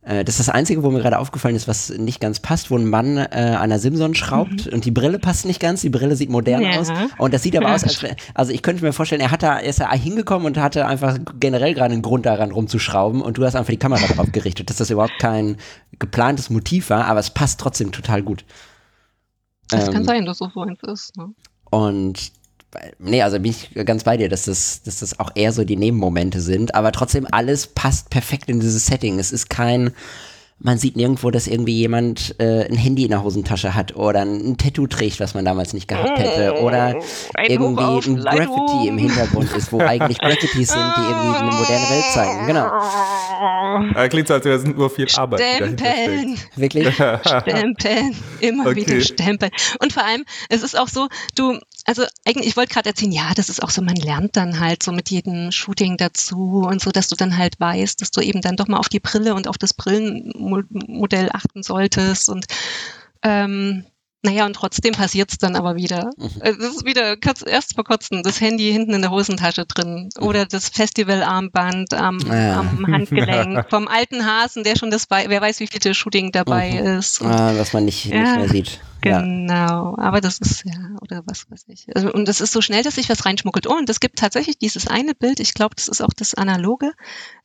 das 0.02 0.38
ist 0.38 0.40
das 0.40 0.48
Einzige, 0.48 0.82
wo 0.82 0.90
mir 0.90 1.00
gerade 1.00 1.18
aufgefallen 1.18 1.54
ist, 1.54 1.68
was 1.68 1.90
nicht 1.90 2.20
ganz 2.20 2.40
passt, 2.40 2.70
wo 2.70 2.78
ein 2.78 2.88
Mann 2.88 3.18
äh, 3.18 3.56
an 3.58 3.68
der 3.68 3.78
Simson 3.78 4.14
schraubt 4.14 4.66
mhm. 4.66 4.72
und 4.72 4.84
die 4.86 4.90
Brille 4.90 5.18
passt 5.18 5.44
nicht 5.44 5.60
ganz. 5.60 5.82
Die 5.82 5.90
Brille 5.90 6.16
sieht 6.16 6.30
modern 6.30 6.62
ja. 6.62 6.80
aus. 6.80 6.88
Und 7.18 7.34
das 7.34 7.42
sieht 7.42 7.54
aber 7.54 7.74
aus, 7.74 7.84
als 7.84 8.02
also 8.34 8.52
ich 8.52 8.62
könnte 8.62 8.82
mir 8.82 8.94
vorstellen, 8.94 9.20
er 9.20 9.30
hat 9.30 9.42
da, 9.42 9.58
er 9.58 9.68
ist 9.68 9.80
da 9.80 9.92
hingekommen 9.92 10.46
und 10.46 10.56
hatte 10.56 10.86
einfach 10.86 11.18
generell 11.38 11.74
gerade 11.74 11.92
einen 11.92 12.02
Grund 12.02 12.24
daran 12.24 12.50
rumzuschrauben 12.50 13.20
und 13.20 13.36
du 13.36 13.44
hast 13.44 13.56
einfach 13.56 13.72
die 13.72 13.78
Kamera 13.78 14.06
drauf 14.06 14.32
gerichtet, 14.32 14.70
dass 14.70 14.78
das 14.78 14.88
überhaupt 14.88 15.18
kein 15.18 15.58
geplantes 15.98 16.48
Motiv 16.48 16.88
war, 16.88 17.04
aber 17.04 17.20
es 17.20 17.30
passt 17.30 17.60
trotzdem 17.60 17.92
total 17.92 18.22
gut. 18.22 18.46
Das 19.68 19.88
Ähm, 19.88 19.94
kann 19.94 20.04
sein, 20.04 20.24
dass 20.24 20.40
es 20.40 20.52
so 20.54 20.62
eins 20.62 20.82
ist. 20.82 21.16
Ne? 21.18 21.34
Und 21.70 22.32
nee, 22.98 23.22
also 23.22 23.38
bin 23.38 23.50
ich 23.50 23.70
ganz 23.84 24.04
bei 24.04 24.16
dir, 24.16 24.28
dass 24.28 24.44
das, 24.44 24.82
dass 24.82 25.00
das 25.00 25.18
auch 25.18 25.30
eher 25.34 25.52
so 25.52 25.64
die 25.64 25.76
Nebenmomente 25.76 26.40
sind, 26.40 26.74
aber 26.74 26.92
trotzdem 26.92 27.26
alles 27.30 27.66
passt 27.66 28.10
perfekt 28.10 28.48
in 28.48 28.60
dieses 28.60 28.86
Setting. 28.86 29.18
Es 29.18 29.32
ist 29.32 29.50
kein, 29.50 29.92
man 30.62 30.76
sieht 30.78 30.94
nirgendwo, 30.96 31.30
dass 31.30 31.46
irgendwie 31.46 31.74
jemand 31.74 32.34
äh, 32.38 32.66
ein 32.68 32.76
Handy 32.76 33.04
in 33.04 33.08
der 33.10 33.22
Hosentasche 33.24 33.74
hat 33.74 33.96
oder 33.96 34.20
ein 34.20 34.58
Tattoo 34.58 34.86
trägt, 34.86 35.18
was 35.18 35.32
man 35.34 35.44
damals 35.44 35.72
nicht 35.72 35.88
gehabt 35.88 36.18
hätte 36.18 36.60
oder 36.62 36.96
Ein 37.34 37.50
irgendwie 37.50 37.82
auf 37.82 38.06
ein 38.06 38.16
Graffiti 38.16 38.88
im 38.88 38.98
Hintergrund 38.98 39.50
ist, 39.56 39.72
wo 39.72 39.78
eigentlich 39.80 40.18
Graffitis 40.18 40.68
sind, 40.68 40.92
die 40.96 41.00
irgendwie 41.00 41.36
eine 41.38 41.50
moderne 41.50 41.90
Welt 41.90 42.04
zeigen. 42.12 42.46
Genau, 42.46 42.68
Äh, 43.96 44.08
klingt 44.08 44.28
so, 44.28 44.34
als 44.34 44.44
wäre 44.44 44.56
es 44.58 44.64
nur 44.64 44.90
viel 44.90 45.06
Arbeit. 45.16 45.40
Stempeln, 45.40 46.36
wirklich. 46.56 46.94
stempeln, 46.94 48.14
immer 48.40 48.66
Okay. 48.66 48.76
wieder 48.86 49.00
stempeln. 49.00 49.50
Und 49.80 49.92
vor 49.92 50.04
allem, 50.04 50.24
es 50.48 50.62
ist 50.62 50.78
auch 50.78 50.88
so, 50.88 51.08
du, 51.34 51.58
also 51.86 52.02
eigentlich, 52.26 52.48
ich 52.48 52.56
wollte 52.56 52.74
gerade 52.74 52.88
erzählen, 52.90 53.12
ja, 53.12 53.32
das 53.34 53.48
ist 53.48 53.62
auch 53.62 53.70
so, 53.70 53.80
man 53.82 53.96
lernt 53.96 54.36
dann 54.36 54.60
halt 54.60 54.82
so 54.82 54.92
mit 54.92 55.10
jedem 55.10 55.50
Shooting 55.52 55.96
dazu 55.96 56.62
und 56.66 56.80
so, 56.80 56.90
dass 56.90 57.08
du 57.08 57.16
dann 57.16 57.36
halt 57.38 57.58
weißt, 57.58 58.00
dass 58.00 58.10
du 58.10 58.20
eben 58.20 58.42
dann 58.42 58.56
doch 58.56 58.68
mal 58.68 58.78
auf 58.78 58.88
die 58.88 59.00
Brille 59.00 59.34
und 59.34 59.48
auf 59.48 59.56
das 59.58 59.72
Brillenmodell 60.50 61.30
achten 61.32 61.62
solltest 61.62 62.28
und 62.28 62.46
ähm, 63.22 63.84
naja, 64.22 64.44
und 64.44 64.52
trotzdem 64.54 64.92
passiert's 64.92 65.38
dann 65.38 65.56
aber 65.56 65.76
wieder. 65.76 66.10
Äh, 66.40 66.52
Das 66.54 66.76
ist 66.76 66.84
wieder 66.84 67.16
kurz, 67.16 67.42
erst 67.46 67.74
vor 67.74 67.84
kurzem 67.84 68.22
das 68.22 68.38
Handy 68.40 68.70
hinten 68.70 68.92
in 68.92 69.00
der 69.00 69.10
Hosentasche 69.10 69.64
drin 69.64 70.10
oder 70.18 70.44
das 70.44 70.68
Festivalarmband 70.68 71.94
am, 71.94 72.18
Ja. 72.26 72.60
am 72.60 72.86
Handgelenk 72.86 73.66
vom 73.70 73.88
alten 73.88 74.26
Hasen, 74.26 74.62
der 74.62 74.76
schon 74.76 74.90
das, 74.90 75.06
bei, 75.06 75.24
wer 75.28 75.40
weiß, 75.40 75.60
wie 75.60 75.66
viel 75.68 75.94
Shooting 75.94 76.32
dabei 76.32 76.68
ist. 76.98 77.22
Und 77.22 77.28
Ah, 77.30 77.54
was 77.56 77.72
man 77.72 77.86
nicht, 77.86 78.04
nicht 78.06 78.14
Ja, 78.14 78.36
mehr 78.36 78.48
sieht. 78.48 78.80
Ja. 79.04 79.20
Genau, 79.22 79.96
aber 79.96 80.20
das 80.20 80.38
ist 80.38 80.64
ja, 80.64 80.74
oder 81.00 81.22
was 81.24 81.50
weiß 81.50 81.64
ich. 81.68 81.86
Also, 81.94 82.12
und 82.12 82.28
es 82.28 82.40
ist 82.40 82.52
so 82.52 82.60
schnell, 82.60 82.82
dass 82.82 82.96
sich 82.96 83.08
was 83.08 83.24
reinschmuggelt. 83.24 83.66
Oh, 83.66 83.76
und 83.76 83.88
es 83.88 84.00
gibt 84.00 84.18
tatsächlich 84.18 84.58
dieses 84.58 84.88
eine 84.88 85.14
Bild, 85.14 85.40
ich 85.40 85.54
glaube, 85.54 85.74
das 85.74 85.88
ist 85.88 86.02
auch 86.02 86.12
das 86.14 86.34
analoge. 86.34 86.92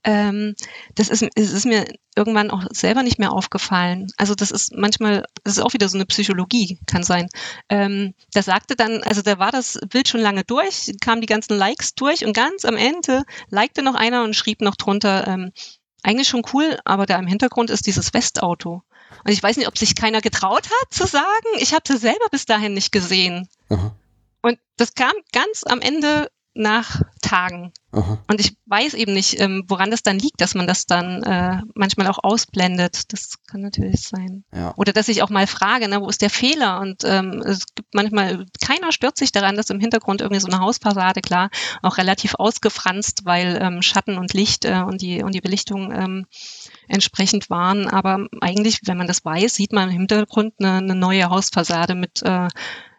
Ähm, 0.03 0.55
das 0.95 1.09
ist, 1.09 1.25
es 1.35 1.53
ist 1.53 1.65
mir 1.65 1.85
irgendwann 2.15 2.51
auch 2.51 2.63
selber 2.71 3.03
nicht 3.03 3.19
mehr 3.19 3.31
aufgefallen. 3.31 4.07
Also 4.17 4.35
das 4.35 4.51
ist 4.51 4.73
manchmal, 4.75 5.23
das 5.43 5.57
ist 5.57 5.63
auch 5.63 5.73
wieder 5.73 5.87
so 5.87 5.97
eine 5.97 6.05
Psychologie, 6.05 6.79
kann 6.87 7.03
sein. 7.03 7.29
Ähm, 7.69 8.13
da 8.33 8.41
sagte 8.41 8.75
dann, 8.75 9.03
also 9.03 9.21
da 9.21 9.39
war 9.39 9.51
das 9.51 9.79
Bild 9.89 10.09
schon 10.09 10.21
lange 10.21 10.43
durch, 10.43 10.91
kamen 11.01 11.21
die 11.21 11.27
ganzen 11.27 11.57
Likes 11.57 11.95
durch 11.95 12.25
und 12.25 12.33
ganz 12.33 12.65
am 12.65 12.75
Ende 12.75 13.23
likte 13.49 13.81
noch 13.81 13.95
einer 13.95 14.23
und 14.23 14.35
schrieb 14.35 14.61
noch 14.61 14.75
drunter, 14.75 15.27
ähm, 15.27 15.51
eigentlich 16.03 16.27
schon 16.27 16.43
cool, 16.53 16.77
aber 16.85 17.05
da 17.05 17.17
im 17.17 17.27
Hintergrund 17.27 17.69
ist 17.69 17.87
dieses 17.87 18.13
Westauto. 18.13 18.83
Und 19.25 19.31
ich 19.31 19.41
weiß 19.41 19.57
nicht, 19.57 19.67
ob 19.67 19.77
sich 19.77 19.95
keiner 19.95 20.21
getraut 20.21 20.69
hat 20.69 20.93
zu 20.93 21.07
sagen, 21.07 21.25
ich 21.57 21.73
habe 21.73 21.83
sie 21.87 21.97
selber 21.97 22.27
bis 22.29 22.45
dahin 22.45 22.75
nicht 22.75 22.91
gesehen. 22.91 23.49
Aha, 23.69 23.95
Und 24.43 24.59
das 24.77 24.93
kam 24.93 25.13
ganz 25.33 25.63
am 25.65 25.81
Ende 25.81 26.29
nach 26.55 27.01
Tagen. 27.21 27.73
aha. 27.91 28.23
Und 28.29 28.39
ich 28.39 28.55
weiß 28.65 28.93
eben 28.93 29.13
nicht, 29.13 29.39
ähm, 29.39 29.65
woran 29.67 29.91
das 29.91 30.03
dann 30.03 30.17
liegt, 30.17 30.39
dass 30.39 30.55
man 30.55 30.67
das 30.67 30.85
dann 30.85 31.21
äh, 31.23 31.61
manchmal 31.75 32.07
auch 32.07 32.23
ausblendet. 32.23 33.11
Das 33.11 33.35
kann 33.45 33.61
natürlich 33.61 34.01
sein. 34.01 34.45
Ja. 34.53 34.73
Oder 34.77 34.93
dass 34.93 35.09
ich 35.09 35.21
auch 35.21 35.29
mal 35.29 35.47
frage, 35.47 35.89
ne, 35.89 36.01
wo 36.01 36.07
ist 36.07 36.21
der 36.21 36.29
Fehler? 36.29 36.79
Und 36.79 37.03
ähm, 37.03 37.43
es 37.45 37.65
gibt 37.75 37.93
manchmal, 37.93 38.45
keiner 38.65 38.93
stört 38.93 39.17
sich 39.17 39.33
daran, 39.33 39.57
dass 39.57 39.69
im 39.69 39.81
Hintergrund 39.81 40.21
irgendwie 40.21 40.39
so 40.39 40.47
eine 40.47 40.61
Hausfassade, 40.61 41.21
klar, 41.21 41.49
auch 41.81 41.97
relativ 41.97 42.35
ausgefranst, 42.35 43.25
weil 43.25 43.59
ähm, 43.61 43.81
Schatten 43.81 44.17
und 44.17 44.33
Licht 44.33 44.63
äh, 44.63 44.81
und, 44.81 45.01
die, 45.01 45.23
und 45.23 45.35
die 45.35 45.41
Belichtung 45.41 45.91
ähm, 45.91 46.25
entsprechend 46.87 47.49
waren. 47.49 47.87
Aber 47.87 48.27
eigentlich, 48.39 48.79
wenn 48.85 48.97
man 48.97 49.07
das 49.07 49.25
weiß, 49.25 49.55
sieht 49.55 49.73
man 49.73 49.89
im 49.89 49.97
Hintergrund 49.97 50.53
eine, 50.59 50.77
eine 50.77 50.95
neue 50.95 51.29
Hausfassade 51.29 51.95
mit 51.95 52.23
äh, 52.23 52.47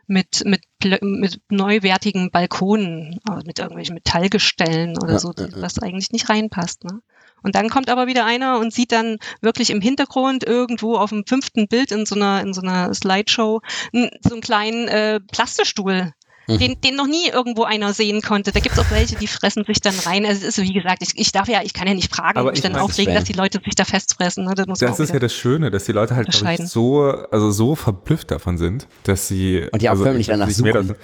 mit, 0.07 0.45
mit, 0.45 0.63
mit 1.03 1.41
neuwertigen 1.49 2.31
Balkonen, 2.31 3.19
also 3.29 3.47
mit 3.47 3.59
irgendwelchen 3.59 3.95
Metallgestellen 3.95 4.99
oder 4.99 5.15
Ja, 5.15 5.19
so, 5.19 5.33
ja, 5.37 5.49
was 5.57 5.79
eigentlich 5.79 6.11
nicht 6.11 6.29
reinpasst. 6.29 6.85
Ne? 6.85 7.01
Und 7.43 7.55
dann 7.55 7.69
kommt 7.69 7.91
aber 7.91 8.07
wieder 8.07 8.25
einer 8.25 8.59
und 8.59 8.73
sieht 8.73 8.93
dann 8.93 9.19
wirklich 9.41 9.71
im 9.71 9.81
Hintergrund 9.81 10.45
irgendwo 10.45 10.97
auf 10.97 11.11
dem 11.11 11.25
fünften 11.27 11.69
Bild 11.69 11.93
in 11.93 12.07
so 12.07 12.15
einer, 12.15 12.41
in 12.41 12.55
so 12.55 12.61
einer 12.61 12.93
Slideshow 12.95 13.61
so 13.93 14.35
einen 14.35 14.41
kleinen 14.41 14.89
äh, 14.89 15.21
Plastestuhl. 15.21 16.13
Mhm. 16.47 16.59
Den, 16.59 16.81
den 16.81 16.95
noch 16.95 17.07
nie 17.07 17.29
irgendwo 17.33 17.65
einer 17.65 17.93
sehen 17.93 18.23
konnte. 18.23 18.53
Da 18.53 18.61
gibt 18.61 18.77
es 18.77 18.79
auch 18.79 18.91
welche, 18.91 19.17
die 19.17 19.27
fressen 19.27 19.65
sich 19.65 19.81
dann 19.81 19.95
rein. 20.05 20.25
Also 20.25 20.43
es 20.43 20.49
ist 20.49 20.57
so, 20.57 20.63
wie 20.63 20.73
gesagt, 20.73 21.03
ich, 21.03 21.11
ich 21.15 21.33
darf 21.33 21.49
ja, 21.49 21.61
ich 21.65 21.75
kann 21.75 21.89
ja 21.89 21.95
nicht 21.95 22.15
fragen 22.15 22.39
Aber 22.39 22.49
und 22.49 22.55
mich 22.55 22.65
ich 22.65 22.71
dann 22.71 22.81
aufregen, 22.81 23.15
dass 23.15 23.25
die 23.25 23.33
Leute 23.33 23.61
sich 23.65 23.75
da 23.75 23.85
festfressen. 23.85 24.45
Ne? 24.45 24.55
Das 24.55 24.79
Das 24.79 25.01
ist 25.01 25.13
ja 25.13 25.19
das 25.19 25.35
Schöne, 25.35 25.71
dass 25.71 25.85
die 25.85 25.93
Leute 25.93 26.15
halt 26.15 26.29
ich, 26.29 26.69
so, 26.69 27.03
also 27.03 27.51
so 27.51 27.75
verblüfft 27.75 28.31
davon 28.31 28.59
sind, 28.59 28.87
dass 29.05 29.27
sie. 29.27 29.67
Und 29.73 29.83
die 29.83 29.89
auch 29.89 29.93
also, 29.93 30.05
förmlich 30.05 30.29
danach 30.29 30.49
suchen. 30.51 30.95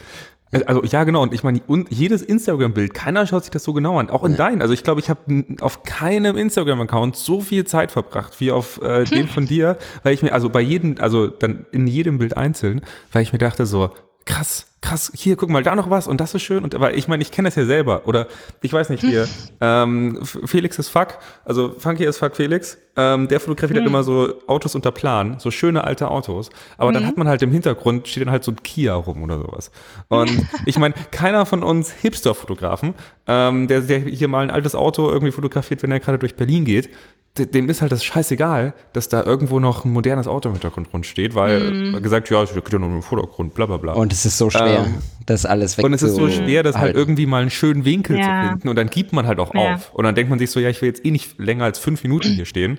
also 0.67 0.85
ja, 0.85 1.03
genau. 1.03 1.23
Und 1.23 1.35
ich 1.35 1.43
meine, 1.43 1.61
und 1.67 1.91
jedes 1.91 2.23
Instagram-Bild, 2.23 2.95
keiner 2.95 3.27
schaut 3.27 3.43
sich 3.43 3.51
das 3.51 3.65
so 3.65 3.73
genau 3.73 3.99
an. 3.99 4.11
Auch 4.11 4.23
in 4.23 4.37
deinen. 4.37 4.63
Also 4.63 4.75
ich 4.75 4.85
glaube, 4.85 5.01
ich 5.01 5.11
habe 5.11 5.45
auf 5.61 5.83
keinem 5.83 6.37
Instagram-Account 6.37 7.17
so 7.17 7.41
viel 7.41 7.65
Zeit 7.65 7.91
verbracht 7.91 8.41
wie 8.41 8.53
auf 8.53 8.81
äh, 8.81 9.05
dem 9.11 9.27
von 9.27 9.47
dir, 9.47 9.77
weil 10.05 10.15
ich 10.15 10.23
mir, 10.23 10.33
also 10.33 10.51
bei 10.51 10.61
jedem, 10.61 10.97
also 11.01 11.27
dann 11.27 11.67
in 11.73 11.89
jedem 11.89 12.19
Bild 12.19 12.37
einzeln, 12.37 12.83
weil 13.11 13.23
ich 13.23 13.33
mir 13.33 13.39
dachte 13.41 13.67
so, 13.67 13.91
krass, 14.25 14.67
krass, 14.81 15.13
hier, 15.15 15.37
guck 15.37 15.49
mal, 15.49 15.63
da 15.63 15.75
noch 15.75 15.91
was 15.91 16.07
und 16.07 16.21
das 16.21 16.35
ist 16.35 16.43
schön. 16.43 16.65
Und 16.65 16.79
weil 16.79 16.99
ich 16.99 17.09
meine, 17.09 17.23
ich 17.23 17.31
kenne 17.31 17.49
das 17.49 17.57
ja 17.57 17.65
selber. 17.65 18.07
Oder 18.07 18.27
ich 18.61 18.73
weiß 18.73 18.91
nicht, 18.91 19.01
hier, 19.01 19.29
ähm, 19.61 20.19
Felix 20.23 20.79
ist 20.79 20.89
Fuck, 20.89 21.19
also 21.45 21.75
Funky 21.79 22.05
ist 22.05 22.19
Fuck 22.19 22.37
Felix, 22.37 22.79
ähm, 22.97 23.29
der 23.29 23.41
fotografiert 23.41 23.79
halt 23.79 23.89
immer 23.89 24.03
so 24.03 24.35
Autos 24.47 24.75
unter 24.75 24.91
Plan, 24.91 25.39
so 25.39 25.51
schöne 25.51 25.85
alte 25.85 26.11
Autos. 26.11 26.51
Aber 26.77 26.93
dann 26.93 27.07
hat 27.07 27.17
man 27.17 27.29
halt 27.29 27.43
im 27.43 27.53
Hintergrund, 27.53 28.09
steht 28.09 28.23
dann 28.25 28.33
halt 28.33 28.45
so 28.45 28.53
ein 28.53 28.63
Kia 28.63 28.95
rum 28.95 29.23
oder 29.23 29.39
sowas. 29.39 29.71
Und 30.09 30.31
ich 30.67 30.79
meine, 30.79 30.95
keiner 31.11 31.47
von 31.47 31.63
uns 31.63 31.91
Hipster-Fotografen, 31.91 32.95
ähm, 33.27 33.69
der, 33.69 33.83
der 33.83 34.01
hier 34.01 34.29
mal 34.29 34.43
ein 34.43 34.51
altes 34.51 34.75
Auto 34.75 35.09
irgendwie 35.11 35.33
fotografiert, 35.33 35.83
wenn 35.83 35.93
er 35.93 36.01
gerade 36.01 36.19
durch 36.19 36.35
Berlin 36.35 36.65
geht, 36.65 36.91
dem 37.39 37.71
ist 37.71 37.81
halt 37.81 37.93
das 37.93 38.05
scheißegal, 38.05 38.75
dass 38.93 39.09
da 39.09 39.23
irgendwo 39.23 39.59
noch 39.59 39.87
ein 39.87 39.91
modernes 39.93 40.27
Auto 40.29 40.51
im 40.51 40.55
Hintergrund 40.55 40.93
rumsteht, 40.93 41.35
weil 41.35 41.99
gesagt, 42.03 42.29
ja, 42.29 42.43
es 42.43 42.53
geht 42.53 42.71
ja 42.73 42.79
nur 42.79 42.91
im 42.91 43.03
Vordergrund, 43.03 43.55
bla 43.55 43.65
bla 43.65 43.79
bla. 43.79 43.95
Und 43.95 44.13
es 44.13 44.27
ist 44.27 44.37
so 44.37 44.51
schwer, 44.51 44.85
Ähm, 44.87 44.99
das 45.25 45.47
alles 45.47 45.79
weg 45.79 45.85
Und 45.87 45.95
es 45.95 46.03
ist 46.03 46.15
so 46.17 46.29
schwer, 46.29 46.63
das 46.63 46.77
halt 46.77 46.95
irgendwie 46.95 47.25
mal 47.27 47.41
einen 47.41 47.51
schönen 47.51 47.85
Winkel 47.87 48.19
Ja. 48.19 48.23
zu 48.43 48.49
finden. 48.49 48.69
Und 48.69 48.77
dann 48.77 48.89
gibt 48.89 49.15
man 49.15 49.27
halt 49.27 49.39
auch 49.39 49.55
Ja. 49.55 49.75
auf. 49.75 49.95
Und 49.95 50.05
dann 50.05 50.15
denkt 50.15 50.29
man 50.29 50.39
sich 50.39 50.51
so, 50.51 50.61
ja, 50.61 50.69
ich 50.69 50.83
will 50.83 50.89
jetzt 50.89 51.07
eh 51.07 51.11
nicht 51.11 51.39
länger 51.39 51.65
als 51.65 51.79
fünf 51.79 52.03
Minuten 52.03 52.29
hier 52.33 52.45
stehen. 52.45 52.79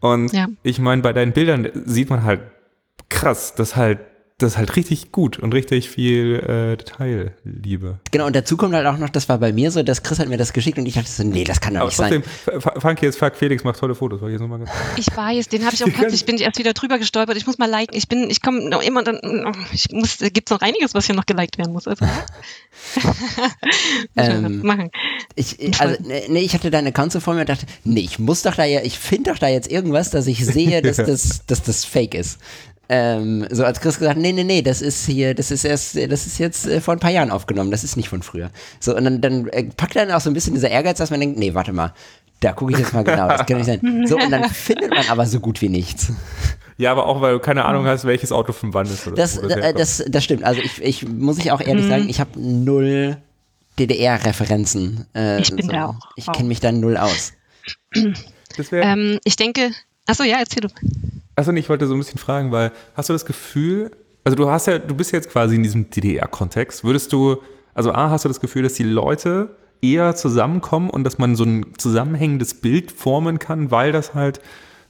Und 0.00 0.32
Ja. 0.32 0.46
ich 0.62 0.78
meine, 0.78 1.02
bei 1.02 1.12
deinen 1.12 1.32
Bildern 1.32 1.68
sieht 1.84 2.08
man 2.08 2.22
halt 2.24 2.40
krass, 3.10 3.54
dass 3.54 3.76
halt, 3.76 3.98
das 4.42 4.52
ist 4.52 4.58
halt 4.58 4.76
richtig 4.76 5.12
gut 5.12 5.38
und 5.38 5.52
richtig 5.54 5.88
viel 5.90 6.36
äh, 6.36 6.76
Detailliebe. 6.76 7.98
Genau, 8.10 8.26
und 8.26 8.34
dazu 8.36 8.56
kommt 8.56 8.74
halt 8.74 8.86
auch 8.86 8.96
noch, 8.98 9.08
das 9.10 9.28
war 9.28 9.38
bei 9.38 9.52
mir 9.52 9.70
so, 9.70 9.82
dass 9.82 10.02
Chris 10.02 10.18
hat 10.18 10.28
mir 10.28 10.36
das 10.36 10.52
geschickt 10.52 10.78
und 10.78 10.86
ich 10.86 10.94
dachte 10.94 11.08
so, 11.10 11.22
nee, 11.22 11.44
das 11.44 11.60
kann 11.60 11.74
doch 11.74 11.80
Aber 11.80 11.88
nicht 11.88 11.96
sein. 11.96 12.22
trotzdem, 12.44 12.58
F- 12.74 12.82
Funky 12.82 13.06
ist 13.06 13.18
Fuck, 13.18 13.36
Felix 13.36 13.64
macht 13.64 13.78
tolle 13.78 13.94
Fotos. 13.94 14.20
War 14.20 14.28
ich 14.28 14.32
jetzt 14.32 14.40
noch 14.40 14.48
mal 14.48 14.58
ganz 14.58 14.70
Ich 14.96 15.06
weiß, 15.14 15.48
den 15.48 15.64
habe 15.64 15.74
ich 15.74 15.84
auch 15.84 15.88
plötzlich, 15.94 16.24
bin 16.24 16.36
ich 16.36 16.42
erst 16.42 16.58
wieder 16.58 16.72
drüber 16.72 16.98
gestolpert. 16.98 17.36
Ich 17.36 17.46
muss 17.46 17.58
mal 17.58 17.70
liken. 17.70 17.94
Ich 17.96 18.08
bin, 18.08 18.28
ich 18.30 18.42
komme 18.42 18.68
noch 18.68 18.82
immer 18.82 19.02
dann, 19.04 19.20
ich 19.72 19.90
muss, 19.92 20.18
da 20.18 20.28
gibt's 20.28 20.50
noch 20.50 20.60
einiges, 20.60 20.94
was 20.94 21.06
hier 21.06 21.14
noch 21.14 21.26
geliked 21.26 21.58
werden 21.58 21.72
muss. 21.72 21.86
Also, 21.86 22.04
Ähm, 24.16 24.62
machen. 24.62 24.90
Ich, 25.34 25.58
also, 25.80 25.96
nee, 26.02 26.22
nee, 26.28 26.40
ich 26.40 26.54
hatte 26.54 26.70
Account 26.76 27.12
so 27.12 27.20
vor 27.20 27.34
mir 27.34 27.40
und 27.40 27.48
dachte, 27.48 27.66
nee, 27.84 28.00
ich 28.00 28.18
muss 28.18 28.42
doch 28.42 28.54
da 28.54 28.64
ja, 28.64 28.80
ich 28.82 28.98
finde 28.98 29.30
doch 29.32 29.38
da 29.38 29.48
jetzt 29.48 29.70
irgendwas, 29.70 30.10
dass 30.10 30.26
ich 30.26 30.44
sehe, 30.44 30.82
dass 30.82 30.96
das, 30.98 31.46
dass 31.46 31.62
das 31.62 31.84
fake 31.84 32.14
ist. 32.14 32.38
Ähm, 32.92 33.46
so 33.50 33.64
als 33.64 33.80
Chris 33.80 34.00
gesagt, 34.00 34.18
nee, 34.18 34.32
nee, 34.32 34.42
nee, 34.42 34.62
das 34.62 34.82
ist 34.82 35.06
hier, 35.06 35.32
das 35.34 35.52
ist 35.52 35.64
erst, 35.64 35.94
das 35.94 36.26
ist 36.26 36.38
jetzt 36.38 36.66
äh, 36.66 36.80
vor 36.80 36.92
ein 36.92 36.98
paar 36.98 37.12
Jahren 37.12 37.30
aufgenommen, 37.30 37.70
das 37.70 37.84
ist 37.84 37.96
nicht 37.96 38.08
von 38.08 38.20
früher. 38.22 38.50
So, 38.80 38.96
und 38.96 39.04
dann, 39.04 39.20
dann 39.20 39.46
äh, 39.50 39.62
packt 39.76 39.94
dann 39.94 40.10
auch 40.10 40.20
so 40.20 40.28
ein 40.28 40.34
bisschen 40.34 40.54
dieser 40.54 40.70
Ehrgeiz, 40.70 40.98
dass 40.98 41.10
man 41.10 41.20
denkt, 41.20 41.38
nee, 41.38 41.54
warte 41.54 41.72
mal, 41.72 41.94
da 42.40 42.52
gucke 42.52 42.72
ich 42.72 42.78
jetzt 42.80 42.92
mal 42.92 43.04
genau, 43.04 43.28
das 43.28 43.46
kann 43.46 43.58
nicht 43.58 43.66
sein. 43.66 44.06
So, 44.08 44.16
und 44.16 44.30
dann 44.32 44.48
findet 44.50 44.90
man 44.90 45.06
aber 45.08 45.24
so 45.26 45.38
gut 45.38 45.60
wie 45.62 45.68
nichts. 45.68 46.10
Ja, 46.78 46.90
aber 46.90 47.06
auch, 47.06 47.20
weil 47.20 47.34
du 47.34 47.38
keine 47.38 47.64
Ahnung 47.64 47.84
hast, 47.86 48.04
welches 48.06 48.32
Auto 48.32 48.52
von 48.52 48.74
wann 48.74 48.86
ist. 48.86 49.06
Oder 49.06 49.14
Das, 49.14 49.34
so, 49.34 49.42
äh, 49.46 49.72
das, 49.72 50.02
das 50.08 50.24
stimmt. 50.24 50.42
Also 50.42 50.60
ich, 50.60 50.82
ich 50.82 51.06
muss 51.06 51.38
ich 51.38 51.52
auch 51.52 51.60
ehrlich 51.60 51.86
sagen, 51.86 52.08
ich 52.08 52.18
habe 52.18 52.40
null 52.40 53.18
DDR-Referenzen. 53.78 55.06
Äh, 55.14 55.40
Ich 55.42 55.54
bin 55.54 55.68
da 55.68 55.86
auch 55.86 55.98
Ich 56.16 56.26
kenne 56.32 56.48
mich 56.48 56.58
da 56.60 56.72
null 56.72 56.96
aus. 56.96 57.34
Ähm, 58.72 59.20
ich 59.24 59.36
denke, 59.36 59.70
achso, 60.06 60.24
ja, 60.24 60.38
erzähl 60.40 60.62
du. 60.62 60.68
Achso, 61.40 61.52
ich 61.52 61.70
wollte 61.70 61.86
so 61.86 61.94
ein 61.94 61.98
bisschen 61.98 62.18
fragen, 62.18 62.52
weil 62.52 62.70
hast 62.94 63.08
du 63.08 63.14
das 63.14 63.24
Gefühl, 63.24 63.92
also 64.24 64.36
du 64.36 64.50
hast 64.50 64.66
ja, 64.66 64.78
du 64.78 64.94
bist 64.94 65.10
jetzt 65.10 65.30
quasi 65.30 65.56
in 65.56 65.62
diesem 65.62 65.88
DDR-Kontext, 65.88 66.84
würdest 66.84 67.14
du, 67.14 67.38
also 67.72 67.92
A, 67.92 68.10
hast 68.10 68.26
du 68.26 68.28
das 68.28 68.40
Gefühl, 68.40 68.62
dass 68.62 68.74
die 68.74 68.82
Leute 68.82 69.56
eher 69.80 70.14
zusammenkommen 70.14 70.90
und 70.90 71.02
dass 71.04 71.16
man 71.16 71.36
so 71.36 71.44
ein 71.44 71.64
zusammenhängendes 71.78 72.60
Bild 72.60 72.92
formen 72.92 73.38
kann, 73.38 73.70
weil 73.70 73.90
das 73.90 74.12
halt 74.12 74.42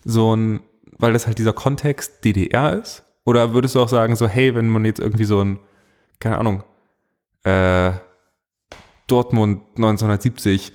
so 0.04 0.34
ein, 0.34 0.58
weil 0.98 1.12
das 1.12 1.28
halt 1.28 1.38
dieser 1.38 1.52
Kontext 1.52 2.24
DDR 2.24 2.80
ist? 2.80 3.04
Oder 3.24 3.54
würdest 3.54 3.76
du 3.76 3.80
auch 3.80 3.88
sagen, 3.88 4.16
so, 4.16 4.26
hey, 4.26 4.52
wenn 4.56 4.68
man 4.68 4.84
jetzt 4.84 4.98
irgendwie 4.98 5.26
so 5.26 5.44
ein, 5.44 5.60
keine 6.18 6.38
Ahnung, 6.38 6.64
äh, 7.44 7.92
Dortmund 9.06 9.62
1970, 9.76 10.72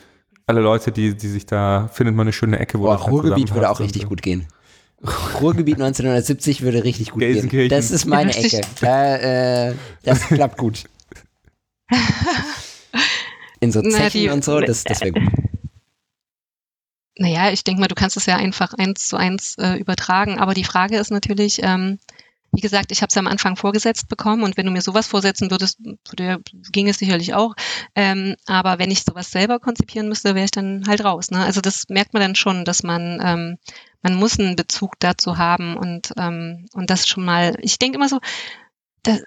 alle 0.48 0.62
Leute, 0.62 0.94
die, 0.94 1.18
die 1.18 1.28
sich 1.28 1.46
da, 1.46 1.90
findet 1.92 2.16
man 2.16 2.28
eine 2.28 2.34
schöne 2.34 2.60
Ecke, 2.60 2.80
wo 2.80 2.84
Boah, 2.84 2.98
halt 2.98 3.12
Ruhrgebiet 3.12 3.26
würde 3.28 3.42
zusammenpasst 3.48 3.76
auch 3.76 3.80
und 3.80 3.86
richtig 3.86 4.04
so. 4.04 4.08
gut 4.08 4.22
gehen. 4.22 4.48
Ruhrgebiet 5.40 5.76
1970 5.76 6.62
würde 6.62 6.84
richtig 6.84 7.12
gut 7.12 7.22
gehen. 7.22 7.70
Das 7.70 7.92
ist 7.92 8.06
meine. 8.06 8.36
Ecke. 8.36 8.62
Da, 8.82 9.70
äh, 9.70 9.76
das 10.04 10.22
klappt 10.28 10.58
gut. 10.58 10.86
In 13.60 13.72
so 13.72 13.82
Na, 13.84 13.98
Zechen 13.98 14.22
die- 14.22 14.30
und 14.30 14.44
so, 14.44 14.60
das, 14.60 14.84
das 14.84 15.02
wäre 15.02 15.12
gut. 15.12 15.24
Naja, 17.18 17.52
ich 17.52 17.64
denke 17.64 17.80
mal, 17.80 17.88
du 17.88 17.96
kannst 17.96 18.18
es 18.18 18.26
ja 18.26 18.36
einfach 18.36 18.74
eins 18.74 19.08
zu 19.08 19.16
eins 19.16 19.58
äh, 19.58 19.76
übertragen. 19.76 20.38
Aber 20.38 20.54
die 20.54 20.66
Frage 20.66 20.98
ist 20.98 21.12
natürlich, 21.12 21.62
ähm, 21.64 21.98
wie 22.52 22.62
gesagt, 22.62 22.92
ich 22.92 23.02
habe 23.02 23.10
es 23.10 23.18
am 23.18 23.28
Anfang 23.28 23.56
vorgesetzt 23.56 24.10
bekommen 24.10 24.44
und 24.44 24.58
wenn 24.58 24.66
du 24.66 24.72
mir 24.72 24.82
sowas 24.82 25.08
vorsetzen 25.08 25.50
würdest, 25.52 25.80
würde, 26.10 26.40
ging 26.72 26.90
es 26.90 26.98
sicherlich 26.98 27.34
auch. 27.34 27.56
Ähm, 27.96 28.36
aber 28.48 28.80
wenn 28.80 28.92
ich 28.92 29.04
sowas 29.04 29.32
selber 29.32 29.60
konzipieren 29.60 30.10
müsste, 30.10 30.36
wäre 30.36 30.46
ich 30.46 30.52
dann 30.52 30.84
halt 30.88 31.04
raus. 31.04 31.32
Ne? 31.32 31.40
Also 31.40 31.62
das 31.62 31.86
merkt 31.90 32.14
man 32.14 32.22
dann 32.22 32.36
schon, 32.36 32.66
dass 32.66 32.84
man 32.84 33.22
ähm, 33.24 33.58
man 34.06 34.14
muss 34.14 34.40
einen 34.40 34.56
Bezug 34.56 35.00
dazu 35.00 35.40
haben 35.40 35.76
und 35.76 36.14
ähm, 36.16 36.68
und 36.74 36.92
das 36.92 37.08
schon 37.08 37.26
mal. 37.26 37.58
Ich 37.62 37.80
denke 37.80 37.98
immer 37.98 38.08
so, 38.08 38.20
da, 39.02 39.18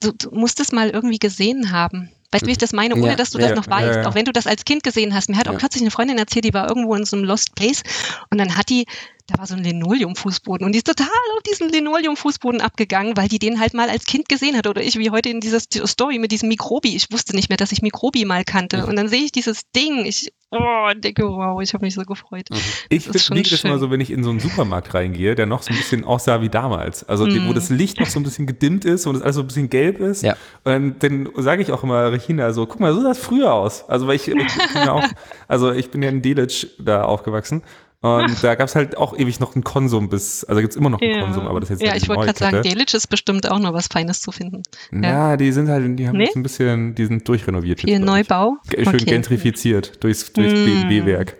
du, 0.00 0.12
du 0.12 0.30
musst 0.30 0.60
es 0.60 0.70
mal 0.70 0.90
irgendwie 0.90 1.18
gesehen 1.18 1.72
haben. 1.72 2.12
Weißt 2.30 2.42
du, 2.42 2.46
wie 2.46 2.52
ich 2.52 2.58
das 2.58 2.72
meine, 2.72 2.94
ohne 2.94 3.08
Ja, 3.08 3.16
dass 3.16 3.30
du 3.30 3.40
ja, 3.40 3.48
das 3.48 3.56
noch 3.56 3.68
weißt, 3.68 3.96
ja. 3.96 4.08
auch 4.08 4.14
wenn 4.14 4.24
du 4.24 4.32
das 4.32 4.46
als 4.46 4.64
Kind 4.64 4.84
gesehen 4.84 5.12
hast. 5.12 5.28
Mir 5.28 5.36
hat 5.36 5.48
auch 5.48 5.58
kürzlich 5.58 5.82
eine 5.82 5.90
Freundin 5.90 6.18
erzählt, 6.18 6.44
die 6.44 6.54
war 6.54 6.68
irgendwo 6.68 6.94
in 6.94 7.04
so 7.04 7.16
einem 7.16 7.24
Lost 7.24 7.56
Place 7.56 7.82
und 8.30 8.38
dann 8.38 8.56
hat 8.56 8.70
die, 8.70 8.86
da 9.26 9.38
war 9.38 9.46
so 9.46 9.54
ein 9.54 9.62
Linoleum-Fußboden 9.62 10.64
und 10.66 10.72
die 10.72 10.78
ist 10.78 10.86
total 10.86 11.06
auf 11.36 11.42
diesen 11.48 11.68
Linoleum-Fußboden 11.70 12.60
abgegangen, 12.60 13.16
weil 13.16 13.28
die 13.28 13.38
den 13.38 13.60
halt 13.60 13.72
mal 13.74 13.88
als 13.88 14.04
Kind 14.04 14.28
gesehen 14.28 14.56
hat. 14.56 14.66
Oder 14.66 14.82
ich 14.82 14.98
wie 14.98 15.10
heute 15.10 15.28
in 15.28 15.40
dieser 15.40 15.58
St- 15.58 15.86
Story 15.86 16.18
mit 16.18 16.32
diesem 16.32 16.48
Mikrobi. 16.48 16.94
Ich 16.96 17.10
wusste 17.12 17.34
nicht 17.36 17.48
mehr, 17.48 17.56
dass 17.56 17.72
ich 17.72 17.82
Mikrobi 17.82 18.24
mal 18.24 18.44
kannte. 18.44 18.84
Und 18.86 18.96
dann 18.96 19.08
sehe 19.08 19.22
ich 19.22 19.32
dieses 19.32 19.62
Ding. 19.74 20.04
Ich 20.04 20.32
oh, 20.50 20.58
denke, 20.96 21.22
wow, 21.24 21.60
ich 21.62 21.72
habe 21.72 21.84
mich 21.84 21.94
so 21.94 22.02
gefreut. 22.02 22.48
Ich 22.88 23.06
ist 23.06 23.24
schon 23.24 23.36
liege 23.36 23.48
das 23.50 23.62
immer 23.64 23.74
schön. 23.74 23.80
so, 23.80 23.90
wenn 23.90 24.00
ich 24.00 24.10
in 24.10 24.24
so 24.24 24.30
einen 24.30 24.40
Supermarkt 24.40 24.92
reingehe, 24.94 25.34
der 25.34 25.46
noch 25.46 25.62
so 25.62 25.70
ein 25.70 25.76
bisschen 25.76 26.04
aussah 26.04 26.40
wie 26.42 26.48
damals. 26.48 27.04
Also 27.08 27.26
die, 27.26 27.42
wo 27.46 27.52
Mm. 27.52 27.54
das 27.54 27.70
Licht 27.70 28.00
noch 28.00 28.06
so 28.08 28.18
ein 28.18 28.24
bisschen 28.24 28.46
gedimmt 28.46 28.84
ist 28.84 29.06
und 29.06 29.14
es 29.14 29.22
alles 29.22 29.36
so 29.36 29.42
ein 29.42 29.46
bisschen 29.46 29.70
gelb 29.70 30.00
ist. 30.00 30.22
Ja. 30.22 30.36
Und 30.64 31.02
dann 31.02 31.28
sage 31.36 31.62
ich 31.62 31.70
auch 31.72 31.82
immer 31.84 32.10
Regina 32.12 32.52
so, 32.52 32.66
guck 32.66 32.80
mal, 32.80 32.92
so 32.92 33.00
sah 33.02 33.08
das 33.08 33.18
früher 33.18 33.52
aus. 33.54 33.84
Also 33.88 34.06
weil 34.08 34.16
ich, 34.16 34.26
ich 34.28 34.34
bin 34.34 34.44
ja 34.74 34.92
auch, 34.92 35.04
also 35.48 35.70
ich 35.72 35.90
bin 35.90 36.02
ja 36.02 36.08
in 36.08 36.22
Delitzsch 36.22 36.66
da 36.78 37.04
aufgewachsen. 37.04 37.62
Und 38.02 38.42
da 38.42 38.56
gab 38.56 38.68
es 38.68 38.74
halt 38.74 38.96
auch 38.96 39.16
ewig 39.16 39.38
noch 39.38 39.54
einen 39.54 39.62
Konsum 39.62 40.08
bis, 40.08 40.42
also 40.44 40.60
gibt 40.60 40.72
es 40.72 40.76
immer 40.76 40.90
noch 40.90 41.00
einen 41.00 41.20
Konsum, 41.24 41.46
aber 41.46 41.60
das 41.60 41.70
ist 41.70 41.80
jetzt 41.80 41.86
ja, 41.86 41.92
halt 41.92 42.02
ich 42.02 42.08
wollte 42.08 42.24
gerade 42.32 42.38
sagen. 42.38 42.62
Delitzsch 42.62 42.94
ist 42.94 43.06
bestimmt 43.06 43.48
auch 43.48 43.60
noch 43.60 43.72
was 43.74 43.86
Feines 43.86 44.20
zu 44.20 44.32
finden. 44.32 44.62
Ja, 44.90 45.36
die 45.36 45.52
sind 45.52 45.68
halt, 45.68 45.98
die 45.98 46.08
haben 46.08 46.16
Nee? 46.18 46.24
jetzt 46.24 46.34
ein 46.36 46.42
bisschen, 46.42 46.96
die 46.96 47.06
sind 47.06 47.28
durchrenoviert. 47.28 47.80
Viel 47.80 48.00
glaub 48.00 48.18
ich. 48.18 48.28
Neubau. 48.28 48.56
Schön 48.76 48.98
gentrifiziert 49.04 50.02
durchs, 50.02 50.32
durchs 50.32 50.52
Mm. 50.52 50.64
BMW-Werk 50.88 51.36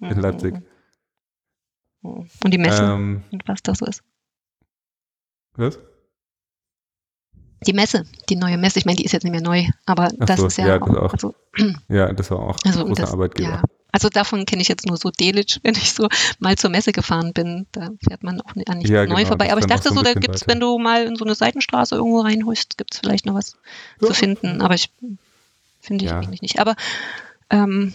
in 0.00 0.20
Leipzig. 0.20 0.54
Und 2.02 2.28
die 2.52 2.58
Messe 2.58 2.82
Ähm, 2.84 3.22
und 3.32 3.48
was 3.48 3.62
das 3.62 3.78
so 3.78 3.86
ist. 3.86 4.02
was? 5.54 5.78
Die 7.66 7.72
Messe, 7.72 8.04
die 8.28 8.36
neue 8.36 8.58
Messe, 8.58 8.78
ich 8.78 8.84
meine, 8.84 8.96
die 8.96 9.04
ist 9.06 9.12
jetzt 9.12 9.24
nicht 9.24 9.32
mehr 9.32 9.40
neu, 9.40 9.64
aber 9.86 10.10
Ach 10.20 10.26
das 10.26 10.40
so, 10.40 10.46
ist 10.46 10.58
ja, 10.58 10.66
ja, 10.68 10.78
das 10.78 10.88
auch, 10.90 10.96
auch. 11.04 11.12
also, 11.14 11.34
Ja, 11.88 12.12
das 12.12 12.30
war 12.30 12.38
auch 12.40 12.56
also 12.66 12.80
ein 12.80 12.86
großer 12.86 13.02
das, 13.02 13.12
Arbeitgeber. 13.12 13.48
ja. 13.48 13.62
Also 13.96 14.10
davon 14.10 14.44
kenne 14.44 14.60
ich 14.60 14.68
jetzt 14.68 14.86
nur 14.86 14.98
so 14.98 15.10
Delitzsch, 15.10 15.58
wenn 15.62 15.74
ich 15.74 15.94
so 15.94 16.06
mal 16.38 16.54
zur 16.58 16.68
Messe 16.68 16.92
gefahren 16.92 17.32
bin, 17.32 17.66
da 17.72 17.88
fährt 18.06 18.22
man 18.22 18.42
auch 18.42 18.54
nicht 18.54 18.68
an 18.68 18.76
nichts 18.76 18.90
Ja, 18.90 19.06
neu 19.06 19.14
genau, 19.16 19.28
vorbei. 19.28 19.50
Aber 19.50 19.60
ich 19.60 19.66
dachte 19.66 19.88
so 19.90 20.02
da 20.02 20.12
gibt's, 20.12 20.42
weiter. 20.42 20.52
wenn 20.52 20.60
du 20.60 20.78
mal 20.78 21.04
in 21.06 21.16
so 21.16 21.24
eine 21.24 21.34
Seitenstraße 21.34 21.94
irgendwo 21.94 22.20
reinhust, 22.20 22.76
gibt's 22.76 22.98
vielleicht 22.98 23.24
noch 23.24 23.32
was 23.34 23.56
Ja. 24.02 24.08
zu 24.08 24.12
finden. 24.12 24.60
Aber 24.60 24.74
ich 24.74 24.90
finde 25.80 26.04
ich 26.04 26.10
Ja. 26.10 26.18
eigentlich 26.18 26.42
nicht. 26.42 26.58
Aber 26.60 26.76
ähm, 27.48 27.94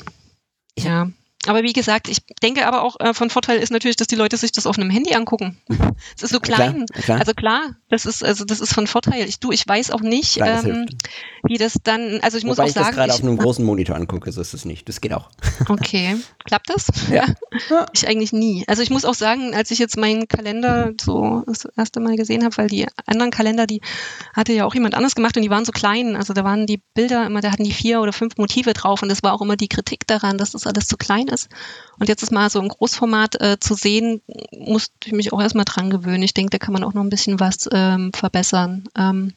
ja. 0.75 1.07
Aber 1.47 1.63
wie 1.63 1.73
gesagt, 1.73 2.07
ich 2.07 2.19
denke 2.43 2.67
aber 2.67 2.83
auch 2.83 2.99
äh, 2.99 3.13
von 3.13 3.29
Vorteil 3.29 3.59
ist 3.59 3.71
natürlich, 3.71 3.95
dass 3.95 4.07
die 4.07 4.15
Leute 4.15 4.37
sich 4.37 4.51
das 4.51 4.67
auf 4.67 4.77
einem 4.77 4.89
Handy 4.89 5.13
angucken. 5.13 5.57
Es 6.15 6.23
ist 6.23 6.31
so 6.31 6.39
klein. 6.39 6.85
Klar, 6.87 7.03
klar. 7.03 7.19
Also 7.19 7.33
klar, 7.33 7.61
das 7.89 8.05
ist 8.05 8.23
also 8.23 8.43
das 8.43 8.59
ist 8.59 8.73
von 8.73 8.87
Vorteil. 8.87 9.27
Ich 9.27 9.39
du, 9.39 9.51
ich 9.51 9.67
weiß 9.67 9.91
auch 9.91 10.01
nicht, 10.01 10.35
Klar, 10.35 10.49
das 10.49 10.65
ähm, 10.65 10.87
wie 11.43 11.57
das 11.57 11.77
dann. 11.83 12.19
Also 12.21 12.37
ich 12.37 12.43
muss 12.43 12.57
Wobei 12.57 12.63
auch 12.63 12.67
ich 12.67 12.73
das 12.73 12.85
sagen, 12.85 12.95
gerade 12.95 13.13
auf 13.13 13.21
einem 13.21 13.37
großen 13.37 13.63
Monitor 13.63 13.95
angucke, 13.95 14.31
so 14.31 14.41
ist 14.41 14.53
es 14.53 14.65
nicht. 14.65 14.89
Das 14.89 14.99
geht 14.99 15.13
auch. 15.13 15.29
okay, 15.69 16.17
klappt 16.43 16.69
das? 16.69 16.87
Ja. 17.11 17.25
Ja. 17.69 17.85
Ich 17.93 18.07
eigentlich 18.07 18.33
nie. 18.33 18.63
Also 18.67 18.81
ich 18.81 18.89
muss 18.89 19.05
auch 19.05 19.13
sagen, 19.13 19.53
als 19.53 19.71
ich 19.71 19.79
jetzt 19.79 19.97
meinen 19.97 20.27
Kalender 20.27 20.93
so 20.99 21.43
das 21.45 21.65
erste 21.77 21.99
Mal 21.99 22.15
gesehen 22.15 22.43
habe, 22.43 22.55
weil 22.57 22.67
die 22.67 22.87
anderen 23.05 23.31
Kalender, 23.31 23.67
die 23.67 23.81
hatte 24.33 24.53
ja 24.53 24.65
auch 24.65 24.73
jemand 24.73 24.95
anders 24.95 25.15
gemacht 25.15 25.35
und 25.35 25.43
die 25.43 25.49
waren 25.49 25.65
so 25.65 25.71
klein. 25.71 26.15
Also 26.15 26.33
da 26.33 26.43
waren 26.43 26.65
die 26.65 26.81
Bilder 26.93 27.25
immer, 27.25 27.41
da 27.41 27.51
hatten 27.51 27.63
die 27.63 27.73
vier 27.73 28.01
oder 28.01 28.13
fünf 28.13 28.37
Motive 28.37 28.73
drauf 28.73 29.03
und 29.03 29.09
das 29.09 29.21
war 29.21 29.33
auch 29.33 29.41
immer 29.41 29.57
die 29.57 29.67
Kritik 29.67 30.07
daran, 30.07 30.37
dass 30.37 30.51
das 30.51 30.65
alles 30.65 30.87
zu 30.87 30.97
klein 30.97 31.29
ist. 31.31 31.49
Und 31.99 32.09
jetzt 32.09 32.23
ist 32.23 32.31
mal 32.31 32.49
so 32.49 32.59
ein 32.59 32.69
Großformat 32.69 33.41
äh, 33.41 33.57
zu 33.59 33.73
sehen, 33.73 34.21
musste 34.51 34.93
ich 35.05 35.13
mich 35.13 35.33
auch 35.33 35.41
erstmal 35.41 35.65
dran 35.65 35.89
gewöhnen. 35.89 36.23
Ich 36.23 36.33
denke, 36.33 36.51
da 36.51 36.57
kann 36.57 36.73
man 36.73 36.83
auch 36.83 36.93
noch 36.93 37.03
ein 37.03 37.09
bisschen 37.09 37.39
was 37.39 37.69
ähm, 37.71 38.11
verbessern. 38.13 38.85
Ähm, 38.97 39.33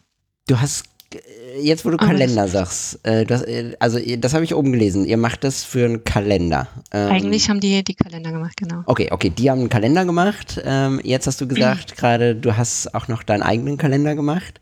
Du 0.47 0.61
hast, 0.61 0.85
äh, 1.15 1.61
jetzt 1.63 1.87
wo 1.87 1.91
du 1.91 1.97
Kalender 1.97 2.49
sagst, 2.49 3.01
äh, 3.05 3.25
das, 3.25 3.43
äh, 3.43 3.75
also 3.79 3.99
das 4.19 4.35
habe 4.35 4.45
ich 4.45 4.55
oben 4.55 4.73
gelesen, 4.73 5.07
ihr 5.07 5.17
macht 5.17 5.43
das 5.43 5.65
für 5.65 5.87
einen 5.87 6.05
Kalender. 6.05 6.69
Ähm, 6.93 7.11
eigentlich 7.11 7.49
haben 7.49 7.61
die 7.61 7.83
die 7.83 7.95
Kalender 7.95 8.31
gemacht, 8.31 8.57
genau. 8.59 8.83
Okay, 8.85 9.09
okay, 9.11 9.31
die 9.31 9.51
haben 9.51 9.61
einen 9.61 9.71
Kalender 9.71 10.05
gemacht. 10.05 10.61
Ähm, 10.65 11.01
jetzt 11.03 11.27
hast 11.27 11.41
du 11.41 11.49
gesagt, 11.49 11.97
gerade 11.97 12.37
du 12.37 12.57
hast 12.57 12.95
auch 12.95 13.09
noch 13.09 13.23
deinen 13.23 13.43
eigenen 13.43 13.79
Kalender 13.79 14.15
gemacht. 14.15 14.61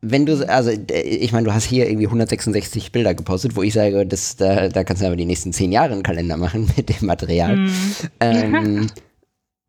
Wenn 0.00 0.26
du, 0.26 0.48
also 0.48 0.70
ich 0.70 1.32
meine, 1.32 1.46
du 1.46 1.54
hast 1.54 1.64
hier 1.64 1.88
irgendwie 1.88 2.06
166 2.06 2.92
Bilder 2.92 3.14
gepostet, 3.14 3.56
wo 3.56 3.62
ich 3.62 3.72
sage, 3.72 4.06
das, 4.06 4.36
da, 4.36 4.68
da 4.68 4.84
kannst 4.84 5.02
du 5.02 5.06
aber 5.06 5.16
die 5.16 5.24
nächsten 5.24 5.52
zehn 5.52 5.72
Jahre 5.72 5.92
einen 5.92 6.04
Kalender 6.04 6.36
machen 6.36 6.70
mit 6.76 6.88
dem 6.88 7.06
Material. 7.06 7.56
Mhm. 7.56 7.72
Ähm, 8.20 8.86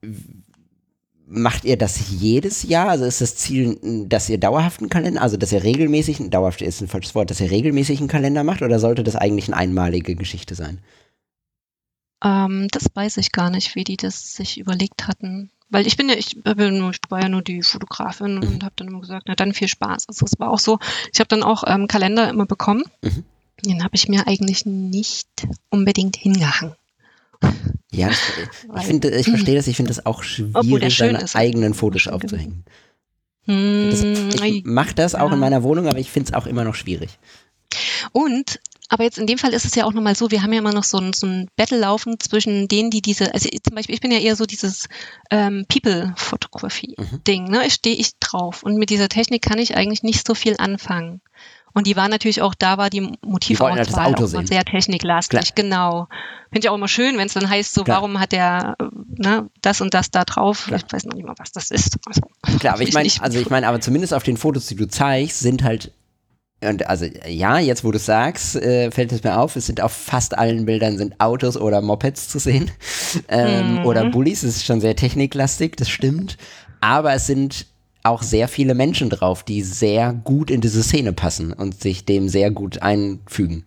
macht 1.30 1.64
ihr 1.64 1.78
das 1.78 2.10
jedes 2.10 2.64
Jahr? 2.64 2.90
Also 2.90 3.06
ist 3.06 3.22
das 3.22 3.36
Ziel, 3.36 3.78
dass 4.08 4.30
ihr 4.30 4.40
dauerhaft 4.40 4.82
einen 4.82 4.90
Kalender, 4.90 5.22
also 5.22 5.38
dass 5.38 5.52
ihr 5.52 5.64
regelmäßig, 5.64 6.18
dauerhaft 6.30 6.62
ist 6.62 6.82
ein 6.82 6.88
falsches 6.88 7.16
Wort, 7.16 7.30
dass 7.30 7.40
ihr 7.40 7.52
regelmäßig 7.52 8.00
einen 8.00 8.08
Kalender 8.08 8.44
macht 8.44 8.62
oder 8.62 8.80
sollte 8.80 9.04
das 9.04 9.16
eigentlich 9.16 9.48
eine 9.48 9.58
einmalige 9.58 10.16
Geschichte 10.16 10.56
sein? 10.56 10.80
Ähm, 12.24 12.68
das 12.72 12.88
weiß 12.94 13.18
ich 13.18 13.32
gar 13.32 13.50
nicht, 13.50 13.76
wie 13.76 13.84
die 13.84 13.98
das 13.98 14.34
sich 14.34 14.60
überlegt 14.60 15.08
hatten. 15.08 15.52
Weil 15.70 15.86
ich 15.86 15.98
bin 15.98 16.10
ja, 16.10 16.16
ich, 16.16 16.42
bin 16.44 16.90
ich 16.92 17.00
war 17.10 17.22
ja 17.22 17.30
nur 17.30 17.42
die 17.44 17.62
Fotografin 17.64 18.36
Mhm. 18.36 18.42
und 18.44 18.64
habe 18.64 18.74
dann 18.76 18.88
immer 18.88 19.02
gesagt, 19.02 19.26
na 19.28 19.36
dann 19.36 19.54
viel 19.54 19.68
Spaß. 19.68 20.08
Also 20.08 20.26
es 20.26 20.40
war 20.40 20.50
auch 20.52 20.60
so, 20.60 20.80
ich 21.14 21.20
habe 21.20 21.28
dann 21.28 21.44
auch 21.44 21.64
ähm, 21.68 21.88
Kalender 21.88 22.30
immer 22.30 22.46
bekommen. 22.46 22.84
Mhm. 23.02 23.24
Den 23.66 23.84
habe 23.84 23.96
ich 23.96 24.08
mir 24.08 24.26
eigentlich 24.28 24.66
nicht 24.66 25.28
unbedingt 25.70 26.16
hingehangen. 26.18 26.74
Ja, 27.92 28.08
das, 28.10 28.18
ich 28.64 28.70
Weil- 28.70 28.82
finde, 28.84 29.10
ich 29.12 29.28
verstehe 29.30 29.56
das, 29.56 29.68
ich 29.68 29.76
finde 29.78 29.90
das 29.94 30.06
auch 30.06 30.24
schwierig, 30.24 30.98
seine 30.98 31.22
ist. 31.22 31.36
eigenen 31.36 31.74
Fotos 31.74 32.08
aufzuhängen. 32.08 32.64
Hm, 33.46 33.90
Das, 33.92 34.02
ich 34.44 34.64
mache 34.66 34.94
das 34.96 35.16
auch 35.16 35.28
Ja. 35.30 35.34
in 35.34 35.40
meiner 35.40 35.64
Wohnung, 35.64 35.88
aber 35.88 36.00
ich 36.00 36.10
finde 36.12 36.30
es 36.30 36.34
auch 36.34 36.46
immer 36.48 36.64
noch 36.64 36.76
schwierig. 36.76 37.18
Und, 38.12 38.60
aber 38.90 39.04
jetzt 39.04 39.20
in 39.20 39.28
dem 39.28 39.38
Fall 39.38 39.54
ist 39.54 39.66
es 39.66 39.76
ja 39.76 39.86
auch 39.86 39.94
nochmal 39.94 40.16
so, 40.16 40.32
wir 40.32 40.42
haben 40.42 40.52
ja 40.52 40.60
immer 40.60 40.74
noch 40.74 40.84
so 40.84 40.98
ein, 40.98 41.14
so 41.14 41.28
ein 41.28 41.48
Battle 41.56 41.78
laufen 41.78 42.20
zwischen 42.20 42.68
denen, 42.68 42.90
die 42.90 43.02
diese, 43.02 43.34
also 43.34 43.48
zum 43.48 43.76
Beispiel, 43.76 43.94
ich 43.94 44.02
bin 44.02 44.12
ja 44.12 44.18
eher 44.18 44.36
so 44.36 44.46
dieses 44.46 44.90
ähm, 45.30 45.66
People-Fotografie-Ding, 45.68 47.46
ne? 47.46 47.68
Ich 47.68 47.74
stehe 47.74 47.96
ich 47.96 48.18
drauf. 48.20 48.64
Und 48.64 48.78
mit 48.78 48.90
dieser 48.90 49.08
Technik 49.08 49.44
kann 49.44 49.60
ich 49.60 49.78
eigentlich 49.78 50.02
nicht 50.02 50.26
so 50.26 50.34
viel 50.34 50.56
anfangen. 50.58 51.22
Und 51.72 51.86
die 51.86 51.96
war 51.96 52.10
natürlich 52.10 52.42
auch, 52.42 52.56
da 52.56 52.80
war 52.80 52.90
die 52.90 53.12
Motivauswahl 53.24 54.16
auch 54.16 54.26
sehen. 54.26 54.48
sehr 54.48 54.66
techniklastig, 54.66 55.54
genau. 55.54 56.08
Finde 56.52 56.66
ich 56.66 56.70
auch 56.70 56.76
immer 56.76 56.88
schön, 56.88 57.20
wenn 57.20 57.28
es 57.28 57.34
dann 57.34 57.48
heißt, 57.48 57.76
so, 57.76 57.84
Klar. 57.84 57.98
warum 57.98 58.20
hat 58.20 58.32
der 58.32 58.76
ne, 59.16 59.48
das 59.62 59.82
und 59.82 59.94
das 59.94 60.10
da 60.10 60.26
drauf? 60.26 60.66
Klar. 60.66 60.80
Ich 60.84 60.92
weiß 60.92 61.06
noch 61.06 61.14
nicht 61.14 61.28
mal, 61.28 61.36
was 61.38 61.52
das 61.52 61.70
ist. 61.70 61.98
Also, 62.08 62.22
Klar, 62.58 62.74
aber 62.74 62.82
ich 62.82 62.94
meine, 62.96 63.10
also 63.20 63.40
ich 63.40 63.52
meine, 63.52 63.68
aber 63.68 63.80
zumindest 63.82 64.16
auf 64.16 64.24
den 64.24 64.38
Fotos, 64.38 64.66
die 64.66 64.76
du 64.76 64.88
zeigst, 64.88 65.42
sind 65.42 65.64
halt 65.64 65.94
und 66.62 66.88
also 66.88 67.06
ja, 67.28 67.58
jetzt 67.60 67.84
wo 67.84 67.92
du 67.92 68.00
sagst, 68.00 68.56
äh, 68.58 68.92
fällt 68.92 69.12
es 69.12 69.24
mir 69.24 69.38
auf, 69.40 69.56
es 69.56 69.68
sind 69.68 69.80
auf 69.82 69.92
fast 69.94 70.38
allen 70.38 70.66
Bildern 70.66 70.98
sind 70.98 71.20
Autos 71.20 71.56
oder 71.58 71.82
Mopeds 71.82 72.28
zu 72.30 72.40
sehen 72.40 72.70
ähm, 73.30 73.76
Mhm. 73.76 73.86
oder 73.86 74.10
Bullies. 74.10 74.44
Es 74.44 74.58
ist 74.58 74.66
schon 74.66 74.82
sehr 74.82 74.96
techniklastig, 74.96 75.76
das 75.78 75.90
stimmt. 75.90 76.38
Aber 76.82 77.14
es 77.14 77.28
sind 77.28 77.66
auch 78.04 78.22
sehr 78.24 78.48
viele 78.48 78.74
Menschen 78.76 79.10
drauf, 79.10 79.44
die 79.44 79.62
sehr 79.62 80.14
gut 80.14 80.50
in 80.52 80.62
diese 80.62 80.84
Szene 80.84 81.14
passen 81.14 81.52
und 81.54 81.80
sich 81.82 82.06
dem 82.06 82.30
sehr 82.30 82.52
gut 82.52 82.82
einfügen. 82.82 83.66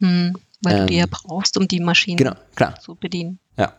hm, 0.00 0.34
weil 0.62 0.78
du 0.80 0.86
die 0.86 0.96
ja 0.96 1.04
Ähm, 1.04 1.10
brauchst, 1.10 1.56
um 1.58 1.68
die 1.68 1.80
Maschinen 1.80 2.16
Genau, 2.16 2.34
klar. 2.54 2.78
zu 2.80 2.94
bedienen. 2.94 3.38
Ja. 3.58 3.72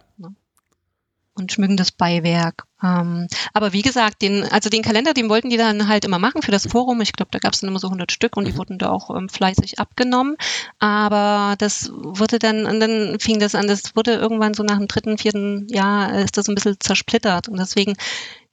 Und 1.38 1.52
schmückendes 1.52 1.92
Beiwerk. 1.92 2.64
Ähm, 2.84 3.28
aber 3.54 3.74
wie 3.74 3.82
gesagt, 3.84 4.22
den, 4.22 4.44
also 4.44 4.70
den 4.70 4.82
Kalender, 4.82 5.14
den 5.14 5.30
wollten 5.30 5.50
die 5.50 5.58
dann 5.58 5.88
halt 5.88 6.04
immer 6.06 6.20
machen 6.20 6.42
für 6.42 6.52
das 6.52 6.68
Forum. 6.68 7.02
Ich 7.02 7.14
glaube, 7.14 7.30
da 7.32 7.40
gab 7.40 7.54
es 7.54 7.60
dann 7.60 7.70
immer 7.70 7.80
so 7.80 7.88
100 7.88 8.12
Stück 8.12 8.38
und 8.38 8.46
die 8.46 8.54
Mhm. 8.54 8.58
wurden 8.58 8.78
da 8.80 8.90
auch 8.90 9.16
ähm, 9.16 9.30
fleißig 9.30 9.80
abgenommen. 9.80 10.36
Aber 10.80 11.56
das 11.58 11.92
wurde 11.94 12.40
dann, 12.40 12.66
und 12.66 12.80
dann 12.80 13.20
fing 13.20 13.40
das 13.40 13.56
an, 13.56 13.68
das 13.68 13.96
wurde 13.96 14.14
irgendwann 14.14 14.54
so 14.54 14.64
nach 14.64 14.78
dem 14.78 14.88
dritten, 14.88 15.18
vierten 15.18 15.68
Jahr, 15.70 16.14
äh, 16.14 16.24
ist 16.24 16.38
das 16.38 16.48
ein 16.50 16.56
bisschen 16.56 16.78
zersplittert. 16.80 17.48
Und 17.50 17.58
deswegen 17.60 17.96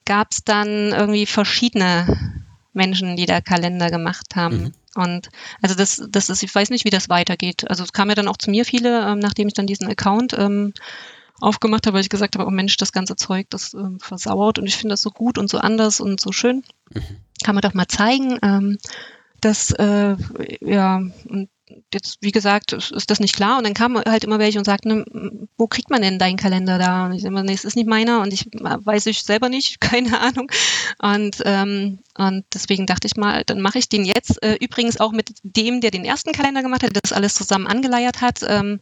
gab 0.05 0.29
es 0.33 0.45
dann 0.45 0.93
irgendwie 0.93 1.27
verschiedene 1.27 2.43
Menschen, 2.75 3.17
die 3.17 3.27
da 3.27 3.41
Kalender 3.41 3.91
gemacht 3.91 4.37
haben. 4.37 4.57
Mhm. 4.65 4.73
Und 4.97 5.29
also 5.61 5.75
das, 5.75 6.03
das 6.09 6.29
ist, 6.29 6.43
ich 6.43 6.55
weiß 6.55 6.71
nicht, 6.71 6.85
wie 6.85 6.91
das 6.91 7.09
weitergeht. 7.09 7.69
Also 7.69 7.83
es 7.83 7.93
kamen 7.93 8.11
ja 8.11 8.15
dann 8.15 8.29
auch 8.29 8.37
zu 8.37 8.51
mir 8.51 8.65
viele, 8.65 9.07
ähm, 9.07 9.19
nachdem 9.19 9.49
ich 9.49 9.55
dann 9.55 9.67
diesen 9.67 9.89
Account 9.89 10.35
ähm, 10.39 10.73
aufgemacht 11.45 11.87
habe, 11.87 11.95
weil 11.95 12.03
ich 12.03 12.09
gesagt 12.09 12.37
habe, 12.37 12.47
oh 12.47 12.51
Mensch, 12.51 12.77
das 12.77 12.93
ganze 12.93 13.17
Zeug, 13.17 13.47
das 13.51 13.75
äh, 13.75 13.99
versauert 13.99 14.59
und 14.59 14.67
ich 14.67 14.77
finde 14.77 14.95
das 14.95 15.03
so 15.03 15.11
gut 15.11 15.39
und 15.39 15.51
so 15.51 15.59
anders 15.59 16.01
und 16.01 16.21
so 16.21 16.33
schön. 16.33 16.65
Mhm. 16.93 17.03
Kann 17.43 17.55
man 17.55 17.63
doch 17.63 17.75
mal 17.75 17.89
zeigen. 17.89 18.39
Ähm, 18.43 18.79
dass, 19.41 19.73
äh, 19.73 20.17
ja, 20.61 21.03
und 21.29 21.49
jetzt, 21.93 22.19
wie 22.21 22.33
gesagt, 22.33 22.73
ist 22.73 23.11
das 23.11 23.21
nicht 23.21 23.37
klar. 23.37 23.59
Und 23.59 23.65
dann 23.65 23.75
kam 23.75 23.97
halt 23.97 24.25
immer 24.25 24.39
welche 24.39 24.59
und 24.59 24.65
sagten, 24.65 24.89
ne, 24.89 25.49
wo 25.57 25.67
kriegt 25.67 25.91
man 25.91 26.03
denn 26.03 26.19
deinen 26.19 26.37
Kalender 26.37 26.79
da? 26.79 27.07
Und 27.07 27.13
ich 27.13 27.25
immer, 27.25 27.43
nee, 27.43 27.53
es 27.53 27.65
ist 27.65 27.77
nicht 27.77 27.89
meiner 27.89 28.23
und 28.23 28.33
ich 28.33 28.49
weiß 28.53 29.07
ich 29.07 29.23
selber 29.23 29.49
nicht, 29.49 29.81
keine 29.81 30.21
Ahnung. 30.21 30.51
Und, 30.99 31.43
ähm, 31.45 31.99
und 32.17 32.45
deswegen 32.53 32.87
dachte 32.87 33.07
ich 33.07 33.17
mal, 33.17 33.45
dann 33.45 33.61
mache 33.61 33.79
ich 33.79 33.89
den 33.89 34.05
jetzt. 34.05 34.43
Äh, 34.43 34.57
übrigens 34.61 35.01
auch 35.01 35.13
mit 35.13 35.35
dem, 35.43 35.81
der 35.81 35.91
den 35.91 36.05
ersten 36.05 36.33
Kalender 36.33 36.63
gemacht 36.63 36.83
hat, 36.83 36.95
der 36.95 37.03
das 37.03 37.13
alles 37.13 37.35
zusammen 37.35 37.67
angeleiert 37.67 38.21
hat. 38.21 38.41
Ähm, 38.47 38.81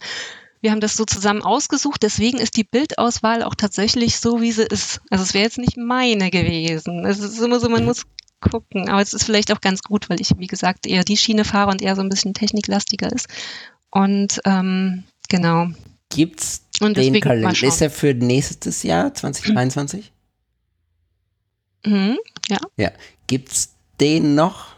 wir 0.62 0.70
haben 0.70 0.80
das 0.80 0.96
so 0.96 1.04
zusammen 1.04 1.42
ausgesucht, 1.42 2.02
deswegen 2.02 2.38
ist 2.38 2.56
die 2.56 2.64
Bildauswahl 2.64 3.42
auch 3.42 3.56
tatsächlich 3.56 4.18
so, 4.18 4.40
wie 4.40 4.52
sie 4.52 4.62
ist. 4.62 5.00
Also 5.10 5.24
es 5.24 5.34
wäre 5.34 5.44
jetzt 5.44 5.58
nicht 5.58 5.76
meine 5.76 6.30
gewesen. 6.30 7.04
Es 7.04 7.18
ist 7.18 7.40
immer 7.40 7.58
so, 7.58 7.68
man 7.68 7.84
muss 7.84 8.06
gucken. 8.40 8.88
Aber 8.88 9.02
es 9.02 9.12
ist 9.12 9.24
vielleicht 9.24 9.52
auch 9.52 9.60
ganz 9.60 9.82
gut, 9.82 10.08
weil 10.08 10.20
ich, 10.20 10.30
wie 10.38 10.46
gesagt, 10.46 10.86
eher 10.86 11.04
die 11.04 11.16
Schiene 11.16 11.44
fahre 11.44 11.70
und 11.70 11.82
eher 11.82 11.96
so 11.96 12.02
ein 12.02 12.08
bisschen 12.08 12.32
techniklastiger 12.32 13.10
ist. 13.10 13.26
Und 13.90 14.40
ähm, 14.44 15.02
genau. 15.28 15.68
Gibt's 16.10 16.62
und 16.80 16.96
den 16.96 17.20
Kalender? 17.20 17.66
Ist 17.66 17.82
er 17.82 17.90
für 17.90 18.14
nächstes 18.14 18.84
Jahr 18.84 19.12
2023? 19.12 20.12
Mhm, 21.84 22.18
ja. 22.48 22.58
Ja. 22.76 22.90
Gibt's 23.26 23.74
den 24.00 24.36
noch? 24.36 24.71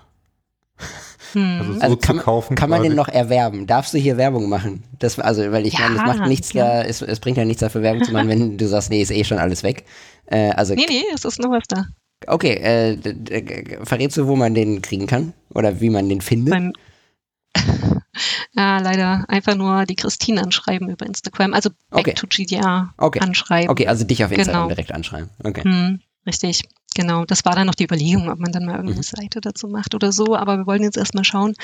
Hm. 1.35 1.59
Also, 1.61 1.73
so 1.75 1.81
also 1.81 1.97
kann, 1.97 2.17
man, 2.17 2.55
kann 2.55 2.71
man 2.71 2.83
den 2.83 2.95
noch 2.95 3.09
erwerben? 3.09 3.67
Darfst 3.67 3.93
du 3.95 3.99
hier 3.99 4.17
Werbung 4.17 4.49
machen? 4.49 4.85
Das, 4.99 5.19
also, 5.19 5.51
weil 5.53 5.67
ich 5.67 5.75
ja, 5.75 5.81
meine, 5.81 5.97
es 5.97 6.03
macht 6.03 6.29
nichts 6.29 6.53
ja. 6.53 6.65
da, 6.65 6.83
es, 6.83 7.03
es, 7.03 7.21
bringt 7.21 7.37
ja 7.37 7.45
nichts 7.45 7.61
dafür 7.61 7.83
Werbung 7.83 8.05
zu 8.05 8.13
machen, 8.13 8.29
wenn 8.29 8.57
du 8.57 8.67
sagst, 8.67 8.91
nee, 8.91 9.03
ist 9.03 9.11
eh 9.11 9.25
schon 9.25 9.39
alles 9.39 9.63
weg. 9.63 9.85
Äh, 10.27 10.51
also, 10.51 10.75
nee, 10.75 10.87
nee, 10.89 11.03
es 11.15 11.25
ist 11.25 11.41
noch 11.41 11.51
was 11.51 11.65
da. 11.69 11.87
Okay, 12.27 12.55
äh, 12.55 13.85
verrätst 13.85 14.17
du, 14.17 14.27
wo 14.27 14.37
man 14.37 14.55
den 14.55 14.81
kriegen 14.81 15.07
kann? 15.07 15.35
Oder 15.55 15.81
wie 15.81 15.91
man 15.91 16.09
den 16.09 16.21
findet? 16.21 16.53
Beim 16.53 16.73
ja, 18.53 18.79
leider 18.79 19.25
einfach 19.29 19.55
nur 19.55 19.85
die 19.85 19.95
Christine 19.95 20.43
anschreiben 20.43 20.89
über 20.89 21.07
Instagram. 21.07 21.55
Also 21.55 21.71
back 21.91 22.01
okay. 22.01 22.15
to 22.15 22.27
GDR 22.27 22.93
okay. 22.99 23.21
anschreiben. 23.21 23.71
Okay, 23.71 23.87
also 23.87 24.05
dich 24.05 24.25
auf 24.25 24.33
Instagram 24.33 24.63
genau. 24.63 24.69
direkt 24.69 24.93
anschreiben. 24.93 25.31
Okay. 25.43 25.63
Hm, 25.63 26.01
richtig. 26.27 26.63
Genau, 26.97 27.25
das 27.25 27.45
war 27.45 27.57
dann 27.57 27.67
noch 27.67 27.75
die 27.75 27.85
Überlegung, 27.85 28.31
ob 28.31 28.39
man 28.39 28.53
dann 28.53 28.67
mal 28.67 28.77
irgendeine 28.77 28.99
mhm. 28.99 29.03
Seite 29.03 29.41
dazu 29.41 29.67
macht 29.67 29.97
oder 29.97 30.13
so. 30.13 30.37
Aber 30.37 30.59
wir 30.59 30.67
wollen 30.67 30.85
jetzt 30.85 30.97
erstmal 30.97 31.25
schauen, 31.25 31.55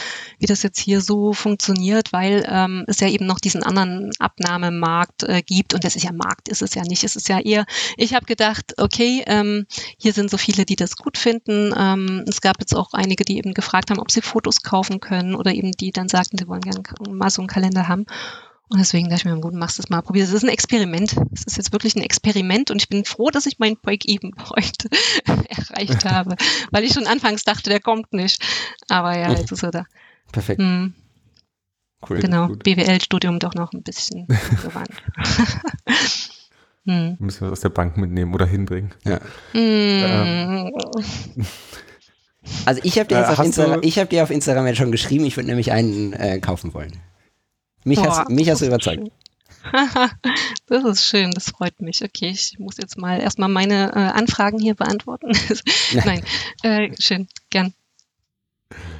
wie 0.40 0.46
das 0.46 0.64
jetzt 0.64 0.80
hier 0.80 1.00
so 1.00 1.32
funktioniert, 1.32 2.12
weil 2.12 2.44
ähm, 2.48 2.84
es 2.88 2.98
ja 2.98 3.08
eben 3.08 3.26
noch 3.26 3.38
diesen 3.38 3.62
anderen 3.62 4.11
Abnahmemarkt 4.18 5.22
äh, 5.22 5.42
gibt. 5.42 5.72
Und 5.72 5.84
das 5.84 5.94
ist 5.94 6.02
ja 6.02 6.12
Markt, 6.12 6.48
ist 6.48 6.62
es 6.62 6.74
ja 6.74 6.82
nicht. 6.82 7.04
Es 7.04 7.14
ist 7.14 7.28
ja 7.28 7.38
eher, 7.38 7.64
ich 7.96 8.12
habe 8.14 8.26
gedacht, 8.26 8.74
okay, 8.78 9.22
ähm, 9.26 9.66
hier 9.98 10.12
sind 10.12 10.30
so 10.30 10.36
viele, 10.36 10.64
die 10.64 10.76
das 10.76 10.96
gut 10.96 11.16
finden. 11.16 11.72
Ähm, 11.78 12.24
es 12.26 12.40
gab 12.40 12.56
jetzt 12.58 12.74
auch 12.74 12.92
einige, 12.92 13.24
die 13.24 13.38
eben 13.38 13.54
gefragt 13.54 13.90
haben, 13.90 14.00
ob 14.00 14.11
sie 14.11 14.22
Fotos 14.22 14.62
kaufen 14.62 14.98
können 14.98 15.36
oder 15.36 15.54
eben 15.54 15.70
die 15.70 15.92
dann 15.92 16.08
sagten, 16.08 16.38
sie 16.38 16.48
wollen 16.48 16.61
gerne 16.61 16.82
mal 17.08 17.30
so 17.30 17.40
einen 17.40 17.48
Kalender 17.48 17.86
haben. 17.86 18.04
Und 18.70 18.78
deswegen 18.78 19.08
dachte 19.08 19.22
ich 19.28 19.34
mir, 19.34 19.40
gut, 19.40 19.52
machst 19.52 19.80
es 19.80 19.90
mal, 19.90 20.00
probier 20.00 20.22
es. 20.22 20.32
ist 20.32 20.44
ein 20.44 20.48
Experiment. 20.48 21.16
Es 21.34 21.42
ist 21.42 21.56
jetzt 21.56 21.72
wirklich 21.72 21.96
ein 21.96 22.02
Experiment 22.02 22.70
und 22.70 22.80
ich 22.80 22.88
bin 22.88 23.04
froh, 23.04 23.30
dass 23.30 23.46
ich 23.46 23.58
meinen 23.58 23.76
Break-Even-Point 23.82 24.88
erreicht 25.48 26.04
habe, 26.08 26.36
weil 26.70 26.84
ich 26.84 26.92
schon 26.92 27.08
anfangs 27.08 27.42
dachte, 27.42 27.68
der 27.68 27.80
kommt 27.80 28.12
nicht. 28.12 28.40
Aber 28.88 29.18
ja, 29.18 29.32
jetzt 29.32 29.50
ist 29.50 29.64
er 29.64 29.72
da. 29.72 29.86
Perfekt. 30.30 30.60
Hm. 30.60 30.94
Cool. 32.08 32.20
Genau, 32.20 32.46
BWL-Studium 32.46 33.40
doch 33.40 33.54
noch 33.54 33.72
ein 33.72 33.82
bisschen 33.82 34.26
gewandt. 34.62 35.02
hm. 36.84 37.16
Müssen 37.18 37.40
wir 37.40 37.52
aus 37.52 37.60
der 37.60 37.68
Bank 37.70 37.96
mitnehmen 37.96 38.32
oder 38.32 38.46
hinbringen. 38.46 38.94
Ja. 39.04 39.18
Hm. 39.50 39.60
Ähm. 39.60 41.46
Also 42.66 42.80
ich 42.84 42.98
habe 43.00 43.08
dir, 43.08 43.18
äh, 43.18 43.90
hab 43.90 44.10
dir 44.10 44.22
auf 44.22 44.30
Instagram 44.30 44.68
jetzt 44.68 44.78
schon 44.78 44.92
geschrieben, 44.92 45.24
ich 45.24 45.36
würde 45.36 45.48
nämlich 45.48 45.72
einen 45.72 46.12
äh, 46.12 46.38
kaufen 46.38 46.72
wollen. 46.72 46.92
Mich, 47.84 47.98
Boah, 47.98 48.08
hast, 48.08 48.30
mich 48.30 48.48
hast 48.50 48.62
du 48.62 48.66
überzeugt. 48.66 49.10
das 50.66 50.84
ist 50.84 51.04
schön, 51.04 51.30
das 51.32 51.50
freut 51.50 51.80
mich. 51.80 52.02
Okay, 52.02 52.30
ich 52.30 52.58
muss 52.58 52.76
jetzt 52.78 52.96
mal 52.96 53.20
erstmal 53.20 53.48
meine 53.48 53.92
äh, 53.92 53.98
Anfragen 53.98 54.58
hier 54.58 54.74
beantworten. 54.74 55.32
Nein, 55.92 56.22
äh, 56.62 56.90
schön, 56.98 57.28
gern. 57.50 57.74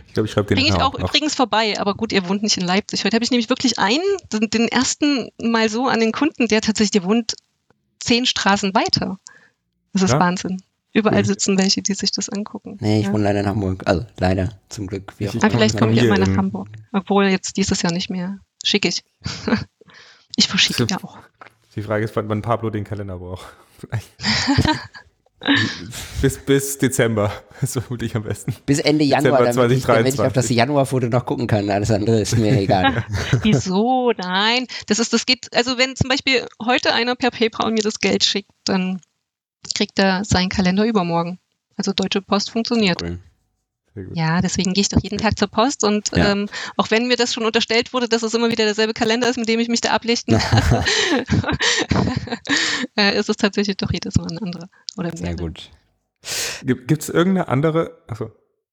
Ich 0.06 0.14
glaube, 0.14 0.26
ich 0.26 0.32
schreibe 0.32 0.48
den 0.48 0.56
Bring 0.56 0.66
ich 0.66 0.80
auch, 0.80 0.94
auch 0.94 0.98
übrigens 0.98 1.34
vorbei, 1.34 1.78
aber 1.78 1.94
gut, 1.94 2.12
ihr 2.12 2.28
wohnt 2.28 2.42
nicht 2.42 2.56
in 2.56 2.64
Leipzig. 2.64 3.04
Heute 3.04 3.14
habe 3.14 3.24
ich 3.24 3.30
nämlich 3.30 3.48
wirklich 3.48 3.78
einen, 3.78 4.02
den, 4.32 4.50
den, 4.50 4.68
ersten 4.68 5.30
Mal 5.40 5.68
so 5.68 5.86
an 5.86 6.00
den 6.00 6.10
Kunden, 6.10 6.48
der 6.48 6.60
tatsächlich, 6.60 6.90
der 6.90 7.04
wohnt 7.04 7.36
zehn 8.00 8.26
Straßen 8.26 8.74
weiter. 8.74 9.18
Das 9.92 10.02
ist 10.02 10.12
ja? 10.12 10.18
Wahnsinn. 10.18 10.62
Überall 10.92 11.24
sitzen 11.24 11.56
welche, 11.56 11.82
die 11.82 11.94
sich 11.94 12.10
das 12.10 12.28
angucken. 12.28 12.76
Nee, 12.80 13.00
ich 13.00 13.06
ja. 13.06 13.12
wohne 13.12 13.22
leider 13.22 13.40
in 13.40 13.46
Hamburg. 13.46 13.84
Also 13.86 14.04
leider, 14.18 14.58
zum 14.68 14.88
Glück. 14.88 15.14
Wie 15.18 15.28
auch 15.28 15.34
ah, 15.40 15.48
vielleicht 15.48 15.78
komme 15.78 15.92
ich 15.92 16.02
auch 16.02 16.08
mal 16.08 16.18
nach 16.18 16.36
Hamburg. 16.36 16.68
Obwohl 16.92 17.26
jetzt 17.26 17.56
dieses 17.56 17.82
Jahr 17.82 17.92
nicht 17.92 18.10
mehr. 18.10 18.40
Schicke 18.64 18.88
ich. 18.88 19.04
ich 20.36 20.48
verschicke 20.48 20.86
ja 20.88 20.98
auch. 21.02 21.18
Die 21.76 21.82
Frage 21.82 22.04
ist, 22.04 22.16
wann 22.16 22.42
Pablo 22.42 22.70
den 22.70 22.84
Kalender 22.84 23.18
braucht. 23.18 23.46
bis, 26.20 26.38
bis 26.38 26.78
Dezember, 26.78 27.32
so 27.62 27.80
würde 27.88 28.04
ich 28.04 28.16
am 28.16 28.24
besten. 28.24 28.54
Bis 28.66 28.80
Ende 28.80 29.04
Januar, 29.04 29.44
damit 29.44 29.78
ich, 29.78 29.84
damit 29.84 30.14
ich 30.14 30.20
auf 30.20 30.32
das 30.32 30.50
Januarfoto 30.50 31.06
noch 31.06 31.24
gucken 31.24 31.46
kann. 31.46 31.70
Alles 31.70 31.92
andere 31.92 32.20
ist 32.20 32.36
mir 32.36 32.58
egal. 32.61 33.04
Wieso? 33.42 34.12
Nein. 34.18 34.66
Das 34.88 34.98
ist, 34.98 35.12
das 35.12 35.26
geht, 35.26 35.54
also 35.54 35.78
wenn 35.78 35.94
zum 35.94 36.08
Beispiel 36.08 36.44
heute 36.62 36.92
einer 36.92 37.14
per 37.14 37.30
PayPal 37.30 37.70
mir 37.70 37.82
das 37.82 38.00
Geld 38.00 38.24
schickt, 38.24 38.50
dann 38.64 39.00
kriegt 39.74 39.98
er 39.98 40.24
seinen 40.24 40.48
Kalender 40.48 40.84
übermorgen. 40.84 41.38
Also 41.76 41.92
Deutsche 41.92 42.20
Post 42.20 42.50
funktioniert. 42.50 43.00
Cool. 43.00 43.20
Ja, 44.14 44.41
deswegen 44.41 44.72
gehe 44.72 44.82
ich 44.82 44.88
doch 44.88 45.03
jeden 45.03 45.18
Tag 45.18 45.38
zur 45.38 45.49
Post 45.49 45.84
und 45.84 46.11
ja. 46.14 46.32
ähm, 46.32 46.49
auch 46.76 46.91
wenn 46.91 47.09
mir 47.09 47.16
das 47.16 47.34
schon 47.34 47.45
unterstellt 47.45 47.93
wurde, 47.93 48.09
dass 48.09 48.22
es 48.22 48.34
immer 48.34 48.51
wieder 48.51 48.64
derselbe 48.64 48.95
Kalender 48.95 49.28
ist, 49.28 49.36
mit 49.36 49.49
dem 49.49 49.59
ich 49.59 49.68
mich 49.68 49.80
da 49.80 49.91
ablichten 49.91 50.34
lasse, 50.53 50.84
äh, 52.97 53.18
ist 53.18 53.28
es 53.28 53.36
tatsächlich 53.36 53.76
doch 53.76 53.93
jedes 53.93 54.16
Mal 54.16 54.28
ein 54.30 54.38
anderer. 54.38 54.68
Oder 54.97 55.16
Sehr 55.16 55.34
gut. 55.34 55.70
Gibt 56.62 57.03
es 57.03 57.09
irgendeine 57.09 57.49
andere, 57.49 57.99
also 58.07 58.30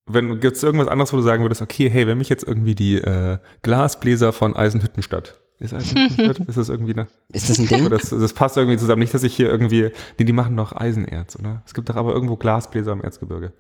wenn 0.08 0.40
gibt 0.40 0.56
es 0.56 0.64
irgendwas 0.64 0.88
anderes, 0.88 1.12
wo 1.12 1.18
du 1.18 1.24
sagen 1.24 1.44
würdest, 1.44 1.62
okay, 1.62 1.90
hey, 1.90 2.08
wenn 2.08 2.18
mich 2.18 2.30
jetzt 2.30 2.44
irgendwie 2.44 2.76
die 2.76 2.96
äh, 2.96 3.40
Glasbläser 3.62 4.34
von 4.34 4.56
Eisenhüttenstadt 4.56 5.40
ist, 5.60 5.74
Eisenhüttenstadt? 5.74 6.40
ist 6.48 6.58
das 6.58 6.70
irgendwie 6.70 6.94
eine? 6.94 7.08
Ist 7.34 7.50
das 7.50 7.60
ein 7.60 7.68
Ding? 7.68 7.90
Das, 7.90 8.10
das, 8.10 8.34
passt 8.34 8.58
irgendwie 8.58 8.78
zusammen. 8.78 9.02
Nicht, 9.02 9.14
dass 9.14 9.24
ich 9.24 9.36
hier 9.36 9.50
irgendwie, 9.50 9.92
nee, 10.18 10.26
die 10.26 10.34
machen 10.34 10.56
doch 10.56 10.74
Eisenerz, 10.74 11.36
oder? 11.36 11.62
Es 11.66 11.74
gibt 11.74 11.90
doch 11.90 11.96
aber 11.96 12.14
irgendwo 12.14 12.38
Glasbläser 12.38 12.94
im 12.94 13.02
Erzgebirge. 13.02 13.52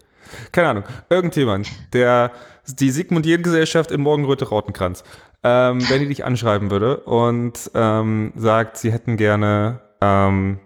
Keine 0.51 0.69
Ahnung. 0.69 0.83
Irgendjemand, 1.09 1.69
der 1.93 2.31
die 2.67 2.91
Sigmund 2.91 3.25
Jähn 3.25 3.43
Gesellschaft 3.43 3.91
in 3.91 4.01
Morgenröte 4.01 4.49
Rautenkranz, 4.49 5.03
ähm, 5.43 5.79
wenn 5.89 6.01
die 6.01 6.07
dich 6.07 6.25
anschreiben 6.25 6.71
würde 6.71 6.97
und 6.97 7.71
ähm, 7.73 8.33
sagt, 8.35 8.77
sie 8.77 8.91
hätten 8.91 9.17
gerne 9.17 9.81
ähm, 10.01 10.59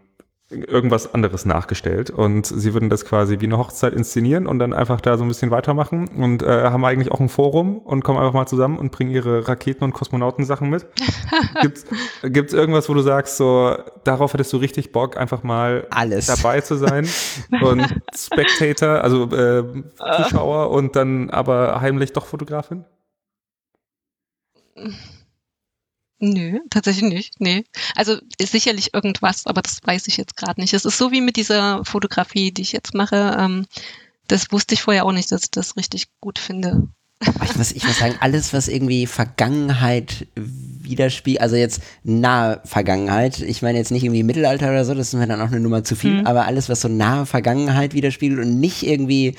irgendwas 0.52 1.14
anderes 1.14 1.46
nachgestellt 1.46 2.10
und 2.10 2.46
sie 2.46 2.74
würden 2.74 2.90
das 2.90 3.06
quasi 3.06 3.40
wie 3.40 3.46
eine 3.46 3.58
Hochzeit 3.58 3.94
inszenieren 3.94 4.48
und 4.48 4.60
dann 4.60 4.74
einfach 4.74 5.02
da 5.02 5.18
so 5.18 5.24
ein 5.24 5.28
bisschen 5.28 5.52
weitermachen 5.52 6.10
und 6.10 6.44
äh, 6.44 6.64
haben 6.64 6.84
eigentlich 6.86 7.12
auch 7.12 7.20
ein 7.20 7.30
Forum 7.30 7.78
und 7.78 8.04
kommen 8.04 8.20
einfach 8.20 8.34
mal 8.34 8.46
zusammen 8.46 8.78
und 8.78 8.92
bringen 8.92 9.12
ihre 9.12 9.48
Raketen- 9.48 9.84
und 9.84 9.94
Kosmonautensachen 9.94 10.70
mit. 10.70 10.86
gibt's, 11.62 11.86
gibt's 12.24 12.54
irgendwas, 12.54 12.90
wo 12.90 12.94
du 12.94 13.02
sagst, 13.02 13.38
so 13.38 13.78
darauf 14.04 14.34
hättest 14.34 14.52
du 14.54 14.58
richtig 14.58 14.92
Bock, 14.92 15.18
einfach 15.18 15.44
mal 15.44 15.88
Alles. 15.90 16.28
dabei 16.28 16.62
zu 16.62 16.76
sein 16.76 17.08
und 17.62 17.86
Spectator, 18.16 19.02
also 19.02 19.26
äh, 19.36 19.64
Zuschauer 20.18 20.72
und 20.72 20.96
dann 20.96 21.30
aber 21.30 21.82
heimlich 21.82 22.14
doch 22.14 22.26
Fotografin? 22.26 22.86
Nö, 26.24 26.60
tatsächlich 26.70 27.12
nicht. 27.12 27.42
Nee. 27.42 27.66
Also 27.96 28.18
sicherlich 28.40 28.94
irgendwas, 28.94 29.48
aber 29.48 29.64
das 29.64 29.80
weiß 29.84 30.08
ich 30.08 30.18
jetzt 30.18 30.38
gerade 30.38 30.62
nicht. 30.62 30.74
Es 30.74 30.86
ist 30.86 30.98
so 30.98 31.12
wie 31.12 31.20
mit 31.20 31.36
dieser 31.36 31.84
Fotografie, 31.84 32.52
die 32.52 32.62
ich 32.62 32.72
jetzt 32.72 32.94
mache. 32.94 33.36
Ähm, 33.40 33.66
das 34.28 34.52
wusste 34.52 34.76
ich 34.76 34.84
vorher 34.84 35.06
auch 35.06 35.12
nicht, 35.12 35.32
dass 35.32 35.44
ich 35.44 35.52
das 35.52 35.76
richtig 35.78 36.08
gut 36.22 36.38
finde. 36.38 36.88
Ich 37.44 37.56
muss, 37.56 37.72
ich 37.72 37.86
muss 37.86 37.98
sagen, 37.98 38.16
alles, 38.20 38.54
was 38.54 38.68
irgendwie 38.68 39.08
Vergangenheit 39.08 40.28
widerspiegelt, 40.36 41.42
also 41.42 41.56
jetzt 41.56 41.82
nahe 42.04 42.62
Vergangenheit, 42.66 43.40
ich 43.42 43.62
meine 43.62 43.78
jetzt 43.78 43.92
nicht 43.92 44.04
irgendwie 44.04 44.24
Mittelalter 44.24 44.70
oder 44.70 44.86
so, 44.86 44.94
das 44.94 45.08
ist 45.08 45.14
mir 45.14 45.28
dann 45.28 45.42
auch 45.42 45.48
eine 45.48 45.60
Nummer 45.60 45.84
zu 45.84 45.96
viel, 45.96 46.22
mhm. 46.22 46.28
aber 46.28 46.46
alles, 46.46 46.70
was 46.70 46.82
so 46.82 46.88
nahe 46.88 47.26
Vergangenheit 47.26 47.94
widerspiegelt 47.94 48.40
und 48.40 48.60
nicht 48.60 48.84
irgendwie 48.84 49.36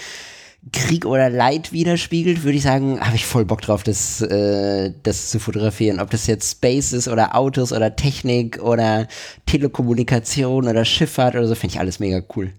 Krieg 0.71 1.07
oder 1.07 1.29
Leid 1.29 1.73
widerspiegelt, 1.73 2.45
würde 2.45 2.57
ich 2.57 2.63
sagen, 2.63 3.01
habe 3.01 3.17
ich 3.17 3.27
voll 3.27 3.45
Bock 3.45 3.63
drauf, 3.63 3.83
das, 3.83 4.21
äh, 4.21 4.93
das 5.03 5.31
zu 5.31 5.41
fotografieren. 5.41 5.99
Ob 5.99 6.11
das 6.11 6.29
jetzt 6.29 6.53
Space 6.53 6.93
ist 6.93 7.09
oder 7.09 7.35
Autos 7.35 7.73
oder 7.73 7.97
Technik 7.97 8.63
oder 8.63 9.09
Telekommunikation 9.47 10.69
oder 10.69 10.85
Schifffahrt 10.85 11.35
oder 11.35 11.49
so, 11.49 11.55
finde 11.57 11.75
ich 11.75 11.81
alles 11.81 11.99
mega 11.99 12.23
cool. 12.37 12.53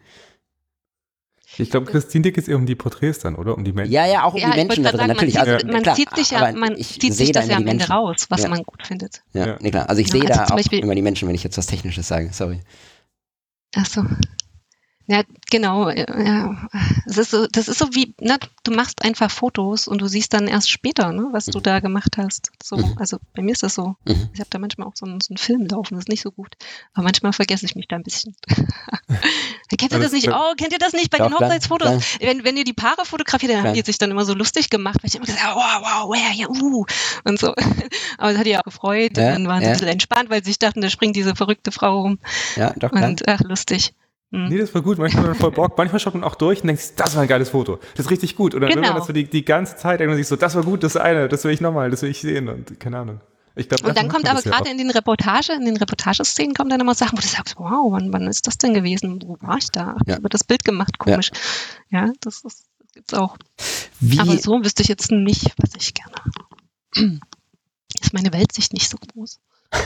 Ich 1.58 1.70
glaube, 1.70 1.86
Christine 1.86 2.24
Dick 2.24 2.36
ist 2.38 2.48
eher 2.50 2.56
um 2.56 2.66
die 2.66 2.74
Porträts 2.76 3.20
dann, 3.20 3.36
oder? 3.36 3.56
Um 3.56 3.64
die 3.64 3.72
Menschen. 3.74 3.94
Ja, 3.94 4.08
ja, 4.08 4.24
auch 4.24 4.34
um 4.34 4.40
Ja, 4.40 4.50
die 4.52 4.58
Menschen 4.66 4.84
da 4.84 4.92
drin, 4.92 5.08
natürlich. 5.08 5.36
man, 5.36 5.48
also, 5.48 5.60
sieht, 5.60 5.72
man 5.72 5.84
klar, 5.84 5.96
zieht 5.96 6.16
sich 6.16 6.32
ja, 6.32 6.52
man 6.52 6.76
zieht 6.78 7.14
sich 7.14 7.32
da 7.32 7.42
das 7.42 7.50
ja 7.50 7.58
am 7.58 7.68
Ende 7.68 7.88
raus, 7.88 8.26
was 8.30 8.42
Ja. 8.42 8.50
man 8.50 8.64
gut 8.64 8.86
findet. 8.88 9.22
Ja, 9.34 9.46
Ja. 9.48 9.58
nee, 9.62 9.70
klar. 9.70 9.88
Also 9.88 10.02
ich 10.02 10.08
Ja, 10.08 10.14
sehe 10.14 10.22
also 10.24 10.34
da 10.34 10.46
auch 10.46 10.56
Beispiel- 10.58 10.80
immer 10.80 10.96
die 10.96 11.04
Menschen, 11.04 11.28
wenn 11.28 11.36
ich 11.36 11.44
jetzt 11.44 11.58
was 11.58 11.68
Technisches 11.68 12.08
sage. 12.08 12.30
Sorry. 12.34 12.60
Ach 13.76 13.86
so. 13.86 14.02
Ja, 15.08 15.22
genau. 15.52 15.90
äh, 15.90 16.06
Ja. 16.26 16.70
Es 17.06 17.18
ist 17.18 17.32
so, 17.32 17.46
das 17.48 17.68
ist 17.68 17.78
so 17.78 17.94
wie, 17.94 18.16
ne, 18.22 18.38
du 18.64 18.72
machst 18.72 19.04
einfach 19.04 19.30
Fotos 19.30 19.88
und 19.90 20.00
du 20.02 20.08
siehst 20.08 20.34
dann 20.34 20.48
erst 20.48 20.70
später, 20.72 21.12
ne, 21.12 21.28
was 21.32 21.46
du 21.48 21.60
da 21.60 21.82
gemacht 21.82 22.16
hast. 22.18 22.52
So, 22.64 22.78
Mhm. 22.78 22.96
also 22.98 23.18
bei 23.36 23.42
mir 23.42 23.52
ist 23.52 23.64
das 23.64 23.76
so. 23.76 23.96
Mhm. 24.06 24.30
Ich 24.34 24.40
habe 24.40 24.50
da 24.50 24.60
manchmal 24.60 24.88
auch 24.88 24.96
so 24.96 25.06
einen, 25.06 25.20
so 25.20 25.32
einen 25.32 25.38
Film 25.38 25.66
laufen, 25.68 25.96
das 25.96 26.04
ist 26.06 26.10
nicht 26.10 26.22
so 26.22 26.32
gut. 26.32 26.56
Aber 26.94 27.04
manchmal 27.04 27.34
vergesse 27.34 27.66
ich 27.66 27.76
mich 27.76 27.88
da 27.90 27.98
ein 27.98 28.04
bisschen. 28.04 28.34
kennt 29.78 29.92
ihr 29.92 30.00
das 30.00 30.12
nicht? 30.12 30.28
das- 30.28 30.34
Oh, 30.36 30.54
kennt 30.56 30.72
ihr 30.74 30.80
das 30.80 30.94
nicht 30.94 31.10
bei 31.10 31.18
Doch, 31.18 31.28
den 31.28 31.34
Hochzeitsfotos? 31.36 31.88
klar. 31.90 32.02
Wenn, 32.22 32.44
wenn 32.44 32.58
ihr 32.58 32.64
die 32.64 32.74
Paare 32.74 33.06
fotografiert, 33.06 33.52
dann 33.52 33.64
haben 33.64 33.74
die 33.74 33.82
sich 33.82 33.98
dann 33.98 34.12
immer 34.12 34.26
so 34.26 34.34
lustig 34.34 34.70
gemacht, 34.70 34.98
weil 35.02 35.10
ich 35.10 35.16
immer 35.16 35.26
gesagt 35.26 35.44
habe, 35.44 35.60
wow, 35.60 35.82
wow, 35.82 36.10
wow, 36.10 36.34
ja, 36.34 36.48
uh, 36.48 36.86
und 37.26 37.40
so. 37.40 37.54
Aber 38.18 38.30
das 38.32 38.38
hat 38.38 38.46
die 38.46 38.58
auch 38.58 38.64
gefreut 38.64 39.18
Ja, 39.18 39.28
und 39.36 39.44
dann 39.44 39.48
waren 39.48 39.60
sie 39.60 39.66
ja. 39.66 39.70
ein 39.72 39.74
bisschen 39.74 39.88
entspannt, 39.90 40.30
weil 40.30 40.44
sie 40.44 40.52
sich 40.52 40.60
dachten, 40.60 40.82
da 40.82 40.90
springt 40.90 41.16
diese 41.16 41.36
verrückte 41.36 41.72
Frau 41.72 42.02
rum. 42.02 42.20
Ja, 42.56 42.72
doch. 42.78 42.92
Und 42.94 43.28
ach, 43.28 43.42
lustig. 43.42 43.94
Hm. 44.34 44.48
Nee, 44.50 44.58
das 44.58 44.74
war 44.74 44.82
gut. 44.82 44.98
Manchmal 44.98 45.24
hat 45.24 45.30
man 45.32 45.40
voll 45.40 45.52
Bock. 45.52 45.78
Manchmal 45.78 46.00
schaut 46.00 46.16
man 46.16 46.24
auch 46.24 46.34
durch 46.36 46.62
und 46.62 46.68
denkt, 46.68 46.82
sich, 46.82 46.96
das 46.96 47.16
war 47.16 47.22
ein 47.22 47.28
geiles 47.28 47.50
Foto. 47.50 47.80
Das 47.96 48.08
ist 48.08 48.12
richtig 48.12 48.36
gut. 48.36 48.56
Und 48.56 48.62
dann 48.62 48.70
will 48.70 48.78
man 48.78 48.86
Genau. 48.86 48.98
das 48.98 49.06
so 49.08 49.14
die, 49.14 49.26
die 49.30 49.46
ganze 49.46 49.76
Zeit 49.78 50.00
denkt 50.00 50.10
man 50.10 50.18
sich 50.18 50.28
so, 50.28 50.36
das 50.36 50.56
war 50.56 50.64
gut, 50.64 50.84
das 50.84 50.98
eine, 50.98 51.30
das 51.30 51.44
will 51.44 51.52
ich 51.52 51.62
nochmal, 51.62 51.92
das 51.92 52.02
will 52.02 52.10
ich 52.10 52.20
sehen 52.22 52.50
und 52.50 52.80
keine 52.80 52.98
Ahnung. 52.98 53.22
Ich 53.56 53.70
glaub, 53.70 53.84
Und 53.86 53.96
dann 53.96 54.10
kommt 54.10 54.28
aber 54.28 54.42
ja 54.44 54.50
gerade 54.50 54.72
in 54.72 54.80
den 54.80 54.90
Reportage, 54.90 55.54
in 55.54 55.66
den 55.66 55.78
Reportageszenen 55.78 56.56
kommen 56.56 56.72
dann 56.72 56.80
immer 56.82 56.96
Sachen, 56.96 57.16
wo 57.16 57.22
du 57.22 57.28
sagst, 57.28 57.56
wow, 57.60 57.92
wann, 57.92 58.12
wann 58.12 58.26
ist 58.28 58.48
das 58.48 58.58
denn 58.58 58.74
gewesen? 58.74 59.22
Wo 59.24 59.38
war 59.42 59.58
ich 59.60 59.70
da? 59.70 59.96
Ja. 60.08 60.24
Wird 60.24 60.34
das 60.34 60.44
Bild 60.44 60.66
gemacht, 60.66 60.98
komisch. 60.98 61.30
Ja, 61.92 62.12
das, 62.22 62.38
ist, 62.38 62.66
das 62.80 62.92
gibt's 62.94 63.14
auch. 63.14 63.38
Wie, 64.00 64.20
Aber 64.20 64.36
so 64.40 64.64
wüsste 64.64 64.82
ich 64.82 64.88
jetzt 64.88 65.12
nicht, 65.12 65.54
was 65.58 65.70
ich 65.78 65.94
gerne. 65.94 66.16
Ist 68.02 68.14
meine 68.14 68.34
Weltsicht 68.34 68.74
nicht 68.74 68.90
so 68.90 68.98
groß. 68.98 69.40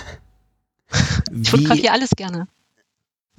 Ich 1.42 1.50
fotografiere 1.50 1.92
alles 1.92 2.12
gerne. 2.12 2.48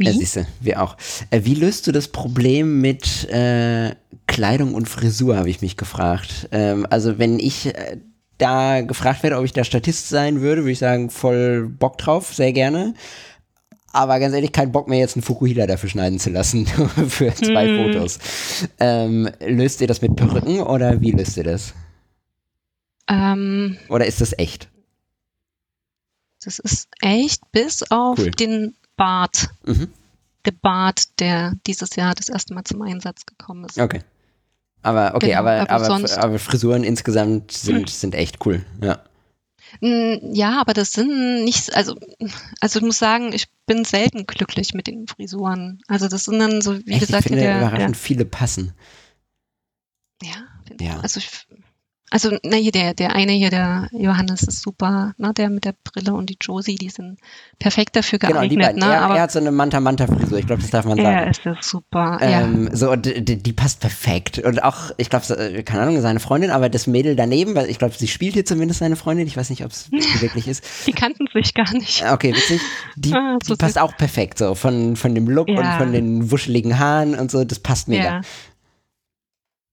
Ja, 0.01 0.12
Wie? 0.12 0.18
siehste, 0.18 0.46
wir 0.61 0.82
auch. 0.82 0.96
Äh, 1.30 1.40
wie 1.44 1.55
löst 1.55 1.86
du 1.86 1.92
das 1.92 2.09
Problem 2.09 2.80
mit 2.80 3.28
äh, 3.30 3.94
Kleidung 4.26 4.74
und 4.74 4.88
Frisur, 4.88 5.36
habe 5.36 5.51
ich 5.51 5.61
mich 5.61 5.76
gefragt. 5.76 6.49
Ähm, 6.53 6.86
also 6.88 7.18
wenn 7.18 7.38
ich 7.40 7.66
äh, 7.74 7.99
da 8.38 8.82
gefragt 8.82 9.24
werde, 9.24 9.36
ob 9.38 9.44
ich 9.44 9.53
da 9.53 9.64
Statist 9.64 10.09
sein 10.09 10.40
würde, 10.40 10.62
würde 10.62 10.70
ich 10.72 10.78
sagen, 10.78 11.11
voll 11.11 11.66
Bock 11.68 11.99
drauf, 11.99 12.32
sehr 12.32 12.53
gerne. 12.53 12.94
Aber 13.92 14.20
ganz 14.20 14.34
ehrlich, 14.34 14.53
kein 14.53 14.70
Bock 14.70 14.86
mehr, 14.86 14.99
jetzt 15.01 15.16
einen 15.16 15.24
Fukuhila 15.24 15.66
dafür 15.66 15.88
schneiden 15.88 16.20
zu 16.20 16.30
lassen, 16.30 16.66
für 17.09 17.34
zwei 17.34 17.66
Hm. 17.66 17.92
Fotos. 17.92 18.18
Ähm, 18.78 19.28
löst 19.40 19.80
ihr 19.80 19.88
das 19.88 20.01
mit 20.03 20.14
Perücken 20.14 20.61
oder 20.61 21.01
wie 21.01 21.11
löst 21.11 21.36
ihr 21.36 21.44
das? 21.44 21.74
Ähm, 23.09 23.78
Oder 23.88 24.07
ist 24.07 24.20
das 24.20 24.38
echt? 24.38 24.68
das 26.44 26.59
ist 26.61 26.88
echt 27.03 27.40
bis 27.51 27.82
auf 27.90 28.18
Cool. 28.18 28.30
den 28.30 28.74
Bart. 28.99 29.49
Mhm. 29.64 29.90
Der 30.44 30.53
Bart, 30.53 31.18
der 31.20 31.55
dieses 31.66 31.96
Jahr 31.96 32.14
das 32.14 32.28
erste 32.28 32.53
Mal 32.55 32.64
zum 32.64 32.82
Einsatz 32.82 33.24
gekommen 33.24 33.64
ist. 33.64 33.78
Okay. 33.78 34.03
Aber 34.82 35.14
okay, 35.14 35.28
Genau, 35.28 35.40
aber, 35.40 35.70
aber 35.70 35.86
aber, 35.90 36.18
aber 36.22 36.38
Frisuren 36.38 36.84
insgesamt 36.84 37.51
sind, 37.53 37.88
sind 37.90 38.14
echt 38.14 38.44
cool. 38.46 38.64
Ja. 38.82 39.03
Mm, 39.80 40.32
Ja, 40.34 40.61
aber 40.61 40.72
das 40.72 40.92
sind 40.92 41.44
nicht, 41.44 41.74
also, 41.74 41.96
also 42.61 42.78
ich 42.78 42.84
muss 42.84 42.99
sagen, 42.99 43.32
ich 43.32 43.46
bin 43.66 43.84
selten 43.84 44.26
glücklich 44.26 44.74
mit 44.74 44.86
den 44.86 45.07
Frisuren. 45.09 45.80
Also 45.88 46.09
das 46.09 46.24
sind 46.24 46.38
dann 46.38 46.61
so, 46.62 46.78
wie 46.86 46.92
Echt, 46.92 47.01
gesagt, 47.01 47.24
ich 47.26 47.28
finde 47.32 47.42
der, 47.42 47.59
der, 47.59 47.68
überraschend 47.68 47.96
viele 47.96 48.24
passen. 48.24 48.72
ja, 50.22 50.36
finde 50.66 50.84
Ja. 50.84 51.01
also 51.01 51.18
ich, 51.18 51.28
also 52.11 52.36
na 52.42 52.56
hier 52.56 52.72
der, 52.72 52.94
der 52.94 53.14
eine 53.14 53.32
hier, 53.32 53.50
der 53.50 53.88
Johannes 53.92 54.42
ist 54.42 54.62
super, 54.62 55.14
ne, 55.18 55.32
der 55.34 55.50
mit 55.50 55.64
der 55.64 55.74
Brille 55.84 56.14
und 56.14 56.30
die 56.30 56.36
Josie, 56.40 56.76
die 56.76 56.88
sind 56.90 57.18
perfekt 57.59 57.96
dafür 57.96 58.18
Genau, 58.18 58.34
geeignet, 58.34 58.52
die 58.52 58.56
beiden. 58.56 58.80
ne, 58.80 58.86
er, 58.86 59.14
er 59.16 59.22
hat 59.22 59.32
so 59.32 59.38
eine 59.38 59.50
Manta-Manta-Frisur, 59.52 60.38
ich 60.38 60.46
glaube, 60.46 60.62
das 60.62 60.70
darf 60.70 60.84
man 60.84 60.98
er 60.98 61.04
sagen. 61.04 61.30
ist 61.30 61.44
ja 61.44 61.56
super, 61.61 62.18
ja. 62.22 62.40
Ähm, 62.42 62.70
so, 62.72 62.90
und 62.92 63.06
die, 63.06 63.36
die 63.42 63.52
passt 63.52 63.80
perfekt. 63.80 64.38
Und 64.38 64.62
auch, 64.62 64.90
ich 64.96 65.11
glaube, 65.11 65.62
keine 65.64 65.82
Ahnung, 65.82 66.00
seine 66.00 66.20
Freundin, 66.20 66.50
aber 66.50 66.68
das 66.68 66.86
Mädel 66.86 67.16
daneben, 67.16 67.54
weil 67.54 67.68
ich 67.70 67.78
glaube, 67.78 67.94
sie 67.96 68.09
spielt 68.09 68.34
hier 68.34 68.44
zumindest 68.44 68.80
seine 68.80 68.96
Freundin. 68.96 69.26
Ich 69.26 69.36
weiß 69.36 69.50
nicht, 69.50 69.64
ob 69.64 69.70
es 69.72 69.90
wirklich 70.20 70.48
ist. 70.48 70.64
Die 70.86 70.92
kannten 70.92 71.26
sich 71.32 71.54
gar 71.54 71.72
nicht. 71.72 72.04
Ah, 72.04 72.14
Okay, 72.14 72.34
witzig. 72.34 72.61
Die, 72.96 73.12
Ah, 73.14 73.38
so 73.44 73.54
die 73.54 73.59
passt 73.59 73.78
auch 73.78 73.96
perfekt, 73.96 74.38
so 74.38 74.54
von, 74.54 74.96
von 74.96 75.14
dem 75.14 75.28
Look 75.28 75.48
und 75.48 75.56
Ja. 75.59 75.78
von 75.78 75.92
den 75.92 76.30
wuscheligen 76.30 76.78
Haaren 76.78 77.14
und 77.14 77.30
so. 77.30 77.44
Das 77.44 77.59
passt 77.61 77.88
mega. 77.88 78.04
Ja. 78.04 78.20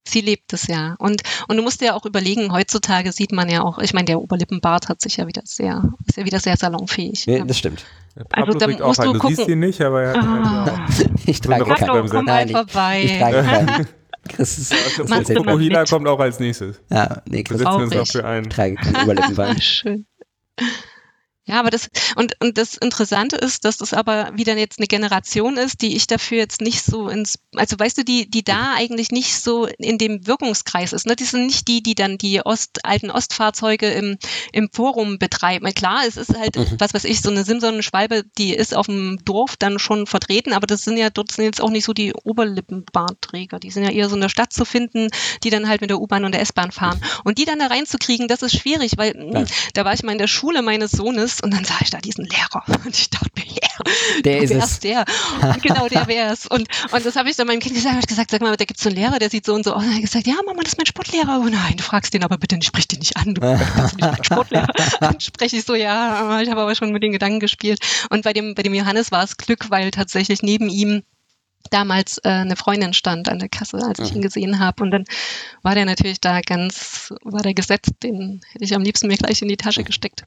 Sie 0.07 0.21
lebt 0.21 0.53
es 0.53 0.67
ja. 0.67 0.95
Und, 0.99 1.21
und 1.47 1.57
du 1.57 1.63
musst 1.63 1.81
dir 1.81 1.95
auch 1.95 2.05
überlegen, 2.05 2.51
heutzutage 2.51 3.11
sieht 3.11 3.31
man 3.31 3.49
ja 3.49 3.61
auch, 3.63 3.79
ich 3.79 3.93
meine, 3.93 4.05
der 4.05 4.21
Oberlippenbart 4.21 4.87
hat 4.89 5.01
sich 5.01 5.17
ja 5.17 5.27
wieder 5.27 5.41
sehr, 5.45 5.83
ist 6.07 6.17
ja 6.17 6.25
wieder 6.25 6.39
sehr 6.39 6.57
salonfähig. 6.57 7.25
Ja, 7.25 7.37
Ja. 7.37 7.45
das 7.45 7.57
stimmt. 7.57 7.85
Pablo 8.29 8.45
also 8.53 8.59
da 8.59 8.65
trägt 8.67 8.81
auch 8.81 8.87
musst 8.87 9.03
du. 9.03 9.13
Du 9.13 9.27
siehst 9.27 9.39
gucken. 9.39 9.53
ihn 9.53 9.59
nicht, 9.59 9.81
aber 9.81 10.03
er 10.03 10.09
hat 10.13 10.17
Ah. 10.23 10.63
einen. 10.65 11.15
Ich 11.25 11.39
So 11.43 11.51
eine 11.51 11.63
trage 11.63 11.65
keinen. 11.65 11.87
Pablo, 11.87 11.93
Rockbremse. 11.93 12.15
komm 12.15 12.25
mal 12.25 12.31
Nein, 12.33 12.47
ich- 12.49 12.55
vorbei. 12.55 13.01
Ich 13.03 13.17
trage 13.19 13.43
keinen. 13.43 13.87
Chris 14.29 14.57
ist, 14.57 14.73
Ich 14.73 14.97
mit? 15.69 15.89
kommt 15.89 16.07
auch 16.07 16.19
als 16.19 16.39
nächstes. 16.39 16.79
ja, 16.89 17.21
nee, 17.27 17.37
Wir 17.37 17.43
Chris 17.43 17.57
setzen 17.59 17.67
Auch 17.67 17.79
uns 17.79 17.91
ich. 17.91 17.97
dafür 17.97 18.25
ein. 18.25 18.49
trage 18.49 18.75
keinen 18.75 18.95
Oberlippenband. 19.03 19.63
Schön. 19.63 20.05
Ja, 21.47 21.59
aber 21.59 21.69
das, 21.69 21.89
und, 22.15 22.33
und 22.41 22.57
das 22.57 22.75
Interessante 22.75 23.35
ist, 23.35 23.65
dass 23.65 23.77
das 23.77 23.93
aber 23.93 24.31
wieder 24.35 24.57
jetzt 24.57 24.79
eine 24.79 24.87
Generation 24.87 25.57
ist, 25.57 25.81
die 25.83 25.95
ich 25.95 26.07
dafür 26.07 26.39
jetzt 26.39 26.59
nicht 26.59 26.83
so 26.83 27.07
ins, 27.07 27.37
also 27.55 27.77
weißt 27.77 27.99
du, 27.99 28.03
die, 28.03 28.27
die 28.29 28.43
da 28.43 28.73
eigentlich 28.75 29.11
nicht 29.11 29.35
so 29.39 29.67
in 29.77 29.99
dem 29.99 30.25
Wirkungskreis 30.25 30.91
ist. 30.91 31.05
Ne? 31.05 31.15
Die 31.15 31.23
sind 31.23 31.45
nicht 31.45 31.67
die, 31.67 31.83
die 31.83 31.93
dann 31.93 32.17
die 32.17 32.41
Ost, 32.43 32.83
alten 32.83 33.11
Ostfahrzeuge 33.11 33.87
im, 33.91 34.17
im 34.53 34.69
Forum 34.73 35.19
betreiben. 35.19 35.71
Klar, 35.73 36.01
es 36.07 36.17
ist 36.17 36.35
halt, 36.35 36.55
Mhm. 36.55 36.77
was 36.79 36.93
weiß 36.93 37.03
ich, 37.03 37.21
so 37.21 37.29
eine 37.29 37.43
Simson-Schwalbe, 37.43 38.23
die 38.37 38.53
ist 38.55 38.75
auf 38.75 38.87
dem 38.87 39.19
Dorf 39.23 39.55
dann 39.57 39.77
schon 39.77 40.07
vertreten, 40.07 40.51
aber 40.53 40.65
das 40.65 40.83
sind 40.83 40.97
ja, 40.97 41.09
dort 41.11 41.31
sind 41.31 41.45
jetzt 41.45 41.61
auch 41.61 41.69
nicht 41.69 41.85
so 41.85 41.93
die 41.93 42.13
Oberlippenbartträger. 42.69 43.59
Die 43.59 43.71
sind 43.71 43.83
ja 43.83 43.91
eher 43.91 44.09
so 44.09 44.15
in 44.15 44.21
der 44.21 44.29
Stadt 44.29 44.53
zu 44.53 44.65
finden, 44.65 45.09
die 45.43 45.49
dann 45.49 45.67
halt 45.67 45.81
mit 45.81 45.89
der 45.89 45.99
U-Bahn 45.99 46.25
und 46.25 46.31
der 46.33 46.41
S-Bahn 46.41 46.71
fahren. 46.71 46.99
Und 47.23 47.37
die 47.37 47.45
dann 47.45 47.59
da 47.59 47.67
reinzukriegen, 47.67 48.27
das 48.27 48.41
ist 48.41 48.57
schwierig, 48.57 48.93
weil 48.97 49.13
mh, 49.15 49.45
da 49.73 49.85
war 49.85 49.93
ich 49.93 50.03
mal 50.03 50.11
in 50.11 50.17
der 50.17 50.27
Schule 50.27 50.61
meines 50.61 50.91
Sohnes 50.91 51.34
und 51.41 51.53
dann 51.53 51.63
sah 51.65 51.75
ich 51.81 51.89
da 51.89 51.99
diesen 51.99 52.25
Lehrer 52.25 52.63
und 52.85 52.97
ich 52.97 53.09
dachte 53.09 53.29
mir, 53.35 53.45
yeah, 53.45 54.21
Der 54.23 54.41
ist 54.41 54.51
es. 54.51 54.79
der. 54.79 55.05
Und 55.41 55.61
genau, 55.61 55.87
der 55.87 56.07
wär's. 56.07 56.45
Und, 56.47 56.67
und 56.91 57.05
das 57.05 57.15
habe 57.15 57.29
ich 57.29 57.35
dann 57.35 57.47
meinem 57.47 57.59
Kind 57.59 57.75
gesagt, 57.75 57.93
hab 57.95 58.01
ich 58.01 58.07
gesagt, 58.07 58.31
sag 58.31 58.41
mal, 58.41 58.55
da 58.57 58.65
gibt's 58.65 58.83
so 58.83 58.89
einen 58.89 58.97
Lehrer, 58.97 59.19
der 59.19 59.29
sieht 59.29 59.45
so 59.45 59.53
und 59.53 59.63
so 59.65 59.73
aus. 59.73 59.83
Und 59.83 59.89
er 59.89 59.95
hat 59.95 60.01
gesagt, 60.01 60.27
ja, 60.27 60.35
Mama, 60.45 60.61
das 60.61 60.73
ist 60.73 60.77
mein 60.77 60.85
Sportlehrer. 60.85 61.41
Oh 61.43 61.49
nein, 61.49 61.73
du 61.77 61.83
fragst 61.83 62.13
den 62.13 62.23
aber 62.23 62.37
bitte 62.37 62.55
nicht, 62.55 62.67
sprich 62.67 62.87
den 62.87 62.99
nicht 62.99 63.17
an, 63.17 63.33
du 63.35 63.41
kannst 63.41 63.95
nicht 63.95 64.01
mein 64.11 64.23
Sportlehrer. 64.23 64.67
Dann 64.99 65.19
spreche 65.19 65.57
ich 65.57 65.65
so, 65.65 65.75
ja, 65.75 66.39
ich 66.41 66.49
habe 66.49 66.61
aber 66.61 66.75
schon 66.75 66.91
mit 66.91 67.03
den 67.03 67.11
Gedanken 67.11 67.39
gespielt. 67.39 67.79
Und 68.09 68.23
bei 68.23 68.33
dem, 68.33 68.55
bei 68.55 68.63
dem 68.63 68.73
Johannes 68.73 69.11
war 69.11 69.23
es 69.23 69.37
Glück, 69.37 69.69
weil 69.69 69.91
tatsächlich 69.91 70.41
neben 70.41 70.69
ihm 70.69 71.03
damals 71.71 72.19
äh, 72.19 72.29
eine 72.29 72.55
Freundin 72.55 72.93
stand 72.93 73.27
an 73.27 73.39
der 73.39 73.49
Kasse, 73.49 73.77
als 73.77 73.97
ich 73.99 74.11
Mhm. 74.11 74.17
ihn 74.17 74.21
gesehen 74.21 74.59
habe. 74.59 74.83
Und 74.83 74.91
dann 74.91 75.05
war 75.63 75.73
der 75.73 75.85
natürlich 75.85 76.21
da 76.21 76.41
ganz, 76.41 77.11
war 77.23 77.41
der 77.41 77.55
gesetzt, 77.55 77.89
den 78.03 78.41
hätte 78.51 78.63
ich 78.63 78.75
am 78.75 78.83
liebsten 78.83 79.07
mir 79.07 79.17
gleich 79.17 79.41
in 79.41 79.47
die 79.47 79.57
Tasche 79.57 79.83
gesteckt. 79.83 80.25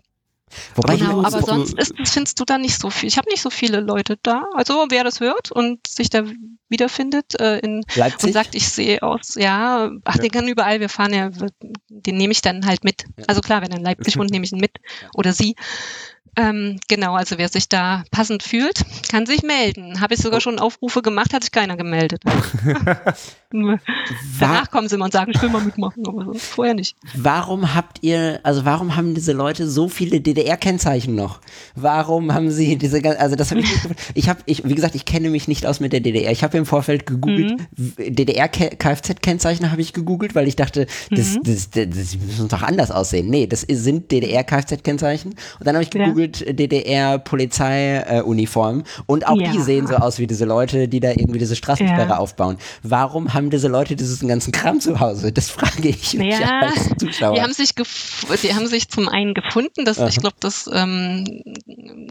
Wobei 0.74 0.96
Genau, 0.96 1.24
aber 1.24 1.42
sonst 1.42 1.78
ist, 1.78 1.92
findest 2.05 2.38
du 2.40 2.44
da 2.44 2.59
nicht 2.59 2.78
so 2.78 2.90
viel. 2.90 3.09
Ich 3.09 3.18
habe 3.18 3.28
nicht 3.30 3.42
so 3.42 3.51
viele 3.51 3.80
Leute 3.80 4.16
da. 4.22 4.44
Also 4.55 4.86
wer 4.90 5.05
das 5.05 5.20
hört 5.20 5.52
und 5.52 5.86
sich 5.86 6.10
da 6.10 6.24
wiederfindet 6.68 7.39
äh, 7.40 7.59
in, 7.60 7.82
und 8.23 8.32
sagt, 8.32 8.55
ich 8.55 8.68
sehe 8.68 9.02
aus, 9.02 9.35
ja, 9.36 9.90
ach, 10.05 10.16
Ja. 10.16 10.23
den 10.23 10.31
kann 10.31 10.48
überall, 10.48 10.81
wir 10.81 10.89
fahren 10.89 11.14
ja, 11.14 11.31
den 11.89 12.16
nehme 12.16 12.32
ich 12.32 12.43
dann 12.43 12.66
halt 12.66 12.85
mit. 12.85 13.05
Ja. 13.16 13.24
Also 13.27 13.40
klar, 13.40 13.62
wenn 13.62 13.70
er 13.70 13.78
in 13.78 13.85
Leipzig 13.85 14.18
wohnt, 14.18 14.31
nehme 14.31 14.44
ich 14.44 14.52
ihn 14.52 14.60
mit 14.60 14.78
oder 15.14 15.32
sie. 15.32 15.55
Ähm, 16.40 16.78
genau, 16.86 17.15
also 17.15 17.36
wer 17.36 17.48
sich 17.48 17.69
da 17.69 18.05
passend 18.12 18.44
fühlt, 18.44 18.82
kann 19.10 19.27
sich 19.27 19.43
melden. 19.43 20.01
Habe 20.01 20.15
ich 20.15 20.20
Oh. 20.20 20.24
sogar 20.24 20.40
schon 20.40 20.60
Aufrufe 20.60 21.02
gemacht, 21.02 21.32
hat 21.35 21.43
sich 21.43 21.51
keiner 21.51 21.77
gemeldet. 21.77 22.23
Danach 24.40 24.70
kommen 24.70 24.89
sie 24.89 24.94
immer 24.97 25.06
und 25.06 25.12
sagen, 25.12 25.32
ich 25.35 25.40
will 25.40 25.48
mal 25.48 25.62
mitmachen, 25.62 26.06
aber 26.06 26.27
sonst 26.27 26.44
vorher 26.44 26.74
nicht. 26.74 26.97
warum 27.16 27.74
habt 27.74 27.98
ihr, 28.02 28.40
also 28.43 28.65
warum 28.66 28.94
haben 28.94 29.15
diese 29.15 29.32
Leute 29.32 29.69
so 29.69 29.89
viele 29.89 30.20
DDR-Kennzeichen 30.20 31.15
noch? 31.15 31.40
Warum 31.74 32.32
haben 32.35 32.51
sie 32.51 32.77
diese, 32.77 33.02
also 33.19 33.36
das 33.36 33.51
habe 33.51 33.60
ich 33.60 33.70
nicht. 33.70 33.78
Ich 34.15 34.28
habe, 34.28 34.40
ich, 34.47 34.65
wie 34.69 34.74
gesagt, 34.74 34.94
ich 34.94 35.05
kenne 35.06 35.31
mich 35.31 35.48
nicht 35.48 35.65
aus 35.66 35.81
mit 35.81 35.93
der 35.93 36.01
DDR. 36.01 36.31
Ich 36.31 36.43
habe 36.44 36.59
im 36.59 36.66
Vorfeld 36.66 37.06
gegoogelt, 37.06 37.56
Mhm. 37.77 37.94
DDR-Kfz-Kennzeichen 38.15 39.70
habe 39.70 39.81
ich 39.81 39.93
gegoogelt, 39.93 40.35
weil 40.35 40.47
ich 40.47 40.56
dachte, 40.56 40.86
das, 41.10 41.35
Mhm. 41.36 41.43
das, 41.44 41.70
das, 41.70 41.89
das 41.89 42.16
müssen 42.19 42.48
doch 42.48 42.62
anders 42.62 42.90
aussehen. 42.90 43.28
Nee, 43.28 43.47
das 43.47 43.62
sind 43.62 44.10
DDR-Kfz-Kennzeichen. 44.12 45.31
Und 45.59 45.66
dann 45.66 45.74
habe 45.74 45.82
ich 45.85 45.93
Ja. 45.94 46.05
gegoogelt, 46.05 46.27
absolut 46.27 46.27
DDR-Polizeiuniform. 46.28 48.84
und 49.06 49.26
auch 49.26 49.40
Ja. 49.40 49.52
die 49.52 49.60
sehen 49.60 49.86
so 49.86 49.94
aus 49.96 50.18
wie 50.18 50.26
diese 50.26 50.44
Leute, 50.44 50.88
die 50.88 51.00
da 51.00 51.10
irgendwie 51.10 51.38
diese 51.38 51.56
Straßensperre 51.56 52.09
Ja. 52.10 52.16
aufbauen. 52.18 52.59
Warum 52.82 53.32
haben 53.34 53.50
diese 53.50 53.68
Leute 53.68 53.96
diesen 53.96 54.28
ganzen 54.28 54.52
Kram 54.52 54.80
zu 54.80 55.00
Hause? 55.00 55.32
Das 55.32 55.50
frage 55.50 55.88
ich 55.88 56.14
mich 56.14 56.38
Ja, 56.38 56.60
als 56.60 56.88
Zuschauer. 56.98 57.34
Die 57.34 57.42
haben 57.42 57.52
sich, 57.52 57.74
die 57.74 58.55
haben 58.55 58.66
sich 58.66 58.88
zum 58.88 59.09
einen 59.09 59.34
gefunden, 59.34 59.84
das, 59.84 59.98
ich 59.98 60.16
glaube, 60.16 60.36
das 60.40 60.68
ähm, 60.72 61.42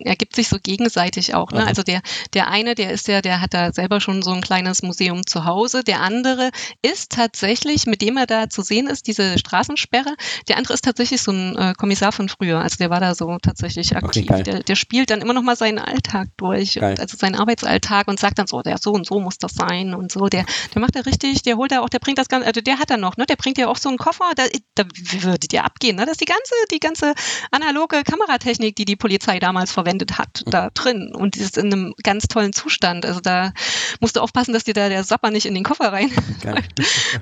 ergibt 0.04 0.36
sich 0.36 0.48
so 0.50 0.58
gegenseitig 0.62 1.34
auch. 1.36 1.52
Ne? 1.52 1.66
Also 1.66 1.84
der, 1.84 2.02
der 2.34 2.50
eine, 2.50 2.76
der 2.76 2.92
ist 2.92 3.08
ja, 3.08 3.22
der 3.22 3.42
hat 3.42 3.54
da 3.54 3.72
selber 3.74 4.00
schon 4.02 4.22
so 4.22 4.32
ein 4.32 4.42
kleines 4.42 4.84
Museum 4.84 5.26
zu 5.26 5.46
Hause. 5.46 5.84
Der 5.84 6.02
andere 6.02 6.50
ist 6.82 7.12
tatsächlich, 7.12 7.86
mit 7.86 8.02
dem 8.02 8.18
er 8.18 8.26
da 8.26 8.50
zu 8.50 8.62
sehen 8.62 8.88
ist, 8.88 9.08
diese 9.08 9.38
Straßensperre. 9.38 10.16
Der 10.48 10.58
andere 10.58 10.74
ist 10.74 10.84
tatsächlich 10.84 11.22
so 11.22 11.32
ein 11.32 11.56
äh, 11.56 11.74
Kommissar 11.78 12.12
von 12.12 12.30
früher. 12.30 12.60
Also 12.60 12.78
der 12.78 12.90
war 12.90 13.00
da 13.00 13.16
so 13.16 13.38
tatsächlich 13.42 13.96
aktiv. 13.96 14.07
Geil. 14.12 14.44
der, 14.44 14.64
der 14.64 14.76
spielt 14.76 15.10
dann 15.10 15.22
immer 15.22 15.34
noch 15.34 15.42
mal 15.42 15.56
seinen 15.56 15.80
Alltag 15.80 16.30
durch, 16.38 16.78
und, 16.78 17.00
also 17.00 17.18
seinen 17.18 17.36
Arbeitsalltag 17.36 18.08
und 18.08 18.20
sagt 18.20 18.40
dann 18.40 18.48
so, 18.48 18.62
der 18.62 18.78
so 18.78 18.92
und 18.92 19.06
so 19.06 19.20
muss 19.20 19.38
das 19.38 19.54
sein 19.54 19.94
und 19.94 20.12
so. 20.12 20.28
Der, 20.28 20.46
der 20.74 20.82
macht 20.82 20.96
da 20.96 21.02
richtig, 21.02 21.42
der 21.44 21.58
holt 21.58 21.72
da 21.72 21.82
auch, 21.82 21.90
der 21.90 22.00
bringt 22.00 22.18
das 22.18 22.28
Ganze, 22.30 22.48
also 22.48 22.62
der 22.62 22.80
hat 22.80 22.90
da 22.90 22.98
noch, 22.98 23.18
ne? 23.18 23.26
Der 23.26 23.36
bringt 23.36 23.58
ja 23.58 23.68
auch 23.68 23.78
so 23.78 23.90
einen 23.90 23.98
Koffer, 23.98 24.32
da, 24.36 24.44
da 24.76 24.84
würde 25.22 25.48
der 25.48 25.66
abgehen, 25.66 25.96
ne? 25.96 26.04
Das 26.04 26.14
ist 26.14 26.22
die 26.22 26.26
ganze, 26.26 26.54
die 26.72 26.80
ganze 26.80 27.14
analoge 27.52 28.04
Kameratechnik, 28.04 28.76
die 28.76 28.86
die 28.86 28.96
Polizei 28.96 29.40
damals 29.40 29.72
verwendet 29.72 30.18
hat, 30.18 30.44
da 30.48 30.70
drin. 30.74 31.14
Und 31.16 31.36
die 31.36 31.40
ist 31.40 31.58
in 31.58 31.72
einem 31.72 31.94
ganz 32.04 32.28
tollen 32.28 32.54
Zustand. 32.54 33.06
Also 33.06 33.20
da 33.20 33.54
musst 34.00 34.16
du 34.16 34.22
aufpassen, 34.22 34.54
dass 34.54 34.64
dir 34.64 34.74
da 34.74 34.90
der 34.90 35.04
Sapper 35.04 35.32
nicht 35.32 35.46
in 35.46 35.54
den 35.54 35.64
Koffer 35.64 35.92
rein. 35.92 36.12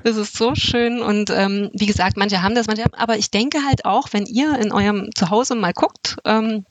Das 0.04 0.16
ist 0.16 0.36
so 0.36 0.54
schön. 0.54 1.02
Und 1.02 1.30
ähm, 1.30 1.70
wie 1.72 1.86
gesagt, 1.86 2.16
manche 2.16 2.42
haben 2.42 2.54
das, 2.54 2.66
manche 2.66 2.84
haben, 2.84 2.94
aber 2.94 3.16
ich 3.16 3.30
denke 3.30 3.58
halt 3.66 3.84
auch, 3.84 4.08
wenn 4.12 4.26
ihr 4.26 4.58
in 4.58 4.72
eurem 4.72 5.10
Zuhause 5.14 5.54
mal 5.54 5.72
guckt, 5.72 6.16
ähm, 6.24 6.64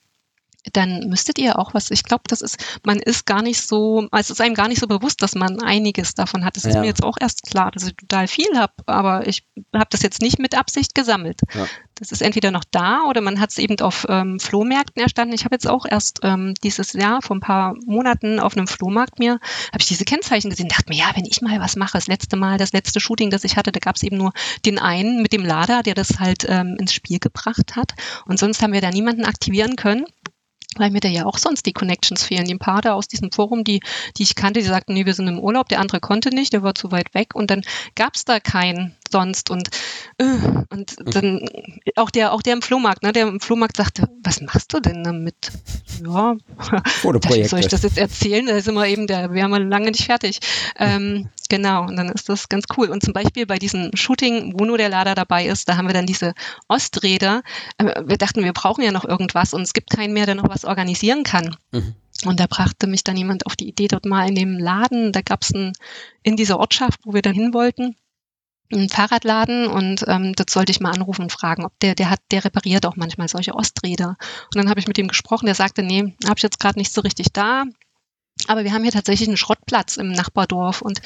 dann 0.73 1.09
müsstet 1.09 1.37
ihr 1.37 1.59
auch 1.59 1.73
was, 1.73 1.91
ich 1.91 2.03
glaube, 2.03 2.23
das 2.27 2.41
ist, 2.41 2.57
man 2.85 2.99
ist 2.99 3.25
gar 3.25 3.41
nicht 3.41 3.61
so, 3.61 4.07
es 4.11 4.29
ist 4.29 4.41
einem 4.41 4.55
gar 4.55 4.67
nicht 4.67 4.79
so 4.79 4.87
bewusst, 4.87 5.21
dass 5.21 5.35
man 5.35 5.61
einiges 5.61 6.13
davon 6.15 6.45
hat. 6.45 6.55
Das 6.57 6.65
ist 6.65 6.75
Ja. 6.75 6.81
mir 6.81 6.87
jetzt 6.87 7.03
auch 7.03 7.17
erst 7.19 7.43
klar, 7.43 7.71
dass 7.71 7.83
ich 7.83 7.95
total 7.95 8.27
viel 8.27 8.57
habe, 8.57 8.73
aber 8.85 9.27
ich 9.27 9.43
habe 9.73 9.87
das 9.89 10.01
jetzt 10.01 10.21
nicht 10.21 10.39
mit 10.39 10.55
Absicht 10.57 10.95
gesammelt. 10.95 11.41
Ja. 11.53 11.67
Das 11.97 12.11
ist 12.11 12.21
entweder 12.21 12.51
noch 12.51 12.65
da 12.69 13.03
oder 13.07 13.21
man 13.21 13.39
hat 13.39 13.51
es 13.51 13.57
eben 13.57 13.79
auf 13.79 14.05
ähm, 14.09 14.39
Flohmärkten 14.39 15.01
erstanden. 15.01 15.33
Ich 15.33 15.45
habe 15.45 15.55
jetzt 15.55 15.67
auch 15.67 15.85
erst 15.89 16.19
ähm, 16.23 16.53
dieses 16.61 16.91
Jahr 16.91 17.21
vor 17.21 17.37
ein 17.37 17.41
paar 17.41 17.75
Monaten 17.85 18.39
auf 18.41 18.57
einem 18.57 18.67
Flohmarkt 18.67 19.17
mir, 19.17 19.39
habe 19.71 19.79
ich 19.79 19.87
diese 19.87 20.03
Kennzeichen 20.03 20.49
gesehen, 20.49 20.67
dachte 20.67 20.89
mir, 20.89 20.97
ja, 20.97 21.11
wenn 21.15 21.23
ich 21.25 21.41
mal 21.41 21.57
was 21.61 21.77
mache, 21.77 21.93
das 21.93 22.07
letzte 22.07 22.35
Mal, 22.35 22.57
das 22.57 22.73
letzte 22.73 22.99
Shooting, 22.99 23.29
das 23.29 23.45
ich 23.45 23.55
hatte, 23.55 23.71
da 23.71 23.79
gab 23.79 23.95
es 23.95 24.03
eben 24.03 24.17
nur 24.17 24.33
den 24.65 24.77
einen 24.77 25.21
mit 25.21 25.31
dem 25.31 25.45
Lader, 25.45 25.83
der 25.83 25.93
das 25.93 26.19
halt 26.19 26.45
ähm, 26.49 26.75
ins 26.79 26.93
Spiel 26.93 27.19
gebracht 27.19 27.77
hat. 27.77 27.93
Und 28.25 28.39
sonst 28.39 28.61
haben 28.61 28.73
wir 28.73 28.81
da 28.81 28.89
niemanden 28.89 29.23
aktivieren 29.23 29.77
können 29.77 30.05
weil 30.79 30.91
mir 30.91 30.99
da 30.99 31.07
ja 31.07 31.25
auch 31.25 31.37
sonst 31.37 31.65
die 31.65 31.73
Connections 31.73 32.23
fehlen. 32.23 32.45
Die 32.45 32.55
paar 32.57 32.81
da 32.81 32.93
aus 32.93 33.07
diesem 33.07 33.31
Forum, 33.31 33.63
die, 33.63 33.81
die 34.17 34.23
ich 34.23 34.35
kannte, 34.35 34.59
die 34.59 34.65
sagten, 34.65 34.93
nee, 34.93 35.05
wir 35.05 35.13
sind 35.13 35.27
im 35.27 35.39
Urlaub, 35.39 35.69
der 35.69 35.79
andere 35.79 35.99
konnte 35.99 36.29
nicht, 36.29 36.53
der 36.53 36.63
war 36.63 36.75
zu 36.75 36.91
weit 36.91 37.13
weg 37.13 37.35
und 37.35 37.49
dann 37.51 37.61
gab's 37.95 38.25
da 38.25 38.39
keinen 38.39 38.95
sonst 39.11 39.49
und, 39.49 39.69
äh, 40.17 40.23
und 40.69 40.95
dann 41.13 41.47
auch 41.95 42.09
der, 42.09 42.33
auch 42.33 42.41
der 42.41 42.53
im 42.53 42.61
Flohmarkt, 42.61 43.03
ne, 43.03 43.11
der 43.11 43.27
im 43.27 43.39
Flohmarkt 43.39 43.77
sagte, 43.77 44.09
was 44.23 44.41
machst 44.41 44.73
du 44.73 44.79
denn 44.79 45.03
damit? 45.03 45.51
Ja, 46.03 46.35
Fotoprojekte. 47.01 47.49
soll 47.49 47.59
ich 47.59 47.67
das 47.67 47.83
jetzt 47.83 47.97
erzählen? 47.97 48.45
Da 48.45 48.59
sind 48.61 48.75
wir 48.75 48.87
eben, 48.87 49.07
da 49.07 49.31
wären 49.31 49.51
wir 49.51 49.59
lange 49.59 49.91
nicht 49.91 50.05
fertig. 50.05 50.39
Ähm, 50.77 51.29
genau, 51.49 51.83
und 51.83 51.95
dann 51.95 52.09
ist 52.09 52.29
das 52.29 52.49
ganz 52.49 52.65
cool. 52.77 52.89
Und 52.89 53.03
zum 53.03 53.13
Beispiel 53.13 53.45
bei 53.45 53.57
diesem 53.57 53.91
Shooting, 53.95 54.53
wo 54.57 54.65
nur 54.65 54.77
der 54.77 54.89
Lader 54.89 55.15
dabei 55.15 55.45
ist, 55.45 55.69
da 55.69 55.77
haben 55.77 55.87
wir 55.87 55.93
dann 55.93 56.05
diese 56.05 56.33
Osträder. 56.67 57.41
Äh, 57.77 58.03
wir 58.05 58.17
dachten, 58.17 58.43
wir 58.43 58.53
brauchen 58.53 58.83
ja 58.83 58.91
noch 58.91 59.05
irgendwas 59.05 59.53
und 59.53 59.61
es 59.61 59.73
gibt 59.73 59.89
keinen 59.89 60.13
mehr, 60.13 60.25
der 60.25 60.35
noch 60.35 60.49
was 60.49 60.65
organisieren 60.65 61.23
kann. 61.23 61.55
Mhm. 61.71 61.95
Und 62.23 62.39
da 62.39 62.47
brachte 62.47 62.87
mich 62.87 63.03
dann 63.03 63.17
jemand 63.17 63.45
auf 63.45 63.55
die 63.55 63.67
Idee, 63.67 63.87
dort 63.87 64.05
mal 64.05 64.27
in 64.27 64.35
dem 64.35 64.57
Laden, 64.57 65.11
da 65.11 65.21
gab 65.21 65.43
es 65.43 65.51
in 65.51 66.35
dieser 66.37 66.59
Ortschaft, 66.59 67.01
wo 67.03 67.13
wir 67.13 67.21
dann 67.21 67.33
hin 67.33 67.53
wollten, 67.53 67.95
einen 68.71 68.89
Fahrradladen 68.89 69.67
und 69.67 70.03
ähm, 70.07 70.33
dort 70.33 70.49
sollte 70.49 70.71
ich 70.71 70.79
mal 70.79 70.91
anrufen 70.91 71.23
und 71.23 71.31
fragen, 71.31 71.65
ob 71.65 71.77
der, 71.79 71.95
der 71.95 72.09
hat, 72.09 72.19
der 72.31 72.45
repariert 72.45 72.85
auch 72.85 72.95
manchmal 72.95 73.27
solche 73.27 73.53
Osträder. 73.53 74.17
Und 74.45 74.55
dann 74.55 74.69
habe 74.69 74.79
ich 74.79 74.87
mit 74.87 74.97
ihm 74.97 75.07
gesprochen, 75.07 75.45
der 75.45 75.55
sagte, 75.55 75.83
nee, 75.83 76.15
habe 76.25 76.35
ich 76.37 76.43
jetzt 76.43 76.59
gerade 76.59 76.79
nicht 76.79 76.91
so 76.91 77.01
richtig 77.01 77.27
da. 77.31 77.65
Aber 78.47 78.63
wir 78.63 78.73
haben 78.73 78.83
hier 78.83 78.91
tatsächlich 78.91 79.29
einen 79.29 79.37
Schrottplatz 79.37 79.97
im 79.97 80.11
Nachbardorf 80.11 80.81
und 80.81 81.01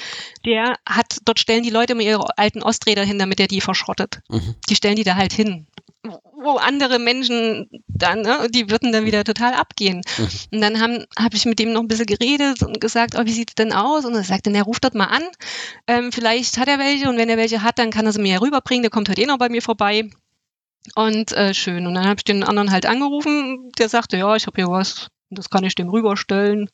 der 0.45 0.76
hat, 0.88 1.19
dort 1.26 1.40
stellen 1.40 1.64
die 1.64 1.69
Leute 1.69 1.94
immer 1.94 2.02
ihre 2.02 2.38
alten 2.38 2.64
Osträder 2.64 3.03
hin, 3.03 3.19
damit 3.19 3.40
er 3.40 3.48
die 3.48 3.61
verschrottet. 3.61 4.22
Mhm. 4.30 4.56
Die 4.68 4.76
stellen 4.76 4.95
die 4.95 5.03
da 5.03 5.15
halt 5.15 5.31
hin. 5.31 5.68
Wo 6.03 6.51
andere 6.55 6.97
Menschen 6.97 7.69
dann, 7.88 8.21
ne, 8.21 8.47
die 8.49 8.69
würden 8.69 8.93
dann 8.93 9.05
wieder 9.05 9.26
total 9.26 9.53
abgehen. 9.53 10.01
Mhm. 10.17 10.27
Und 10.53 10.61
dann 10.61 10.80
habe 10.80 11.07
hab 11.17 11.34
ich 11.34 11.45
mit 11.45 11.59
dem 11.59 11.73
noch 11.73 11.81
ein 11.81 11.89
bisschen 11.89 12.05
geredet 12.05 12.63
und 12.63 12.80
gesagt, 12.80 13.15
oh, 13.17 13.26
wie 13.26 13.34
sieht's 13.34 13.55
denn 13.55 13.73
aus? 13.73 14.05
Und 14.05 14.15
er 14.15 14.23
sagte, 14.23 14.51
er 14.51 14.63
ruft 14.63 14.85
dort 14.85 14.95
mal 14.95 15.05
an. 15.05 15.23
Ähm, 15.88 16.11
vielleicht 16.13 16.57
hat 16.57 16.69
er 16.69 16.80
welche 16.80 17.09
und 17.09 17.17
wenn 17.17 17.30
er 17.30 17.38
welche 17.38 17.63
hat, 17.63 17.80
dann 17.80 17.91
kann 17.91 18.05
er 18.05 18.13
sie 18.13 18.21
mir 18.21 18.34
ja 18.34 18.39
rüberbringen. 18.39 18.84
Der 18.84 18.91
kommt 18.91 19.09
heute 19.09 19.21
eh 19.21 19.26
noch 19.26 19.38
bei 19.38 19.49
mir 19.49 19.61
vorbei. 19.61 20.09
Und 20.95 21.34
äh, 21.34 21.53
schön. 21.53 21.85
Und 21.85 21.95
dann 21.95 22.05
habe 22.05 22.19
ich 22.19 22.23
den 22.23 22.43
anderen 22.43 22.71
halt 22.71 22.85
angerufen. 22.85 23.69
Der 23.77 23.89
sagte, 23.89 24.17
ja, 24.17 24.35
ich 24.35 24.47
habe 24.47 24.55
hier 24.55 24.71
was. 24.71 25.09
Das 25.30 25.49
kann 25.49 25.63
ich 25.63 25.76
dem 25.76 25.89
rüberstellen. 25.89 26.69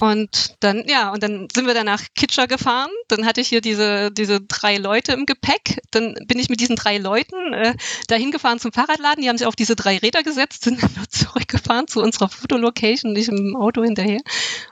Und 0.00 0.56
dann, 0.60 0.84
ja, 0.88 1.12
und 1.12 1.22
dann 1.22 1.46
sind 1.54 1.66
wir 1.66 1.74
dann 1.74 1.86
nach 1.86 2.02
Kitscher 2.16 2.48
gefahren. 2.48 2.90
Dann 3.08 3.24
hatte 3.24 3.40
ich 3.40 3.48
hier 3.48 3.60
diese, 3.60 4.10
diese 4.10 4.40
drei 4.40 4.78
Leute 4.78 5.12
im 5.12 5.26
Gepäck. 5.26 5.80
Dann 5.92 6.14
bin 6.26 6.40
ich 6.40 6.48
mit 6.48 6.60
diesen 6.60 6.74
drei 6.74 6.98
Leuten 6.98 7.52
äh, 7.52 7.74
dahin 8.08 8.32
gefahren 8.32 8.58
zum 8.58 8.72
Fahrradladen. 8.72 9.22
Die 9.22 9.28
haben 9.28 9.38
sich 9.38 9.46
auf 9.46 9.54
diese 9.54 9.76
drei 9.76 9.98
Räder 9.98 10.24
gesetzt, 10.24 10.64
sind 10.64 10.82
dann 10.82 10.90
nur 10.96 11.08
zurückgefahren 11.08 11.86
zu 11.86 12.02
unserer 12.02 12.28
Fotolocation, 12.28 13.12
nicht 13.12 13.28
im 13.28 13.54
Auto 13.54 13.84
hinterher. 13.84 14.20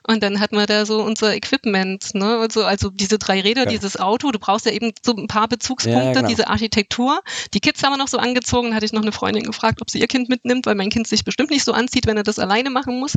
Und 0.07 0.23
dann 0.25 0.41
hatten 0.41 0.57
wir 0.57 0.67
da 0.67 0.85
so 0.85 1.01
unser 1.03 1.35
Equipment, 1.35 2.15
ne? 2.15 2.39
Also, 2.39 2.65
also 2.65 2.91
diese 2.91 3.19
drei 3.19 3.41
Räder, 3.41 3.65
Geil. 3.65 3.75
dieses 3.75 3.97
Auto. 3.99 4.33
Du 4.33 4.41
brauchst 4.41 4.67
ja 4.67 4.73
eben 4.73 4.93
so 5.05 5.15
ein 5.15 5.29
paar 5.29 5.47
Bezugspunkte, 5.47 6.07
Ja, 6.07 6.13
genau. 6.13 6.29
diese 6.29 6.49
Architektur. 6.49 7.21
Die 7.55 7.61
Kids 7.61 7.83
haben 7.85 7.93
wir 7.93 7.99
noch 7.99 8.09
so 8.09 8.19
angezogen. 8.19 8.71
Da 8.71 8.77
hatte 8.77 8.87
ich 8.87 8.93
noch 8.93 9.03
eine 9.03 9.13
Freundin 9.13 9.45
gefragt, 9.45 9.81
ob 9.81 9.91
sie 9.91 10.01
ihr 10.01 10.09
Kind 10.09 10.29
mitnimmt, 10.29 10.67
weil 10.67 10.75
mein 10.75 10.91
Kind 10.91 11.07
sich 11.07 11.25
bestimmt 11.25 11.51
nicht 11.51 11.65
so 11.65 11.73
anzieht, 11.73 12.07
wenn 12.07 12.17
er 12.17 12.25
das 12.25 12.41
alleine 12.41 12.71
machen 12.71 12.99
muss. 12.99 13.17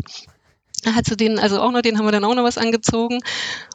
Hat 0.85 1.05
sie 1.05 1.17
den, 1.17 1.39
also 1.39 1.59
auch 1.59 1.71
noch, 1.71 1.81
den 1.81 1.97
haben 1.97 2.05
wir 2.05 2.11
dann 2.11 2.23
auch 2.23 2.35
noch 2.35 2.43
was 2.43 2.57
angezogen. 2.57 3.19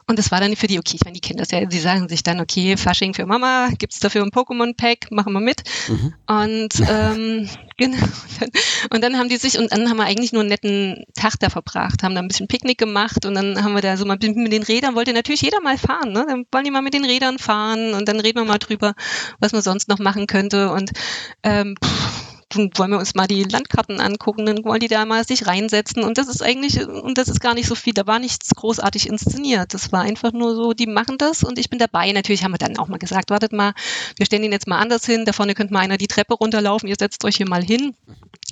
Und 0.07 0.19
das 0.19 0.31
war 0.31 0.39
dann 0.39 0.55
für 0.55 0.67
die, 0.67 0.79
okay, 0.79 0.95
ich 0.95 1.05
meine, 1.05 1.13
die 1.13 1.21
kennen 1.21 1.37
das 1.37 1.51
ja, 1.51 1.63
die 1.65 1.79
sagen 1.79 2.09
sich 2.09 2.23
dann, 2.23 2.39
okay, 2.39 2.75
Fasching 2.77 3.13
für 3.13 3.25
Mama, 3.25 3.69
gibt's 3.77 3.99
dafür 3.99 4.23
ein 4.23 4.31
Pokémon-Pack, 4.31 5.11
machen 5.11 5.33
wir 5.33 5.39
mit. 5.39 5.63
Mhm. 5.87 6.13
Und 6.27 6.73
ähm, 6.89 7.49
genau. 7.77 7.97
Und 7.97 8.41
dann, 8.41 8.49
und 8.93 9.03
dann 9.03 9.17
haben 9.17 9.29
die 9.29 9.37
sich, 9.37 9.57
und 9.57 9.71
dann 9.71 9.89
haben 9.89 9.97
wir 9.97 10.05
eigentlich 10.05 10.31
nur 10.33 10.41
einen 10.41 10.49
netten 10.49 11.05
Tag 11.15 11.33
da 11.39 11.49
verbracht, 11.49 12.03
haben 12.03 12.15
da 12.15 12.21
ein 12.21 12.27
bisschen 12.27 12.47
Picknick 12.47 12.77
gemacht 12.77 13.25
und 13.25 13.35
dann 13.35 13.63
haben 13.63 13.75
wir 13.75 13.81
da 13.81 13.97
so 13.97 14.05
mal 14.05 14.17
mit 14.21 14.51
den 14.51 14.63
Rädern, 14.63 14.95
wollte 14.95 15.13
natürlich 15.13 15.41
jeder 15.41 15.61
mal 15.61 15.77
fahren, 15.77 16.11
ne? 16.11 16.25
Dann 16.27 16.45
wollen 16.51 16.65
die 16.65 16.71
mal 16.71 16.81
mit 16.81 16.93
den 16.93 17.05
Rädern 17.05 17.37
fahren 17.37 17.93
und 17.93 18.07
dann 18.07 18.19
reden 18.19 18.39
wir 18.39 18.45
mal 18.45 18.59
drüber, 18.59 18.93
was 19.39 19.51
man 19.51 19.61
sonst 19.61 19.87
noch 19.87 19.99
machen 19.99 20.27
könnte. 20.27 20.71
Und 20.71 20.91
ähm, 21.43 21.75
pff, 21.83 22.32
dann 22.55 22.69
wollen 22.75 22.91
wir 22.91 22.99
uns 22.99 23.15
mal 23.15 23.27
die 23.27 23.43
Landkarten 23.43 23.99
angucken, 23.99 24.45
dann 24.45 24.63
wollen 24.63 24.79
die 24.79 24.87
da 24.87 25.05
mal 25.05 25.25
sich 25.25 25.47
reinsetzen 25.47 26.03
und 26.03 26.17
das 26.17 26.27
ist 26.27 26.41
eigentlich, 26.41 26.85
und 26.87 27.17
das 27.17 27.27
ist 27.27 27.39
gar 27.39 27.53
nicht 27.53 27.67
so 27.67 27.75
viel, 27.75 27.93
da 27.93 28.07
war 28.07 28.19
nichts 28.19 28.49
großartig 28.55 29.07
inszeniert. 29.07 29.73
Das 29.73 29.91
war 29.91 30.01
einfach 30.01 30.31
nur 30.33 30.55
so, 30.55 30.73
die 30.73 30.87
machen 30.87 31.17
das 31.17 31.43
und 31.43 31.59
ich 31.59 31.69
bin 31.69 31.79
dabei. 31.79 32.11
Natürlich 32.11 32.43
haben 32.43 32.53
wir 32.53 32.57
dann 32.57 32.77
auch 32.77 32.87
mal 32.87 32.97
gesagt, 32.97 33.29
wartet 33.29 33.53
mal, 33.53 33.73
wir 34.17 34.25
stellen 34.25 34.43
ihn 34.43 34.51
jetzt 34.51 34.67
mal 34.67 34.79
anders 34.79 35.05
hin, 35.05 35.25
da 35.25 35.33
vorne 35.33 35.53
könnte 35.55 35.73
mal 35.73 35.79
einer 35.79 35.97
die 35.97 36.07
Treppe 36.07 36.35
runterlaufen, 36.35 36.87
ihr 36.87 36.95
setzt 36.97 37.23
euch 37.25 37.37
hier 37.37 37.49
mal 37.49 37.63
hin. 37.63 37.95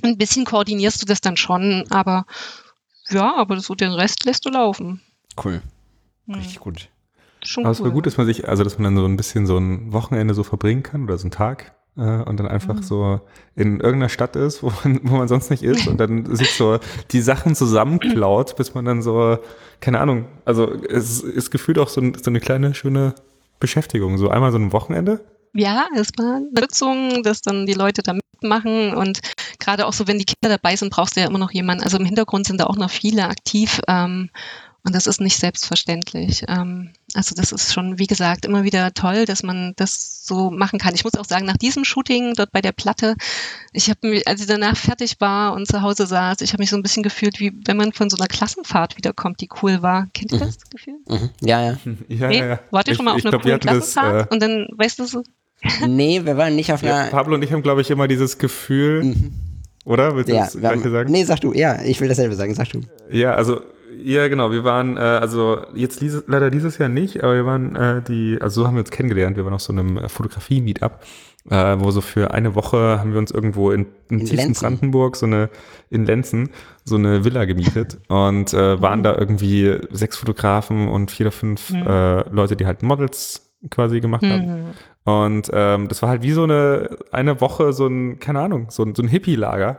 Ein 0.02 0.18
bisschen 0.18 0.44
koordinierst 0.44 1.00
du 1.02 1.06
das 1.06 1.20
dann 1.20 1.36
schon, 1.36 1.84
aber 1.90 2.26
ja, 3.10 3.34
aber 3.36 3.60
so 3.60 3.74
den 3.74 3.92
Rest 3.92 4.24
lässt 4.24 4.44
du 4.44 4.50
laufen. 4.50 5.00
Cool. 5.42 5.62
Hm, 6.26 6.34
Richtig 6.34 6.60
gut. 6.60 6.88
Schon 7.44 7.64
Aber 7.64 7.72
es 7.72 7.80
cool. 7.80 7.86
wäre 7.86 7.94
gut, 7.94 8.06
dass 8.06 8.16
man 8.16 8.26
sich, 8.26 8.48
also 8.48 8.62
dass 8.64 8.78
man 8.78 8.84
dann 8.94 9.02
so 9.02 9.08
ein 9.08 9.16
bisschen 9.16 9.46
so 9.46 9.58
ein 9.58 9.92
Wochenende 9.92 10.34
so 10.34 10.44
verbringen 10.44 10.82
kann 10.82 11.04
oder 11.04 11.18
so 11.18 11.24
einen 11.24 11.32
Tag 11.32 11.74
und 11.94 12.38
dann 12.38 12.48
einfach 12.48 12.76
Mhm. 12.76 12.82
so 12.82 13.20
in 13.54 13.80
irgendeiner 13.80 14.08
Stadt 14.08 14.34
ist, 14.36 14.62
wo 14.62 14.72
man, 14.82 15.00
wo 15.02 15.16
man 15.16 15.28
sonst 15.28 15.50
nicht 15.50 15.62
ist 15.62 15.86
und 15.86 15.98
dann 15.98 16.24
sich 16.36 16.54
so 16.54 16.78
die 17.10 17.20
Sachen 17.20 17.54
zusammenklaut, 17.54 18.56
bis 18.56 18.74
man 18.74 18.84
dann 18.84 19.02
so, 19.02 19.38
keine 19.80 20.00
Ahnung, 20.00 20.24
also 20.44 20.72
es 20.72 21.20
ist 21.20 21.50
gefühlt 21.50 21.78
auch 21.78 21.88
so, 21.88 22.00
ein, 22.00 22.14
so 22.14 22.30
eine 22.30 22.40
kleine, 22.40 22.74
schöne 22.74 23.14
Beschäftigung. 23.60 24.16
So 24.18 24.28
einmal 24.28 24.52
so 24.52 24.58
ein 24.58 24.72
Wochenende. 24.72 25.20
Ja, 25.54 25.86
erstmal 25.94 26.36
eine 26.36 26.48
Nutzung, 26.58 27.22
dass 27.22 27.42
dann 27.42 27.66
die 27.66 27.74
Leute 27.74 28.02
da 28.02 28.14
mitmachen 28.14 28.94
und 28.94 29.20
gerade 29.58 29.86
auch 29.86 29.92
so, 29.92 30.08
wenn 30.08 30.18
die 30.18 30.24
Kinder 30.24 30.56
dabei 30.56 30.76
sind, 30.76 30.90
brauchst 30.90 31.14
du 31.16 31.20
ja 31.20 31.26
immer 31.26 31.38
noch 31.38 31.50
jemanden. 31.52 31.84
Also 31.84 31.98
im 31.98 32.06
Hintergrund 32.06 32.46
sind 32.46 32.58
da 32.58 32.64
auch 32.64 32.76
noch 32.76 32.90
viele 32.90 33.28
aktiv 33.28 33.80
ähm, 33.86 34.30
und 34.84 34.94
das 34.94 35.06
ist 35.06 35.20
nicht 35.20 35.36
selbstverständlich. 35.36 36.44
Ähm, 36.48 36.90
also 37.14 37.34
das 37.34 37.52
ist 37.52 37.72
schon, 37.74 37.98
wie 37.98 38.06
gesagt, 38.06 38.44
immer 38.44 38.64
wieder 38.64 38.92
toll, 38.94 39.24
dass 39.26 39.42
man 39.42 39.72
das 39.76 40.24
so 40.24 40.50
machen 40.50 40.78
kann. 40.78 40.94
Ich 40.94 41.04
muss 41.04 41.14
auch 41.14 41.24
sagen, 41.26 41.44
nach 41.46 41.56
diesem 41.56 41.84
Shooting 41.84 42.34
dort 42.34 42.52
bei 42.52 42.60
der 42.60 42.72
Platte, 42.72 43.16
ich 43.72 43.90
habe 43.90 44.08
mich, 44.08 44.26
als 44.26 44.40
ich 44.40 44.46
danach 44.46 44.76
fertig 44.76 45.16
war 45.20 45.52
und 45.54 45.66
zu 45.66 45.82
Hause 45.82 46.06
saß, 46.06 46.40
ich 46.40 46.52
habe 46.52 46.62
mich 46.62 46.70
so 46.70 46.76
ein 46.76 46.82
bisschen 46.82 47.02
gefühlt, 47.02 47.38
wie 47.40 47.52
wenn 47.66 47.76
man 47.76 47.92
von 47.92 48.08
so 48.10 48.16
einer 48.16 48.28
Klassenfahrt 48.28 48.96
wiederkommt, 48.96 49.40
die 49.40 49.48
cool 49.62 49.82
war. 49.82 50.06
Kennt 50.14 50.32
ihr 50.32 50.38
das 50.38 50.58
Gefühl? 50.70 50.94
Mhm. 51.08 51.30
Ja, 51.40 51.62
ja. 51.64 51.76
Ja, 52.08 52.28
nee? 52.28 52.58
Wart 52.70 52.88
ihr 52.88 52.94
schon 52.94 53.04
mal 53.04 53.12
auf 53.12 53.18
ich 53.18 53.24
einer 53.24 53.30
glaub, 53.30 53.42
coolen 53.42 53.54
hatten 53.56 53.66
das, 53.66 53.92
Klassenfahrt? 53.92 54.30
äh, 54.30 54.34
und 54.34 54.42
dann, 54.42 54.66
weißt 54.76 54.98
du 54.98 55.04
so, 55.06 55.22
Nee, 55.86 56.24
wir 56.24 56.36
waren 56.36 56.56
nicht 56.56 56.72
auf 56.72 56.82
ja, 56.82 56.96
einer. 57.02 57.10
Pablo 57.10 57.34
und 57.34 57.42
ich 57.44 57.52
haben, 57.52 57.62
glaube 57.62 57.80
ich, 57.82 57.90
immer 57.90 58.08
dieses 58.08 58.38
Gefühl, 58.38 59.04
Mhm. 59.04 59.32
Oder? 59.84 60.14
Willst 60.14 60.30
du 60.30 60.34
Ja, 60.34 60.44
das 60.44 60.52
gleiche 60.56 60.84
haben, 60.84 60.92
sagen? 60.92 61.10
nee, 61.10 61.24
sag 61.24 61.40
du. 61.40 61.52
Ja, 61.52 61.82
ich 61.82 62.00
will 62.00 62.06
dasselbe 62.08 62.36
sagen. 62.36 62.54
Sag 62.54 62.68
du. 62.70 62.82
Ja, 63.10 63.34
also 63.34 63.62
ja, 64.02 64.28
genau. 64.28 64.50
Wir 64.50 64.64
waren 64.64 64.96
äh, 64.96 65.00
also 65.00 65.60
jetzt 65.74 66.00
dieses, 66.00 66.24
leider 66.26 66.50
dieses 66.50 66.78
Jahr 66.78 66.88
nicht, 66.88 67.22
aber 67.22 67.34
wir 67.34 67.46
waren 67.46 67.76
äh, 67.76 68.02
die, 68.02 68.38
also 68.40 68.62
so 68.62 68.66
haben 68.66 68.74
wir 68.74 68.80
uns 68.80 68.90
kennengelernt. 68.90 69.36
Wir 69.36 69.44
waren 69.44 69.54
auf 69.54 69.62
so 69.62 69.72
einem 69.72 69.98
äh, 69.98 70.08
Fotografie-Meetup, 70.08 71.00
äh, 71.50 71.76
wo 71.78 71.90
so 71.90 72.00
für 72.00 72.32
eine 72.32 72.54
Woche 72.54 72.98
haben 72.98 73.12
wir 73.12 73.18
uns 73.18 73.30
irgendwo 73.30 73.70
in, 73.70 73.86
in, 74.08 74.20
In 74.20 74.26
tiefsten 74.26 74.36
Lenzen. 74.36 74.62
Brandenburg 74.62 75.16
so 75.16 75.26
eine 75.26 75.50
in 75.90 76.06
Lenzen 76.06 76.50
so 76.84 76.96
eine 76.96 77.24
Villa 77.24 77.44
gemietet 77.44 77.98
und 78.08 78.54
äh, 78.54 78.80
waren 78.80 79.02
da 79.02 79.16
irgendwie 79.16 79.78
sechs 79.90 80.16
Fotografen 80.16 80.88
und 80.88 81.10
vier 81.10 81.26
oder 81.26 81.32
fünf 81.32 81.70
äh, 81.70 82.28
Leute, 82.30 82.56
die 82.56 82.66
halt 82.66 82.82
Models 82.82 83.52
quasi 83.70 84.00
gemacht 84.00 84.24
haben. 84.24 84.46
Mhm. 84.46 84.64
Und 85.04 85.50
ähm, 85.52 85.88
das 85.88 86.02
war 86.02 86.08
halt 86.08 86.22
wie 86.22 86.32
so 86.32 86.44
eine 86.44 86.96
eine 87.10 87.40
Woche 87.40 87.72
so 87.72 87.86
ein 87.86 88.18
keine 88.18 88.40
Ahnung 88.40 88.66
so 88.70 88.82
ein, 88.84 88.94
so 88.94 89.02
ein 89.02 89.08
Hippie-Lager. 89.08 89.78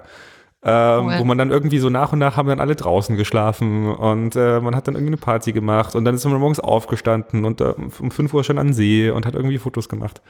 Ähm, 0.65 1.06
Cool. 1.07 1.19
wo 1.19 1.23
man 1.26 1.38
dann 1.38 1.52
irgendwie 1.52 1.80
so 1.80 1.90
nach 1.90 2.14
und 2.14 2.19
nach 2.19 2.38
haben 2.38 2.48
dann 2.48 2.61
alle 2.61 2.76
draußen 2.76 3.18
geschlafen 3.18 3.91
und 3.94 4.35
äh, 4.38 4.61
man 4.61 4.76
hat 4.77 4.88
dann 4.88 4.95
irgendwie 4.95 5.10
eine 5.11 5.18
Party 5.18 5.52
gemacht 5.52 5.94
und 5.94 6.06
dann 6.06 6.15
ist 6.15 6.23
man 6.23 6.40
morgens 6.40 6.61
aufgestanden 6.61 7.44
und 7.44 7.60
äh, 7.60 7.73
um 7.99 8.11
5 8.11 8.34
Uhr 8.34 8.44
schon 8.45 8.57
an 8.57 8.72
See 8.72 9.10
und 9.10 9.26
hat 9.26 9.35
irgendwie 9.35 9.57
Fotos 9.57 9.90
gemacht. 9.90 10.22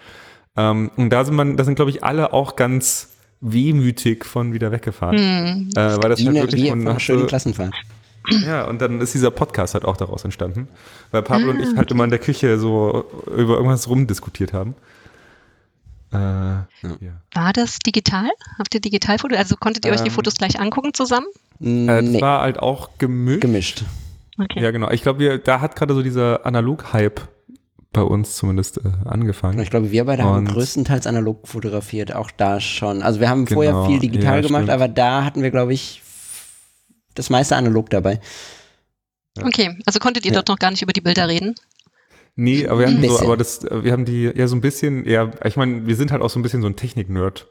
Ähm, 0.57 0.89
und 0.97 1.11
da 1.11 1.23
sind 1.23 1.35
man, 1.35 1.55
da 1.55 1.63
sind 1.63 1.75
glaube 1.75 1.91
ich 1.91 2.03
alle 2.03 2.33
auch 2.33 2.55
ganz 2.55 3.09
wehmütig 3.41 4.25
von 4.25 4.53
wieder 4.53 4.71
weggefahren. 4.71 5.17
Hm. 5.17 5.69
Äh, 5.75 6.01
weil 6.01 6.09
das 6.09 6.19
halt 6.19 6.29
eine, 6.29 6.41
wirklich 6.41 6.63
wie 6.63 6.69
man 6.71 6.81
eine 6.81 6.93
hat 6.95 7.01
schöne 7.03 7.21
so- 7.21 7.27
Klassenfahrt. 7.27 7.75
ja, 8.47 8.63
und 8.67 8.81
dann 8.81 9.01
ist 9.01 9.13
dieser 9.13 9.31
Podcast 9.31 9.73
halt 9.75 9.85
auch 9.85 9.97
daraus 9.97 10.23
entstanden, 10.23 10.67
weil 11.11 11.21
Pablo 11.21 11.51
und 11.51 11.59
ich 11.59 11.75
halt 11.75 11.91
immer 11.91 12.05
in 12.05 12.09
der 12.09 12.19
Küche 12.19 12.57
so 12.57 13.05
über 13.27 13.55
irgendwas 13.57 13.87
rumdiskutiert 13.87 14.53
haben. 14.53 14.73
Äh, 16.13 16.17
ja. 17.05 17.11
War 17.33 17.53
das 17.53 17.79
digital? 17.79 18.29
Habt 18.59 18.73
ihr 18.75 18.81
Digitalfoto? 18.81 19.35
Also 19.35 19.55
konntet 19.55 19.85
ihr 19.85 19.91
euch 19.91 20.01
die 20.01 20.07
Ähm, 20.09 20.13
Fotos 20.13 20.35
gleich 20.35 20.59
angucken 20.59 20.93
zusammen? 20.93 21.27
Äh, 21.59 21.87
das 21.87 22.03
nee, 22.05 22.21
war 22.21 22.41
halt 22.41 22.59
auch 22.59 22.89
gemischt. 22.99 23.41
gemischt. 23.41 23.83
Okay. 24.37 24.61
Ja, 24.61 24.71
genau. 24.71 24.89
Ich 24.91 25.01
glaube, 25.03 25.19
wir, 25.19 25.37
da 25.37 25.61
hat 25.61 25.75
gerade 25.75 25.93
so 25.93 26.01
dieser 26.03 26.45
Analog-Hype 26.45 27.21
bei 27.93 28.01
uns 28.01 28.35
zumindest 28.35 28.77
äh, 28.77 28.81
angefangen. 29.05 29.59
Ich 29.59 29.69
glaube, 29.69 29.91
wir 29.91 30.05
beide 30.05 30.23
haben 30.23 30.37
Und- 30.47 30.53
größtenteils 30.53 31.05
analog 31.07 31.47
fotografiert, 31.47 32.13
auch 32.15 32.31
da 32.31 32.59
schon. 32.59 33.03
Also 33.03 33.19
wir 33.19 33.29
haben 33.29 33.45
vorher 33.47 33.71
Genau, 33.73 33.85
viel 33.87 33.99
digital 33.99 34.41
ja, 34.41 34.47
gemacht, 34.47 34.63
stimmt. 34.63 34.69
aber 34.71 34.87
da 34.87 35.23
hatten 35.23 35.43
wir, 35.43 35.51
glaube 35.51 35.73
ich, 35.73 36.01
das 37.15 37.29
meiste 37.29 37.55
analog 37.55 37.89
dabei. 37.91 38.19
Okay, 39.41 39.77
also 39.85 39.99
konntet 39.99 40.25
ihr 40.25 40.31
Ja. 40.31 40.35
dort 40.37 40.47
noch 40.47 40.57
gar 40.59 40.71
nicht 40.71 40.81
über 40.81 40.93
die 40.93 41.01
Bilder 41.01 41.27
reden? 41.27 41.55
Nee, 42.35 42.67
aber 42.67 42.79
wir 42.79 42.87
haben 42.87 43.03
so, 43.07 43.19
aber 43.19 43.37
das, 43.37 43.63
wir 43.63 43.91
haben 43.91 44.05
die 44.05 44.23
ja 44.35 44.47
so 44.47 44.55
ein 44.55 44.61
bisschen, 44.61 45.07
ja, 45.07 45.29
ich 45.45 45.55
meine, 45.55 45.85
wir 45.85 45.95
sind 45.95 46.11
halt 46.11 46.21
auch 46.21 46.29
so 46.31 46.39
ein 46.39 46.43
bisschen 46.43 46.61
so 46.61 46.67
ein 46.67 46.75
Technik-Nerd, 46.75 47.47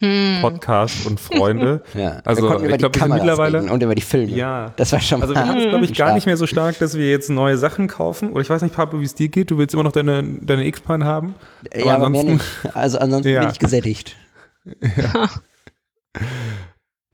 Hm. 0.00 0.38
Podcast 0.40 1.06
und 1.06 1.20
Freunde. 1.20 1.82
Ja. 1.94 2.20
Also, 2.24 2.52
ich 2.56 2.62
über 2.64 2.76
glaub, 2.76 2.92
die 2.92 2.98
wir 3.00 3.06
sind 3.06 3.14
mittlerweile- 3.14 3.62
und 3.72 3.82
über 3.82 3.94
die 3.94 4.02
Filme. 4.02 4.32
Ja. 4.32 4.72
Das 4.76 4.90
war 4.92 5.00
schon 5.00 5.22
Also 5.22 5.32
wir 5.34 5.40
mal 5.40 5.48
haben 5.48 5.58
es, 5.60 5.68
glaube 5.68 5.84
ich, 5.84 5.94
gar 5.94 6.12
nicht 6.14 6.26
mehr 6.26 6.36
so 6.36 6.46
stark, 6.48 6.76
dass 6.80 6.96
wir 6.98 7.08
jetzt 7.08 7.30
neue 7.30 7.56
Sachen 7.56 7.86
kaufen. 7.86 8.32
Oder 8.32 8.40
ich 8.40 8.50
weiß 8.50 8.62
nicht, 8.62 8.74
Pablo, 8.74 8.98
wie 9.00 9.04
es 9.04 9.14
dir 9.14 9.28
geht. 9.28 9.50
Du 9.52 9.58
willst 9.58 9.72
immer 9.74 9.84
noch 9.84 9.92
deine, 9.92 10.24
deine 10.42 10.66
X-Pan 10.66 11.04
haben. 11.04 11.36
Ja, 11.72 11.94
aber 11.94 12.10
mehr 12.10 12.24
nicht. 12.24 12.44
Also 12.74 12.98
ansonsten 12.98 13.28
Ja. 13.32 13.40
bin 13.42 13.50
ich 13.50 13.58
gesättigt. 13.60 14.16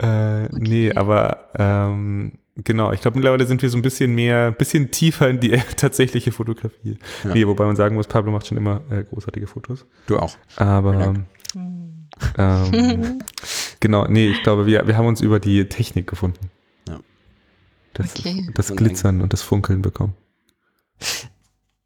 Äh, 0.00 0.48
Nee, 0.52 0.92
aber 0.94 1.48
ähm, 1.58 2.38
genau, 2.64 2.92
ich 2.92 3.00
glaube, 3.00 3.16
mittlerweile 3.16 3.46
sind 3.46 3.62
wir 3.62 3.70
so 3.70 3.78
ein 3.78 3.82
bisschen 3.82 4.14
mehr, 4.14 4.52
bisschen 4.52 4.90
tiefer 4.90 5.28
in 5.28 5.40
die 5.40 5.50
tatsächliche 5.76 6.32
Fotografie. 6.32 6.98
Ja. 7.24 7.34
Nee, 7.34 7.46
wobei 7.46 7.64
man 7.64 7.76
sagen 7.76 7.94
muss, 7.94 8.06
Pablo 8.06 8.32
macht 8.32 8.46
schon 8.46 8.58
immer 8.58 8.82
äh, 8.90 9.04
großartige 9.04 9.46
Fotos. 9.46 9.86
Du 10.06 10.18
auch. 10.18 10.36
Aber 10.56 11.14
ähm, 11.56 12.08
genau, 13.80 14.06
nee, 14.08 14.28
ich 14.28 14.42
glaube, 14.42 14.66
wir, 14.66 14.86
wir 14.86 14.96
haben 14.96 15.06
uns 15.06 15.20
über 15.20 15.40
die 15.40 15.68
Technik 15.68 16.06
gefunden. 16.06 16.50
Ja. 16.88 17.00
Das, 17.94 18.16
Okay. 18.16 18.48
das 18.54 18.74
Glitzern 18.74 19.20
und 19.20 19.32
das 19.32 19.42
Funkeln 19.42 19.82
bekommen. 19.82 20.14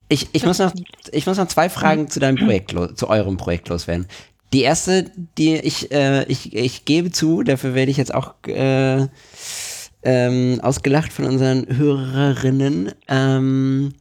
Ich, 0.08 0.28
ich, 0.32 0.44
muss 0.44 0.58
noch, 0.58 0.74
ich 1.10 1.26
muss 1.26 1.38
noch 1.38 1.48
zwei 1.48 1.68
Fragen 1.70 2.08
zu 2.08 2.20
deinem 2.20 2.36
Projekt, 2.36 2.72
los, 2.72 2.94
zu 2.96 3.08
eurem 3.08 3.36
Projekt 3.36 3.68
loswerden. 3.68 4.06
Die 4.52 4.60
erste, 4.60 5.10
die 5.38 5.54
ich, 5.54 5.90
äh, 5.92 6.24
ich, 6.24 6.54
ich 6.54 6.84
gebe 6.84 7.10
zu, 7.10 7.42
dafür 7.42 7.74
werde 7.74 7.90
ich 7.90 7.96
jetzt 7.96 8.12
auch 8.12 8.34
äh, 8.46 9.06
ähm, 10.02 10.60
ausgelacht 10.62 11.12
von 11.12 11.24
unseren 11.26 11.66
Hörerinnen. 11.68 12.92
Ähm, 13.08 13.92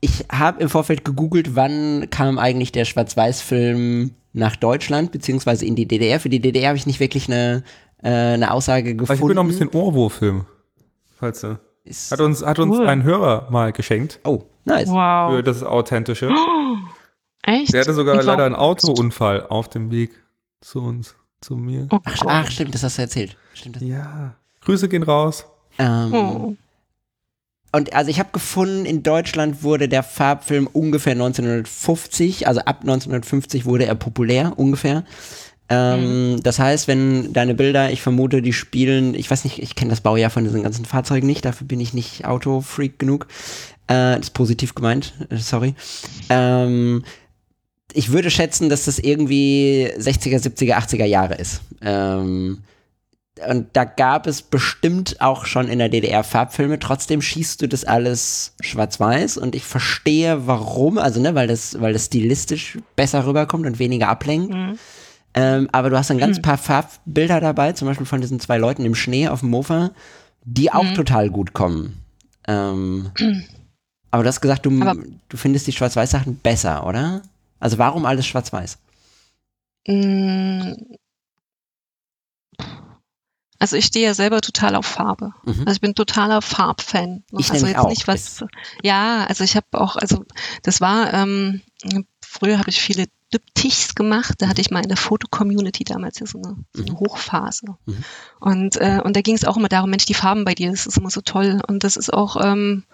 ich 0.00 0.24
habe 0.32 0.62
im 0.62 0.68
Vorfeld 0.68 1.04
gegoogelt, 1.04 1.54
wann 1.56 2.08
kam 2.10 2.38
eigentlich 2.38 2.72
der 2.72 2.84
Schwarz-Weiß-Film 2.86 4.12
nach 4.32 4.56
Deutschland, 4.56 5.12
beziehungsweise 5.12 5.66
in 5.66 5.76
die 5.76 5.86
DDR. 5.86 6.20
Für 6.20 6.28
die 6.30 6.40
DDR 6.40 6.68
habe 6.68 6.78
ich 6.78 6.86
nicht 6.86 7.00
wirklich 7.00 7.28
eine, 7.28 7.62
äh, 8.02 8.08
eine 8.08 8.52
Aussage 8.52 8.90
Aber 8.90 8.98
gefunden. 8.98 9.22
ich 9.22 9.28
will 9.28 9.34
noch 9.34 9.42
ein 9.44 9.48
bisschen 9.48 9.68
Ohrwurf-Film. 9.68 10.46
Falls 11.18 11.40
du. 11.42 11.58
Ist- 11.84 12.12
Hat 12.12 12.20
uns, 12.20 12.44
hat 12.44 12.58
uns 12.58 12.78
Cool. 12.78 12.86
ein 12.86 13.02
Hörer 13.02 13.48
mal 13.50 13.72
geschenkt. 13.72 14.20
oh, 14.24 14.44
nice. 14.64 14.88
Für 14.88 14.94
Wow. 14.94 15.42
das 15.42 15.62
Authentische. 15.62 16.30
Echt? 17.42 17.72
Der 17.72 17.80
hatte 17.80 17.94
sogar 17.94 18.14
warum- 18.14 18.26
leider 18.26 18.44
einen 18.44 18.54
Autounfall 18.54 19.46
auf 19.48 19.68
dem 19.68 19.90
Weg 19.90 20.10
zu 20.60 20.80
uns, 20.82 21.16
zu 21.40 21.56
mir. 21.56 21.88
Oh 21.90 21.98
Ach, 22.04 22.22
ach, 22.26 22.50
stimmt, 22.50 22.74
das 22.74 22.82
hast 22.84 22.98
du 22.98 23.02
erzählt. 23.02 23.36
Stimmt, 23.54 23.76
das 23.76 23.82
Ja. 23.82 24.36
Grüße 24.62 24.88
gehen 24.88 25.02
raus. 25.02 25.46
Ähm, 25.78 26.12
Oh. 26.12 26.56
Und 27.72 27.94
also 27.94 28.10
ich 28.10 28.18
habe 28.18 28.30
gefunden, 28.32 28.84
in 28.84 29.04
Deutschland 29.04 29.62
wurde 29.62 29.88
der 29.88 30.02
Farbfilm 30.02 30.66
ungefähr 30.66 31.12
1950, 31.12 32.48
also 32.48 32.60
ab 32.60 32.80
1950 32.80 33.64
wurde 33.64 33.86
er 33.86 33.94
populär, 33.94 34.54
ungefähr. 34.56 35.04
Ähm, 35.68 36.40
Das 36.42 36.58
heißt, 36.58 36.88
wenn 36.88 37.32
deine 37.32 37.54
Bilder, 37.54 37.92
ich 37.92 38.02
vermute, 38.02 38.42
die 38.42 38.52
spielen, 38.52 39.14
ich 39.14 39.30
weiß 39.30 39.44
nicht, 39.44 39.62
ich 39.62 39.76
kenne 39.76 39.90
das 39.90 40.00
Baujahr 40.00 40.30
von 40.30 40.42
diesen 40.42 40.64
ganzen 40.64 40.84
Fahrzeugen 40.84 41.28
nicht, 41.28 41.44
dafür 41.44 41.64
bin 41.68 41.78
ich 41.78 41.94
nicht 41.94 42.24
Autofreak 42.24 42.98
genug. 42.98 43.28
Äh, 43.86 44.16
das 44.16 44.20
ist 44.26 44.30
positiv 44.34 44.74
gemeint, 44.74 45.14
äh, 45.30 45.36
sorry. 45.36 45.76
Ähm, 46.28 47.04
ich 47.92 48.10
würde 48.10 48.30
schätzen, 48.32 48.68
dass 48.68 48.86
das 48.86 48.98
irgendwie 48.98 49.88
60er, 49.96 50.40
70er, 50.42 50.74
80er 50.76 51.04
Jahre 51.04 51.34
ist. 51.36 51.60
Ähm, 51.82 52.58
und 53.48 53.68
da 53.72 53.84
gab 53.84 54.26
es 54.26 54.42
bestimmt 54.42 55.20
auch 55.20 55.44
schon 55.46 55.68
in 55.68 55.78
der 55.78 55.88
DDR 55.88 56.24
Farbfilme. 56.24 56.78
Trotzdem 56.78 57.22
schießt 57.22 57.62
du 57.62 57.68
das 57.68 57.84
alles 57.84 58.54
schwarz-weiß 58.60 59.36
und 59.38 59.54
ich 59.54 59.64
verstehe 59.64 60.46
warum, 60.46 60.98
also 60.98 61.20
ne, 61.20 61.34
weil 61.34 61.46
das, 61.46 61.80
weil 61.80 61.92
das 61.92 62.06
stilistisch 62.06 62.78
besser 62.96 63.26
rüberkommt 63.26 63.66
und 63.66 63.78
weniger 63.78 64.08
ablenkt. 64.08 64.52
Mhm. 64.54 64.78
Ähm, 65.34 65.68
aber 65.72 65.90
du 65.90 65.96
hast 65.98 66.10
ein 66.10 66.18
ganz 66.18 66.42
paar 66.42 66.58
Farbbilder 66.58 67.40
dabei, 67.40 67.72
zum 67.72 67.86
Beispiel 67.86 68.06
von 68.06 68.20
diesen 68.20 68.40
zwei 68.40 68.58
Leuten 68.58 68.84
im 68.84 68.94
Schnee 68.96 69.28
auf 69.28 69.40
dem 69.40 69.50
Mofa, 69.50 69.92
die 70.44 70.72
auch 70.72 70.92
total 70.94 71.30
gut 71.30 71.52
kommen. 71.52 72.02
Ähm, 72.48 73.10
aber 74.10 74.22
du 74.24 74.28
hast 74.28 74.40
gesagt, 74.40 74.66
du, 74.66 74.80
Aber- 74.82 74.96
du 75.28 75.36
findest 75.36 75.66
die 75.66 75.72
Schwarz-Weiß-Sachen 75.72 76.36
besser, 76.36 76.86
oder? 76.86 77.22
Also 77.60 77.78
warum 77.78 78.06
alles 78.06 78.26
schwarz-weiß? 78.26 78.78
Also 83.60 83.76
ich 83.76 83.84
stehe 83.84 84.06
ja 84.06 84.14
selber 84.14 84.40
total 84.40 84.74
auf 84.74 84.86
Farbe. 84.86 85.34
Mhm. 85.44 85.60
Also 85.60 85.72
ich 85.72 85.80
bin 85.82 85.94
totaler 85.94 86.40
Farbfan. 86.40 87.22
Ich 87.38 87.50
also 87.50 87.66
jetzt 87.66 87.76
auch. 87.76 87.90
nicht 87.90 88.08
was. 88.08 88.42
Ja, 88.82 89.26
also 89.26 89.44
ich 89.44 89.54
habe 89.54 89.66
auch, 89.72 89.96
also 89.96 90.24
das 90.62 90.80
war, 90.80 91.12
ähm, 91.12 91.60
früher 92.22 92.58
habe 92.58 92.70
ich 92.70 92.80
viele 92.80 93.06
Diptychs 93.32 93.94
gemacht. 93.94 94.36
Da 94.38 94.48
hatte 94.48 94.62
ich 94.62 94.70
mal 94.70 94.82
in 94.82 94.88
der 94.88 94.96
Foto-Community 94.96 95.84
damals 95.84 96.16
so 96.16 96.38
eine, 96.38 96.56
so 96.72 96.82
eine 96.82 96.98
Hochphase. 96.98 97.76
Mhm. 97.84 98.04
Und, 98.40 98.76
äh, 98.76 99.02
und 99.04 99.14
da 99.14 99.20
ging 99.20 99.34
es 99.34 99.44
auch 99.44 99.58
immer 99.58 99.68
darum, 99.68 99.90
Mensch, 99.90 100.06
die 100.06 100.14
Farben 100.14 100.46
bei 100.46 100.54
dir, 100.54 100.70
das 100.70 100.86
ist 100.86 100.96
immer 100.96 101.10
so 101.10 101.20
toll. 101.20 101.60
Und 101.68 101.84
das 101.84 101.96
ist 101.96 102.12
auch, 102.14 102.42
ähm, 102.42 102.84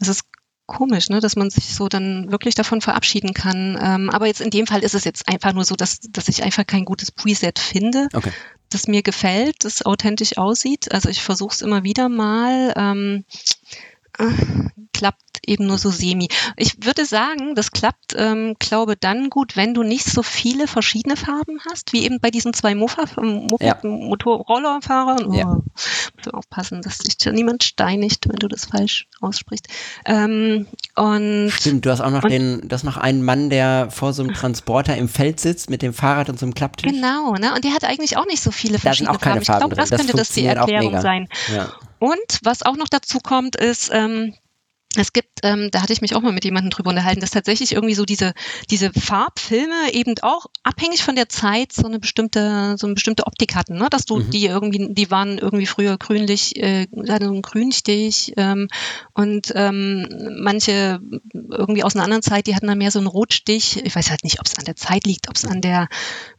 das 0.00 0.08
ist 0.08 0.24
komisch, 0.70 1.10
ne, 1.10 1.20
dass 1.20 1.36
man 1.36 1.50
sich 1.50 1.74
so 1.74 1.88
dann 1.88 2.30
wirklich 2.30 2.54
davon 2.54 2.80
verabschieden 2.80 3.34
kann. 3.34 3.78
Ähm, 3.82 4.08
aber 4.08 4.26
jetzt 4.26 4.40
in 4.40 4.50
dem 4.50 4.66
Fall 4.66 4.82
ist 4.82 4.94
es 4.94 5.04
jetzt 5.04 5.28
einfach 5.28 5.52
nur 5.52 5.64
so, 5.64 5.74
dass, 5.74 6.00
dass 6.00 6.28
ich 6.28 6.42
einfach 6.42 6.66
kein 6.66 6.84
gutes 6.84 7.10
Preset 7.10 7.58
finde, 7.58 8.08
Okay. 8.14 8.32
das 8.70 8.86
mir 8.86 9.02
gefällt, 9.02 9.64
das 9.64 9.84
authentisch 9.84 10.38
aussieht. 10.38 10.92
Also 10.92 11.08
ich 11.08 11.22
versuche 11.22 11.54
es 11.54 11.60
immer 11.60 11.82
wieder 11.82 12.08
mal. 12.08 12.72
Ähm, 12.76 13.24
äh, 13.28 13.89
klappt 14.92 15.20
eben 15.46 15.66
nur 15.66 15.78
so 15.78 15.90
semi. 15.90 16.28
Ich 16.56 16.84
würde 16.84 17.06
sagen, 17.06 17.54
das 17.54 17.70
klappt, 17.72 18.14
ähm, 18.16 18.56
glaube 18.58 18.96
dann 18.96 19.30
gut, 19.30 19.56
wenn 19.56 19.72
du 19.72 19.82
nicht 19.82 20.04
so 20.04 20.22
viele 20.22 20.66
verschiedene 20.66 21.16
Farben 21.16 21.58
hast, 21.70 21.92
wie 21.92 22.04
eben 22.04 22.20
bei 22.20 22.30
diesen 22.30 22.52
zwei 22.52 22.74
Mofa, 22.74 23.04
Mofa 23.22 23.64
Ja. 23.64 23.78
Motorrollerfahrern. 23.82 25.26
Oh, 25.26 25.32
Ja. 25.32 25.44
musst 25.46 26.26
du 26.26 26.30
aufpassen, 26.32 26.82
dass 26.82 26.98
dich 26.98 27.16
da 27.18 27.32
niemand 27.32 27.64
steinigt, 27.64 28.28
wenn 28.28 28.36
du 28.36 28.48
das 28.48 28.66
falsch 28.66 29.06
aussprichst. 29.20 29.68
Ähm, 30.04 30.66
und 30.96 31.50
Stimmt, 31.50 31.86
du 31.86 31.90
hast 31.90 32.00
auch 32.00 32.10
noch 32.10 32.22
den, 32.22 32.68
du 32.68 32.74
hast 32.74 32.84
noch 32.84 32.96
einen 32.98 33.22
Mann, 33.22 33.48
der 33.48 33.90
vor 33.90 34.12
so 34.12 34.22
einem 34.22 34.34
Transporter 34.34 34.96
im 34.96 35.08
Feld 35.08 35.40
sitzt 35.40 35.70
mit 35.70 35.82
dem 35.82 35.94
Fahrrad 35.94 36.28
und 36.28 36.38
so 36.38 36.44
einem 36.46 36.54
Klapptisch. 36.54 36.90
genau, 36.90 37.34
ne? 37.34 37.54
Und 37.54 37.64
der 37.64 37.72
hat 37.72 37.84
eigentlich 37.84 38.16
auch 38.18 38.26
nicht 38.26 38.42
so 38.42 38.50
viele 38.50 38.74
sind 38.74 38.82
verschiedene 38.82 39.18
Farben. 39.18 39.40
Ich 39.40 39.46
glaube, 39.46 39.76
das 39.76 39.90
Das 39.90 40.00
könnte 40.00 40.16
das 40.16 40.28
die 40.30 40.44
Erklärung 40.44 41.00
sein. 41.00 41.28
Ja. 41.54 41.68
Und 42.00 42.40
was 42.42 42.62
auch 42.62 42.76
noch 42.76 42.88
dazu 42.88 43.18
kommt, 43.20 43.56
ist, 43.56 43.90
ähm, 43.92 44.34
es 44.96 45.12
gibt, 45.12 45.40
ähm, 45.44 45.68
da 45.70 45.82
hatte 45.82 45.92
ich 45.92 46.00
mich 46.00 46.16
auch 46.16 46.20
mal 46.20 46.32
mit 46.32 46.44
jemandem 46.44 46.70
drüber 46.70 46.90
unterhalten, 46.90 47.20
dass 47.20 47.30
tatsächlich 47.30 47.72
irgendwie 47.72 47.94
so 47.94 48.04
diese, 48.04 48.32
diese 48.70 48.90
Farbfilme 48.92 49.92
eben 49.92 50.14
auch 50.22 50.46
abhängig 50.64 51.04
von 51.04 51.14
der 51.14 51.28
Zeit 51.28 51.72
so 51.72 51.86
eine 51.86 52.00
bestimmte, 52.00 52.74
so 52.76 52.88
eine 52.88 52.94
bestimmte 52.94 53.28
Optik 53.28 53.54
hatten, 53.54 53.76
ne? 53.76 53.86
Dass 53.88 54.04
du 54.04 54.16
mhm. 54.16 54.30
die 54.30 54.46
irgendwie, 54.46 54.92
die 54.92 55.10
waren 55.12 55.38
irgendwie 55.38 55.66
früher 55.66 55.96
grünlich, 55.96 56.56
äh, 56.56 56.88
hatten 57.08 57.26
so 57.26 57.30
einen 57.30 57.42
Grünstich 57.42 58.32
ähm, 58.36 58.66
und 59.14 59.52
ähm, 59.54 60.08
manche 60.40 60.98
irgendwie 61.32 61.84
aus 61.84 61.94
einer 61.94 62.02
anderen 62.02 62.22
Zeit, 62.22 62.48
die 62.48 62.56
hatten 62.56 62.66
dann 62.66 62.78
mehr 62.78 62.90
so 62.90 62.98
einen 62.98 63.06
Rotstich. 63.06 63.80
Ich 63.84 63.94
weiß 63.94 64.10
halt 64.10 64.24
nicht, 64.24 64.40
ob 64.40 64.46
es 64.46 64.58
an 64.58 64.64
der 64.64 64.76
Zeit 64.76 65.06
liegt, 65.06 65.28
ob 65.28 65.36
es 65.36 65.44
an 65.44 65.60
der, 65.60 65.86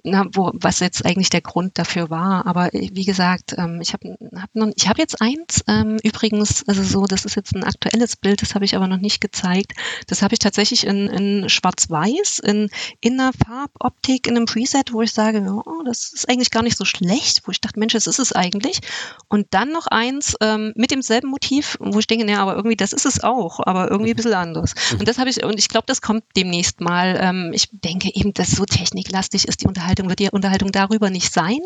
na, 0.04 0.26
wo, 0.34 0.52
was 0.54 0.82
jetzt 0.82 1.06
eigentlich 1.06 1.30
der 1.30 1.42
Grund 1.42 1.78
dafür 1.78 2.10
war. 2.10 2.46
Aber 2.46 2.74
äh, 2.74 2.90
wie 2.92 3.06
gesagt, 3.06 3.56
ähm, 3.58 3.80
ich 3.82 3.94
habe 3.94 4.18
hab 4.36 4.54
noch, 4.54 4.72
ich 4.76 4.90
habe 4.90 5.00
jetzt 5.00 5.22
eins, 5.22 5.64
ähm, 5.70 6.00
übrigens, 6.04 6.68
also 6.68 6.84
so, 6.84 7.06
das 7.06 7.24
ist 7.24 7.36
jetzt 7.36 7.56
ein 7.56 7.64
aktuelles 7.64 8.18
Bild 8.18 8.41
das 8.42 8.56
habe 8.56 8.66
ich 8.66 8.76
aber 8.76 8.88
noch 8.88 9.00
nicht 9.00 9.22
gezeigt. 9.22 9.74
Das 10.08 10.22
habe 10.22 10.34
ich 10.34 10.40
tatsächlich 10.40 10.86
in, 10.86 11.08
in 11.08 11.50
Schwarz-Weiß, 11.50 12.40
in, 12.40 12.70
in 13.00 13.20
einer 13.20 13.32
Farboptik, 13.34 14.28
in 14.28 14.36
einem 14.36 14.46
Preset, 14.46 14.94
wo 14.94 15.02
ich 15.02 15.14
sage, 15.14 15.42
oh, 15.66 15.84
das 15.86 16.12
ist 16.14 16.30
eigentlich 16.30 16.52
gar 16.52 16.64
nicht 16.64 16.78
so 16.78 16.86
schlecht, 16.86 17.42
wo 17.46 17.52
ich 17.52 17.62
dachte, 17.62 17.80
Mensch, 17.80 17.94
das 17.94 18.08
ist 18.08 18.20
es 18.20 18.34
eigentlich. 18.34 18.80
Und 19.28 19.48
dann 19.52 19.72
noch 19.72 19.88
eins 19.88 20.36
ähm, 20.42 20.74
mit 20.76 20.92
demselben 20.92 21.30
Motiv, 21.30 21.78
wo 21.80 22.00
ich 22.00 22.08
denke, 22.08 22.30
ja, 22.30 22.42
aber 22.42 22.56
irgendwie, 22.56 22.76
das 22.76 22.94
ist 22.94 23.06
es 23.06 23.24
auch, 23.24 23.60
aber 23.66 23.90
irgendwie 23.90 24.12
ein 24.12 24.16
bisschen 24.16 24.34
anders. 24.34 24.74
Mhm. 24.92 25.00
Und 25.00 25.08
das 25.08 25.18
habe 25.18 25.30
ich, 25.30 25.44
und 25.44 25.60
ich 25.60 25.70
glaube, 25.70 25.86
das 25.88 26.02
kommt 26.02 26.24
demnächst 26.36 26.82
mal. 26.82 27.18
Ähm, 27.20 27.52
ich 27.54 27.70
denke 27.72 28.10
eben, 28.14 28.34
dass 28.34 28.52
so 28.52 28.66
techniklastig 28.66 29.48
ist 29.48 29.62
die 29.62 29.68
Unterhaltung, 29.68 30.10
wird 30.10 30.20
die 30.20 30.30
Unterhaltung 30.30 30.72
darüber 30.72 31.10
nicht 31.10 31.32
sein. 31.32 31.60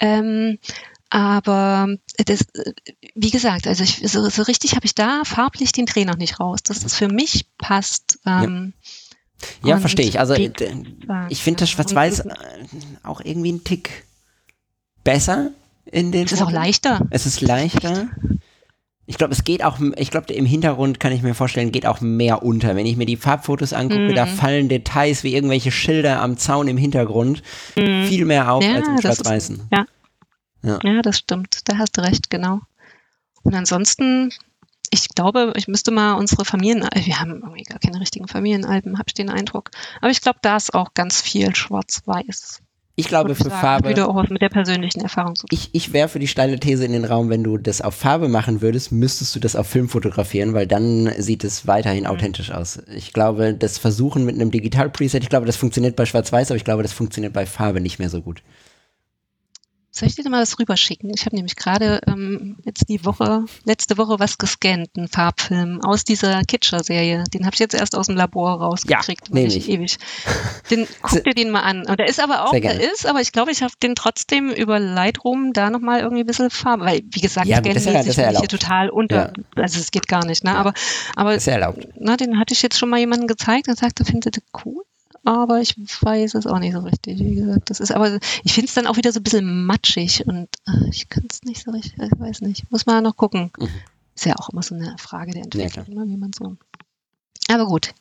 Ähm, 0.00 0.58
aber 1.10 1.88
das, 2.24 2.46
wie 3.16 3.30
gesagt, 3.30 3.66
also 3.66 3.82
ich, 3.82 4.02
so, 4.04 4.28
so 4.28 4.42
richtig 4.42 4.76
habe 4.76 4.84
ich 4.84 4.94
da 4.94 5.22
farblich 5.24 5.72
den 5.72 5.86
Dreh 5.86 6.04
noch 6.04 6.18
nicht 6.18 6.38
raus, 6.38 6.62
dass 6.62 6.80
das 6.80 6.94
für 6.94 7.08
mich 7.08 7.46
passt. 7.56 8.18
Ähm, 8.26 8.74
ja, 9.62 9.70
ja 9.70 9.78
verstehe 9.78 10.06
ich. 10.06 10.20
Also 10.20 10.34
äh, 10.34 10.52
ich 11.30 11.42
finde 11.42 11.60
das 11.60 11.70
Schwarz-Weiß 11.70 12.20
äh, 12.20 12.34
auch 13.02 13.22
irgendwie 13.24 13.52
ein 13.52 13.64
Tick 13.64 14.04
besser 15.02 15.50
in 15.86 16.12
den. 16.12 16.26
Es 16.26 16.32
ist 16.32 16.42
auch 16.42 16.52
leichter. 16.52 17.06
Es 17.10 17.24
ist 17.24 17.40
leichter. 17.40 18.08
Ich 19.06 19.16
glaube, 19.18 19.32
es 19.32 19.44
geht 19.44 19.62
auch, 19.64 19.78
ich 19.96 20.10
glaube, 20.10 20.32
im 20.32 20.46
Hintergrund 20.46 20.98
kann 21.00 21.12
ich 21.12 21.22
mir 21.22 21.34
vorstellen, 21.34 21.72
geht 21.72 21.86
auch 21.86 22.00
mehr 22.00 22.42
unter. 22.42 22.76
Wenn 22.76 22.86
ich 22.86 22.96
mir 22.96 23.06
die 23.06 23.16
Farbfotos 23.16 23.72
angucke, 23.72 24.10
mhm. 24.10 24.14
da 24.14 24.26
fallen 24.26 24.68
Details 24.68 25.22
wie 25.22 25.32
irgendwelche 25.32 25.70
Schilder 25.70 26.20
am 26.20 26.36
Zaun 26.36 26.68
im 26.68 26.76
Hintergrund 26.76 27.42
mhm. 27.76 28.06
viel 28.06 28.24
mehr 28.26 28.52
auf 28.52 28.64
ja, 28.64 28.74
als 28.74 28.88
im 28.88 29.00
Schwarz-Weißen. 29.00 29.68
Ja, 29.72 29.86
ja. 30.62 30.78
ja, 30.82 31.02
das 31.02 31.18
stimmt. 31.18 31.60
Da 31.68 31.78
hast 31.78 31.96
du 31.96 32.02
recht, 32.02 32.28
genau. 32.30 32.60
Und 33.46 33.54
ansonsten, 33.54 34.30
ich 34.90 35.08
glaube, 35.10 35.52
ich 35.54 35.68
müsste 35.68 35.92
mal 35.92 36.14
unsere 36.14 36.44
Familien, 36.44 36.82
äh, 36.82 37.06
wir 37.06 37.20
haben 37.20 37.42
irgendwie 37.44 37.62
gar 37.62 37.78
keine 37.78 38.00
richtigen 38.00 38.26
Familienalben, 38.26 38.98
habe 38.98 39.04
ich 39.06 39.14
den 39.14 39.30
Eindruck. 39.30 39.70
Aber 40.00 40.10
ich 40.10 40.20
glaube, 40.20 40.40
da 40.42 40.56
ist 40.56 40.74
auch 40.74 40.94
ganz 40.94 41.22
viel 41.22 41.54
schwarz-weiß. 41.54 42.60
Ich 42.96 43.06
glaube 43.06 43.36
für 43.36 43.44
sagen, 43.44 43.54
Farbe. 43.54 43.90
Wieder 43.90 44.08
auch 44.08 44.28
mit 44.30 44.42
der 44.42 44.48
persönlichen 44.48 45.00
Erfahrung 45.00 45.36
zu 45.36 45.46
Ich, 45.50 45.68
ich 45.74 45.92
werfe 45.92 46.18
die 46.18 46.26
steile 46.26 46.58
These 46.58 46.84
in 46.84 46.92
den 46.92 47.04
Raum, 47.04 47.28
wenn 47.28 47.44
du 47.44 47.56
das 47.56 47.82
auf 47.82 47.94
Farbe 47.94 48.26
machen 48.26 48.62
würdest, 48.62 48.90
müsstest 48.90 49.36
du 49.36 49.38
das 49.38 49.54
auf 49.54 49.68
Film 49.68 49.88
fotografieren, 49.88 50.54
weil 50.54 50.66
dann 50.66 51.12
sieht 51.18 51.44
es 51.44 51.68
weiterhin 51.68 52.04
mhm. 52.04 52.10
authentisch 52.10 52.50
aus. 52.50 52.80
Ich 52.92 53.12
glaube, 53.12 53.54
das 53.54 53.78
Versuchen 53.78 54.24
mit 54.24 54.34
einem 54.34 54.50
Digital-Preset, 54.50 55.22
ich 55.22 55.28
glaube, 55.28 55.46
das 55.46 55.56
funktioniert 55.56 55.94
bei 55.94 56.04
Schwarz-Weiß, 56.04 56.50
aber 56.50 56.56
ich 56.56 56.64
glaube, 56.64 56.82
das 56.82 56.92
funktioniert 56.92 57.32
bei 57.32 57.46
Farbe 57.46 57.80
nicht 57.80 58.00
mehr 58.00 58.10
so 58.10 58.22
gut. 58.22 58.42
Soll 59.96 60.10
ich 60.10 60.14
dir 60.14 60.28
mal 60.28 60.40
das 60.40 60.58
rüberschicken? 60.58 61.10
Ich 61.14 61.24
habe 61.24 61.36
nämlich 61.36 61.56
gerade 61.56 62.02
ähm, 62.06 62.56
jetzt 62.66 62.90
die 62.90 63.02
Woche, 63.06 63.46
letzte 63.64 63.96
Woche 63.96 64.18
was 64.18 64.36
gescannt, 64.36 64.90
einen 64.94 65.08
Farbfilm 65.08 65.80
aus 65.82 66.04
dieser 66.04 66.42
Kitscher-Serie. 66.42 67.24
Den 67.32 67.46
habe 67.46 67.54
ich 67.54 67.60
jetzt 67.60 67.74
erst 67.74 67.96
aus 67.96 68.08
dem 68.08 68.16
Labor 68.16 68.60
rausgekriegt. 68.60 69.28
Ja, 69.28 69.34
nämlich. 69.34 69.66
ewig. 69.70 69.96
Den, 70.70 70.86
guck 71.00 71.24
dir 71.24 71.32
den 71.32 71.50
mal 71.50 71.60
an. 71.60 71.86
Und 71.86 71.98
der 71.98 72.08
ist 72.08 72.20
aber 72.20 72.44
auch, 72.44 72.52
der 72.52 72.78
ist, 72.78 73.06
aber 73.06 73.22
ich 73.22 73.32
glaube, 73.32 73.52
ich 73.52 73.62
habe 73.62 73.72
den 73.82 73.94
trotzdem 73.94 74.50
über 74.50 74.78
Lightroom 74.78 75.54
da 75.54 75.70
nochmal 75.70 76.00
irgendwie 76.00 76.24
ein 76.24 76.26
bisschen 76.26 76.50
Farbe, 76.50 76.84
weil, 76.84 77.00
wie 77.12 77.20
gesagt, 77.22 77.46
ja, 77.46 77.56
scannen 77.56 77.82
ja, 77.82 78.02
sich 78.02 78.16
hier 78.16 78.48
total 78.48 78.90
unter. 78.90 79.32
Ja. 79.34 79.62
Also 79.62 79.80
es 79.80 79.90
geht 79.90 80.08
gar 80.08 80.26
nicht, 80.26 80.44
ne? 80.44 80.58
Aber, 80.58 80.74
aber 81.14 81.34
ist 81.36 81.48
erlaubt. 81.48 81.88
Na, 81.98 82.18
den 82.18 82.38
hatte 82.38 82.52
ich 82.52 82.60
jetzt 82.60 82.78
schon 82.78 82.90
mal 82.90 82.98
jemandem 82.98 83.28
gezeigt 83.28 83.68
und 83.68 83.78
sagte, 83.78 84.04
findet 84.04 84.36
ihr 84.36 84.42
cool? 84.66 84.84
Aber 85.26 85.60
ich 85.60 85.74
weiß 85.76 86.34
es 86.34 86.46
auch 86.46 86.60
nicht 86.60 86.72
so 86.72 86.78
richtig. 86.78 87.18
Wie 87.18 87.34
gesagt, 87.34 87.68
das 87.68 87.80
ist 87.80 87.90
aber, 87.90 88.18
ich 88.44 88.52
finde 88.52 88.68
es 88.68 88.74
dann 88.74 88.86
auch 88.86 88.96
wieder 88.96 89.10
so 89.10 89.18
ein 89.18 89.24
bisschen 89.24 89.66
matschig 89.66 90.24
und 90.26 90.48
äh, 90.68 90.88
ich 90.88 91.08
kann 91.08 91.24
es 91.28 91.42
nicht 91.42 91.64
so 91.64 91.72
richtig, 91.72 91.94
ich 92.00 92.18
weiß 92.20 92.42
nicht. 92.42 92.70
Muss 92.70 92.86
man 92.86 93.02
noch 93.02 93.16
gucken. 93.16 93.50
Mhm. 93.58 93.68
Ist 94.14 94.24
ja 94.24 94.36
auch 94.36 94.50
immer 94.50 94.62
so 94.62 94.76
eine 94.76 94.94
Frage 94.98 95.32
der 95.32 95.42
Entwicklung, 95.42 95.84
ja, 95.88 95.94
ne, 96.04 96.08
wie 96.08 96.16
man 96.16 96.30
so. 96.32 96.56
Aber 97.50 97.66
gut, 97.66 97.92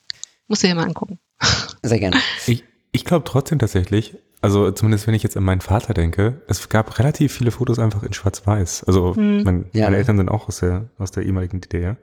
musst 0.48 0.62
du 0.62 0.68
dir 0.68 0.76
mal 0.76 0.86
angucken. 0.86 1.20
Sehr 1.82 2.00
gerne. 2.00 2.18
Ich, 2.46 2.64
ich 2.92 3.06
glaube 3.06 3.26
trotzdem 3.26 3.58
tatsächlich, 3.58 4.16
also 4.42 4.70
zumindest 4.72 5.08
wenn 5.08 5.16
ich 5.16 5.24
jetzt 5.24 5.36
an 5.36 5.44
meinen 5.44 5.62
Vater 5.62 5.96
denke, 5.96 6.44
es 6.48 6.70
gab 6.70 7.00
relativ 7.00 7.34
viele 7.34 7.50
Fotos 7.50 7.80
einfach 7.80 8.04
in 8.04 8.14
Schwarz-Weiß. 8.14 8.84
Also 8.84 9.16
hm. 9.16 9.44
mein, 9.44 9.66
ja. 9.74 9.86
meine 9.86 9.98
Eltern 9.98 10.18
sind 10.18 10.30
auch 10.30 10.48
aus 10.48 10.60
der, 10.60 10.90
aus 11.00 11.10
der 11.10 11.24
ehemaligen 11.24 11.60
DDR. 11.60 11.98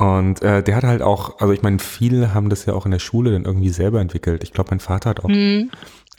Und 0.00 0.40
äh, 0.40 0.62
der 0.62 0.76
hat 0.76 0.84
halt 0.84 1.02
auch, 1.02 1.40
also 1.40 1.52
ich 1.52 1.60
meine, 1.60 1.78
viele 1.78 2.32
haben 2.32 2.48
das 2.48 2.64
ja 2.64 2.72
auch 2.72 2.86
in 2.86 2.90
der 2.90 2.98
Schule 2.98 3.32
dann 3.32 3.44
irgendwie 3.44 3.68
selber 3.68 4.00
entwickelt. 4.00 4.42
Ich 4.42 4.54
glaube, 4.54 4.70
mein 4.70 4.80
Vater 4.80 5.10
hat 5.10 5.20
auch 5.20 5.28
mhm. 5.28 5.70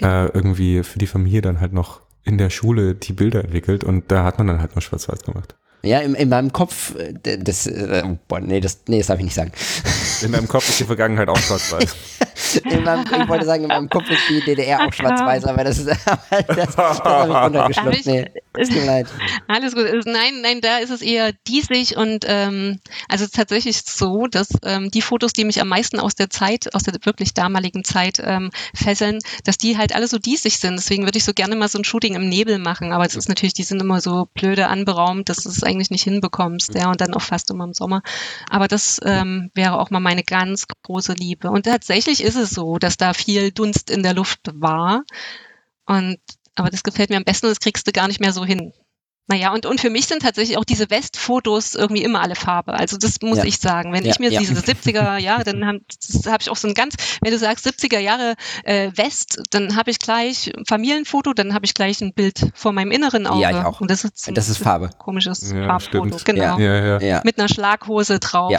äh, 0.04 0.28
irgendwie 0.28 0.84
für 0.84 1.00
die 1.00 1.08
Familie 1.08 1.42
dann 1.42 1.60
halt 1.60 1.74
noch 1.74 2.00
in 2.24 2.38
der 2.38 2.52
Schule 2.52 2.94
die 2.94 3.14
Bilder 3.14 3.44
entwickelt 3.44 3.84
und 3.84 4.12
da 4.12 4.24
hat 4.24 4.38
man 4.38 4.46
dann 4.46 4.62
halt 4.62 4.76
noch 4.76 4.84
schwarz-weiß 4.84 5.24
gemacht. 5.24 5.56
Ja, 5.84 6.00
in, 6.00 6.14
in 6.14 6.30
meinem 6.30 6.54
Kopf, 6.54 6.96
äh, 6.96 7.38
das, 7.38 7.66
äh, 7.66 8.04
boah, 8.28 8.40
nee, 8.40 8.60
das, 8.60 8.84
nee, 8.88 9.00
das 9.00 9.08
darf 9.08 9.18
ich 9.18 9.26
nicht 9.26 9.34
sagen. 9.34 9.52
In 10.22 10.32
meinem 10.32 10.48
Kopf 10.48 10.70
ist 10.70 10.80
die 10.80 10.84
Vergangenheit 10.84 11.28
auch 11.28 11.38
schwarz-weiß. 11.38 11.96
ich 12.56 13.30
wollte 13.30 13.46
sagen, 13.46 13.64
in 13.64 13.70
meinem 13.70 13.90
Kopf 13.90 14.10
ist 14.10 14.22
die 14.30 14.42
DDR 14.42 14.86
auch 14.86 14.94
schwarz-weiß, 14.94 15.46
aber 15.46 15.64
das 15.64 15.80
ist, 15.80 15.88
das, 16.30 16.46
das, 16.48 16.76
das 16.76 17.00
habe 17.04 17.32
ich 17.32 17.36
runtergeschluckt. 17.36 18.06
Nee, 18.06 18.32
tut 18.54 18.72
mir 18.76 18.86
leid. 18.86 19.08
Alles 19.48 19.74
gut. 19.74 19.86
Nein, 20.06 20.42
nein, 20.42 20.62
da 20.62 20.78
ist 20.78 20.92
es 20.92 21.02
eher 21.02 21.34
diesig 21.48 21.98
und 21.98 22.26
ähm, 22.28 22.80
also 23.10 23.26
tatsächlich 23.26 23.82
so, 23.84 24.28
dass 24.28 24.50
ähm, 24.64 24.92
die 24.92 25.02
Fotos, 25.02 25.34
die 25.34 25.46
mich 25.46 25.62
am 25.62 25.68
meisten 25.68 26.00
aus 26.00 26.14
der 26.14 26.30
Zeit, 26.30 26.76
aus 26.76 26.84
der 26.84 26.94
wirklich 27.04 27.34
damaligen 27.34 27.84
Zeit 27.84 28.22
ähm, 28.24 28.52
fesseln, 28.76 29.20
dass 29.46 29.58
die 29.58 29.78
halt 29.78 29.96
alle 29.96 30.08
so 30.08 30.20
diesig 30.20 30.60
sind. 30.60 30.78
Deswegen 30.78 31.06
würde 31.06 31.18
ich 31.18 31.24
so 31.24 31.34
gerne 31.34 31.56
mal 31.56 31.70
so 31.70 31.80
ein 31.80 31.84
Shooting 31.84 32.14
im 32.16 32.30
Nebel 32.30 32.60
machen, 32.60 32.92
aber 32.92 33.06
es 33.06 33.16
ist 33.16 33.30
natürlich, 33.30 33.54
die 33.54 33.64
sind 33.64 33.82
immer 33.82 34.02
so 34.02 34.28
blöde 34.36 34.68
anberaumt, 34.68 35.30
dass 35.30 35.46
es 35.46 35.64
eigentlich 35.72 35.90
nicht 35.90 36.04
hinbekommst, 36.04 36.76
ja, 36.76 36.90
und 36.90 37.02
dann 37.02 37.14
auch 37.14 37.22
fast 37.22 37.50
immer 37.50 37.64
im 37.64 37.74
Sommer. 37.74 38.02
Aber 38.50 38.68
das 38.68 39.00
ähm, 39.04 39.52
wäre 39.56 39.80
auch 39.80 39.90
mal 39.90 40.00
meine 40.00 40.24
ganz 40.24 40.66
große 40.84 41.14
Liebe. 41.14 41.50
Und 41.50 41.66
tatsächlich 41.66 42.24
ist 42.24 42.36
es 42.36 42.52
so, 42.52 42.78
dass 42.78 42.98
da 42.98 43.14
viel 43.14 43.52
Dunst 43.52 43.90
in 43.90 44.04
der 44.04 44.14
Luft 44.14 44.42
war. 44.54 45.04
Und 45.86 46.18
aber 46.56 46.70
das 46.70 46.84
gefällt 46.84 47.10
mir 47.10 47.18
am 47.18 47.24
besten, 47.24 47.48
das 47.48 47.60
kriegst 47.60 47.88
du 47.88 47.92
gar 47.92 48.08
nicht 48.08 48.20
mehr 48.20 48.34
so 48.34 48.46
hin. 48.46 48.74
Naja, 49.32 49.54
und, 49.54 49.66
und 49.66 49.80
für 49.80 49.90
mich 49.90 50.08
sind 50.08 50.24
tatsächlich 50.24 50.58
auch 50.58 50.66
diese 50.66 50.90
Westfotos 50.90 51.74
irgendwie 51.74 52.04
immer 52.04 52.22
alle 52.22 52.36
Farbe. 52.36 52.74
Also 52.74 52.98
das 52.98 53.22
muss 53.22 53.38
ja. 53.38 53.46
ich 53.46 53.60
sagen. 53.60 53.94
Wenn 53.94 54.04
ja, 54.04 54.12
ich 54.12 54.20
mir 54.20 54.30
ja. 54.30 54.40
diese 54.42 54.56
70er, 54.56 55.18
ja, 55.20 55.42
dann 55.44 55.66
habe 55.66 55.80
hab 56.26 56.42
ich 56.42 56.50
auch 56.50 56.58
so 56.58 56.68
ein 56.68 56.74
ganz, 56.74 56.96
wenn 57.22 57.32
du 57.32 57.38
sagst 57.38 57.66
70er 57.66 58.00
Jahre 58.00 58.36
äh, 58.66 58.92
West, 58.96 59.42
dann 59.52 59.78
habe 59.78 59.90
ich 59.90 60.00
gleich 60.00 60.52
Familienfoto, 60.68 61.34
dann 61.34 61.54
habe 61.54 61.66
ich 61.66 61.74
gleich 61.74 62.02
ein 62.02 62.14
Bild 62.14 62.52
vor 62.54 62.74
meinem 62.74 62.92
inneren 62.92 63.26
Auge. 63.26 63.42
Ja, 63.42 63.52
ich 63.52 63.66
auch. 63.66 63.80
Und 63.80 63.90
das 63.90 64.04
ist, 64.04 64.30
das 64.34 64.50
ist 64.50 64.58
Farbe. 64.58 64.90
Komisches 64.98 65.54
Farbfoto, 65.54 66.20
stimmt. 66.20 66.26
genau. 66.26 66.58
Mit 67.24 67.40
einer 67.40 67.48
Schlaghose 67.48 68.20
drauf 68.20 68.52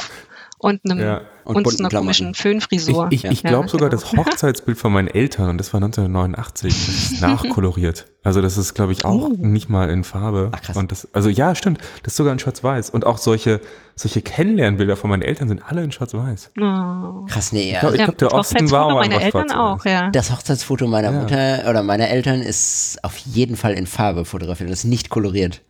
und 0.62 0.80
einem 0.84 1.01
ja. 1.01 1.20
und, 1.44 1.66
und 1.66 1.80
einer 1.80 1.89
komischen 1.89 2.34
Föhnfrisur. 2.34 3.09
Ich, 3.10 3.24
ich, 3.24 3.30
ich 3.32 3.43
glaube 3.43 3.64
ja, 3.64 3.68
sogar 3.68 3.90
genau. 3.90 4.01
das 4.12 4.12
Hochzeitsbild 4.12 4.78
von 4.78 4.93
meinen 4.93 5.09
Eltern, 5.09 5.51
und 5.51 5.59
das 5.59 5.72
war 5.72 5.82
1989, 5.82 6.72
das 6.72 6.89
ist 6.89 7.20
nachkoloriert. 7.20 8.06
Also 8.22 8.40
das 8.40 8.56
ist, 8.56 8.74
glaube 8.74 8.93
ich, 8.93 9.05
auch 9.05 9.30
oh. 9.30 9.36
nicht 9.36 9.68
mal 9.68 9.90
in 9.90 10.05
Farbe. 10.05 10.51
Ach, 10.52 10.62
krass. 10.62 10.76
Und 10.76 10.93
das, 10.93 11.09
also 11.12 11.28
ja, 11.28 11.56
stimmt, 11.56 11.78
das 12.05 12.12
ist 12.12 12.16
sogar 12.16 12.32
in 12.32 12.39
Schwarz-Weiß. 12.39 12.90
Und 12.90 13.05
auch 13.05 13.18
solche, 13.18 13.60
solche 13.97 14.22
Kennenlernbilder 14.22 14.97
von 14.97 15.10
meinen 15.10 15.22
Eltern 15.22 15.48
sind 15.48 15.62
alle 15.66 15.82
in 15.82 15.90
Schwarz-Weiß. 15.90 16.52
Oh. 16.60 17.24
Krass, 17.26 17.51
nee, 17.51 17.72
ja. 17.72 17.74
Ich 17.74 17.80
glaube, 17.80 17.97
glaub, 17.97 18.18
der 18.18 18.32
Osten 18.32 18.70
war 18.70 18.86
auch 18.86 18.94
meine 18.94 19.20
Eltern 19.20 19.51
auch, 19.51 19.84
ja. 19.84 20.10
Das 20.10 20.30
Hochzeitsfoto 20.30 20.86
meiner 20.86 21.10
Mutter 21.10 21.68
oder 21.68 21.82
meiner 21.82 22.09
Eltern 22.09 22.40
ist 22.40 23.01
auf 23.02 23.18
jeden 23.18 23.56
Fall 23.56 23.72
in 23.72 23.89
Farbe 23.89 24.24
fotografiert, 24.24 24.70
das 24.70 24.80
ist 24.80 24.84
nicht 24.84 25.10
koloriert. 25.10 25.60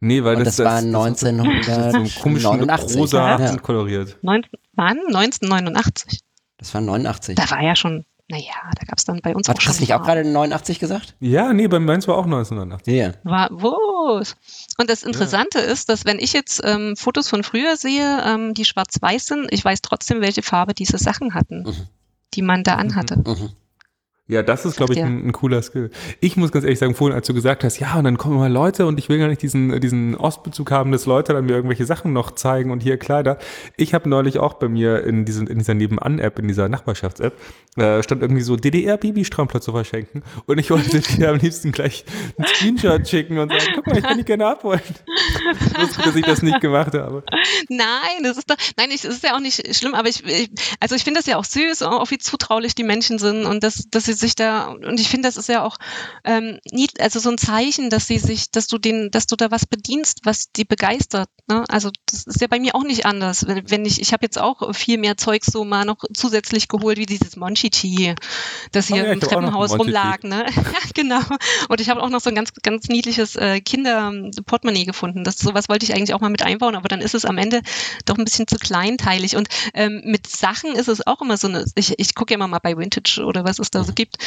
Nee, 0.00 0.22
weil 0.22 0.36
und 0.36 0.44
das, 0.46 0.56
das 0.56 0.66
war 0.66 0.76
1989. 0.76 2.24
rosa 2.96 3.38
ja. 3.38 3.56
koloriert. 3.56 4.16
wann? 4.74 4.98
1989. 5.08 6.20
Das 6.56 6.72
war 6.74 6.80
89. 6.80 7.34
Da 7.34 7.50
war 7.50 7.62
ja 7.62 7.74
schon, 7.74 8.04
naja, 8.28 8.52
da 8.78 8.84
gab 8.84 8.98
es 8.98 9.04
dann 9.04 9.20
bei 9.22 9.34
uns 9.34 9.48
Hat, 9.48 9.56
auch 9.56 9.60
schon. 9.60 9.70
Hast 9.70 9.80
du 9.80 9.82
nicht 9.82 9.94
auch 9.94 10.02
gerade 10.02 10.24
89 10.24 10.78
gesagt? 10.78 11.16
Ja, 11.18 11.52
nee, 11.52 11.66
bei 11.66 11.80
meins 11.80 12.06
war 12.06 12.16
auch 12.16 12.26
1989. 12.26 12.94
Ja. 12.94 13.12
War, 13.24 13.48
wo? 13.50 14.22
Und 14.78 14.90
das 14.90 15.02
Interessante 15.02 15.58
ja. 15.58 15.64
ist, 15.64 15.88
dass 15.88 16.04
wenn 16.04 16.18
ich 16.18 16.32
jetzt 16.32 16.60
ähm, 16.64 16.94
Fotos 16.96 17.28
von 17.28 17.42
früher 17.42 17.76
sehe, 17.76 18.22
ähm, 18.24 18.54
die 18.54 18.64
schwarz-weiß 18.64 19.26
sind, 19.26 19.48
ich 19.50 19.64
weiß 19.64 19.82
trotzdem, 19.82 20.20
welche 20.20 20.42
Farbe 20.42 20.74
diese 20.74 20.98
Sachen 20.98 21.34
hatten, 21.34 21.62
mhm. 21.62 21.88
die 22.34 22.42
man 22.42 22.62
da 22.62 22.74
anhatte. 22.74 23.16
Mhm. 23.16 23.50
Ja, 24.30 24.42
das 24.42 24.66
ist, 24.66 24.76
glaube 24.76 24.92
ich, 24.92 25.02
ein, 25.02 25.26
ein, 25.26 25.32
cooler 25.32 25.62
Skill. 25.62 25.90
Ich 26.20 26.36
muss 26.36 26.52
ganz 26.52 26.62
ehrlich 26.62 26.78
sagen, 26.78 26.94
vorhin, 26.94 27.16
als 27.16 27.26
du 27.26 27.32
gesagt 27.32 27.64
hast, 27.64 27.78
ja, 27.78 27.94
und 27.96 28.04
dann 28.04 28.18
kommen 28.18 28.36
mal 28.36 28.52
Leute 28.52 28.84
und 28.84 28.98
ich 28.98 29.08
will 29.08 29.18
gar 29.18 29.28
nicht 29.28 29.40
diesen, 29.40 29.80
diesen 29.80 30.16
Ostbezug 30.16 30.70
haben, 30.70 30.92
dass 30.92 31.06
Leute 31.06 31.32
dann 31.32 31.46
mir 31.46 31.54
irgendwelche 31.54 31.86
Sachen 31.86 32.12
noch 32.12 32.32
zeigen 32.32 32.70
und 32.70 32.82
hier 32.82 32.98
Kleider. 32.98 33.38
Ich 33.78 33.94
habe 33.94 34.06
neulich 34.06 34.38
auch 34.38 34.54
bei 34.54 34.68
mir 34.68 35.02
in, 35.04 35.24
diesen, 35.24 35.46
in 35.46 35.56
dieser 35.56 35.72
Nebenan-App, 35.72 36.38
in 36.38 36.46
dieser 36.46 36.68
Nachbarschafts-App, 36.68 37.32
äh, 37.78 38.02
stand 38.02 38.20
irgendwie 38.20 38.42
so 38.42 38.56
DDR-Babystrampler 38.56 39.62
zu 39.62 39.72
verschenken 39.72 40.22
und 40.44 40.58
ich 40.58 40.70
wollte 40.70 41.00
dir 41.00 41.30
am 41.30 41.38
liebsten 41.38 41.72
gleich 41.72 42.04
einen 42.36 42.48
Screenshot 42.48 43.08
schicken 43.08 43.38
und 43.38 43.50
sagen, 43.50 43.72
guck 43.76 43.86
mal, 43.86 43.96
ich 43.96 44.04
kann 44.04 44.18
die 44.18 44.24
gerne 44.24 44.46
abholen. 44.46 44.80
Ich 45.70 45.80
wusste, 45.80 46.02
dass 46.02 46.16
ich 46.16 46.24
das 46.24 46.42
nicht 46.42 46.60
gemacht 46.60 46.92
habe. 46.92 47.22
Nein, 47.70 48.22
das 48.24 48.36
ist 48.36 48.50
doch, 48.50 48.56
nein, 48.76 48.90
es 48.94 49.04
ist 49.06 49.22
ja 49.22 49.34
auch 49.34 49.40
nicht 49.40 49.74
schlimm, 49.74 49.94
aber 49.94 50.08
ich, 50.08 50.22
ich 50.26 50.50
also 50.80 50.94
ich 50.94 51.04
finde 51.04 51.20
das 51.20 51.26
ja 51.26 51.38
auch 51.38 51.44
süß, 51.44 51.82
auch 51.82 52.10
wie 52.10 52.18
zutraulich 52.18 52.74
die 52.74 52.84
Menschen 52.84 53.18
sind 53.18 53.46
und 53.46 53.62
dass, 53.62 53.88
dass 53.90 54.04
sie 54.04 54.17
sich 54.18 54.34
da, 54.34 54.68
und 54.68 55.00
ich 55.00 55.08
finde, 55.08 55.28
das 55.28 55.36
ist 55.36 55.48
ja 55.48 55.62
auch 55.64 55.78
ähm, 56.24 56.58
nie, 56.70 56.88
also 56.98 57.18
so 57.18 57.30
ein 57.30 57.38
Zeichen, 57.38 57.90
dass 57.90 58.06
sie 58.06 58.18
sich, 58.18 58.50
dass 58.50 58.66
du 58.66 58.78
den, 58.78 59.10
dass 59.10 59.26
du 59.26 59.36
da 59.36 59.50
was 59.50 59.66
bedienst, 59.66 60.20
was 60.24 60.52
die 60.52 60.64
begeistert. 60.64 61.28
Ne? 61.48 61.64
Also 61.68 61.90
das 62.06 62.24
ist 62.24 62.40
ja 62.40 62.46
bei 62.46 62.60
mir 62.60 62.74
auch 62.74 62.84
nicht 62.84 63.06
anders. 63.06 63.46
Wenn, 63.46 63.70
wenn 63.70 63.84
ich, 63.84 64.00
ich 64.00 64.12
habe 64.12 64.24
jetzt 64.24 64.38
auch 64.38 64.74
viel 64.74 64.98
mehr 64.98 65.16
Zeugs 65.16 65.46
so 65.46 65.64
mal 65.64 65.84
noch 65.84 66.04
zusätzlich 66.12 66.68
geholt, 66.68 66.98
wie 66.98 67.06
dieses 67.06 67.36
Monchi-Tea, 67.36 68.14
das 68.72 68.88
hier 68.88 69.02
oh 69.02 69.06
ja, 69.06 69.12
im 69.12 69.20
Treppenhaus 69.20 69.78
rumlag. 69.78 70.22
Ne? 70.22 70.46
ja, 70.54 70.62
genau. 70.94 71.20
Und 71.68 71.80
ich 71.80 71.88
habe 71.88 72.02
auch 72.02 72.10
noch 72.10 72.20
so 72.20 72.30
ein 72.30 72.34
ganz, 72.36 72.52
ganz 72.62 72.88
niedliches 72.88 73.36
äh, 73.36 73.60
Kinder-Portemonnaie 73.60 74.84
gefunden. 74.84 75.24
Das 75.24 75.38
sowas 75.38 75.68
wollte 75.68 75.84
ich 75.84 75.94
eigentlich 75.94 76.14
auch 76.14 76.20
mal 76.20 76.30
mit 76.30 76.42
einbauen, 76.42 76.74
aber 76.74 76.88
dann 76.88 77.00
ist 77.00 77.14
es 77.14 77.24
am 77.24 77.38
Ende 77.38 77.62
doch 78.04 78.18
ein 78.18 78.24
bisschen 78.24 78.46
zu 78.46 78.56
kleinteilig. 78.56 79.36
Und 79.36 79.48
ähm, 79.74 80.02
mit 80.04 80.26
Sachen 80.26 80.74
ist 80.74 80.88
es 80.88 81.06
auch 81.06 81.22
immer 81.22 81.36
so 81.36 81.48
eine, 81.48 81.64
ich, 81.74 81.98
ich 81.98 82.14
gucke 82.14 82.32
ja 82.32 82.36
immer 82.36 82.48
mal 82.48 82.58
bei 82.58 82.76
Vintage 82.76 83.24
oder 83.24 83.44
was 83.44 83.58
es 83.58 83.70
da 83.70 83.84
so 83.84 83.92
mhm. 83.92 83.96
Gibt. 84.08 84.18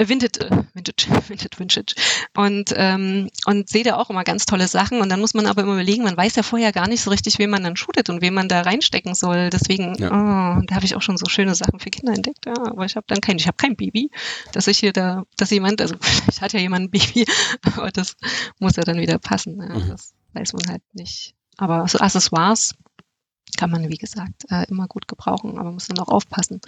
Vintage, 0.00 0.40
äh, 0.40 0.62
Vintage, 0.74 1.06
Vintage, 1.28 1.58
Vintage. 1.58 1.94
Und, 2.36 2.72
ähm, 2.76 3.28
und 3.46 3.68
sehe 3.68 3.82
da 3.84 3.96
auch 3.96 4.10
immer 4.10 4.24
ganz 4.24 4.46
tolle 4.46 4.68
Sachen. 4.68 5.00
Und 5.00 5.08
dann 5.08 5.20
muss 5.20 5.34
man 5.34 5.46
aber 5.46 5.62
immer 5.62 5.74
überlegen, 5.74 6.04
man 6.04 6.16
weiß 6.16 6.36
ja 6.36 6.42
vorher 6.42 6.72
gar 6.72 6.88
nicht 6.88 7.02
so 7.02 7.10
richtig, 7.10 7.38
wen 7.38 7.50
man 7.50 7.64
dann 7.64 7.76
shootet 7.76 8.08
und 8.08 8.22
wen 8.22 8.34
man 8.34 8.48
da 8.48 8.62
reinstecken 8.62 9.14
soll. 9.14 9.50
Deswegen, 9.50 9.96
ja. 9.96 10.08
oh, 10.08 10.62
da 10.66 10.74
habe 10.74 10.84
ich 10.84 10.94
auch 10.94 11.02
schon 11.02 11.18
so 11.18 11.26
schöne 11.28 11.54
Sachen 11.54 11.80
für 11.80 11.90
Kinder 11.90 12.14
entdeckt. 12.14 12.46
Ja, 12.46 12.54
aber 12.54 12.84
ich 12.84 12.96
habe 12.96 13.06
dann 13.08 13.20
kein, 13.20 13.36
ich 13.36 13.46
habe 13.46 13.56
kein 13.56 13.76
Baby, 13.76 14.10
dass 14.52 14.68
ich 14.68 14.78
hier 14.78 14.92
da, 14.92 15.24
dass 15.36 15.50
jemand, 15.50 15.80
also 15.80 15.96
ich 16.30 16.40
hatte 16.40 16.58
ja 16.58 16.62
jemand 16.62 16.86
ein 16.86 16.90
Baby, 16.90 17.26
aber 17.62 17.90
das 17.90 18.16
muss 18.58 18.76
ja 18.76 18.84
dann 18.84 18.98
wieder 18.98 19.18
passen. 19.18 19.60
Ja, 19.60 19.74
mhm. 19.74 19.88
Das 19.88 20.14
weiß 20.34 20.52
man 20.52 20.68
halt 20.68 20.82
nicht. 20.92 21.34
Aber 21.56 21.88
so 21.88 21.98
Accessoires 21.98 22.74
kann 23.58 23.70
man, 23.70 23.88
wie 23.88 23.96
gesagt, 23.96 24.46
äh, 24.50 24.64
immer 24.68 24.86
gut 24.86 25.08
gebrauchen, 25.08 25.58
aber 25.58 25.72
muss 25.72 25.88
dann 25.88 25.98
auch 25.98 26.08
aufpassen, 26.08 26.60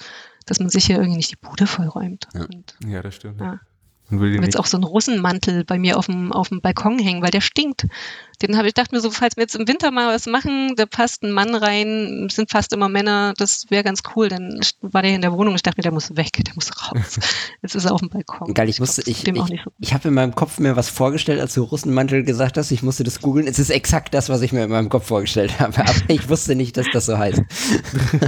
dass 0.44 0.58
man 0.58 0.68
sich 0.68 0.86
hier 0.86 0.96
irgendwie 0.96 1.16
nicht 1.16 1.30
die 1.30 1.36
Bude 1.36 1.66
vollräumt. 1.66 2.26
Ja, 2.34 2.42
und, 2.42 2.74
ja 2.84 3.00
das 3.00 3.14
stimmt. 3.14 3.40
Ja. 3.40 3.60
Und 4.10 4.20
will 4.20 4.42
jetzt 4.42 4.58
auch 4.58 4.66
so 4.66 4.76
einen 4.76 4.84
Russenmantel 4.84 5.64
bei 5.64 5.78
mir 5.78 5.98
auf 5.98 6.06
dem, 6.06 6.32
auf 6.32 6.48
dem 6.48 6.60
Balkon 6.60 6.98
hängen, 6.98 7.22
weil 7.22 7.30
der 7.30 7.40
stinkt. 7.40 7.86
Den 8.42 8.56
habe 8.56 8.68
ich 8.68 8.74
dachte 8.74 8.94
mir 8.94 9.02
so, 9.02 9.10
falls 9.10 9.36
wir 9.36 9.42
jetzt 9.42 9.54
im 9.54 9.68
Winter 9.68 9.90
mal 9.90 10.14
was 10.14 10.24
machen, 10.24 10.74
da 10.74 10.86
passt 10.86 11.22
ein 11.22 11.32
Mann 11.32 11.54
rein, 11.54 12.28
sind 12.30 12.50
fast 12.50 12.72
immer 12.72 12.88
Männer, 12.88 13.34
das 13.36 13.66
wäre 13.68 13.84
ganz 13.84 14.02
cool. 14.16 14.28
Dann 14.28 14.60
war 14.80 15.02
der 15.02 15.14
in 15.14 15.20
der 15.20 15.32
Wohnung, 15.32 15.54
ich 15.54 15.62
dachte 15.62 15.78
mir, 15.78 15.82
der 15.82 15.92
muss 15.92 16.16
weg, 16.16 16.32
der 16.32 16.54
muss 16.54 16.70
raus. 16.70 17.18
Jetzt 17.62 17.74
ist 17.74 17.84
er 17.84 17.92
auf 17.92 18.00
dem 18.00 18.08
Balkon. 18.08 18.54
Geil, 18.54 18.70
ich 18.70 18.80
musste, 18.80 19.02
ich, 19.02 19.26
ich, 19.26 19.36
so 19.36 19.46
ich 19.78 19.92
habe 19.92 20.08
in 20.08 20.14
meinem 20.14 20.34
Kopf 20.34 20.58
mir 20.58 20.74
was 20.74 20.88
vorgestellt, 20.88 21.38
als 21.38 21.52
du 21.52 21.64
Russenmantel 21.64 22.24
gesagt 22.24 22.56
hast, 22.56 22.70
ich 22.70 22.82
musste 22.82 23.04
das 23.04 23.20
googeln. 23.20 23.46
Es 23.46 23.58
ist 23.58 23.68
exakt 23.68 24.14
das, 24.14 24.30
was 24.30 24.40
ich 24.40 24.52
mir 24.52 24.64
in 24.64 24.70
meinem 24.70 24.88
Kopf 24.88 25.06
vorgestellt 25.06 25.60
habe, 25.60 25.78
aber 25.80 25.92
ich 26.08 26.30
wusste 26.30 26.54
nicht, 26.54 26.78
dass 26.78 26.86
das 26.92 27.06
so 27.06 27.18
heißt. 27.18 27.42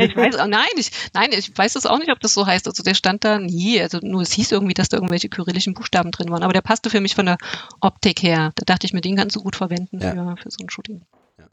Ich 0.02 0.16
weiß, 0.16 0.36
oh 0.42 0.46
nein, 0.46 0.68
ich, 0.76 0.90
nein, 1.14 1.30
ich 1.32 1.56
weiß 1.56 1.76
es 1.76 1.86
auch 1.86 1.98
nicht, 1.98 2.10
ob 2.10 2.18
das 2.20 2.34
so 2.34 2.46
heißt. 2.46 2.66
Also 2.66 2.82
der 2.82 2.94
stand 2.94 3.24
da 3.24 3.38
nie, 3.38 3.80
also 3.80 3.98
nur 4.02 4.22
es 4.22 4.32
hieß 4.32 4.52
irgendwie, 4.52 4.74
dass 4.74 4.88
da 4.88 4.96
irgendwelche 4.96 5.28
kyrillischen 5.28 5.71
Buchstaben 5.74 6.10
drin 6.10 6.30
waren, 6.30 6.42
aber 6.42 6.52
der 6.52 6.60
passte 6.60 6.90
für 6.90 7.00
mich 7.00 7.14
von 7.14 7.26
der 7.26 7.38
Optik 7.80 8.22
her. 8.22 8.52
Da 8.54 8.64
dachte 8.64 8.86
ich 8.86 8.92
mir, 8.92 9.00
den 9.00 9.16
kannst 9.16 9.36
du 9.36 9.42
gut 9.42 9.56
verwenden 9.56 10.00
ja. 10.00 10.12
für, 10.12 10.42
für 10.42 10.50
so 10.50 10.62
ein 10.62 10.70
Shooting. 10.70 11.02
Ja. 11.38 11.44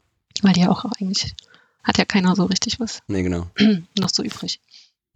Weil 0.42 0.52
die 0.52 0.60
ja 0.60 0.70
auch 0.70 0.84
eigentlich, 1.00 1.34
hat 1.82 1.98
ja 1.98 2.04
keiner 2.04 2.36
so 2.36 2.44
richtig 2.44 2.80
was. 2.80 3.00
Nee, 3.08 3.22
genau. 3.22 3.46
noch 3.98 4.10
so 4.10 4.22
übrig. 4.22 4.60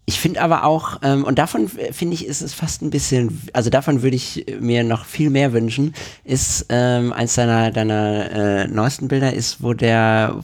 Ich 0.06 0.20
finde 0.20 0.42
aber 0.42 0.64
auch, 0.64 1.00
ähm, 1.02 1.24
und 1.24 1.38
davon 1.38 1.68
finde 1.68 2.14
ich, 2.14 2.26
ist 2.26 2.42
es 2.42 2.52
fast 2.52 2.82
ein 2.82 2.90
bisschen, 2.90 3.40
also 3.54 3.70
davon 3.70 4.02
würde 4.02 4.16
ich 4.16 4.44
mir 4.60 4.84
noch 4.84 5.06
viel 5.06 5.30
mehr 5.30 5.54
wünschen, 5.54 5.94
ist 6.24 6.66
ähm, 6.68 7.12
eins 7.12 7.34
deiner, 7.34 7.70
deiner 7.70 8.30
äh, 8.30 8.68
neuesten 8.68 9.08
Bilder 9.08 9.32
ist, 9.32 9.62
wo 9.62 9.72
der, 9.72 10.42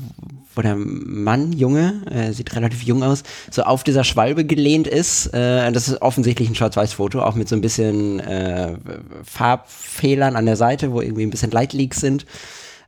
wo 0.55 0.63
der 0.63 0.77
Mann, 0.77 1.53
Junge, 1.53 2.03
äh, 2.11 2.33
sieht 2.33 2.55
relativ 2.55 2.83
jung 2.83 3.03
aus, 3.03 3.23
so 3.51 3.63
auf 3.63 3.85
dieser 3.85 4.05
Schwalbe 4.05 4.45
gelehnt 4.45 4.87
ist. 4.87 5.27
Äh, 5.29 5.71
das 5.73 5.89
ist 5.89 6.03
offensichtlich 6.03 6.49
ein 6.49 6.55
Schwarz-Weiß-Foto, 6.55 7.23
auch 7.23 7.35
mit 7.35 7.49
so 7.49 7.57
ein 7.57 7.61
bisschen 7.61 8.21
äh, 8.21 8.75
Farbfehlern 9.23 10.37
an 10.37 10.47
der 10.47 10.57
Seite, 10.57 10.93
wo 10.93 11.01
irgendwie 11.01 11.23
ein 11.23 11.31
bisschen 11.31 11.51
Lightleaks 11.51 12.01
sind. 12.01 12.27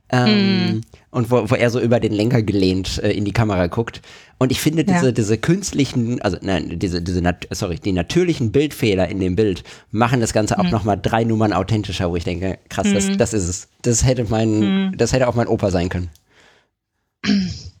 Ähm, 0.09 0.75
mm. 0.75 0.81
Und 1.09 1.31
wo, 1.31 1.49
wo 1.49 1.55
er 1.55 1.69
so 1.69 1.79
über 1.79 1.99
den 1.99 2.11
Lenker 2.11 2.43
gelehnt 2.43 3.01
äh, 3.01 3.11
in 3.11 3.25
die 3.25 3.31
Kamera 3.31 3.67
guckt. 3.67 4.01
Und 4.37 4.51
ich 4.51 4.59
finde 4.59 4.83
diese, 4.83 5.07
ja. 5.07 5.11
diese 5.11 5.37
künstlichen, 5.37 6.21
also 6.21 6.37
nein, 6.41 6.77
diese, 6.77 7.01
diese, 7.01 7.21
sorry, 7.51 7.79
die 7.79 7.93
natürlichen 7.93 8.51
Bildfehler 8.51 9.07
in 9.07 9.19
dem 9.19 9.35
Bild 9.35 9.63
machen 9.91 10.19
das 10.19 10.33
Ganze 10.33 10.59
auch 10.59 10.65
mhm. 10.65 10.71
nochmal 10.71 10.99
drei 11.01 11.23
Nummern 11.23 11.53
authentischer, 11.53 12.11
wo 12.11 12.15
ich 12.15 12.25
denke, 12.25 12.59
krass, 12.69 12.87
mhm. 12.87 12.93
das, 12.93 13.17
das 13.17 13.33
ist 13.33 13.47
es. 13.47 13.67
Das 13.81 14.05
hätte 14.05 14.25
mein, 14.29 14.89
mhm. 14.89 14.97
das 14.97 15.13
hätte 15.13 15.27
auch 15.27 15.35
mein 15.35 15.47
Opa 15.47 15.71
sein 15.71 15.89
können. 15.89 16.09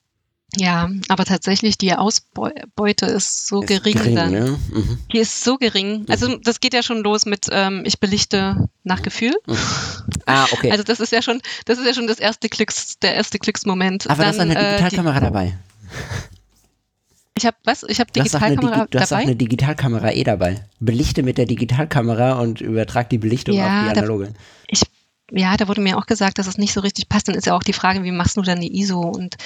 Ja, 0.55 0.89
aber 1.07 1.25
tatsächlich 1.25 1.77
die 1.77 1.93
Ausbeute 1.93 3.07
ist 3.07 3.47
so 3.47 3.61
ist 3.61 3.67
gering, 3.67 3.95
gering, 3.95 4.15
dann. 4.15 4.31
Ne? 4.31 4.59
Mhm. 4.71 4.99
Die 5.11 5.17
ist 5.17 5.43
so 5.43 5.57
gering. 5.57 6.01
Mhm. 6.01 6.05
Also 6.09 6.37
das 6.37 6.59
geht 6.59 6.75
ja 6.75 6.83
schon 6.83 7.03
los 7.03 7.25
mit 7.25 7.47
ähm, 7.51 7.83
ich 7.85 7.99
belichte 7.99 8.69
nach. 8.83 9.01
Gefühl. 9.01 9.33
Mhm. 9.47 9.55
Ah, 10.25 10.45
okay. 10.53 10.71
Also 10.71 10.83
das 10.83 11.01
ist 11.01 11.11
ja 11.11 11.21
schon, 11.21 11.41
das 11.65 11.79
ist 11.79 11.85
ja 11.85 11.93
schon 11.93 12.07
das 12.07 12.17
erste 12.17 12.47
Klicks, 12.47 12.97
der 12.99 13.13
erste 13.13 13.39
Klicksmoment. 13.39 14.09
Aber 14.09 14.23
dann, 14.23 14.33
du 14.37 14.39
hast 14.39 14.39
eine 14.39 14.55
Digitalkamera 14.55 15.17
äh, 15.17 15.19
die, 15.19 15.25
dabei. 15.25 15.57
Ich 17.35 17.45
habe 17.45 17.57
was? 17.65 17.83
Ich 17.83 17.99
habe 17.99 18.09
Digitalkamera 18.11 18.75
Digi 18.75 18.87
Du 18.91 18.99
hast 18.99 19.11
auch 19.11 19.17
eine 19.17 19.35
Digitalkamera 19.35 20.11
eh 20.11 20.23
dabei. 20.23 20.63
Belichte 20.79 21.23
mit 21.23 21.37
der 21.37 21.45
Digitalkamera 21.45 22.39
und 22.39 22.61
übertrag 22.61 23.09
die 23.09 23.17
Belichtung 23.17 23.55
ja, 23.55 23.65
auf 23.65 23.93
die 23.93 23.99
analoge. 23.99 24.27
Da, 24.27 24.33
ich, 24.67 24.83
ja, 25.31 25.55
da 25.57 25.67
wurde 25.67 25.81
mir 25.81 25.97
auch 25.97 26.05
gesagt, 26.05 26.37
dass 26.37 26.47
es 26.47 26.57
nicht 26.57 26.73
so 26.73 26.81
richtig 26.81 27.09
passt. 27.09 27.27
Dann 27.27 27.35
ist 27.35 27.45
ja 27.45 27.55
auch 27.55 27.63
die 27.63 27.73
Frage, 27.73 28.03
wie 28.03 28.11
machst 28.11 28.37
du 28.37 28.41
dann 28.41 28.59
die 28.59 28.79
ISO 28.79 28.99
und 28.99 29.37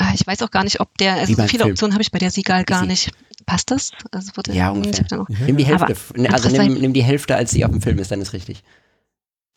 Ah, 0.00 0.12
ich 0.14 0.26
weiß 0.26 0.40
auch 0.42 0.50
gar 0.50 0.64
nicht, 0.64 0.80
ob 0.80 0.96
der, 0.96 1.14
also 1.14 1.34
so 1.34 1.42
viele 1.42 1.64
Film. 1.64 1.72
Optionen 1.72 1.92
habe 1.92 2.02
ich 2.02 2.10
bei 2.10 2.18
der 2.18 2.30
Sigal 2.30 2.64
gar 2.64 2.86
nicht. 2.86 3.10
Passt 3.44 3.70
das? 3.70 3.92
Also 4.10 4.34
wurde, 4.34 4.52
ja, 4.52 4.70
ungefähr. 4.70 5.04
Mhm. 5.10 5.36
Nimm 5.44 5.56
die 5.58 5.66
Hälfte, 5.66 5.94
Aber 6.16 6.32
also 6.32 6.48
nimm, 6.48 6.80
nimm, 6.80 6.92
die 6.94 7.02
Hälfte, 7.02 7.36
als 7.36 7.50
sie 7.50 7.66
auf 7.66 7.70
dem 7.70 7.82
Film 7.82 7.98
ist, 7.98 8.10
dann 8.10 8.22
ist 8.22 8.32
richtig. 8.32 8.62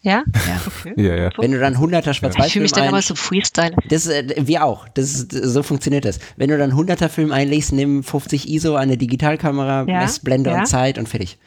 Ja? 0.02 0.24
Ja. 0.48 0.62
Okay. 0.68 0.94
ja, 0.98 1.16
ja. 1.16 1.30
Wenn 1.38 1.54
du 1.54 1.60
dann 1.60 1.78
100er 1.78 2.14
Schwarz-Weiß-Film 2.14 2.46
Ich 2.46 2.54
fühle 2.54 2.64
mich 2.64 2.72
dann 2.74 2.90
aber 2.90 3.02
so 3.02 3.16
Freestyle. 3.16 3.74
Das, 3.88 4.08
äh, 4.08 4.36
wir 4.38 4.66
auch. 4.66 4.90
Das 4.90 5.06
ist, 5.06 5.32
so 5.32 5.64
funktioniert 5.64 6.04
das. 6.04 6.20
Wenn 6.36 6.50
du 6.50 6.58
dann 6.58 6.74
100er 6.74 7.08
Film 7.08 7.32
einlegst, 7.32 7.72
nimm 7.72 8.04
50 8.04 8.50
ISO, 8.50 8.76
eine 8.76 8.98
Digitalkamera, 8.98 9.86
ja? 9.88 10.02
Messblende 10.02 10.50
ja? 10.50 10.60
und 10.60 10.66
Zeit 10.66 10.98
und 10.98 11.08
fertig. 11.08 11.38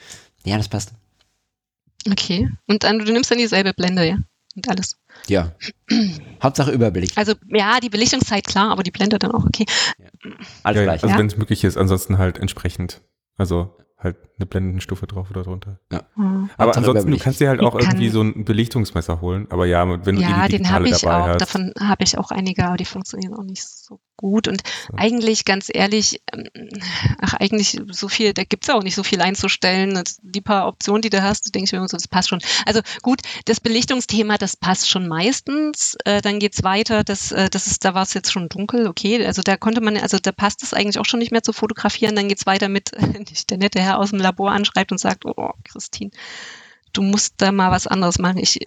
Ja, 0.46 0.56
das 0.56 0.68
passt. 0.68 0.92
Okay. 2.10 2.48
Und 2.66 2.84
dann, 2.84 2.98
du 2.98 3.12
nimmst 3.12 3.30
dann 3.30 3.38
dieselbe 3.38 3.72
Blende, 3.74 4.06
ja? 4.06 4.18
Und 4.54 4.68
alles. 4.68 4.96
Ja. 5.28 5.52
Hauptsache 6.42 6.70
überbelichtet. 6.70 7.18
Also 7.18 7.34
ja, 7.48 7.80
die 7.80 7.90
Belichtungszeit 7.90 8.46
klar, 8.46 8.70
aber 8.70 8.82
die 8.82 8.90
Blende 8.90 9.18
dann 9.18 9.32
auch 9.32 9.44
okay. 9.44 9.66
Ja. 9.98 10.30
Alles 10.62 10.78
ja, 10.78 10.84
gleich. 10.84 11.02
Also 11.02 11.08
ja? 11.08 11.18
wenn 11.18 11.26
es 11.26 11.36
möglich 11.36 11.64
ist, 11.64 11.76
ansonsten 11.76 12.18
halt 12.18 12.38
entsprechend. 12.38 13.02
Also 13.36 13.76
halt 13.98 14.16
eine 14.38 14.46
Blendenstufe 14.46 15.06
drauf 15.06 15.30
oder 15.30 15.42
drunter. 15.42 15.78
Ja. 15.92 16.02
Mhm. 16.16 16.50
Aber 16.56 16.66
Hauptsache 16.66 16.86
ansonsten, 16.86 17.10
du 17.10 17.18
kannst 17.18 17.40
dir 17.40 17.48
halt 17.48 17.60
auch 17.60 17.74
irgendwie 17.74 18.08
so 18.08 18.22
ein 18.22 18.44
Belichtungsmesser 18.44 19.20
holen. 19.20 19.46
Aber 19.50 19.66
ja, 19.66 19.86
wenn 20.06 20.16
du 20.16 20.22
ja, 20.22 20.46
die 20.46 20.56
digitale 20.56 20.84
den 20.84 20.94
ich 20.94 21.00
dabei 21.00 21.22
auch. 21.22 21.26
hast. 21.28 21.40
Davon 21.40 21.72
habe 21.78 22.04
ich 22.04 22.18
auch 22.18 22.30
einige, 22.30 22.64
aber 22.64 22.76
die 22.76 22.84
funktionieren 22.84 23.34
auch 23.34 23.44
nicht 23.44 23.66
so 23.66 24.00
gut. 24.16 24.48
Und 24.48 24.62
so. 24.66 24.96
eigentlich, 24.96 25.44
ganz 25.44 25.68
ehrlich, 25.72 26.20
ähm, 26.32 26.48
ach, 27.20 27.34
eigentlich 27.34 27.80
so 27.90 28.08
viel, 28.08 28.32
da 28.32 28.44
gibt's 28.44 28.66
ja 28.68 28.74
auch 28.74 28.82
nicht 28.82 28.94
so 28.94 29.02
viel 29.02 29.20
einzustellen. 29.20 30.02
Die 30.22 30.40
paar 30.40 30.66
Optionen, 30.68 31.02
die 31.02 31.10
du 31.10 31.22
hast, 31.22 31.54
denke 31.54 31.66
ich 31.66 31.72
mir 31.72 31.86
so, 31.88 31.96
das 31.96 32.08
passt 32.08 32.28
schon. 32.28 32.40
Also 32.64 32.80
gut, 33.02 33.20
das 33.44 33.60
Belichtungsthema, 33.60 34.38
das 34.38 34.56
passt 34.56 34.88
schon 34.88 35.08
meistens. 35.08 35.96
Äh, 36.04 36.22
dann 36.22 36.38
geht's 36.38 36.62
weiter, 36.62 37.04
das, 37.04 37.32
äh, 37.32 37.50
das 37.50 37.66
ist, 37.66 37.84
da 37.84 37.94
war 37.94 38.02
es 38.02 38.14
jetzt 38.14 38.32
schon 38.32 38.48
dunkel, 38.48 38.86
okay. 38.86 39.24
Also 39.24 39.42
da 39.42 39.56
konnte 39.56 39.80
man, 39.80 39.96
also 39.96 40.18
da 40.18 40.32
passt 40.32 40.62
es 40.62 40.74
eigentlich 40.74 40.98
auch 40.98 41.04
schon 41.04 41.20
nicht 41.20 41.32
mehr 41.32 41.42
zu 41.42 41.52
fotografieren. 41.52 42.16
Dann 42.16 42.28
geht's 42.28 42.46
weiter 42.46 42.68
mit, 42.68 42.92
der 43.50 43.58
nette 43.58 43.80
Herr 43.80 43.98
aus 43.98 44.10
dem 44.10 44.20
Labor 44.20 44.52
anschreibt 44.52 44.92
und 44.92 44.98
sagt, 44.98 45.24
oh, 45.24 45.52
Christine, 45.64 46.10
du 46.92 47.02
musst 47.02 47.34
da 47.38 47.52
mal 47.52 47.70
was 47.70 47.86
anderes 47.86 48.18
machen. 48.18 48.38
Ich 48.38 48.60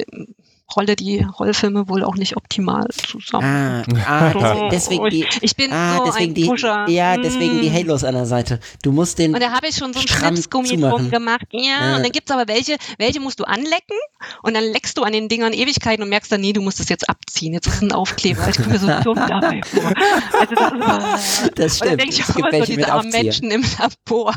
rolle 0.75 0.95
die 0.95 1.19
Rollfilme 1.39 1.87
wohl 1.89 2.03
auch 2.03 2.15
nicht 2.15 2.37
optimal 2.37 2.85
zusammen. 2.89 3.83
Ah, 4.05 4.31
ah 4.35 4.69
deswegen 4.71 5.09
die, 5.09 5.25
ich 5.41 5.55
bin 5.55 5.71
ah, 5.71 5.97
so 5.97 6.05
deswegen 6.05 6.31
ein 6.31 6.33
die, 6.35 6.45
Pusher. 6.45 6.85
ja, 6.89 7.17
deswegen 7.17 7.61
die 7.61 7.69
Mm. 7.69 7.73
Halos 7.73 8.03
an 8.03 8.15
der 8.15 8.25
Seite. 8.25 8.59
Du 8.83 8.91
musst 8.91 9.19
den 9.19 9.33
Und 9.33 9.41
da 9.41 9.51
habe 9.51 9.67
ich 9.67 9.75
schon 9.75 9.93
so 9.93 9.99
ein 9.99 10.07
stramm 10.07 10.33
Schnipsgummi 10.35 10.77
drum 10.79 11.09
gemacht. 11.11 11.45
Ja, 11.51 11.61
Ja. 11.91 11.95
und 11.97 12.03
dann 12.03 12.11
gibt's 12.11 12.31
aber 12.31 12.47
welche, 12.47 12.77
welche 12.97 13.19
musst 13.19 13.39
du 13.39 13.43
anlecken 13.45 13.95
und 14.43 14.53
dann 14.55 14.63
leckst 14.63 14.97
du 14.97 15.03
an 15.03 15.13
den 15.13 15.27
Dingern 15.29 15.53
Ewigkeiten 15.53 16.03
und 16.03 16.09
merkst 16.09 16.31
dann, 16.31 16.41
nee, 16.41 16.53
du 16.53 16.61
musst 16.61 16.79
das 16.79 16.89
jetzt 16.89 17.07
abziehen. 17.09 17.53
Jetzt 17.53 17.67
ist 17.67 17.75
es 17.75 17.81
ein 17.81 17.91
Aufkleber. 17.91 18.47
Ich 18.49 18.57
komme 18.57 18.69
mir 18.69 18.79
so 18.79 18.87
dumm 19.03 19.15
dabei 19.27 19.61
vor. 19.63 19.93
Also 20.39 20.55
das, 20.55 21.41
ist, 21.45 21.59
Das 21.59 21.81
und 21.81 21.87
dann 21.89 21.99
stimmt. 21.99 22.01
denke 22.01 22.13
ich 22.15 22.19
Es 22.21 22.29
auch 22.29 22.35
gibt 22.35 22.53
immer 22.53 22.65
so, 22.65 22.73
diese 22.73 22.91
armen. 22.91 23.09
Menschen 23.11 23.51
im 23.51 23.63
Labor, 23.79 24.33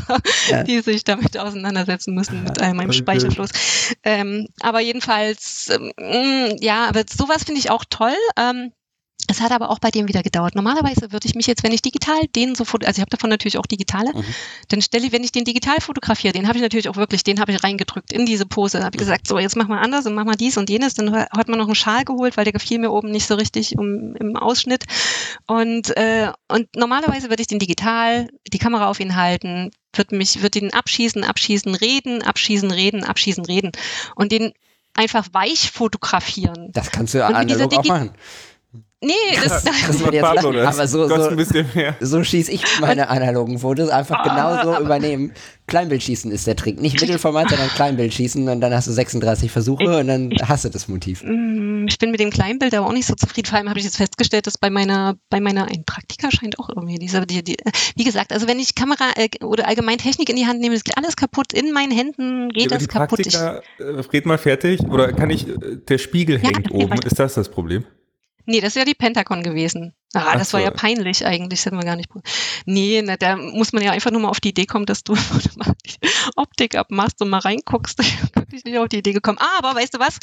Ja. 0.48 0.62
die 0.64 0.80
sich 0.80 1.04
damit 1.04 1.38
auseinandersetzen 1.38 2.14
müssen 2.14 2.42
mit 2.44 2.60
all 2.60 2.74
meinem. 2.74 2.92
Speicherfluss. 2.92 3.50
Ähm, 4.04 4.46
aber 4.60 4.80
jedenfalls, 4.80 5.70
ähm, 5.70 5.92
ja, 6.60 6.86
aber 6.88 7.04
sowas 7.08 7.44
finde 7.44 7.60
ich 7.60 7.70
auch 7.70 7.84
toll. 7.88 8.14
Ähm, 8.36 8.72
es 9.28 9.40
hat 9.40 9.52
aber 9.52 9.70
auch 9.70 9.78
bei 9.78 9.90
dem 9.92 10.08
wieder 10.08 10.22
gedauert. 10.22 10.56
Normalerweise 10.56 11.12
würde 11.12 11.28
ich 11.28 11.36
mich 11.36 11.46
jetzt, 11.46 11.62
wenn 11.62 11.72
ich 11.72 11.80
digital 11.80 12.26
den 12.34 12.56
so 12.56 12.64
foto, 12.64 12.86
also 12.86 12.98
ich 12.98 13.02
habe 13.02 13.10
davon 13.10 13.30
natürlich 13.30 13.56
auch 13.56 13.66
digitale, 13.66 14.12
Mhm. 14.12 14.24
dann 14.68 14.82
stelle 14.82 15.06
ich, 15.06 15.12
wenn 15.12 15.22
ich 15.22 15.30
den 15.30 15.44
digital 15.44 15.80
fotografiere, 15.80 16.32
den 16.32 16.48
habe 16.48 16.58
ich 16.58 16.62
natürlich 16.62 16.88
auch 16.88 16.96
wirklich, 16.96 17.22
den 17.22 17.38
habe 17.38 17.52
ich 17.52 17.62
reingedrückt 17.62 18.12
in 18.12 18.26
diese 18.26 18.46
Pose. 18.46 18.80
Mhm. 18.80 18.84
Habe 18.84 18.98
gesagt, 18.98 19.28
so 19.28 19.38
jetzt 19.38 19.56
mach 19.56 19.68
mal 19.68 19.80
anders 19.80 20.06
und 20.06 20.14
mach 20.14 20.24
mal 20.24 20.34
dies 20.34 20.56
und 20.56 20.68
jenes. 20.68 20.94
Dann 20.94 21.14
hat 21.14 21.48
man 21.48 21.58
noch 21.58 21.66
einen 21.66 21.76
Schal 21.76 22.04
geholt, 22.04 22.36
weil 22.36 22.44
der 22.44 22.52
gefiel 22.52 22.78
mir 22.80 22.90
oben 22.90 23.12
nicht 23.12 23.26
so 23.26 23.36
richtig 23.36 23.78
um, 23.78 24.16
im 24.16 24.36
Ausschnitt. 24.36 24.84
Und, 25.46 25.96
äh, 25.96 26.32
und 26.48 26.74
normalerweise 26.74 27.30
würde 27.30 27.42
ich 27.42 27.48
den 27.48 27.60
digital, 27.60 28.28
die 28.52 28.58
Kamera 28.58 28.88
auf 28.88 28.98
ihn 28.98 29.14
halten, 29.14 29.70
würde 29.94 30.16
mich, 30.16 30.42
würde 30.42 30.58
ihn 30.58 30.72
abschießen, 30.72 31.22
abschießen, 31.22 31.74
reden, 31.76 32.22
abschießen, 32.22 32.70
reden, 32.72 33.04
abschießen, 33.04 33.44
reden 33.44 33.70
und 34.16 34.32
den 34.32 34.52
einfach 34.94 35.26
weich 35.32 35.70
fotografieren. 35.70 36.70
Das 36.72 36.90
kannst 36.90 37.14
du 37.14 37.18
ja 37.18 37.28
analog 37.28 37.74
auch 37.74 37.84
machen. 37.84 38.10
Nee, 39.04 39.12
das, 39.42 39.64
Das 39.64 39.98
wird 40.00 40.14
jetzt 40.14 40.22
Pablo, 40.22 40.52
das 40.52 40.78
aber 40.78 40.86
so, 40.86 41.08
so, 41.08 41.28
ein 41.30 41.36
bisschen 41.36 41.66
mehr. 41.74 41.96
so 42.00 42.22
schieße 42.22 42.52
ich 42.52 42.62
meine 42.80 43.08
analogen 43.08 43.58
Fotos 43.58 43.88
einfach 43.88 44.20
Ah, 44.20 44.62
genauso 44.62 44.80
übernehmen. 44.80 45.32
Kleinbildschießen 45.66 46.30
ist 46.30 46.46
der 46.46 46.54
Trick. 46.54 46.80
Nicht 46.80 47.00
Mittelformat, 47.00 47.48
sondern 47.50 47.68
Kleinbildschießen 47.70 48.48
und 48.48 48.60
dann 48.60 48.72
hast 48.72 48.86
du 48.86 48.92
36 48.92 49.50
Versuche 49.50 49.98
und 49.98 50.06
dann 50.06 50.32
hast 50.44 50.64
du 50.64 50.68
das 50.68 50.86
Motiv. 50.86 51.22
Mm, 51.24 51.86
Ich 51.88 51.98
bin 51.98 52.10
mit 52.12 52.20
dem 52.20 52.30
Kleinbild 52.30 52.74
aber 52.74 52.86
auch 52.86 52.92
nicht 52.92 53.06
so 53.06 53.14
zufrieden. 53.14 53.46
Vor 53.48 53.58
allem 53.58 53.68
habe 53.68 53.78
ich 53.78 53.84
jetzt 53.84 53.96
festgestellt, 53.96 54.46
dass 54.46 54.56
bei 54.58 54.70
meiner, 54.70 55.16
bei 55.30 55.40
meiner, 55.40 55.64
ein 55.66 55.84
Praktiker 55.84 56.30
scheint 56.30 56.58
auch 56.60 56.68
irgendwie 56.68 56.98
dieser, 56.98 57.26
die, 57.26 57.42
die, 57.42 57.56
wie 57.96 58.04
gesagt, 58.04 58.32
also 58.32 58.46
wenn 58.46 58.60
ich 58.60 58.74
Kamera 58.76 59.10
äh, 59.16 59.28
oder 59.44 59.66
allgemein 59.66 59.98
Technik 59.98 60.28
in 60.30 60.36
die 60.36 60.46
Hand 60.46 60.60
nehme, 60.60 60.74
ist 60.76 60.96
alles 60.96 61.16
kaputt. 61.16 61.52
In 61.52 61.72
meinen 61.72 61.90
Händen 61.92 62.50
geht 62.50 62.66
Über 62.66 62.74
das 62.76 62.82
die 62.82 62.88
kaputt. 62.88 63.18
Ich, 63.20 63.32
Praktika, 63.32 63.62
äh, 63.78 64.00
red 64.12 64.26
mal 64.26 64.38
fertig. 64.38 64.80
Oder 64.82 65.12
kann 65.12 65.30
ich, 65.30 65.48
äh, 65.48 65.54
der 65.88 65.98
Spiegel 65.98 66.36
Ja, 66.42 66.50
hängt 66.50 66.70
oben. 66.70 66.98
Ist 67.04 67.18
das 67.18 67.34
das 67.34 67.48
Problem? 67.48 67.84
Nee, 68.46 68.60
das 68.60 68.74
wäre 68.76 68.86
die 68.86 68.94
Pentagon 68.94 69.42
gewesen. 69.42 69.94
Ah, 70.14 70.36
das 70.36 70.52
war 70.52 70.60
so. 70.60 70.64
ja 70.66 70.70
peinlich 70.70 71.24
eigentlich, 71.24 71.60
das 71.60 71.66
hätten 71.66 71.78
wir 71.78 71.84
gar 71.84 71.96
nicht. 71.96 72.10
Nee, 72.66 73.02
na, 73.02 73.16
da 73.16 73.36
muss 73.36 73.72
man 73.72 73.82
ja 73.82 73.92
einfach 73.92 74.10
nur 74.10 74.20
mal 74.20 74.28
auf 74.28 74.40
die 74.40 74.50
Idee 74.50 74.66
kommen, 74.66 74.84
dass 74.86 75.04
du 75.04 75.14
mal 75.56 75.74
die 75.86 75.94
Optik 76.36 76.76
abmachst 76.76 77.20
und 77.22 77.30
mal 77.30 77.38
reinguckst. 77.38 78.00
Ich 78.54 78.64
bin 78.64 78.72
nicht 78.72 78.82
auf 78.82 78.88
die 78.88 78.98
Idee 78.98 79.14
gekommen. 79.14 79.38
Aber 79.56 79.74
weißt 79.74 79.94
du 79.94 79.98
was? 79.98 80.18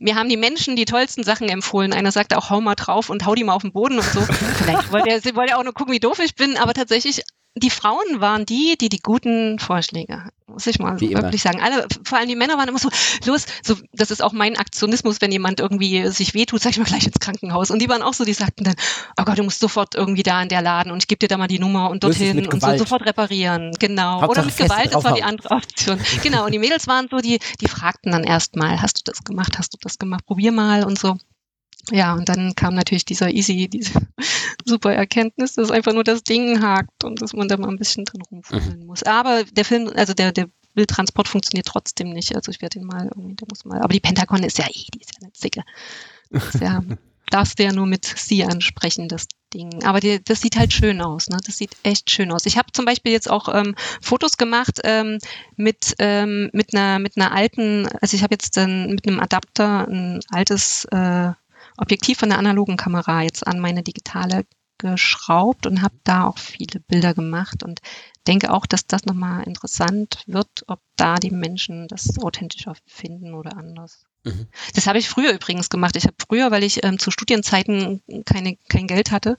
Mir 0.00 0.16
haben 0.16 0.28
die 0.28 0.36
Menschen 0.36 0.74
die 0.74 0.84
tollsten 0.84 1.22
Sachen 1.22 1.48
empfohlen. 1.48 1.92
Einer 1.92 2.10
sagte 2.10 2.36
auch, 2.36 2.50
hau 2.50 2.60
mal 2.60 2.74
drauf 2.74 3.08
und 3.08 3.24
hau 3.24 3.36
die 3.36 3.44
mal 3.44 3.52
auf 3.52 3.62
den 3.62 3.70
Boden 3.70 3.98
und 3.98 4.04
so. 4.04 4.20
Vielleicht 4.56 4.90
wollte 4.90 5.10
er, 5.10 5.36
wollte 5.36 5.56
auch 5.56 5.62
nur 5.62 5.74
gucken, 5.74 5.94
wie 5.94 6.00
doof 6.00 6.18
ich 6.18 6.34
bin, 6.34 6.56
aber 6.56 6.74
tatsächlich, 6.74 7.22
die 7.54 7.70
Frauen 7.70 8.20
waren 8.20 8.46
die, 8.46 8.76
die 8.80 8.88
die 8.88 8.98
guten 8.98 9.60
Vorschläge 9.60 10.24
muss 10.48 10.66
ich 10.66 10.78
mal 10.78 11.00
Wie 11.00 11.06
so 11.06 11.12
immer. 11.12 11.22
wirklich 11.22 11.42
sagen. 11.42 11.60
Alle, 11.60 11.86
vor 12.04 12.18
allem 12.18 12.28
die 12.28 12.34
Männer 12.34 12.56
waren 12.58 12.68
immer 12.68 12.78
so, 12.78 12.88
los, 13.26 13.46
so, 13.62 13.76
das 13.92 14.10
ist 14.10 14.22
auch 14.22 14.32
mein 14.32 14.56
Aktionismus, 14.56 15.20
wenn 15.20 15.30
jemand 15.30 15.60
irgendwie 15.60 16.08
sich 16.08 16.34
wehtut, 16.34 16.62
sag 16.62 16.72
ich 16.72 16.78
mal 16.78 16.84
gleich 16.84 17.06
ins 17.06 17.20
Krankenhaus. 17.20 17.70
Und 17.70 17.80
die 17.80 17.88
waren 17.88 18.02
auch 18.02 18.14
so, 18.14 18.24
die 18.24 18.32
sagten 18.32 18.64
dann, 18.64 18.74
oh 19.20 19.24
Gott, 19.28 19.38
du 19.38 19.42
musst 19.44 19.60
sofort 19.60 19.94
irgendwie 19.94 20.22
da 20.22 20.42
in 20.42 20.48
der 20.48 20.62
Laden 20.62 20.92
und 20.92 21.02
ich 21.02 21.08
gebe 21.08 21.18
dir 21.18 21.28
da 21.28 21.36
mal 21.36 21.48
die 21.48 21.58
Nummer 21.58 21.90
und 21.90 22.04
dorthin 22.04 22.46
und 22.46 22.60
so 22.60 22.78
sofort 22.78 23.06
reparieren. 23.06 23.72
Genau. 23.78 24.22
Hauptsache 24.22 24.30
Oder 24.30 24.44
mit 24.44 24.56
Gewalt, 24.56 24.94
das 24.94 25.04
war 25.04 25.14
die 25.14 25.22
andere 25.22 25.50
Option. 25.50 25.98
Genau. 26.22 26.46
Und 26.46 26.52
die 26.52 26.58
Mädels 26.58 26.86
waren 26.86 27.08
so, 27.10 27.18
die, 27.18 27.38
die 27.60 27.68
fragten 27.68 28.12
dann 28.12 28.24
erstmal, 28.24 28.80
hast 28.80 28.98
du 28.98 29.02
das 29.04 29.24
gemacht, 29.24 29.58
hast 29.58 29.74
du 29.74 29.78
das 29.80 29.98
gemacht, 29.98 30.26
probier 30.26 30.52
mal 30.52 30.84
und 30.84 30.98
so. 30.98 31.16
Ja, 31.90 32.14
und 32.14 32.28
dann 32.28 32.54
kam 32.54 32.74
natürlich 32.74 33.04
dieser 33.04 33.30
easy, 33.30 33.68
diese 33.68 34.00
super 34.64 34.92
Erkenntnis, 34.92 35.54
dass 35.54 35.70
einfach 35.70 35.92
nur 35.92 36.04
das 36.04 36.22
Ding 36.22 36.60
hakt 36.60 37.04
und 37.04 37.22
dass 37.22 37.32
man 37.32 37.48
da 37.48 37.56
mal 37.56 37.68
ein 37.68 37.78
bisschen 37.78 38.04
drin 38.04 38.22
rumfummeln 38.30 38.84
muss. 38.84 39.02
Aber 39.04 39.44
der 39.44 39.64
Film, 39.64 39.90
also 39.94 40.12
der, 40.12 40.32
der 40.32 40.48
Bildtransport 40.74 41.28
funktioniert 41.28 41.66
trotzdem 41.66 42.10
nicht. 42.10 42.36
Also 42.36 42.50
ich 42.50 42.60
werde 42.60 42.78
ihn 42.78 42.86
mal 42.86 43.06
irgendwie, 43.06 43.34
der 43.34 43.48
muss 43.48 43.64
mal. 43.64 43.80
Aber 43.80 43.92
die 43.92 44.00
Pentagon 44.00 44.42
ist 44.42 44.58
ja 44.58 44.66
eh, 44.66 44.86
die 44.94 45.00
ist 45.00 45.12
ja 45.14 45.22
eine 45.22 45.32
Zicke. 45.32 45.62
Ist 46.30 46.60
ja, 46.60 46.82
darfst 47.30 47.58
du 47.58 47.64
ja 47.64 47.72
nur 47.72 47.86
mit 47.86 48.04
sie 48.04 48.44
ansprechen, 48.44 49.08
das 49.08 49.26
Ding. 49.54 49.82
Aber 49.84 50.00
die, 50.00 50.22
das 50.22 50.40
sieht 50.40 50.56
halt 50.56 50.72
schön 50.72 51.00
aus, 51.00 51.28
ne? 51.28 51.38
Das 51.44 51.56
sieht 51.56 51.76
echt 51.82 52.10
schön 52.10 52.32
aus. 52.32 52.46
Ich 52.46 52.58
habe 52.58 52.72
zum 52.72 52.84
Beispiel 52.84 53.12
jetzt 53.12 53.30
auch 53.30 53.48
ähm, 53.54 53.74
Fotos 54.00 54.36
gemacht 54.36 54.80
ähm, 54.84 55.18
mit 55.56 55.94
ähm, 55.98 56.50
mit 56.52 56.74
einer 56.74 56.98
mit 56.98 57.16
einer 57.16 57.32
alten, 57.32 57.88
also 58.00 58.16
ich 58.16 58.22
habe 58.22 58.34
jetzt 58.34 58.56
dann 58.56 58.90
mit 58.90 59.06
einem 59.06 59.20
Adapter 59.20 59.88
ein 59.88 60.20
altes 60.30 60.84
äh, 60.86 61.32
Objektiv 61.78 62.18
von 62.18 62.28
der 62.28 62.38
analogen 62.38 62.76
Kamera 62.76 63.22
jetzt 63.22 63.46
an 63.46 63.60
meine 63.60 63.82
digitale 63.82 64.44
geschraubt 64.78 65.66
und 65.66 65.82
habe 65.82 65.96
da 66.04 66.26
auch 66.26 66.38
viele 66.38 66.80
Bilder 66.80 67.14
gemacht 67.14 67.62
und 67.62 67.80
denke 68.26 68.52
auch, 68.52 68.66
dass 68.66 68.86
das 68.86 69.04
nochmal 69.04 69.42
interessant 69.44 70.22
wird, 70.26 70.64
ob 70.68 70.80
da 70.96 71.16
die 71.16 71.30
Menschen 71.30 71.88
das 71.88 72.18
authentischer 72.20 72.76
finden 72.86 73.34
oder 73.34 73.56
anders. 73.56 74.07
Mhm. 74.24 74.46
Das 74.74 74.86
habe 74.86 74.98
ich 74.98 75.08
früher 75.08 75.32
übrigens 75.32 75.68
gemacht. 75.68 75.96
Ich 75.96 76.04
habe 76.04 76.16
früher, 76.26 76.50
weil 76.50 76.64
ich 76.64 76.84
ähm, 76.84 76.98
zu 76.98 77.10
Studienzeiten 77.10 78.02
keine, 78.24 78.56
kein 78.68 78.86
Geld 78.86 79.10
hatte, 79.10 79.36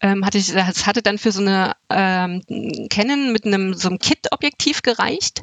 ähm, 0.00 0.24
hatte 0.24 0.38
ich, 0.38 0.52
das 0.52 0.86
hatte 0.86 1.02
dann 1.02 1.18
für 1.18 1.32
so 1.32 1.40
eine 1.40 1.74
ähm, 1.90 2.42
Canon 2.90 3.32
mit 3.32 3.46
einem 3.46 3.74
so 3.74 3.88
einem 3.88 3.98
Kit-Objektiv 3.98 4.82
gereicht. 4.82 5.42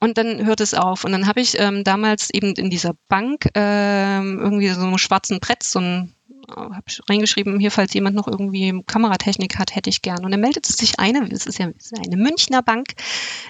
Und 0.00 0.16
dann 0.16 0.46
hört 0.46 0.60
es 0.60 0.74
auf. 0.74 1.04
Und 1.04 1.10
dann 1.10 1.26
habe 1.26 1.40
ich 1.40 1.58
ähm, 1.58 1.82
damals 1.82 2.30
eben 2.30 2.54
in 2.54 2.70
dieser 2.70 2.94
Bank 3.08 3.48
ähm, 3.54 4.38
irgendwie 4.38 4.68
so 4.68 4.82
einen 4.82 4.98
schwarzen 4.98 5.40
Brett, 5.40 5.64
so 5.64 5.80
ein 5.80 6.14
habe 6.54 6.84
ich 6.86 7.00
reingeschrieben, 7.08 7.58
hier, 7.58 7.70
falls 7.70 7.94
jemand 7.94 8.16
noch 8.16 8.26
irgendwie 8.26 8.82
Kameratechnik 8.86 9.58
hat, 9.58 9.74
hätte 9.74 9.90
ich 9.90 10.02
gern. 10.02 10.24
Und 10.24 10.30
dann 10.30 10.40
meldete 10.40 10.72
sich 10.72 10.98
eine, 10.98 11.28
es 11.30 11.46
ist 11.46 11.58
ja 11.58 11.66
eine 11.66 12.16
Münchner 12.16 12.62
Bank, 12.62 12.94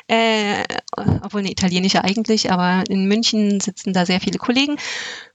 äh, 0.08 0.64
obwohl 1.22 1.40
eine 1.40 1.50
italienische 1.50 2.04
eigentlich, 2.04 2.50
aber 2.50 2.84
in 2.88 3.06
München 3.06 3.60
sitzen 3.60 3.92
da 3.92 4.06
sehr 4.06 4.20
viele 4.20 4.38
Kollegen. 4.38 4.76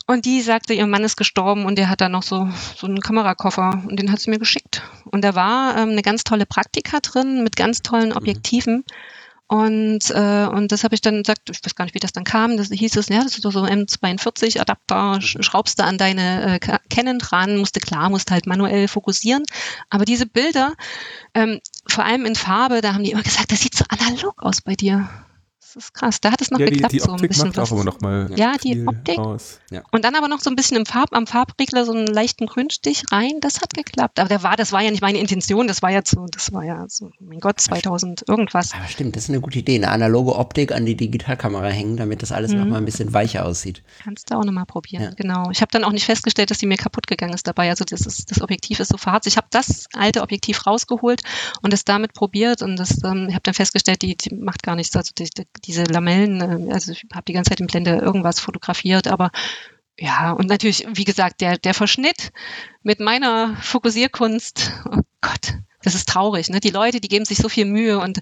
Und 0.05 0.25
die 0.25 0.41
sagte, 0.41 0.73
ihr 0.73 0.85
Mann 0.85 1.03
ist 1.03 1.15
gestorben 1.15 1.65
und 1.65 1.77
der 1.77 1.89
hat 1.89 2.01
da 2.01 2.09
noch 2.09 2.23
so, 2.23 2.49
so 2.75 2.87
einen 2.87 2.99
Kamerakoffer 2.99 3.83
und 3.87 3.97
den 3.97 4.11
hat 4.11 4.19
sie 4.19 4.31
mir 4.31 4.39
geschickt. 4.39 4.83
Und 5.05 5.23
da 5.23 5.33
war 5.33 5.77
ähm, 5.77 5.89
eine 5.91 6.01
ganz 6.01 6.23
tolle 6.25 6.45
Praktika 6.45 6.99
drin 6.99 7.43
mit 7.43 7.55
ganz 7.55 7.81
tollen 7.81 8.11
Objektiven. 8.11 8.83
Und, 9.47 10.09
äh, 10.09 10.47
und 10.47 10.71
das 10.71 10.83
habe 10.83 10.95
ich 10.95 11.01
dann 11.01 11.21
gesagt, 11.23 11.49
ich 11.49 11.63
weiß 11.63 11.75
gar 11.75 11.85
nicht, 11.85 11.93
wie 11.93 11.99
das 11.99 12.13
dann 12.13 12.23
kam. 12.23 12.57
Das 12.57 12.69
hieß 12.69 12.95
es, 12.95 13.09
ja, 13.09 13.23
das 13.23 13.37
ist 13.37 13.43
so 13.43 13.61
ein 13.61 13.85
M42-Adapter, 13.85 15.21
sch 15.21 15.37
schraubst 15.41 15.79
du 15.79 15.83
an 15.83 15.97
deine 15.97 16.55
äh, 16.55 16.77
Canon 16.89 17.19
dran, 17.19 17.57
musste 17.57 17.79
klar, 17.79 18.09
musste 18.09 18.33
halt 18.33 18.47
manuell 18.47 18.87
fokussieren. 18.87 19.43
Aber 19.89 20.05
diese 20.05 20.25
Bilder, 20.25 20.73
ähm, 21.33 21.59
vor 21.87 22.05
allem 22.05 22.25
in 22.25 22.35
Farbe, 22.35 22.81
da 22.81 22.93
haben 22.93 23.03
die 23.03 23.11
immer 23.11 23.23
gesagt, 23.23 23.51
das 23.51 23.61
sieht 23.61 23.75
so 23.75 23.85
analog 23.89 24.41
aus 24.41 24.61
bei 24.61 24.75
dir. 24.75 25.09
Das 25.73 25.85
ist 25.85 25.93
krass. 25.93 26.21
Da 26.21 26.31
hat 26.31 26.41
es 26.41 26.51
noch 26.51 26.59
ja, 26.59 26.65
die, 26.67 26.73
geklappt, 26.73 26.93
die 26.93 26.99
so 26.99 27.05
ein 27.07 27.11
Optik 27.13 27.29
bisschen 27.29 27.47
macht 27.47 27.59
auch 27.59 27.63
was. 27.63 27.71
immer 27.71 27.83
noch 27.83 27.99
mal 28.01 28.29
Ja, 28.35 28.53
die 28.63 28.85
Optik. 28.87 29.17
aus. 29.17 29.59
Und 29.91 30.05
dann 30.05 30.15
aber 30.15 30.27
noch 30.27 30.39
so 30.39 30.49
ein 30.49 30.55
bisschen 30.55 30.77
im 30.77 30.85
Farb, 30.85 31.09
am 31.13 31.25
Farbregler 31.27 31.85
so 31.85 31.91
einen 31.93 32.07
leichten 32.07 32.45
Grünstich 32.45 33.03
rein. 33.11 33.33
Das 33.41 33.61
hat 33.61 33.73
geklappt. 33.73 34.19
Aber 34.19 34.29
der 34.29 34.43
war, 34.43 34.55
das 34.55 34.71
war 34.71 34.81
ja 34.81 34.91
nicht 34.91 35.01
meine 35.01 35.17
Intention. 35.17 35.67
Das 35.67 35.81
war 35.81 35.89
ja 35.91 36.01
so, 36.05 36.25
das 36.31 36.53
war 36.53 36.63
ja 36.63 36.85
so, 36.87 37.11
mein 37.19 37.39
Gott, 37.39 37.59
2000 37.59 38.25
irgendwas. 38.27 38.73
Aber 38.73 38.87
stimmt, 38.87 39.15
das 39.15 39.23
ist 39.23 39.29
eine 39.29 39.41
gute 39.41 39.59
Idee. 39.59 39.75
Eine 39.75 39.89
analoge 39.89 40.35
Optik 40.35 40.71
an 40.71 40.85
die 40.85 40.95
Digitalkamera 40.95 41.67
hängen, 41.69 41.97
damit 41.97 42.21
das 42.21 42.31
alles 42.31 42.51
Mhm. 42.53 42.59
noch 42.59 42.65
mal 42.67 42.77
ein 42.77 42.85
bisschen 42.85 43.13
weicher 43.13 43.45
aussieht. 43.45 43.81
Kannst 44.03 44.29
du 44.29 44.35
auch 44.37 44.43
nochmal 44.43 44.65
probieren. 44.65 45.03
Ja. 45.03 45.11
Genau. 45.15 45.49
Ich 45.51 45.61
habe 45.61 45.71
dann 45.71 45.83
auch 45.83 45.91
nicht 45.91 46.05
festgestellt, 46.05 46.51
dass 46.51 46.59
die 46.59 46.67
mir 46.67 46.77
kaputt 46.77 47.07
gegangen 47.07 47.33
ist 47.33 47.47
dabei. 47.47 47.69
Also 47.69 47.83
das, 47.83 48.01
ist, 48.05 48.29
das 48.29 48.41
Objektiv 48.41 48.79
ist 48.79 48.89
so 48.91 48.97
verharzt. 48.97 49.27
Ich 49.27 49.37
habe 49.37 49.47
das 49.49 49.87
alte 49.93 50.21
Objektiv 50.21 50.67
rausgeholt 50.67 51.21
und 51.61 51.73
es 51.73 51.83
damit 51.85 52.13
probiert 52.13 52.61
und 52.61 52.75
das, 52.75 53.03
ähm, 53.03 53.25
ich 53.29 53.33
habe 53.33 53.41
dann 53.43 53.53
festgestellt, 53.53 54.01
die, 54.03 54.15
die 54.15 54.35
macht 54.35 54.61
gar 54.63 54.75
nichts. 54.75 54.95
Also 54.95 55.11
die, 55.17 55.23
die, 55.29 55.45
diese 55.65 55.83
Lamellen, 55.83 56.69
äh, 56.69 56.73
also 56.73 56.91
ich 56.91 57.05
habe 57.13 57.25
die 57.25 57.33
ganze 57.33 57.49
Zeit 57.49 57.59
in 57.59 57.67
Blende 57.67 57.97
irgendwas 57.97 58.39
fotografiert, 58.39 59.07
aber 59.07 59.31
ja, 59.99 60.31
und 60.31 60.47
natürlich, 60.47 60.87
wie 60.93 61.03
gesagt, 61.03 61.41
der, 61.41 61.57
der 61.57 61.73
Verschnitt 61.73 62.31
mit 62.81 62.99
meiner 62.99 63.55
Fokussierkunst, 63.61 64.71
oh 64.89 65.01
Gott, 65.21 65.53
das 65.83 65.95
ist 65.95 66.09
traurig, 66.09 66.49
ne? 66.49 66.59
Die 66.59 66.71
Leute, 66.71 66.99
die 66.99 67.09
geben 67.09 67.25
sich 67.25 67.37
so 67.37 67.49
viel 67.49 67.65
Mühe 67.65 67.99
und 67.99 68.19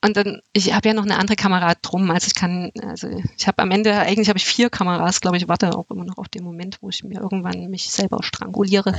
und 0.00 0.16
dann, 0.16 0.40
ich 0.52 0.72
habe 0.74 0.88
ja 0.88 0.94
noch 0.94 1.04
eine 1.04 1.18
andere 1.18 1.34
Kamera 1.34 1.74
drum, 1.82 2.10
als 2.10 2.26
ich 2.26 2.34
kann, 2.34 2.70
also 2.82 3.08
ich 3.36 3.48
habe 3.48 3.62
am 3.62 3.70
Ende, 3.72 3.94
eigentlich 3.94 4.28
habe 4.28 4.38
ich 4.38 4.44
vier 4.44 4.70
Kameras, 4.70 5.20
glaube 5.20 5.36
ich, 5.36 5.48
warte 5.48 5.76
auch 5.76 5.90
immer 5.90 6.04
noch 6.04 6.18
auf 6.18 6.28
den 6.28 6.44
Moment, 6.44 6.78
wo 6.80 6.88
ich 6.88 7.02
mir 7.02 7.20
irgendwann 7.20 7.68
mich 7.68 7.90
selber 7.90 8.22
stranguliere. 8.22 8.98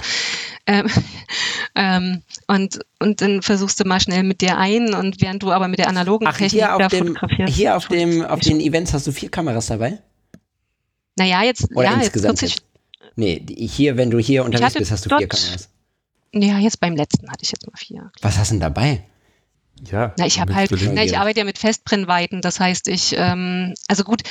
Ähm, 0.65 0.88
ähm, 1.76 2.21
und, 2.47 2.80
und 2.99 3.21
dann 3.21 3.41
versuchst 3.41 3.80
du 3.80 3.85
mal 3.85 4.01
schnell 4.01 4.23
mit 4.23 4.41
der 4.41 4.57
ein 4.57 4.93
und 4.93 5.21
während 5.21 5.41
du 5.41 5.51
aber 5.51 5.69
mit 5.69 5.80
der 5.80 5.88
analogen 5.88 6.27
Ach, 6.27 6.35
Technik 6.35 6.63
hier 6.63 6.76
auf 6.76 6.88
dem, 6.88 7.17
hier 7.47 7.77
auf 7.77 7.88
dem, 7.88 8.21
auf 8.26 8.41
den 8.41 8.59
Events 8.59 8.93
hast 8.93 9.07
du 9.07 9.13
vier 9.13 9.31
Kameras 9.31 9.67
dabei? 9.67 10.01
Naja, 11.15 11.43
jetzt, 11.43 11.69
Oder 11.76 11.84
ja, 11.84 11.91
jetzt 11.95 12.05
insgesamt 12.05 12.39
40, 12.39 12.61
Nee, 13.15 13.45
hier, 13.57 13.97
wenn 13.97 14.09
du 14.09 14.19
hier 14.19 14.43
unterwegs 14.43 14.73
bist, 14.73 14.91
hast 14.91 15.05
du 15.05 15.17
vier 15.17 15.27
Kameras. 15.27 15.69
Ja, 16.34 16.59
jetzt 16.59 16.80
beim 16.80 16.95
letzten 16.95 17.30
hatte 17.30 17.43
ich 17.43 17.51
jetzt 17.51 17.65
mal 17.67 17.77
vier. 17.77 18.11
Was 18.21 18.38
hast 18.38 18.51
du 18.51 18.55
denn 18.55 18.61
dabei? 18.61 19.03
Ja. 19.91 20.14
Na, 20.18 20.26
ich 20.26 20.39
habe 20.39 20.53
halt, 20.56 20.72
na, 20.72 21.03
ich 21.03 21.18
arbeite 21.18 21.39
ja 21.39 21.45
mit 21.45 21.57
Festbrennweiten, 21.57 22.41
das 22.41 22.60
heißt, 22.60 22.88
ich, 22.88 23.15
ähm, 23.18 23.73
also 23.88 24.03
gut, 24.03 24.23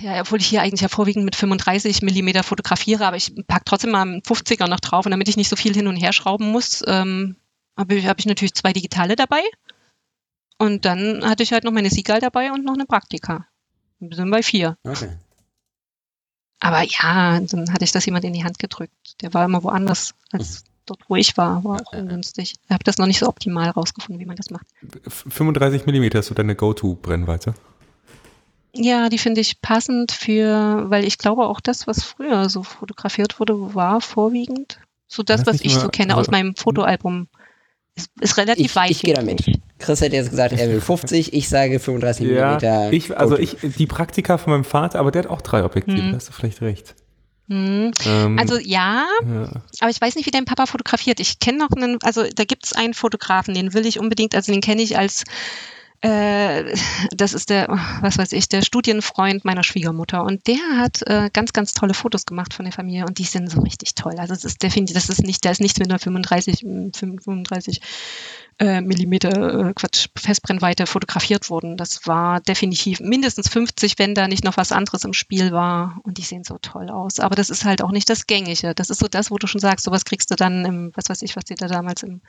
ja, 0.00 0.20
obwohl 0.20 0.40
ich 0.40 0.46
hier 0.46 0.62
eigentlich 0.62 0.80
ja 0.80 0.88
vorwiegend 0.88 1.24
mit 1.24 1.36
35 1.36 2.02
Millimeter 2.02 2.42
fotografiere, 2.42 3.06
aber 3.06 3.16
ich 3.16 3.34
pack 3.46 3.64
trotzdem 3.64 3.90
mal 3.90 4.02
einen 4.02 4.20
50er 4.20 4.68
noch 4.68 4.80
drauf 4.80 5.06
und 5.06 5.10
damit 5.10 5.28
ich 5.28 5.36
nicht 5.36 5.48
so 5.48 5.56
viel 5.56 5.74
hin 5.74 5.88
und 5.88 5.96
her 5.96 6.12
schrauben 6.12 6.50
muss, 6.50 6.82
ähm, 6.86 7.36
habe 7.76 7.94
ich, 7.96 8.06
hab 8.06 8.18
ich 8.18 8.26
natürlich 8.26 8.54
zwei 8.54 8.72
digitale 8.72 9.16
dabei 9.16 9.42
und 10.58 10.84
dann 10.84 11.28
hatte 11.28 11.42
ich 11.42 11.52
halt 11.52 11.64
noch 11.64 11.72
meine 11.72 11.90
Seagull 11.90 12.20
dabei 12.20 12.52
und 12.52 12.64
noch 12.64 12.74
eine 12.74 12.86
Praktika. 12.86 13.46
Wir 13.98 14.16
sind 14.16 14.30
bei 14.30 14.42
vier. 14.42 14.76
Okay. 14.84 15.10
Aber 16.60 16.82
ja, 16.82 17.40
dann 17.40 17.72
hatte 17.72 17.84
ich 17.84 17.92
das 17.92 18.06
jemand 18.06 18.24
in 18.24 18.32
die 18.32 18.44
Hand 18.44 18.58
gedrückt. 18.58 19.20
Der 19.20 19.34
war 19.34 19.44
immer 19.44 19.62
woanders 19.62 20.14
als 20.32 20.64
dort, 20.86 21.00
wo 21.08 21.16
ich 21.16 21.36
war. 21.36 21.62
War 21.64 21.76
auch 21.82 21.92
Ja, 21.92 21.98
ja. 21.98 22.04
ungünstig. 22.04 22.54
Ich 22.64 22.70
habe 22.70 22.84
das 22.84 22.98
noch 22.98 23.06
nicht 23.06 23.18
so 23.18 23.26
optimal 23.28 23.70
rausgefunden, 23.70 24.20
wie 24.20 24.26
man 24.26 24.36
das 24.36 24.50
macht. 24.50 24.66
35 25.08 25.86
Millimeter 25.86 26.20
ist 26.20 26.26
so 26.26 26.34
deine 26.34 26.54
Go-To-Brennweite. 26.56 27.54
Ja, 28.74 29.08
die 29.08 29.18
finde 29.18 29.40
ich 29.40 29.62
passend 29.62 30.12
für, 30.12 30.84
weil 30.90 31.04
ich 31.04 31.16
glaube 31.18 31.46
auch 31.46 31.60
das, 31.60 31.86
was 31.86 32.02
früher 32.04 32.48
so 32.50 32.62
fotografiert 32.62 33.40
wurde, 33.40 33.74
war 33.74 34.00
vorwiegend 34.00 34.78
so 35.08 35.22
das, 35.22 35.44
Das 35.44 35.54
was 35.54 35.60
ich 35.62 35.72
so 35.74 35.88
kenne 35.88 36.16
aus 36.16 36.30
meinem 36.30 36.54
Fotoalbum. 36.56 37.28
Ist, 37.94 38.10
ist 38.20 38.36
relativ 38.36 38.66
Ich, 38.66 38.76
weit. 38.76 38.90
ich 38.90 39.00
gehe 39.02 39.14
damit. 39.14 39.44
Chris 39.78 40.02
hat 40.02 40.12
jetzt 40.12 40.28
gesagt, 40.30 40.52
er 40.52 40.68
will 40.68 40.80
50, 40.82 41.32
ich 41.32 41.48
sage 41.48 41.78
35 41.80 42.26
Millimeter. 42.26 42.92
ich, 42.92 43.16
also 43.16 43.38
ich, 43.38 43.56
die 43.62 43.86
Praktika 43.86 44.36
von 44.36 44.52
meinem 44.52 44.64
Vater, 44.64 44.98
aber 44.98 45.10
der 45.10 45.22
hat 45.24 45.30
auch 45.30 45.40
drei 45.40 45.64
Objektive, 45.64 46.02
Mhm. 46.02 46.10
da 46.10 46.16
hast 46.16 46.28
du 46.28 46.32
vielleicht 46.32 46.60
recht. 46.60 46.94
Hm. 47.48 47.92
Ähm, 48.04 48.38
Also 48.38 48.58
ja, 48.58 49.06
ja. 49.24 49.50
aber 49.80 49.90
ich 49.90 50.00
weiß 50.00 50.16
nicht, 50.16 50.26
wie 50.26 50.30
dein 50.30 50.44
Papa 50.44 50.66
fotografiert. 50.66 51.20
Ich 51.20 51.38
kenne 51.38 51.58
noch 51.58 51.70
einen, 51.70 51.98
also 52.02 52.24
da 52.24 52.44
gibt 52.44 52.64
es 52.64 52.72
einen 52.72 52.94
Fotografen, 52.94 53.54
den 53.54 53.72
will 53.72 53.86
ich 53.86 54.00
unbedingt, 54.00 54.34
also 54.34 54.52
den 54.52 54.60
kenne 54.60 54.82
ich 54.82 54.98
als 54.98 55.24
äh, 56.00 56.74
das 57.16 57.34
ist 57.34 57.50
der, 57.50 57.68
was 58.00 58.18
weiß 58.18 58.32
ich, 58.32 58.48
der 58.48 58.62
Studienfreund 58.62 59.44
meiner 59.44 59.62
Schwiegermutter. 59.62 60.24
Und 60.24 60.46
der 60.46 60.58
hat 60.76 61.02
äh, 61.06 61.30
ganz, 61.32 61.52
ganz 61.52 61.72
tolle 61.72 61.94
Fotos 61.94 62.26
gemacht 62.26 62.54
von 62.54 62.64
der 62.64 62.72
Familie 62.72 63.06
und 63.06 63.18
die 63.18 63.24
sind 63.24 63.50
so 63.50 63.60
richtig 63.60 63.94
toll. 63.94 64.14
Also 64.18 64.34
es 64.34 64.44
ist 64.44 64.62
definitiv, 64.62 64.94
das 64.94 65.08
ist 65.08 65.22
nicht, 65.22 65.44
da 65.44 65.50
ist 65.50 65.60
nichts 65.60 65.78
mit 65.78 65.88
einer 65.88 65.98
35, 65.98 66.62
mm, 66.64 66.88
35 66.92 67.80
äh, 68.58 68.80
Millimeter 68.80 69.68
äh, 69.68 69.74
Quatsch, 69.74 70.08
Festbrennweite 70.16 70.86
fotografiert 70.86 71.50
worden. 71.50 71.76
Das 71.76 72.06
war 72.06 72.40
definitiv 72.40 73.00
mindestens 73.00 73.48
50, 73.48 73.98
wenn 73.98 74.14
da 74.14 74.28
nicht 74.28 74.44
noch 74.44 74.56
was 74.56 74.72
anderes 74.72 75.04
im 75.04 75.12
Spiel 75.12 75.52
war. 75.52 76.00
Und 76.04 76.18
die 76.18 76.22
sehen 76.22 76.44
so 76.44 76.56
toll 76.58 76.88
aus. 76.88 77.20
Aber 77.20 77.34
das 77.34 77.50
ist 77.50 77.64
halt 77.64 77.82
auch 77.82 77.90
nicht 77.90 78.08
das 78.08 78.26
Gängige. 78.26 78.74
Das 78.74 78.88
ist 78.88 78.98
so 78.98 79.08
das, 79.08 79.30
wo 79.30 79.36
du 79.36 79.46
schon 79.46 79.60
sagst, 79.60 79.84
sowas 79.84 80.04
kriegst 80.04 80.30
du 80.30 80.36
dann 80.36 80.64
im, 80.64 80.92
was 80.94 81.10
weiß 81.10 81.22
ich, 81.22 81.36
was 81.36 81.44
die 81.44 81.54
da 81.54 81.68
damals 81.68 82.02
im, 82.02 82.22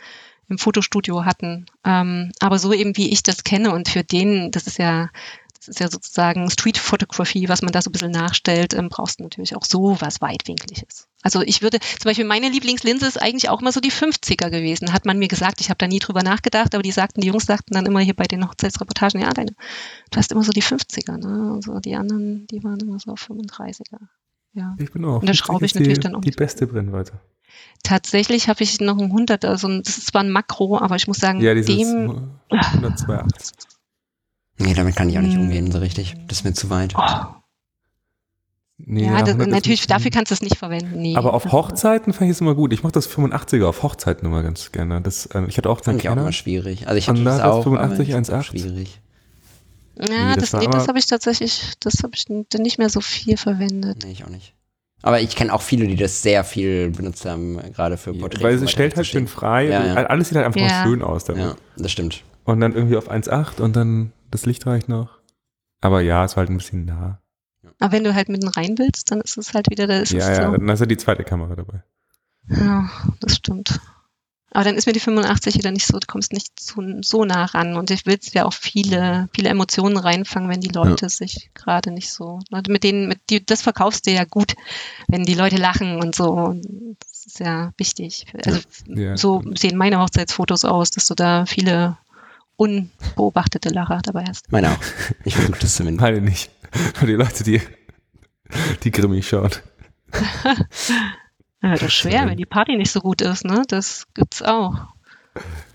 im 0.49 0.57
Fotostudio 0.57 1.23
hatten. 1.23 1.65
Ähm, 1.85 2.31
aber 2.39 2.59
so 2.59 2.73
eben, 2.73 2.97
wie 2.97 3.09
ich 3.09 3.23
das 3.23 3.43
kenne 3.43 3.71
und 3.71 3.87
für 3.87 4.03
den, 4.03 4.51
das 4.51 4.67
ist 4.67 4.79
ja, 4.79 5.09
das 5.59 5.67
ist 5.67 5.79
ja 5.79 5.89
sozusagen 5.89 6.49
Street 6.49 6.77
Photography, 6.77 7.49
was 7.49 7.61
man 7.61 7.71
da 7.71 7.81
so 7.81 7.89
ein 7.89 7.93
bisschen 7.93 8.11
nachstellt, 8.11 8.73
ähm, 8.73 8.89
brauchst 8.89 9.19
du 9.19 9.23
natürlich 9.23 9.55
auch 9.55 9.65
so 9.65 9.97
was 9.99 10.21
Weitwinkliges. 10.21 11.07
Also 11.23 11.41
ich 11.41 11.61
würde, 11.61 11.79
zum 11.79 12.09
Beispiel 12.09 12.25
meine 12.25 12.49
Lieblingslinse 12.49 13.07
ist 13.07 13.21
eigentlich 13.21 13.49
auch 13.49 13.61
mal 13.61 13.71
so 13.71 13.79
die 13.79 13.91
50er 13.91 14.49
gewesen, 14.49 14.93
hat 14.93 15.05
man 15.05 15.19
mir 15.19 15.27
gesagt. 15.27 15.61
Ich 15.61 15.69
habe 15.69 15.77
da 15.77 15.87
nie 15.87 15.99
drüber 15.99 16.23
nachgedacht, 16.23 16.73
aber 16.73 16.83
die 16.83 16.91
sagten, 16.91 17.21
die 17.21 17.27
Jungs 17.27 17.45
sagten 17.45 17.73
dann 17.73 17.85
immer 17.85 17.99
hier 17.99 18.15
bei 18.15 18.25
den 18.25 18.47
Hochzeitsreportagen, 18.47 19.21
ja, 19.21 19.31
deine, 19.31 19.53
du 20.11 20.17
hast 20.17 20.31
immer 20.31 20.43
so 20.43 20.51
die 20.51 20.63
50er, 20.63 21.17
ne? 21.17 21.53
Also 21.55 21.79
die 21.79 21.95
anderen, 21.95 22.47
die 22.47 22.63
waren 22.63 22.79
immer 22.79 22.99
so 22.99 23.11
auf 23.11 23.29
35er. 23.29 23.99
Ja. 24.53 24.75
Ich 24.79 24.91
bin 24.91 25.05
auch. 25.05 25.21
Und 25.21 25.27
da 25.27 25.33
50 25.33 25.37
schraube 25.37 25.65
ich 25.65 25.75
natürlich 25.75 25.99
die, 25.99 26.03
dann 26.03 26.15
auch 26.15 26.21
Die 26.21 26.31
beste 26.31 26.67
Brennweite. 26.67 27.19
Tatsächlich 27.83 28.49
habe 28.49 28.63
ich 28.63 28.79
noch 28.79 28.97
ein 28.97 29.05
100, 29.05 29.45
also 29.45 29.67
das 29.79 29.97
ist 29.97 30.07
zwar 30.07 30.21
ein 30.21 30.29
Makro, 30.29 30.79
aber 30.79 30.95
ich 30.95 31.07
muss 31.07 31.17
sagen, 31.17 31.41
Ja, 31.41 31.53
dem, 31.53 32.31
102,8. 32.49 33.76
Nee, 34.57 34.73
damit 34.73 34.95
kann 34.95 35.09
ich 35.09 35.17
auch 35.17 35.21
nicht 35.21 35.35
Hm. 35.35 35.43
umgehen, 35.43 35.71
so 35.71 35.79
richtig. 35.79 36.15
Das 36.27 36.39
ist 36.39 36.43
mir 36.43 36.53
zu 36.53 36.69
weit. 36.69 36.93
oh, 36.97 37.01
Nee, 38.79 39.05
ja, 39.05 39.19
das, 39.21 39.29
100 39.29 39.47
ist 39.47 39.53
natürlich, 39.53 39.79
nicht- 39.81 39.91
dafür 39.91 40.11
kannst 40.11 40.29
du 40.29 40.35
es 40.35 40.41
nicht 40.43 40.55
verwenden. 40.57 41.01
Nee. 41.01 41.15
Aber 41.15 41.33
auf 41.33 41.51
Hochzeiten 41.51 42.13
fand 42.13 42.29
ich 42.29 42.35
es 42.37 42.41
immer 42.41 42.53
gut. 42.53 42.71
Ich 42.73 42.83
mochte 42.83 42.93
das 42.99 43.07
85er 43.09 43.65
auf 43.65 43.81
Hochzeiten 43.81 44.27
immer 44.27 44.43
ganz 44.43 44.71
gerne. 44.71 45.01
Das, 45.01 45.27
ähm, 45.33 45.47
ich 45.49 45.57
hatte 45.57 45.69
auch 45.69 45.83
Fand 45.83 45.99
ich 45.99 46.09
auch 46.09 46.13
immer 46.15 46.31
schwierig. 46.31 46.87
Also 46.87 46.97
ich 46.97 47.09
hatte 47.09 47.23
das 47.23 47.37
da 47.37 47.43
das 47.43 47.53
auch, 47.55 47.63
85 47.63 48.09
aber 48.13 48.19
1.8. 48.19 48.43
schwierig. 48.43 49.01
Ja, 49.99 50.05
Nee, 50.29 50.35
das 50.35 50.51
das, 50.51 50.61
nee, 50.61 50.67
das 50.69 50.87
habe 50.87 50.99
ich 50.99 51.07
tatsächlich, 51.07 51.73
das 51.79 52.03
habe 52.03 52.11
ich 52.13 52.25
dann 52.25 52.61
nicht 52.61 52.77
mehr 52.77 52.89
so 52.89 53.01
viel 53.01 53.35
verwendet. 53.37 54.03
Nee, 54.05 54.11
ich 54.11 54.23
auch 54.23 54.29
nicht. 54.29 54.53
Aber 55.01 55.21
ich 55.21 55.35
kenne 55.35 55.53
auch 55.53 55.61
viele, 55.63 55.87
die 55.87 55.95
das 55.95 56.21
sehr 56.21 56.43
viel 56.43 56.91
benutzt 56.91 57.25
haben, 57.25 57.57
äh, 57.57 57.71
gerade 57.71 57.97
für 57.97 58.13
Porträts. 58.13 58.43
Weil 58.43 58.57
weiter 58.61 58.67
stellt 58.67 58.95
halt 58.95 59.07
schön 59.07 59.27
frei. 59.27 59.69
Ja, 59.69 59.85
ja. 59.87 59.93
Alles 60.05 60.27
sieht 60.29 60.37
halt 60.37 60.45
einfach 60.45 60.61
Ja. 60.61 60.83
schön 60.83 61.01
aus 61.01 61.23
damit. 61.25 61.41
Ja, 61.43 61.55
das 61.77 61.91
stimmt. 61.91 62.23
Und 62.45 62.59
dann 62.59 62.75
irgendwie 62.75 62.95
auf 62.97 63.09
1,8 63.09 63.59
und 63.59 63.75
dann 63.75 64.11
das 64.31 64.45
Licht 64.45 64.65
reicht 64.65 64.89
noch. 64.89 65.17
Aber 65.81 66.01
ja, 66.01 66.23
es 66.25 66.35
war 66.35 66.41
halt 66.41 66.49
ein 66.49 66.57
bisschen 66.57 66.85
nah. 66.85 67.21
Aber 67.79 67.91
wenn 67.91 68.03
du 68.03 68.15
halt 68.15 68.29
mitten 68.29 68.47
rein 68.47 68.77
willst, 68.77 69.11
dann 69.11 69.21
ist 69.21 69.37
es 69.37 69.53
halt 69.53 69.69
wieder, 69.69 69.87
da 69.87 69.97
ist 69.99 70.11
Ja, 70.11 70.19
es 70.19 70.37
ja, 70.37 70.51
so. 70.51 70.57
dann 70.57 70.69
ist 70.69 70.79
ja 70.79 70.85
die 70.85 70.97
zweite 70.97 71.23
Kamera 71.23 71.55
dabei. 71.55 71.83
Ja, 72.49 72.89
das 73.19 73.35
stimmt. 73.35 73.79
Aber 74.51 74.63
dann 74.63 74.75
ist 74.75 74.87
mir 74.87 74.93
die 74.93 75.01
85 75.01 75.55
wieder 75.55 75.71
nicht 75.71 75.85
so, 75.85 75.99
du 75.99 76.07
kommst 76.07 76.31
nicht 76.31 76.57
so, 76.59 76.81
so 77.01 77.25
nah 77.25 77.45
ran. 77.45 77.75
Und 77.75 77.91
ich 77.91 78.05
will 78.05 78.17
ja 78.31 78.45
auch 78.45 78.53
viele, 78.53 79.27
viele 79.35 79.49
Emotionen 79.49 79.97
reinfangen, 79.97 80.49
wenn 80.49 80.61
die 80.61 80.69
Leute 80.69 81.09
sich 81.09 81.51
gerade 81.53 81.91
nicht 81.91 82.09
so, 82.11 82.39
Leute, 82.49 82.71
mit 82.71 82.83
denen, 82.83 83.07
mit 83.09 83.19
die, 83.29 83.45
das 83.45 83.61
verkaufst 83.61 84.07
du 84.07 84.11
ja 84.11 84.23
gut, 84.23 84.55
wenn 85.09 85.25
die 85.25 85.33
Leute 85.35 85.57
lachen 85.57 85.97
und 86.01 86.15
so. 86.15 86.31
Und 86.31 86.95
Das 87.01 87.25
ist 87.25 87.39
ja 87.39 87.73
wichtig. 87.77 88.25
Also 88.45 88.61
Ja, 88.87 89.17
so 89.17 89.43
sehen 89.55 89.77
meine 89.77 89.99
Hochzeitsfotos 89.99 90.63
aus, 90.65 90.91
dass 90.91 91.07
du 91.07 91.13
da 91.13 91.45
viele 91.45 91.97
unbeobachtete 92.57 93.69
Lacher 93.69 93.99
dabei 94.03 94.25
hast. 94.27 94.51
Meine 94.51 94.71
auch. 94.71 94.77
Ich 95.23 95.35
versuche 95.35 95.59
das 95.59 95.75
zumindest. 95.75 96.01
Meine 96.01 96.21
nicht. 96.21 96.51
Nur 96.99 97.07
die 97.07 97.13
Leute, 97.13 97.43
die, 97.43 97.61
die 98.83 98.91
grimmig 98.91 99.27
schauen. 99.27 99.51
Ja, 101.63 101.71
das 101.71 101.81
ist 101.81 101.93
schwer, 101.93 102.27
wenn 102.27 102.37
die 102.37 102.45
Party 102.45 102.75
nicht 102.77 102.91
so 102.91 103.01
gut 103.01 103.19
ist, 103.21 103.43
ne? 103.43 103.63
Das 103.67 104.05
gibt's 104.13 104.43
auch. 104.43 104.75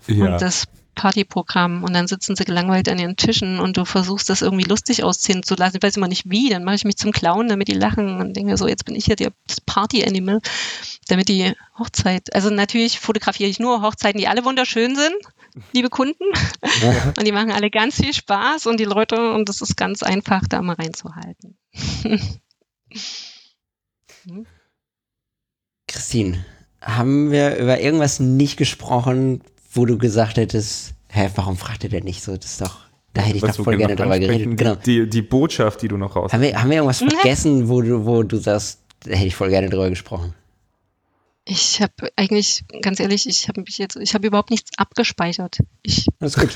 Ja. 0.07 0.25
Und 0.33 0.41
das 0.41 0.63
Partyprogramm. 0.95 1.83
Und 1.83 1.93
dann 1.93 2.07
sitzen 2.07 2.37
sie 2.37 2.45
gelangweilt 2.45 2.87
an 2.87 2.99
ihren 2.99 3.17
Tischen 3.17 3.59
und 3.59 3.75
du 3.75 3.83
versuchst 3.83 4.29
das 4.29 4.41
irgendwie 4.41 4.63
lustig 4.63 5.03
aussehen 5.03 5.43
zu 5.43 5.55
lassen. 5.55 5.75
Ich 5.77 5.83
weiß 5.83 5.97
immer 5.97 6.07
nicht 6.07 6.29
wie. 6.29 6.49
Dann 6.49 6.63
mache 6.63 6.75
ich 6.75 6.85
mich 6.85 6.95
zum 6.95 7.11
Clown, 7.11 7.49
damit 7.49 7.67
die 7.67 7.73
lachen 7.73 8.21
und 8.21 8.33
denke 8.37 8.55
so, 8.55 8.65
jetzt 8.65 8.85
bin 8.85 8.95
ich 8.95 9.03
hier 9.05 9.17
der- 9.17 9.33
das 9.45 9.59
Party-Animal, 9.59 10.39
damit 11.09 11.27
die 11.27 11.53
Hochzeit. 11.77 12.33
Also 12.33 12.49
natürlich 12.49 13.01
fotografiere 13.01 13.49
ich 13.49 13.59
nur 13.59 13.81
Hochzeiten, 13.81 14.19
die 14.21 14.29
alle 14.29 14.45
wunderschön 14.45 14.95
sind, 14.95 15.15
liebe 15.73 15.89
Kunden. 15.89 16.23
Und 17.17 17.25
die 17.25 17.31
machen 17.31 17.51
alle 17.51 17.69
ganz 17.69 17.95
viel 17.95 18.13
Spaß 18.13 18.67
und 18.67 18.79
die 18.79 18.85
Leute, 18.85 19.33
und 19.33 19.49
das 19.49 19.61
ist 19.61 19.75
ganz 19.77 20.03
einfach, 20.03 20.41
da 20.47 20.61
mal 20.61 20.75
reinzuhalten. 20.75 21.57
Christine, 25.87 26.45
haben 26.81 27.31
wir 27.31 27.57
über 27.57 27.79
irgendwas 27.79 28.19
nicht 28.19 28.57
gesprochen, 28.57 29.41
wo 29.71 29.85
du 29.85 29.97
gesagt 29.97 30.37
hättest, 30.37 30.93
hä, 31.09 31.29
warum 31.35 31.57
fragt 31.57 31.83
ihr 31.83 31.89
denn 31.89 32.03
nicht 32.03 32.23
so? 32.23 32.35
Das 32.35 32.45
ist 32.45 32.61
doch, 32.61 32.79
da 33.13 33.21
hätte 33.21 33.37
ich 33.37 33.43
Was 33.43 33.57
doch 33.57 33.63
voll 33.63 33.77
gerne 33.77 33.95
noch 33.95 34.03
drüber 34.03 34.19
geredet. 34.19 34.57
Genau. 34.57 34.75
Die, 34.75 35.09
die 35.09 35.21
Botschaft, 35.21 35.81
die 35.81 35.87
du 35.87 35.97
noch 35.97 36.15
raus 36.15 36.33
Haben 36.33 36.41
wir, 36.41 36.59
haben 36.59 36.69
wir 36.69 36.77
irgendwas 36.77 36.99
vergessen, 37.07 37.69
wo 37.69 37.81
du, 37.81 38.05
wo 38.05 38.23
du 38.23 38.37
sagst, 38.37 38.79
da 39.01 39.11
hätte 39.11 39.27
ich 39.27 39.35
voll 39.35 39.49
gerne 39.49 39.69
drüber 39.69 39.89
gesprochen? 39.89 40.33
Ich 41.45 41.81
habe 41.81 41.91
eigentlich, 42.15 42.63
ganz 42.81 43.01
ehrlich, 43.01 43.27
ich 43.27 43.49
habe 43.49 43.61
mich 43.61 43.77
jetzt, 43.77 43.97
ich 43.97 44.13
habe 44.13 44.25
überhaupt 44.27 44.49
nichts 44.49 44.71
abgespeichert. 44.77 45.57
Ich, 45.81 46.07
Alles 46.21 46.35
gut. 46.37 46.55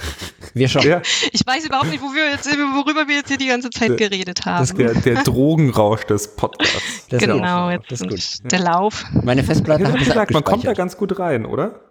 Wir 0.53 0.69
schon. 0.69 0.81
Ja, 0.83 1.01
ich 1.33 1.45
weiß 1.45 1.65
überhaupt 1.65 1.89
nicht, 1.89 2.01
wo 2.01 2.05
wir 2.13 2.31
jetzt, 2.31 2.45
worüber 2.47 3.05
wir 3.07 3.15
jetzt 3.17 3.27
hier 3.27 3.37
die 3.37 3.47
ganze 3.47 3.69
Zeit 3.69 3.97
geredet 3.97 4.39
das 4.45 4.71
ist 4.71 4.77
haben. 4.77 4.77
der, 4.77 4.93
der 4.93 5.23
Drogenrausch 5.23 6.05
des 6.05 6.35
Podcasts. 6.37 7.07
Das 7.09 7.21
ist 7.21 7.27
genau, 7.27 7.69
jetzt 7.69 7.91
das 7.91 7.99
ist 8.01 8.41
gut. 8.43 8.51
der 8.51 8.59
Lauf. 8.59 9.03
Meine 9.23 9.43
Festplatte 9.43 9.83
hätte 9.83 9.91
hat 9.93 9.99
das 9.99 10.07
gesagt, 10.07 10.31
man 10.31 10.43
kommt 10.45 10.63
da 10.65 10.71
ganz 10.73 10.95
gut 10.95 11.19
rein, 11.19 11.45
oder? 11.45 11.81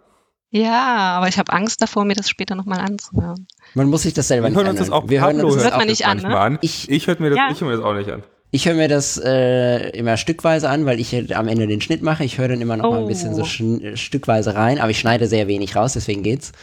Ja, 0.49 1.17
aber 1.17 1.27
ich 1.27 1.37
habe 1.37 1.53
Angst 1.53 1.81
davor, 1.83 2.03
mir 2.05 2.15
das 2.15 2.29
später 2.29 2.55
nochmal 2.55 2.79
anzuhören. 2.79 3.47
Man 3.75 3.89
muss 3.89 4.03
sich 4.03 4.13
das 4.15 4.27
selber 4.29 4.45
Wir 4.45 4.49
nicht 4.51 4.57
hören 4.57 4.69
uns 4.69 4.79
das 4.79 4.87
anhören. 4.89 5.03
auch, 5.05 5.09
Wir 5.09 5.21
hören 5.21 5.41
uns 5.41 5.53
Das 5.55 5.55
das 5.55 5.63
hört 5.65 5.73
man 5.73 5.81
auch 5.81 5.89
nicht 5.89 6.05
an, 6.07 6.17
ne? 6.19 6.39
an. 6.39 6.57
Ich- 6.61 6.89
Ich, 6.89 7.05
höre 7.05 7.19
mir, 7.19 7.29
das- 7.29 7.37
Ja. 7.37 7.49
ich 7.51 7.61
hör 7.61 7.67
mir 7.67 7.75
das 7.75 7.85
auch 7.85 7.93
nicht 7.93 8.09
an. 8.09 8.23
Ich 8.51 8.65
höre 8.67 8.75
mir 8.75 8.87
das 8.87 9.17
äh, 9.23 9.89
immer 9.89 10.15
stückweise 10.17 10.69
an, 10.69 10.85
weil 10.85 10.99
ich 10.99 11.11
halt 11.13 11.33
am 11.33 11.47
Ende 11.49 11.67
den 11.67 11.81
Schnitt 11.81 12.01
mache. 12.01 12.23
Ich 12.23 12.37
höre 12.37 12.47
dann 12.47 12.61
immer 12.61 12.77
noch 12.77 12.89
mal 12.89 12.97
ein 12.99 13.03
Oh. 13.03 13.07
bisschen 13.07 13.35
so 13.35 13.43
schn 13.43 13.81
äh, 13.83 13.97
stückweise 13.97 14.55
rein, 14.55 14.79
aber 14.79 14.89
ich 14.89 14.99
schneide 14.99 15.27
sehr 15.27 15.47
wenig 15.47 15.75
raus, 15.75 15.93
deswegen 15.93 16.23
geht's. 16.23 16.53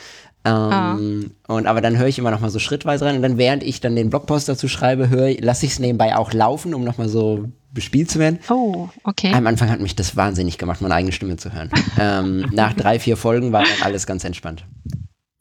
Ähm, 0.47 1.31
und 1.47 1.67
aber 1.67 1.81
dann 1.81 1.97
höre 1.99 2.07
ich 2.09 2.19
immer 2.19 2.31
noch 2.31 2.41
mal 2.41 2.51
so 2.51 2.59
schrittweise 2.59 3.07
rein 3.07 3.17
und 3.17 3.23
dann 3.23 3.39
während 3.39 3.63
ich 3.63 3.81
dann 3.81 3.97
den 3.97 4.11
Blogpost 4.11 4.49
dazu 4.49 4.69
schreibe, 4.69 5.09
höre, 5.09 5.35
lasse 5.41 5.65
ich 5.65 5.73
es 5.73 5.79
nebenbei 5.79 6.17
auch 6.17 6.33
laufen, 6.35 6.75
um 6.75 6.85
noch 6.85 6.99
mal 6.99 7.09
so 7.09 7.47
bespielt 7.73 8.11
zu 8.11 8.19
werden. 8.19 8.39
Oh, 8.51 8.89
okay. 9.05 9.33
Am 9.33 9.47
Anfang 9.47 9.71
hat 9.71 9.81
mich 9.81 9.97
das 9.97 10.17
wahnsinnig 10.17 10.59
gemacht, 10.59 10.81
meine 10.83 10.95
eigene 10.95 11.13
Stimme 11.13 11.37
zu 11.37 11.53
hören. 11.53 11.71
ähm, 12.01 12.47
nach 12.53 12.75
drei, 12.75 12.99
vier 12.99 13.17
Folgen 13.17 13.53
war 13.53 13.63
dann 13.63 13.83
alles 13.83 14.07
ganz 14.07 14.25
entspannt. 14.25 14.65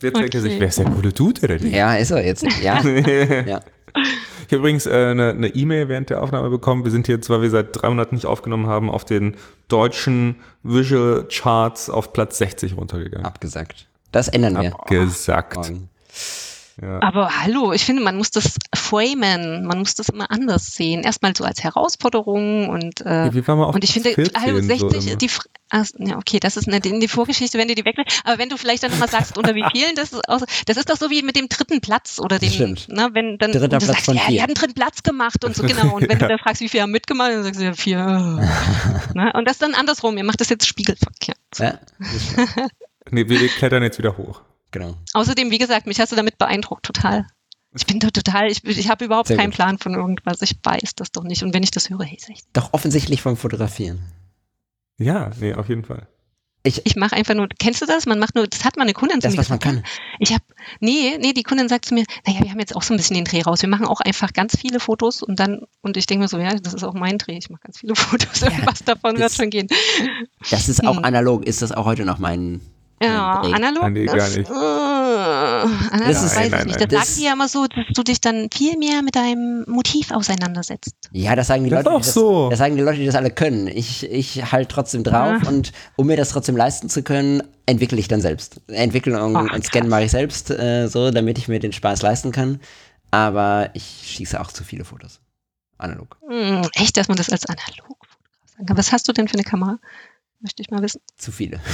Jetzt 0.01 0.17
denkt 0.17 0.35
er 0.35 0.41
sich, 0.41 0.51
Okay. 0.53 0.59
wer 0.61 0.67
ist 0.69 0.79
der 0.79 0.85
coole 0.85 1.11
Dude, 1.13 1.41
oder 1.41 1.57
die? 1.57 1.69
Ja, 1.69 1.95
ist 1.95 2.11
er 2.11 2.25
jetzt. 2.25 2.45
Ja, 2.61 2.81
ja. 3.45 3.59
Ja, 3.95 4.03
habe 4.53 4.57
übrigens 4.57 4.85
äh, 4.85 4.91
eine 4.91 5.29
eine 5.31 5.47
E-Mail 5.49 5.89
während 5.89 6.09
der 6.09 6.21
Aufnahme 6.21 6.49
bekommen. 6.49 6.83
Wir 6.83 6.91
sind 6.91 7.07
jetzt, 7.07 7.29
weil 7.29 7.41
wir 7.41 7.49
seit 7.49 7.69
drei 7.71 7.89
Monaten 7.89 8.15
nicht 8.15 8.25
aufgenommen 8.25 8.67
haben, 8.67 8.89
auf 8.89 9.05
den 9.05 9.35
deutschen 9.67 10.37
Visual 10.63 11.27
Charts 11.29 11.89
auf 11.89 12.13
Platz 12.13 12.37
60 12.37 12.77
runtergegangen. 12.77 13.25
Abgesagt. 13.25 13.87
Das 14.11 14.27
ändern 14.27 14.61
wir. 14.61 14.73
Abgesagt. 14.73 15.55
Morgen. 15.55 15.89
Ja. 16.83 17.01
Aber 17.01 17.41
hallo, 17.41 17.71
ich 17.71 17.85
finde, 17.85 18.01
man 18.03 18.17
muss 18.17 18.29
das 18.31 18.57
framen, 18.75 19.65
man 19.65 19.79
muss 19.79 19.95
das 19.95 20.09
immer 20.09 20.29
anders 20.29 20.73
sehen. 20.73 21.01
Erstmal 21.03 21.33
so 21.35 21.43
als 21.45 21.63
Herausforderung 21.63 22.67
und 22.69 23.01
äh, 23.05 23.27
Ja, 23.27 23.33
wir 23.33 23.47
waren 23.47 23.57
mal 23.59 23.65
auf 23.65 23.75
und 23.75 23.83
ich 23.83 23.93
finde, 23.93 24.09
14 24.13 24.41
hallo, 24.41 24.59
so 24.61 24.89
60, 24.89 25.07
immer. 25.07 25.15
die, 25.17 25.29
ach, 25.69 25.85
ja, 25.97 26.17
okay, 26.17 26.39
das 26.39 26.57
ist 26.57 26.67
eine, 26.67 26.79
die, 26.81 26.99
die 26.99 27.07
Vorgeschichte, 27.07 27.57
wenn 27.57 27.67
du 27.67 27.75
die 27.75 27.85
weglässt. 27.85 28.21
Aber 28.25 28.37
wenn 28.37 28.49
du 28.49 28.57
vielleicht 28.57 28.83
dann 28.83 28.91
nochmal 28.91 29.07
sagst, 29.09 29.37
unter 29.37 29.55
wie 29.55 29.63
vielen, 29.71 29.95
das 29.95 30.11
ist, 30.13 30.27
auch, 30.29 30.39
so- 30.39 30.45
das 30.65 30.77
ist 30.77 30.89
doch 30.89 30.97
so 30.97 31.09
wie 31.09 31.21
mit 31.23 31.35
dem 31.35 31.47
dritten 31.49 31.79
Platz 31.81 32.19
oder 32.19 32.37
dem, 32.39 32.51
Stimmt. 32.51 32.89
ne, 32.89 33.09
wenn 33.13 33.37
dann 33.37 33.51
Dritter 33.53 33.67
Platz 33.69 33.85
sagst, 33.85 34.05
von 34.05 34.15
ja, 34.15 34.21
vier. 34.23 34.31
die 34.35 34.41
haben 34.41 34.47
einen 34.49 34.55
dritten 34.55 34.73
Platz 34.73 35.03
gemacht 35.03 35.45
und 35.45 35.55
so, 35.55 35.63
genau. 35.63 35.95
Und 35.95 36.09
wenn 36.09 36.19
du 36.19 36.27
dann 36.27 36.39
fragst, 36.39 36.61
wie 36.61 36.69
viele 36.69 36.83
haben 36.83 36.91
mitgemacht, 36.91 37.31
dann 37.31 37.43
sagst 37.43 37.59
du 37.59 37.65
ja 37.65 37.73
vier. 37.73 37.97
ne? 39.13 39.31
Und 39.33 39.47
das 39.47 39.57
dann 39.57 39.73
andersrum, 39.73 40.17
ihr 40.17 40.23
macht 40.23 40.41
das 40.41 40.49
jetzt 40.49 40.67
spiegelverkehrt. 40.67 41.37
Ja, 41.59 41.79
Nee, 43.11 43.27
wir 43.27 43.47
klettern 43.49 43.83
jetzt 43.83 43.97
wieder 43.97 44.17
hoch. 44.17 44.41
Genau. 44.73 44.95
Außerdem, 45.13 45.49
wie 45.51 45.57
gesagt, 45.57 45.87
mich 45.87 45.99
hast 46.01 46.11
du 46.11 46.17
damit 46.17 46.37
beeindruckt, 46.37 46.85
total. 46.85 47.25
Ich 47.75 47.85
bin 47.87 47.99
da 47.99 48.09
total, 48.11 48.51
ich, 48.51 48.63
ich 48.65 48.89
habe 48.89 49.05
überhaupt 49.05 49.29
Sehr 49.29 49.37
keinen 49.37 49.47
gut. 49.51 49.55
Plan 49.55 49.77
von 49.79 49.93
irgendwas. 49.95 50.41
Ich 50.43 50.55
weiß 50.61 50.93
das 50.95 51.11
doch 51.11 51.23
nicht. 51.23 51.41
Und 51.43 51.53
wenn 51.55 51.63
ich 51.63 51.71
das 51.71 51.89
höre, 51.89 52.03
hey, 52.03 52.19
echt. 52.27 52.45
Doch 52.53 52.73
offensichtlich 52.73 53.21
vom 53.21 53.35
Fotografieren. 53.37 53.99
Ja, 54.99 55.31
nee, 55.39 55.53
auf 55.55 55.69
jeden 55.69 55.83
Fall. 55.83 56.07
Ich 56.65 56.95
mache 56.95 57.15
einfach 57.17 57.33
nur, 57.33 57.49
kennst 57.59 57.81
du 57.81 57.85
das? 57.85 58.05
Man 58.05 58.19
macht 58.19 58.35
nur, 58.35 58.47
das 58.47 58.63
hat 58.63 58.77
mal 58.77 58.83
eine 58.83 58.93
Kundin 58.93 59.19
zu 59.19 59.27
Das, 59.27 59.33
mir 59.33 59.39
was 59.39 59.49
man 59.49 59.59
kann. 59.59 59.83
Ich 60.19 60.31
habe, 60.31 60.43
nee, 60.79 61.17
nee, 61.19 61.33
die 61.33 61.43
Kundin 61.43 61.67
sagt 61.67 61.83
zu 61.85 61.93
mir, 61.93 62.05
naja, 62.25 62.39
wir 62.41 62.51
haben 62.51 62.59
jetzt 62.59 62.73
auch 62.73 62.83
so 62.83 62.93
ein 62.93 62.97
bisschen 62.97 63.15
den 63.15 63.25
Dreh 63.25 63.41
raus. 63.41 63.61
Wir 63.63 63.67
machen 63.67 63.85
auch 63.85 63.99
einfach 63.99 64.31
ganz 64.31 64.57
viele 64.57 64.79
Fotos 64.79 65.21
und 65.23 65.39
dann, 65.41 65.63
und 65.81 65.97
ich 65.97 66.05
denke 66.05 66.21
mir 66.21 66.27
so, 66.29 66.37
ja, 66.37 66.53
das 66.55 66.73
ist 66.73 66.83
auch 66.85 66.93
mein 66.93 67.17
Dreh. 67.17 67.37
Ich 67.37 67.49
mache 67.49 67.63
ganz 67.63 67.79
viele 67.79 67.95
Fotos. 67.97 68.43
Irgendwas 68.43 68.79
davon 68.85 69.13
wird 69.13 69.23
das- 69.25 69.35
schon 69.35 69.49
gehen. 69.49 69.67
Das 70.49 70.69
ist 70.69 70.85
auch 70.87 70.95
Hm. 70.97 71.03
analog. 71.05 71.43
Ist 71.45 71.61
das 71.63 71.73
auch 71.73 71.83
heute 71.85 72.05
noch 72.05 72.19
mein, 72.19 72.61
Ja, 73.03 73.41
analog. 73.41 73.89
Nee, 73.91 74.05
gar 74.05 74.15
das, 74.17 74.37
nicht. 74.37 74.49
Äh, 74.49 74.53
analog 74.53 76.07
Das 76.07 76.23
ist- 76.23 76.35
weiß 76.35 76.49
Nein, 76.51 76.59
ich 76.61 76.65
nicht. 76.65 76.79
nein, 76.79 76.89
Das 76.89 76.91
nein. 76.91 77.03
sagen 77.05 77.15
die 77.17 77.23
ja 77.25 77.33
immer 77.33 77.47
so, 77.47 77.67
dass 77.67 77.85
du 77.93 78.03
dich 78.03 78.21
dann 78.21 78.49
viel 78.53 78.77
mehr 78.77 79.01
mit 79.01 79.15
deinem 79.15 79.63
Motiv 79.67 80.11
auseinandersetzt. 80.11 80.95
Ja, 81.11 81.35
das 81.35 81.47
sagen 81.47 81.63
die 81.63 81.69
Das 81.69 81.79
ist 81.79 81.85
Leute, 81.85 81.95
auch 81.95 82.01
die 82.01 82.05
das, 82.05 82.13
so. 82.13 82.49
das 82.49 82.59
sagen 82.59 82.75
die 82.75 82.81
Leute, 82.81 82.99
die 82.99 83.05
das 83.05 83.15
alle 83.15 83.31
können. 83.31 83.67
Ich, 83.67 84.09
ich 84.11 84.51
halt 84.51 84.69
trotzdem 84.69 85.03
drauf 85.03 85.41
Ah. 85.45 85.47
und 85.49 85.71
um 85.95 86.07
mir 86.07 86.17
das 86.17 86.29
trotzdem 86.29 86.55
leisten 86.57 86.89
zu 86.89 87.03
können, 87.03 87.43
entwickle 87.65 87.97
ich 87.99 88.07
dann 88.07 88.21
selbst. 88.21 88.61
Entwicklung 88.67 89.35
Ach, 89.37 89.53
und 89.53 89.63
Scannen 89.65 89.89
mache 89.89 90.03
ich 90.03 90.11
selbst, 90.11 90.49
äh, 90.51 90.87
so, 90.87 91.11
damit 91.11 91.37
ich 91.37 91.47
mir 91.47 91.59
den 91.59 91.73
Spaß 91.73 92.01
leisten 92.01 92.31
kann. 92.31 92.59
Aber 93.11 93.69
ich 93.73 93.83
schieße 94.05 94.39
auch 94.41 94.51
zu 94.51 94.63
viele 94.63 94.85
Fotos. 94.85 95.19
Analog. 95.77 96.17
Hm, 96.27 96.61
echt, 96.73 96.97
dass 96.97 97.07
man 97.07 97.17
das 97.17 97.29
als 97.29 97.45
Analogfotograf 97.45 98.17
sagen 98.55 98.65
kann. 98.67 98.77
Was 98.77 98.91
hast 98.91 99.07
du 99.07 99.13
denn 99.13 99.27
für 99.27 99.35
eine 99.35 99.43
Kamera? 99.43 99.77
Möchte 100.43 100.61
ich 100.61 100.69
mal 100.69 100.81
wissen. 100.83 100.99
Zu 101.17 101.31
viele. 101.31 101.59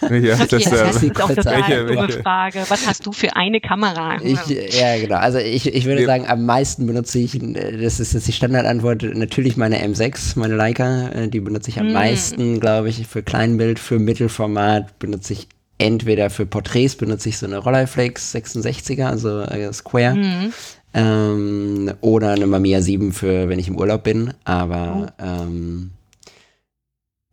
Ja, 0.00 0.34
Okay, 0.34 0.46
das, 0.48 0.48
das, 0.48 0.72
heißt, 0.72 1.02
ist 1.02 1.10
auch 1.20 1.26
kurze- 1.26 1.34
total 1.36 1.54
welche- 1.68 1.86
dumme 1.86 2.00
welche? 2.08 2.22
Frage. 2.22 2.64
Was 2.68 2.86
hast 2.86 3.04
du 3.06 3.12
für 3.12 3.36
eine 3.36 3.60
Kamera? 3.60 4.16
Ich, 4.22 4.38
ja, 4.48 4.98
genau. 4.98 5.16
Also 5.16 5.38
ich, 5.38 5.66
ich 5.72 5.84
würde 5.84 6.04
sagen, 6.06 6.26
am 6.26 6.46
meisten 6.46 6.86
benutze 6.86 7.18
ich, 7.18 7.38
das 7.38 8.00
ist 8.00 8.14
jetzt 8.14 8.26
die 8.26 8.32
Standardantwort, 8.32 9.02
natürlich 9.14 9.56
meine 9.58 9.84
M6, 9.86 10.38
meine 10.38 10.56
Leica, 10.56 11.08
äh, 11.10 11.28
die 11.28 11.40
benutze 11.40 11.68
ich 11.70 11.78
am 11.78 11.88
Mm. 11.88 11.92
meisten, 11.92 12.60
glaube 12.60 12.88
ich, 12.88 13.06
für 13.06 13.22
Kleinbild, 13.22 13.78
für 13.78 13.98
Mittelformat 13.98 14.98
benutze 14.98 15.34
ich 15.34 15.46
entweder 15.76 16.30
für 16.30 16.46
Porträts 16.46 16.96
benutze 16.96 17.28
ich 17.28 17.36
so 17.38 17.46
eine 17.46 17.58
Rolleiflex 17.58 18.34
66er, 18.34 19.04
also 19.06 19.42
äh, 19.42 19.70
Square, 19.72 20.14
Mhm. 20.14 20.52
ähm, 20.94 21.92
oder 22.00 22.30
eine 22.30 22.46
Mamiya 22.46 22.80
7 22.80 23.12
für, 23.12 23.48
wenn 23.48 23.58
ich 23.58 23.68
im 23.68 23.76
Urlaub 23.78 24.02
bin, 24.04 24.32
aber 24.44 25.12
Oh. 25.18 25.22
ähm, 25.24 25.90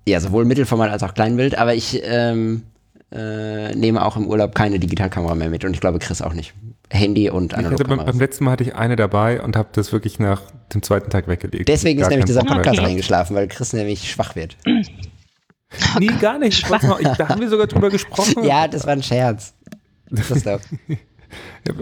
ja, 0.08 0.20
sowohl 0.20 0.46
Mittelformat 0.46 0.92
als 0.92 1.04
auch 1.04 1.14
Kleinbild, 1.14 1.58
aber 1.58 1.74
ich 1.74 2.02
ähm, 2.04 2.64
äh, 3.12 3.74
nehme 3.76 4.04
auch 4.06 4.18
im 4.18 4.28
Urlaub 4.28 4.56
keine 4.56 4.80
Digitalkamera 4.80 5.36
mehr 5.36 5.50
mit 5.50 5.66
und 5.66 5.74
ich 5.74 5.82
glaube 5.82 6.00
Chris 6.00 6.22
auch 6.22 6.34
nicht. 6.34 6.54
Handy 6.92 7.30
und 7.30 7.54
hatte 7.54 7.62
beim, 7.62 7.72
Analogkamera. 7.72 8.06
beim 8.06 8.20
letzten 8.20 8.44
Mal 8.44 8.52
hatte 8.52 8.64
ich 8.64 8.76
eine 8.76 8.96
dabei 8.96 9.42
und 9.42 9.56
habe 9.56 9.70
das 9.72 9.92
wirklich 9.92 10.20
nach 10.20 10.42
dem 10.74 10.84
zweiten 10.84 11.10
Tag 11.10 11.28
weggelegt. 11.28 11.68
Deswegen 11.68 12.00
ist 12.00 12.10
nämlich 12.10 12.26
dieser 12.26 12.44
Podcast 12.44 12.78
gehabt. 12.78 12.88
eingeschlafen, 12.88 13.36
weil 13.36 13.48
Chris 13.48 13.74
nämlich 13.74 14.12
schwach 14.12 14.36
wird. 14.36 14.58
Nee, 16.00 16.08
gar 16.22 16.38
nicht. 16.38 16.64
Ich, 16.64 16.68
da 17.18 17.30
haben 17.30 17.42
wir 17.42 17.50
sogar 17.50 17.68
drüber 17.68 17.90
gesprochen. 17.90 18.44
Ja, 18.46 18.68
das 18.68 18.86
war 18.86 18.94
ein 18.94 19.04
Scherz. 19.04 19.54
Christoph. 20.16 20.62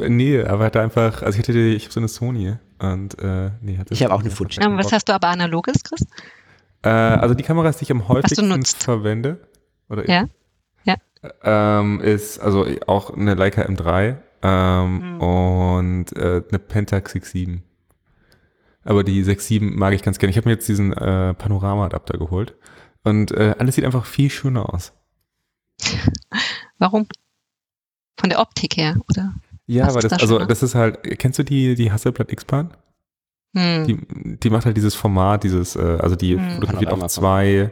Nee, 0.07 0.41
aber 0.41 0.65
hatte 0.65 0.81
einfach, 0.81 1.21
also 1.21 1.37
ich 1.37 1.43
hatte 1.43 1.53
die, 1.53 1.75
ich 1.75 1.83
habe 1.83 1.93
so 1.93 1.99
eine 1.99 2.07
Sony 2.07 2.55
und 2.79 3.19
äh, 3.19 3.51
nee, 3.61 3.77
hatte 3.77 3.93
Ich 3.93 4.01
habe 4.01 4.13
auch 4.13 4.21
eine 4.21 4.31
Fuji. 4.31 4.57
Was 4.61 4.91
hast 4.91 5.09
du 5.09 5.13
aber 5.13 5.27
analoges, 5.27 5.83
Chris? 5.83 6.07
Äh, 6.83 6.89
also 6.89 7.33
die 7.33 7.43
Kameras, 7.43 7.77
die 7.77 7.83
ich 7.83 7.91
am 7.91 8.07
häufigsten 8.07 8.63
verwende, 8.65 9.47
oder 9.89 10.07
Ja? 10.09 10.27
Ja. 10.83 10.95
ähm, 11.43 12.01
ist 12.01 12.39
also 12.39 12.65
auch 12.87 13.11
eine 13.15 13.35
Leica 13.35 13.61
M3 13.63 14.17
ähm, 14.41 15.01
Hm. 15.01 15.21
und 15.21 16.05
äh, 16.17 16.43
eine 16.49 16.59
Pentax 16.59 17.15
6.7. 17.15 17.61
Aber 18.83 19.03
die 19.05 19.23
6.7 19.23 19.71
mag 19.75 19.93
ich 19.93 20.03
ganz 20.03 20.19
gerne. 20.19 20.31
Ich 20.31 20.37
habe 20.37 20.49
mir 20.49 20.55
jetzt 20.55 20.67
diesen 20.67 20.91
äh, 20.91 21.33
Panorama-Adapter 21.33 22.17
geholt 22.17 22.55
und 23.03 23.31
äh, 23.31 23.55
alles 23.57 23.75
sieht 23.75 23.85
einfach 23.85 24.05
viel 24.05 24.29
schöner 24.29 24.73
aus. 24.73 24.91
Warum? 26.79 27.07
Von 28.19 28.29
der 28.29 28.39
Optik 28.39 28.75
her, 28.77 28.97
oder? 29.09 29.33
Ja, 29.65 29.87
aber 29.87 30.01
das, 30.01 30.09
da 30.11 30.17
also 30.17 30.39
das 30.39 30.61
ist 30.63 30.75
halt, 30.75 31.01
kennst 31.19 31.39
du 31.39 31.43
die, 31.43 31.75
die 31.75 31.91
Hasselblad 31.93 32.31
X-Pan? 32.31 32.73
Hm. 33.55 33.85
Die, 33.85 34.37
die 34.39 34.49
macht 34.49 34.65
halt 34.65 34.75
dieses 34.77 34.95
Format, 34.95 35.43
dieses, 35.43 35.75
äh, 35.75 35.97
also 35.99 36.15
die 36.15 36.35
Hm. 36.37 36.55
fotografiert 36.55 36.91
auf 36.91 37.05
zwei, 37.07 37.71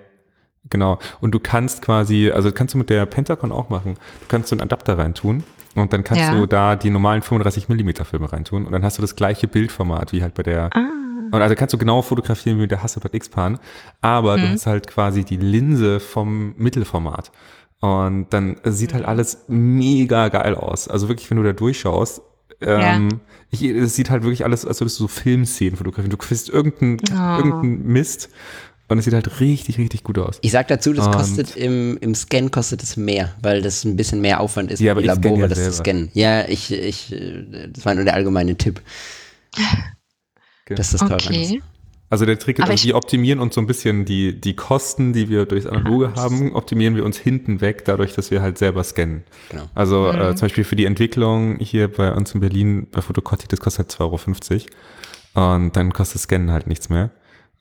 genau. 0.70 1.00
Und 1.22 1.32
du 1.32 1.40
kannst 1.40 1.82
quasi, 1.82 2.30
also 2.32 2.50
das 2.50 2.56
kannst 2.58 2.74
du 2.74 2.78
mit 2.78 2.90
der 2.90 3.06
Pentacon 3.06 3.52
auch 3.52 3.70
machen. 3.70 3.96
Du 3.96 4.26
kannst 4.28 4.50
so 4.50 4.56
einen 4.56 4.62
Adapter 4.62 4.98
reintun 4.98 5.44
und 5.76 5.92
dann 5.94 6.04
kannst 6.04 6.22
Ja. 6.24 6.34
du 6.36 6.46
da 6.46 6.76
die 6.76 6.90
normalen 6.92 7.22
35 7.24 7.68
Millimeter 7.70 8.06
Filme 8.06 8.32
reintun 8.32 8.66
und 8.66 8.72
dann 8.72 8.84
hast 8.84 8.98
du 8.98 9.02
das 9.02 9.16
gleiche 9.16 9.48
Bildformat 9.48 10.12
wie 10.14 10.22
halt 10.22 10.34
bei 10.36 10.44
der, 10.44 10.70
Ah. 10.76 10.80
und 11.32 11.42
also 11.42 11.56
kannst 11.56 11.74
du 11.74 11.78
genau 11.78 12.02
fotografieren 12.04 12.58
wie 12.58 12.62
mit 12.64 12.72
der 12.72 12.84
Hasselblad 12.84 13.16
X-Pan, 13.16 13.58
aber 14.02 14.36
du 14.38 14.44
Mhm. 14.46 14.52
hast 14.52 14.68
halt 14.68 14.86
quasi 14.88 15.24
die 15.24 15.38
Linse 15.38 16.00
vom 16.00 16.54
Mittelformat. 16.58 17.32
Und 17.80 18.28
dann 18.30 18.58
sieht 18.66 18.92
Mhm. 18.92 18.96
halt 18.98 19.06
alles 19.06 19.46
mega 19.48 20.28
geil 20.30 20.54
aus. 20.54 20.88
Also 20.88 21.08
wirklich, 21.10 21.28
wenn 21.32 21.38
du 21.38 21.44
da 21.44 21.54
durchschaust, 21.54 22.22
ähm, 22.62 23.20
ich, 23.50 23.64
es 23.64 23.96
sieht 23.96 24.10
halt 24.10 24.24
wirklich 24.24 24.44
alles, 24.46 24.66
als 24.66 24.80
würdest 24.80 25.00
du 25.00 25.04
so 25.04 25.08
Filmszenen 25.08 25.76
fotografieren. 25.76 26.10
Du 26.12 26.18
kriegst 26.18 26.50
irgendeinen 26.50 26.98
Oh. 27.12 27.38
irgendein 27.38 27.84
Mist 27.86 28.30
und 28.88 28.98
es 28.98 29.06
sieht 29.06 29.14
halt 29.14 29.40
richtig, 29.40 29.78
richtig 29.78 30.04
gut 30.04 30.18
aus. 30.18 30.38
Ich 30.42 30.52
sag 30.52 30.68
dazu, 30.68 30.94
das 30.94 31.06
Und- 31.08 31.14
kostet 31.16 31.56
im, 31.56 31.98
im 32.02 32.14
Scan 32.16 32.50
kostet 32.52 32.84
es 32.84 32.98
mehr, 32.98 33.34
weil 33.42 33.62
das 33.62 33.84
ein 33.86 33.96
bisschen 33.96 34.22
mehr 34.22 34.40
Aufwand 34.40 34.72
ist, 34.72 34.80
Ja, 34.80 34.92
aber 34.92 35.02
scanne 35.02 35.22
Labore 35.22 35.42
ja 35.42 35.48
das 35.48 35.58
zu 35.58 35.64
selber. 35.64 35.78
scannen. 35.78 36.10
Ja, 36.14 36.48
ich, 36.48 36.72
ich, 36.74 37.12
äh, 37.14 37.68
das 37.70 37.86
war 37.86 37.96
nur 37.96 38.04
der 38.06 38.14
allgemeine 38.16 38.56
Tipp, 38.56 38.82
Okay. 39.56 40.76
dass 40.76 40.92
das 40.92 41.02
teurer 41.02 41.32
ist. 41.32 41.56
Also 42.12 42.26
der 42.26 42.38
Trick 42.38 42.60
ist, 42.60 42.70
also 42.70 42.84
wir 42.88 42.96
optimieren 42.96 43.40
uns 43.40 43.56
so 43.56 43.62
ein 43.62 43.68
bisschen 43.68 44.06
die, 44.06 44.40
die 44.40 44.54
Kosten, 44.56 45.14
die 45.14 45.30
wir 45.30 45.46
durchs 45.46 45.66
Analoge 45.66 46.14
haben, 46.16 46.54
optimieren 46.54 46.96
wir 46.96 47.06
uns 47.06 47.18
hinten 47.18 47.62
weg, 47.62 47.86
dadurch, 47.86 48.14
dass 48.14 48.30
wir 48.32 48.42
halt 48.42 48.58
selber 48.58 48.84
scannen. 48.84 49.24
Genau. 49.50 49.64
Also 49.74 50.12
Mhm. 50.14 50.20
äh, 50.22 50.36
zum 50.36 50.46
Beispiel 50.48 50.66
für 50.66 50.76
die 50.76 50.86
Entwicklung 50.86 51.58
hier 51.60 51.88
bei 51.88 52.14
uns 52.14 52.34
in 52.36 52.42
Berlin 52.42 52.88
bei 52.92 53.02
Fotocotti, 53.02 53.48
das 53.48 53.60
kostet 53.62 53.88
halt 53.88 53.92
2,50 54.12 54.66
Euro. 55.36 55.54
Und 55.56 55.76
dann 55.78 55.94
kostet 55.94 56.22
Scannen 56.22 56.52
halt 56.52 56.68
nichts 56.68 56.90
mehr. 56.90 57.12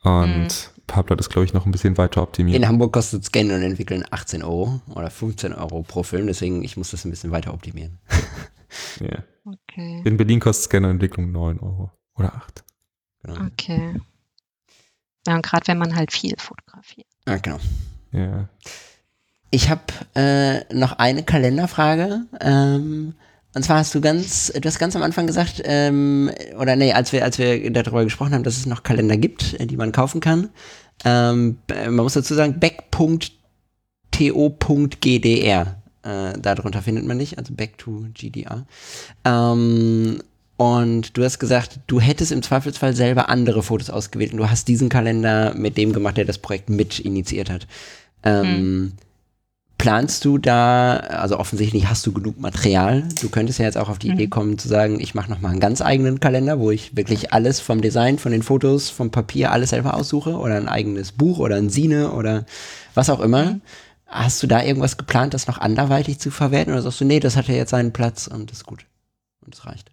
Und 0.02 0.26
Mhm. 0.28 0.48
Pablo 0.88 1.14
ist, 1.14 1.30
glaube 1.30 1.44
ich, 1.44 1.52
noch 1.54 1.66
ein 1.66 1.70
bisschen 1.70 1.96
weiter 1.98 2.20
optimiert. 2.20 2.56
In 2.58 2.66
Hamburg 2.66 2.92
kostet 2.92 3.24
Scannen 3.24 3.52
und 3.54 3.62
Entwickeln 3.62 4.04
18 4.10 4.42
Euro 4.42 4.80
oder 4.92 5.08
15 5.10 5.52
Euro 5.52 5.82
pro 5.84 6.02
Film, 6.02 6.26
deswegen 6.26 6.64
ich 6.64 6.76
muss 6.76 6.90
das 6.90 7.04
ein 7.04 7.10
bisschen 7.12 7.30
weiter 7.30 7.54
optimieren. 7.54 7.98
Ja. 9.00 9.24
Okay. 9.44 10.02
In 10.04 10.16
Berlin 10.16 10.38
kostet 10.40 10.64
Scanner 10.66 10.88
und 10.88 10.94
Entwicklung 10.94 11.32
9 11.32 11.58
Euro. 11.60 11.90
Oder 12.16 12.34
8. 12.34 12.64
Genau. 13.22 13.46
Okay. 13.46 13.94
Ja, 15.26 15.34
und 15.36 15.44
gerade 15.44 15.66
wenn 15.66 15.78
man 15.78 15.94
halt 15.94 16.12
viel 16.12 16.34
fotografiert. 16.38 17.06
Ah, 17.26 17.36
genau. 17.36 17.58
Ja. 18.12 18.48
Ich 19.50 19.68
habe 19.68 19.82
äh, 20.14 20.72
noch 20.74 20.92
eine 20.92 21.22
Kalenderfrage. 21.22 22.22
Ähm, 22.40 23.14
und 23.54 23.64
zwar 23.64 23.78
hast 23.78 23.94
du 23.94 24.00
ganz, 24.00 24.52
du 24.52 24.66
hast 24.66 24.78
ganz 24.78 24.94
am 24.94 25.02
Anfang 25.02 25.26
gesagt, 25.26 25.60
ähm, 25.64 26.30
oder 26.58 26.76
nee, 26.76 26.92
als 26.92 27.12
wir, 27.12 27.24
als 27.24 27.38
wir 27.38 27.70
darüber 27.72 28.04
gesprochen 28.04 28.32
haben, 28.32 28.44
dass 28.44 28.56
es 28.56 28.66
noch 28.66 28.84
Kalender 28.84 29.16
gibt, 29.16 29.58
äh, 29.60 29.66
die 29.66 29.76
man 29.76 29.90
kaufen 29.92 30.20
kann. 30.20 30.50
Ähm, 31.04 31.58
man 31.68 31.96
muss 31.96 32.12
dazu 32.14 32.34
sagen, 32.34 32.60
back.to.gdr. 32.60 33.36
Äh, 36.02 36.38
darunter 36.38 36.80
findet 36.80 37.04
man 37.06 37.18
dich, 37.18 37.36
also 37.38 37.52
back 37.54 37.76
to 37.76 38.06
GDR. 38.14 38.64
Ähm, 39.24 40.22
und 40.60 41.16
du 41.16 41.24
hast 41.24 41.38
gesagt, 41.38 41.80
du 41.86 42.00
hättest 42.00 42.32
im 42.32 42.42
Zweifelsfall 42.42 42.94
selber 42.94 43.30
andere 43.30 43.62
Fotos 43.62 43.88
ausgewählt 43.88 44.32
und 44.32 44.36
du 44.36 44.50
hast 44.50 44.68
diesen 44.68 44.90
Kalender 44.90 45.54
mit 45.54 45.78
dem 45.78 45.94
gemacht, 45.94 46.18
der 46.18 46.26
das 46.26 46.36
Projekt 46.36 46.68
mit 46.68 46.98
initiiert 46.98 47.48
hat. 47.48 47.66
Ähm, 48.24 48.92
Planst 49.78 50.26
du 50.26 50.36
da, 50.36 50.96
also 50.98 51.38
offensichtlich 51.38 51.88
hast 51.88 52.06
du 52.06 52.12
genug 52.12 52.38
Material. 52.38 53.08
Du 53.22 53.30
könntest 53.30 53.58
ja 53.58 53.64
jetzt 53.64 53.78
auch 53.78 53.88
auf 53.88 53.98
die 53.98 54.08
Mhm. 54.08 54.12
Idee 54.12 54.26
kommen 54.26 54.58
zu 54.58 54.68
sagen, 54.68 55.00
ich 55.00 55.14
mache 55.14 55.30
nochmal 55.30 55.52
einen 55.52 55.60
ganz 55.60 55.80
eigenen 55.80 56.20
Kalender, 56.20 56.58
wo 56.58 56.70
ich 56.70 56.94
wirklich 56.94 57.32
alles 57.32 57.60
vom 57.60 57.80
Design, 57.80 58.18
von 58.18 58.30
den 58.30 58.42
Fotos, 58.42 58.90
vom 58.90 59.10
Papier, 59.10 59.52
alles 59.52 59.70
selber 59.70 59.94
aussuche 59.94 60.36
oder 60.36 60.56
ein 60.56 60.68
eigenes 60.68 61.12
Buch 61.12 61.38
oder 61.38 61.56
ein 61.56 61.70
Sine 61.70 62.12
oder 62.12 62.44
was 62.92 63.08
auch 63.08 63.20
immer. 63.20 63.52
Mhm. 63.52 63.60
Hast 64.04 64.42
du 64.42 64.46
da 64.46 64.62
irgendwas 64.62 64.98
geplant, 64.98 65.32
das 65.32 65.46
noch 65.46 65.56
anderweitig 65.56 66.18
zu 66.18 66.30
verwerten 66.30 66.74
oder 66.74 66.82
sagst 66.82 67.00
du, 67.00 67.06
nee, 67.06 67.18
das 67.18 67.36
hat 67.36 67.48
ja 67.48 67.54
jetzt 67.54 67.70
seinen 67.70 67.94
Platz 67.94 68.26
und 68.26 68.52
ist 68.52 68.66
gut 68.66 68.84
und 69.42 69.54
es 69.54 69.64
reicht? 69.64 69.90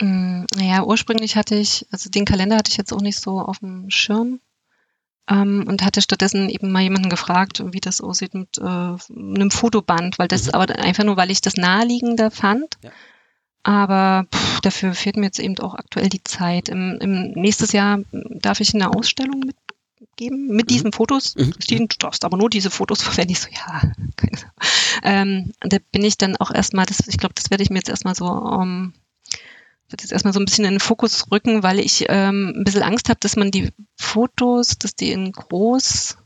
Mm, 0.00 0.44
Naja, 0.56 0.84
ursprünglich 0.84 1.36
hatte 1.36 1.54
ich, 1.54 1.86
also 1.90 2.10
den 2.10 2.24
Kalender 2.24 2.56
hatte 2.56 2.70
ich 2.70 2.76
jetzt 2.76 2.92
auch 2.92 3.00
nicht 3.02 3.18
so 3.20 3.40
auf 3.40 3.58
dem 3.60 3.90
Schirm 3.90 4.40
ähm, 5.28 5.64
und 5.68 5.82
hatte 5.82 6.02
stattdessen 6.02 6.48
eben 6.48 6.72
mal 6.72 6.82
jemanden 6.82 7.08
gefragt, 7.10 7.62
wie 7.72 7.80
das 7.80 8.00
aussieht 8.00 8.34
mit 8.34 8.58
äh, 8.58 8.62
einem 8.62 9.50
Fotoband, 9.50 10.18
weil 10.18 10.28
das 10.28 10.46
Mhm. 10.46 10.54
aber 10.54 10.78
einfach 10.78 11.04
nur, 11.04 11.16
weil 11.16 11.30
ich 11.30 11.40
das 11.40 11.54
naheliegender 11.56 12.30
fand. 12.30 12.78
Ja. 12.82 12.90
Aber 13.64 14.26
pff, 14.34 14.60
dafür 14.62 14.92
fehlt 14.94 15.16
mir 15.16 15.26
jetzt 15.26 15.38
eben 15.38 15.56
auch 15.60 15.74
aktuell 15.74 16.08
die 16.08 16.24
Zeit. 16.24 16.68
Im, 16.68 16.98
im 17.00 17.30
nächstes 17.32 17.70
Jahr 17.72 18.00
darf 18.10 18.58
ich 18.60 18.74
eine 18.74 18.90
Ausstellung 18.92 19.44
mitgeben 20.00 20.48
mit 20.48 20.68
diesen 20.70 20.90
Fotos. 20.92 21.36
Mhm. 21.36 21.52
Christine, 21.52 21.86
du 21.86 21.96
darfst 21.98 22.24
aber 22.24 22.36
nur 22.36 22.50
diese 22.50 22.70
Fotos 22.70 23.02
verwenden. 23.02 23.32
Ich 23.32 23.40
so, 23.40 23.48
ja, 23.50 23.82
keine. 24.16 24.52
Ähm, 25.04 25.52
da 25.60 25.76
bin 25.92 26.02
ich 26.02 26.18
dann 26.18 26.36
auch 26.36 26.50
erstmal, 26.50 26.86
das, 26.86 27.06
ich 27.06 27.18
glaube, 27.18 27.34
das 27.36 27.50
werde 27.50 27.62
ich 27.62 27.70
mir 27.70 27.78
jetzt 27.78 27.88
erstmal 27.88 28.16
so 28.16 28.26
ähm, 28.60 28.94
wird 29.92 30.02
jetzt 30.02 30.12
erstmal 30.12 30.32
so 30.32 30.40
ein 30.40 30.44
bisschen 30.44 30.64
in 30.64 30.72
den 30.72 30.80
Fokus 30.80 31.30
rücken, 31.30 31.62
weil 31.62 31.78
ich 31.78 32.06
ähm, 32.08 32.54
ein 32.56 32.64
bisschen 32.64 32.82
Angst 32.82 33.08
habe, 33.08 33.20
dass 33.20 33.36
man 33.36 33.50
die 33.50 33.70
Fotos, 33.96 34.78
dass 34.78 34.94
die 34.94 35.12
in 35.12 35.32
groß 35.32 36.16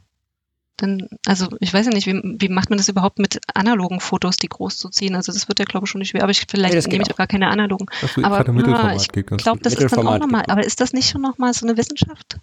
dann, 0.76 1.08
also 1.24 1.48
ich 1.60 1.72
weiß 1.72 1.86
ja 1.86 1.92
nicht, 1.92 2.06
wie, 2.06 2.20
wie 2.22 2.48
macht 2.48 2.68
man 2.70 2.76
das 2.76 2.88
überhaupt 2.88 3.18
mit 3.18 3.40
analogen 3.54 4.00
Fotos, 4.00 4.36
die 4.36 4.48
groß 4.48 4.76
zu 4.76 4.90
ziehen? 4.90 5.14
Also 5.14 5.32
das 5.32 5.48
wird 5.48 5.58
ja, 5.58 5.64
glaube 5.64 5.86
ich, 5.86 5.90
schon 5.90 6.00
nicht 6.00 6.10
schwer, 6.10 6.22
aber 6.22 6.32
ich, 6.32 6.44
vielleicht 6.48 6.74
Nee, 6.74 6.92
nehme 6.92 7.04
ich 7.06 7.12
auch. 7.12 7.16
gar 7.16 7.26
keine 7.26 7.48
analogen. 7.48 7.86
Aber 8.22 8.52
Mittelformat 8.52 9.08
ich 9.16 9.26
glaube, 9.26 9.60
das 9.62 9.74
ist 9.74 9.92
dann 9.92 10.06
auch 10.06 10.18
nochmal, 10.18 10.44
aber 10.48 10.64
ist 10.64 10.80
das 10.80 10.92
nicht 10.92 11.08
schon 11.08 11.22
nochmal 11.22 11.54
so 11.54 11.66
eine 11.66 11.76
Wissenschaft? 11.76 12.38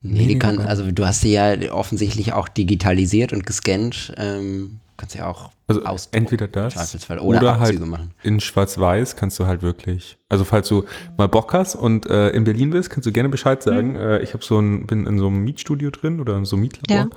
Nee, 0.00 0.22
Nee, 0.22 0.26
die 0.26 0.38
kann, 0.38 0.58
also 0.60 0.90
du 0.90 1.06
hast 1.06 1.20
sie 1.20 1.32
ja 1.32 1.72
offensichtlich 1.72 2.32
auch 2.32 2.48
digitalisiert 2.48 3.32
und 3.32 3.46
gescannt. 3.46 4.12
Ähm, 4.16 4.80
kannst 4.96 5.14
ja 5.14 5.26
auch 5.28 5.50
Also 5.66 5.84
ausdrucken, 5.84 6.16
entweder 6.24 6.48
das. 6.48 7.10
Oder, 7.10 7.22
oder 7.22 7.58
halt 7.60 7.84
machen. 7.86 8.12
in 8.22 8.40
Schwarz-Weiß 8.40 9.16
kannst 9.16 9.38
du 9.38 9.46
halt 9.46 9.62
wirklich, 9.62 10.18
also 10.28 10.44
falls 10.44 10.68
du 10.68 10.84
mal 11.16 11.28
Bock 11.28 11.52
hast 11.54 11.74
und 11.74 12.06
äh, 12.06 12.30
in 12.30 12.44
Berlin 12.44 12.70
bist, 12.70 12.90
kannst 12.90 13.06
du 13.06 13.12
gerne 13.12 13.28
Bescheid 13.28 13.62
sagen. 13.62 13.96
Äh, 13.96 14.20
ich 14.22 14.34
habe 14.34 14.44
so 14.44 14.58
ein, 14.58 14.86
bin 14.86 15.06
in 15.06 15.18
so 15.18 15.26
einem 15.26 15.42
Mietstudio 15.44 15.90
drin 15.90 16.20
oder 16.20 16.36
in 16.36 16.44
so 16.44 16.56
einem 16.56 16.62
Mietlabor, 16.62 16.96
Ja. 16.96 17.16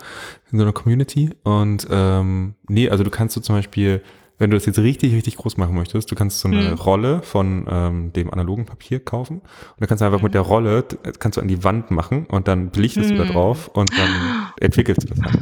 in 0.52 0.57
so 0.57 0.64
einer 0.64 0.73
Community 0.73 1.30
und 1.43 1.88
ähm, 1.91 2.56
nee, 2.68 2.89
also 2.89 3.03
du 3.03 3.10
kannst 3.10 3.35
du 3.35 3.41
zum 3.41 3.56
Beispiel, 3.56 4.02
wenn 4.38 4.49
du 4.52 4.57
das 4.57 4.65
jetzt 4.65 4.80
richtig, 4.80 5.14
richtig 5.14 5.38
groß 5.38 5.56
machen 5.57 5.76
möchtest, 5.76 6.11
du 6.11 6.15
kannst 6.15 6.39
so 6.41 6.47
eine 6.49 6.72
Mhm. 6.72 6.73
Rolle 6.73 7.22
von 7.22 7.68
ähm, 7.69 8.11
dem 8.14 8.34
analogen 8.34 8.65
Papier 8.65 8.99
kaufen 8.99 9.38
und 9.39 9.45
dann 9.80 9.88
kannst 9.88 10.02
du 10.02 10.06
einfach 10.06 10.22
mit 10.22 10.34
der 10.34 10.41
Rolle, 10.41 10.84
d- 10.84 10.97
kannst 11.19 11.38
du 11.38 11.41
an 11.41 11.47
die 11.47 11.64
Wand 11.64 11.89
machen 11.91 12.26
und 12.26 12.47
dann 12.49 12.69
belichtest 12.69 13.11
du 13.11 13.15
da 13.15 13.23
Mhm. 13.23 13.30
drauf 13.30 13.68
und 13.69 13.97
dann 13.97 14.11
entwickelst 14.60 15.03
du 15.03 15.07
das 15.14 15.23
halt. 15.23 15.39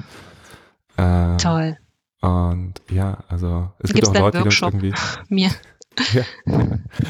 Äh, 0.96 1.38
Toll. 1.38 1.78
Und 2.24 2.74
ja, 2.90 3.20
also 3.30 3.70
es 3.80 3.94
gibt 3.94 4.08
auch 4.08 4.14
Leute, 4.14 4.40
die 4.40 4.44
das 4.46 4.62
Workshop? 4.62 4.74
irgendwie. 4.74 4.94
Mir. 5.30 5.50
Ja. 6.12 6.24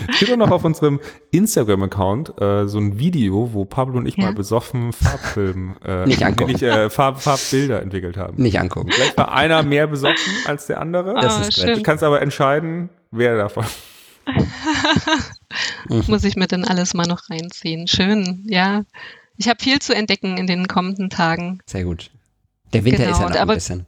Es 0.10 0.19
gibt 0.19 0.30
auch 0.34 0.35
noch 0.38 0.52
auf 0.52 0.65
unserem 0.65 0.99
Instagram-Account 1.31 2.34
äh, 2.41 2.68
so 2.68 2.80
ein 2.80 2.99
Video, 2.99 3.53
wo 3.53 3.64
Pablo 3.64 3.98
und 3.98 4.06
ich 4.06 4.18
Ja. 4.18 4.26
mal 4.26 4.34
besoffen 4.34 4.91
Farbfilm, 4.91 5.76
äh, 5.85 6.06
Nicht 6.06 6.26
angucken. 6.26 6.52
Nicht, 6.52 6.64
äh, 6.64 6.90
Farb, 6.90 7.22
Farbbilder 7.22 7.81
entwickelt 7.81 8.18
haben. 8.18 8.41
Nicht 8.44 8.60
angucken. 8.60 8.91
Vielleicht 8.91 9.18
war 9.18 9.31
einer 9.31 9.64
mehr 9.64 9.88
besoffen 9.88 10.34
als 10.48 10.68
der 10.68 10.81
andere. 10.81 11.14
Das 11.14 11.38
Ah, 11.38 11.41
ist 11.44 11.57
Du 11.57 11.61
schön. 11.61 11.81
kannst 11.84 12.03
aber 12.03 12.22
entscheiden, 12.22 12.90
wer 13.11 13.38
davon. 13.38 13.64
Muss 16.07 16.23
ich 16.26 16.35
mir 16.35 16.48
dann 16.48 16.65
alles 16.65 16.94
mal 16.94 17.06
noch 17.07 17.30
reinziehen. 17.30 17.88
Schön, 17.88 18.44
ja. 18.49 18.84
Ich 19.38 19.48
habe 19.48 19.64
viel 19.64 19.80
zu 19.80 19.95
entdecken 19.95 20.38
in 20.38 20.45
den 20.48 20.68
kommenden 20.68 21.10
Tagen. 21.10 21.60
Sehr 21.65 21.84
gut. 21.85 22.11
Der 22.73 22.84
Winter 22.85 23.03
Genau, 23.03 23.11
ist 23.11 23.19
ja 23.19 23.26
noch 23.30 23.35
ein 23.35 23.41
aber- 23.41 23.56
bisschen. 23.56 23.85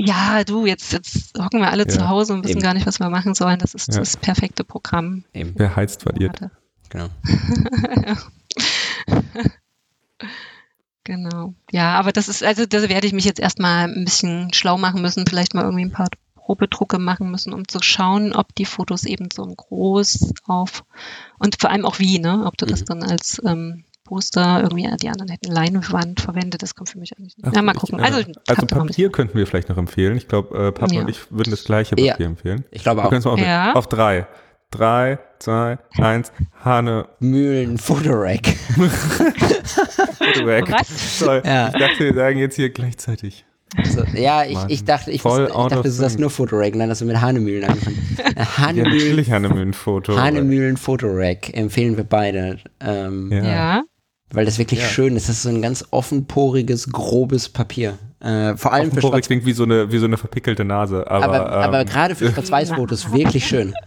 Ja, 0.00 0.44
du, 0.44 0.64
jetzt, 0.64 0.92
jetzt 0.92 1.36
hocken 1.38 1.60
wir 1.60 1.70
alle 1.70 1.82
Ja, 1.82 1.88
zu 1.88 2.08
Hause 2.08 2.32
und 2.34 2.44
wissen 2.44 2.58
eben. 2.58 2.62
gar 2.62 2.74
nicht, 2.74 2.86
was 2.86 3.00
wir 3.00 3.10
machen 3.10 3.34
sollen. 3.34 3.58
Das 3.58 3.74
ist 3.74 3.92
Ja. 3.92 3.98
das 3.98 4.16
perfekte 4.16 4.62
Programm. 4.64 5.24
Eben, 5.34 5.52
Wer 5.56 5.74
heizt, 5.76 6.02
verliert. 6.02 6.38
Genau. 6.88 7.08
Genau. 11.04 11.54
Ja, 11.70 11.94
aber 11.98 12.12
das 12.12 12.28
ist, 12.28 12.42
also 12.42 12.66
da 12.66 12.86
werde 12.88 13.06
ich 13.06 13.14
mich 13.14 13.24
jetzt 13.24 13.40
erstmal 13.40 13.88
ein 13.88 14.04
bisschen 14.04 14.52
schlau 14.52 14.76
machen 14.76 15.00
müssen, 15.00 15.24
vielleicht 15.26 15.54
mal 15.54 15.64
irgendwie 15.64 15.86
ein 15.86 15.90
paar 15.92 16.08
Probedrucke 16.34 16.98
machen 16.98 17.30
müssen, 17.30 17.54
um 17.54 17.66
zu 17.66 17.78
schauen, 17.82 18.34
ob 18.34 18.54
die 18.54 18.66
Fotos 18.66 19.04
eben 19.04 19.28
so 19.32 19.46
groß 19.46 20.34
auf 20.46 20.84
und 21.38 21.56
vor 21.60 21.70
allem 21.70 21.86
auch 21.86 21.98
wie, 21.98 22.18
ne? 22.18 22.44
Ob 22.44 22.58
du 22.58 22.66
das 22.66 22.80
Mhm. 22.82 22.84
dann 22.86 23.02
als 23.04 23.40
ähm, 23.46 23.84
Poster 24.08 24.62
irgendwie, 24.62 24.84
ja, 24.84 24.96
die 24.96 25.08
anderen 25.10 25.28
hätten 25.28 25.52
Leinwand 25.52 26.20
verwendet, 26.20 26.62
das 26.62 26.74
kommt 26.74 26.88
für 26.88 26.98
mich 26.98 27.12
eigentlich 27.18 27.36
nicht. 27.36 27.46
Ach, 27.46 27.52
ja, 27.54 27.60
mal 27.60 27.72
ich, 27.74 27.78
gucken. 27.80 27.98
äh, 27.98 28.02
Also, 28.04 28.22
also 28.48 28.66
Papier 28.66 29.10
könnten 29.12 29.36
wir 29.36 29.46
vielleicht 29.46 29.68
noch 29.68 29.76
empfehlen. 29.76 30.16
Ich 30.16 30.28
glaube, 30.28 30.56
äh, 30.68 30.72
Papa 30.72 30.94
Ja. 30.94 31.02
und 31.02 31.10
ich 31.10 31.30
würden 31.30 31.50
das 31.50 31.64
gleiche 31.64 31.94
Ja. 32.00 32.12
Papier 32.12 32.26
empfehlen. 32.26 32.64
Ich 32.70 32.82
glaube 32.82 33.04
auch. 33.04 33.12
auf, 33.12 33.38
Ja. 33.38 33.74
auf 33.74 33.86
drei. 33.86 34.26
Drei, 34.70 35.18
zwei, 35.38 35.78
eins, 35.98 36.30
Hane, 36.62 37.08
Mühlen 37.20 37.78
Fotorack. 37.78 38.46
weg. 40.44 40.64
Was? 40.70 41.18
Sorry. 41.18 41.40
Ja. 41.44 41.68
Ich 41.68 41.74
dachte, 41.80 41.98
wir 42.00 42.14
sagen 42.14 42.38
jetzt 42.38 42.56
hier 42.56 42.70
gleichzeitig. 42.70 43.44
Also, 43.76 44.02
ja, 44.14 44.44
ich, 44.44 44.56
ich 44.68 44.84
dachte, 44.84 45.10
ich, 45.10 45.20
Voll 45.22 45.42
wusste, 45.44 45.58
ich 45.58 45.68
dachte, 45.68 45.82
du 45.82 45.90
sagst 45.90 46.18
nur 46.18 46.30
Fotorack, 46.30 46.74
nein, 46.74 46.88
hast 46.88 47.02
du 47.02 47.04
mit 47.04 47.20
Hanemühlen 47.20 47.64
angefangen. 47.68 48.16
Äh, 48.18 48.34
Ja, 48.38 48.58
Hanemühlen, 48.58 48.98
natürlich 48.98 49.30
Hanemühlen-Foto. 49.30 50.16
Hanemühlen 50.18 50.76
Fotorack 50.76 51.54
empfehlen 51.56 51.96
wir 51.96 52.04
beide. 52.04 52.58
Ähm, 52.80 53.30
Ja. 53.32 53.44
Ja. 53.44 53.82
Weil 54.32 54.44
das 54.44 54.58
wirklich 54.58 54.80
Ja. 54.80 54.86
schön 54.86 55.16
ist. 55.16 55.28
Das 55.28 55.36
ist 55.36 55.42
so 55.44 55.48
ein 55.48 55.62
ganz 55.62 55.84
offenporiges, 55.90 56.90
grobes 56.92 57.48
Papier. 57.48 57.98
Äh, 58.20 58.56
vor 58.56 58.72
allem 58.72 58.86
für 58.90 58.98
Offenporig 58.98 59.10
Schwarz 59.12 59.26
klingt 59.26 59.46
wie 59.46 59.52
so 59.52 59.62
eine, 59.64 59.90
wie 59.92 59.98
so 59.98 60.04
eine 60.06 60.16
verpickelte 60.16 60.64
Nase. 60.64 61.10
Aber, 61.10 61.24
aber, 61.24 61.50
aber 61.50 61.80
ähm, 61.80 61.86
gerade 61.86 62.14
für 62.14 62.30
Schwarz-Weiß-Fotos 62.32 63.12
wirklich 63.12 63.46
schön. 63.46 63.74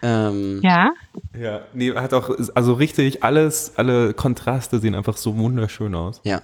Ähm, 0.00 0.60
Ja. 0.62 0.92
ja, 1.38 1.60
nee, 1.74 1.92
hat 1.92 2.14
auch, 2.14 2.30
also 2.54 2.72
richtig, 2.72 3.22
alles, 3.22 3.72
alle 3.76 4.14
Kontraste 4.14 4.78
sehen 4.78 4.94
einfach 4.94 5.18
so 5.18 5.36
wunderschön 5.36 5.94
aus. 5.94 6.20
ja. 6.24 6.40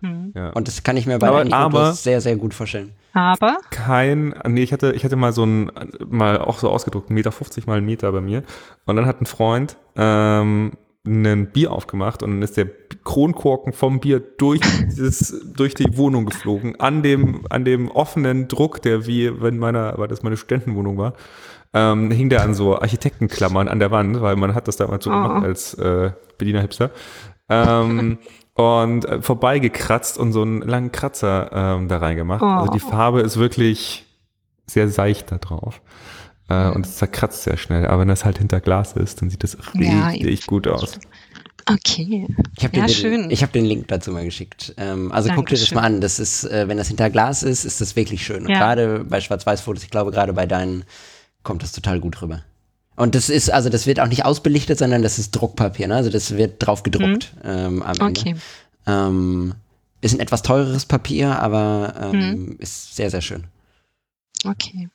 Hm. 0.00 0.32
Ja. 0.34 0.50
Und 0.50 0.66
das 0.68 0.82
kann 0.82 0.96
ich 0.96 1.06
mir 1.06 1.18
bei 1.18 1.28
Aber- 1.28 1.44
den 1.44 1.52
aber- 1.52 1.92
sehr, 1.92 2.20
sehr 2.22 2.34
gut 2.36 2.54
vorstellen. 2.54 2.92
Aber, 3.12 3.58
kein, 3.70 4.34
nee, 4.48 4.62
ich 4.62 4.72
hatte, 4.72 4.92
ich 4.92 5.04
hatte 5.04 5.16
mal 5.16 5.32
so 5.34 5.44
ein, 5.44 5.70
mal 6.08 6.38
auch 6.38 6.58
so 6.58 6.70
ausgedruckt, 6.70 7.10
1,50 7.10 7.12
Meter 7.12 7.32
mal 7.66 7.76
einen 7.76 7.86
Meter 7.86 8.10
bei 8.10 8.20
mir. 8.22 8.42
Und 8.86 8.96
dann 8.96 9.04
hat 9.06 9.20
ein 9.20 9.26
Freund 9.26 9.76
ähm, 9.96 10.72
ein 11.04 11.50
Bier 11.50 11.72
aufgemacht 11.72 12.22
und 12.22 12.30
dann 12.30 12.42
ist 12.42 12.56
der 12.56 12.68
Kronkorken 13.04 13.72
vom 13.72 13.98
Bier 14.00 14.20
durch 14.20 14.60
dieses, 14.86 15.44
durch 15.54 15.74
die 15.74 15.96
Wohnung 15.96 16.26
geflogen, 16.26 16.78
an 16.78 17.02
dem, 17.02 17.44
an 17.50 17.64
dem 17.64 17.90
offenen 17.90 18.46
Druck, 18.48 18.82
der 18.82 19.06
wie, 19.06 19.40
wenn 19.42 19.58
meiner, 19.58 19.94
weil 19.98 20.08
das 20.08 20.22
meine 20.22 20.36
Studentenwohnung 20.36 20.98
war, 20.98 21.14
ähm, 21.74 22.10
hing 22.10 22.28
der 22.28 22.42
an 22.42 22.54
so 22.54 22.78
Architektenklammern 22.78 23.66
an 23.66 23.78
der 23.78 23.90
Wand, 23.90 24.20
weil 24.20 24.36
man 24.36 24.54
hat 24.54 24.68
das 24.68 24.76
damals 24.76 25.04
so 25.04 25.10
Oh. 25.10 25.14
gemacht 25.14 25.44
als 25.44 25.74
äh, 25.74 26.12
Berliner 26.38 26.60
Hipster. 26.60 26.90
Ähm, 27.48 28.18
und 28.54 29.04
äh, 29.06 29.22
vorbeigekratzt 29.22 30.18
und 30.18 30.32
so 30.32 30.42
einen 30.42 30.60
langen 30.62 30.92
Kratzer 30.92 31.50
ähm, 31.52 31.88
da 31.88 31.96
reingemacht. 31.98 32.42
Also 32.42 32.72
die 32.72 32.82
Oh. 32.84 32.90
Farbe 32.90 33.20
ist 33.22 33.38
wirklich 33.38 34.06
sehr 34.66 34.88
seicht 34.88 35.32
da 35.32 35.38
drauf. 35.38 35.80
Äh, 36.52 36.74
und 36.74 36.86
es 36.86 36.96
zerkratzt 36.96 37.42
sehr 37.44 37.56
schnell. 37.56 37.86
Aber 37.86 38.00
wenn 38.00 38.08
das 38.08 38.24
halt 38.24 38.38
hinter 38.38 38.60
Glas 38.60 38.92
ist, 38.92 39.22
dann 39.22 39.30
sieht 39.30 39.42
das 39.42 39.56
Ja, 39.74 40.08
richtig 40.08 40.46
gut 40.46 40.66
aus. 40.68 40.98
okay. 41.68 42.26
Ich 42.56 42.64
habe 42.64 42.76
Ja, 42.76 42.86
den, 42.86 43.30
ich 43.30 43.42
hab 43.42 43.52
den 43.52 43.64
Link 43.64 43.88
dazu 43.88 44.10
mal 44.12 44.24
geschickt. 44.24 44.74
Ähm, 44.76 45.10
also 45.12 45.30
guck 45.34 45.46
dir 45.48 45.56
das 45.58 45.72
mal 45.72 45.82
an. 45.82 46.00
Das 46.00 46.18
ist, 46.18 46.44
äh, 46.44 46.68
wenn 46.68 46.76
das 46.76 46.88
hinter 46.88 47.10
Glas 47.10 47.42
ist, 47.42 47.64
ist 47.64 47.80
das 47.80 47.96
wirklich 47.96 48.24
schön. 48.24 48.44
Und 48.44 48.50
Ja. 48.50 48.58
gerade 48.58 49.04
bei 49.04 49.20
Schwarz-Weiß-Fotos, 49.20 49.82
ich 49.84 49.90
glaube, 49.90 50.10
gerade 50.10 50.32
bei 50.32 50.46
deinen 50.46 50.84
kommt 51.42 51.62
das 51.62 51.72
total 51.72 52.00
gut 52.00 52.20
rüber. 52.22 52.42
Und 52.94 53.14
das 53.14 53.30
ist, 53.30 53.50
also 53.50 53.68
das 53.70 53.86
wird 53.86 54.00
auch 54.00 54.06
nicht 54.08 54.24
ausbelichtet, 54.24 54.78
sondern 54.78 55.02
das 55.02 55.18
ist 55.18 55.30
Druckpapier, 55.32 55.88
ne? 55.88 55.96
Also 55.96 56.10
das 56.10 56.36
wird 56.36 56.64
drauf 56.64 56.82
gedruckt 56.82 57.34
ähm, 57.42 57.82
am 57.82 57.96
Ende. 57.98 58.20
Okay. 58.20 58.34
Ähm, 58.86 59.54
ist 60.02 60.14
ein 60.14 60.20
etwas 60.20 60.42
teureres 60.42 60.84
Papier, 60.84 61.38
aber 61.40 61.94
ähm, 62.12 62.56
ist 62.58 62.94
sehr, 62.96 63.10
sehr 63.10 63.22
schön. 63.22 63.44
Okay. 64.44 64.88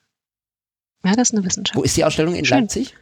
Ja, 1.08 1.16
das 1.16 1.30
ist 1.30 1.36
eine 1.38 1.46
Wissenschaft. 1.46 1.78
Wo 1.78 1.84
ist 1.84 1.96
die 1.96 2.04
Ausstellung? 2.04 2.36
In 2.36 2.44
Schön. 2.44 2.60
Leipzig? 2.62 2.94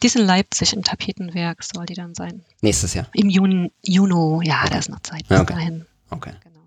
Die 0.00 0.06
ist 0.06 0.14
in 0.16 0.24
Leipzig 0.24 0.72
im 0.74 0.84
Tapetenwerk, 0.84 1.64
soll 1.64 1.86
die 1.86 1.94
dann 1.94 2.14
sein. 2.14 2.44
Nächstes 2.60 2.94
Jahr. 2.94 3.08
Im 3.14 3.28
Juni, 3.28 3.72
Juno, 3.82 4.40
ja, 4.42 4.64
da 4.68 4.78
ist 4.78 4.88
noch 4.88 5.00
Zeit 5.00 5.26
bis 5.28 5.36
Ja, 5.36 5.42
okay. 5.42 5.54
dahin. 5.54 5.86
Okay. 6.10 6.32
Genau. 6.44 6.60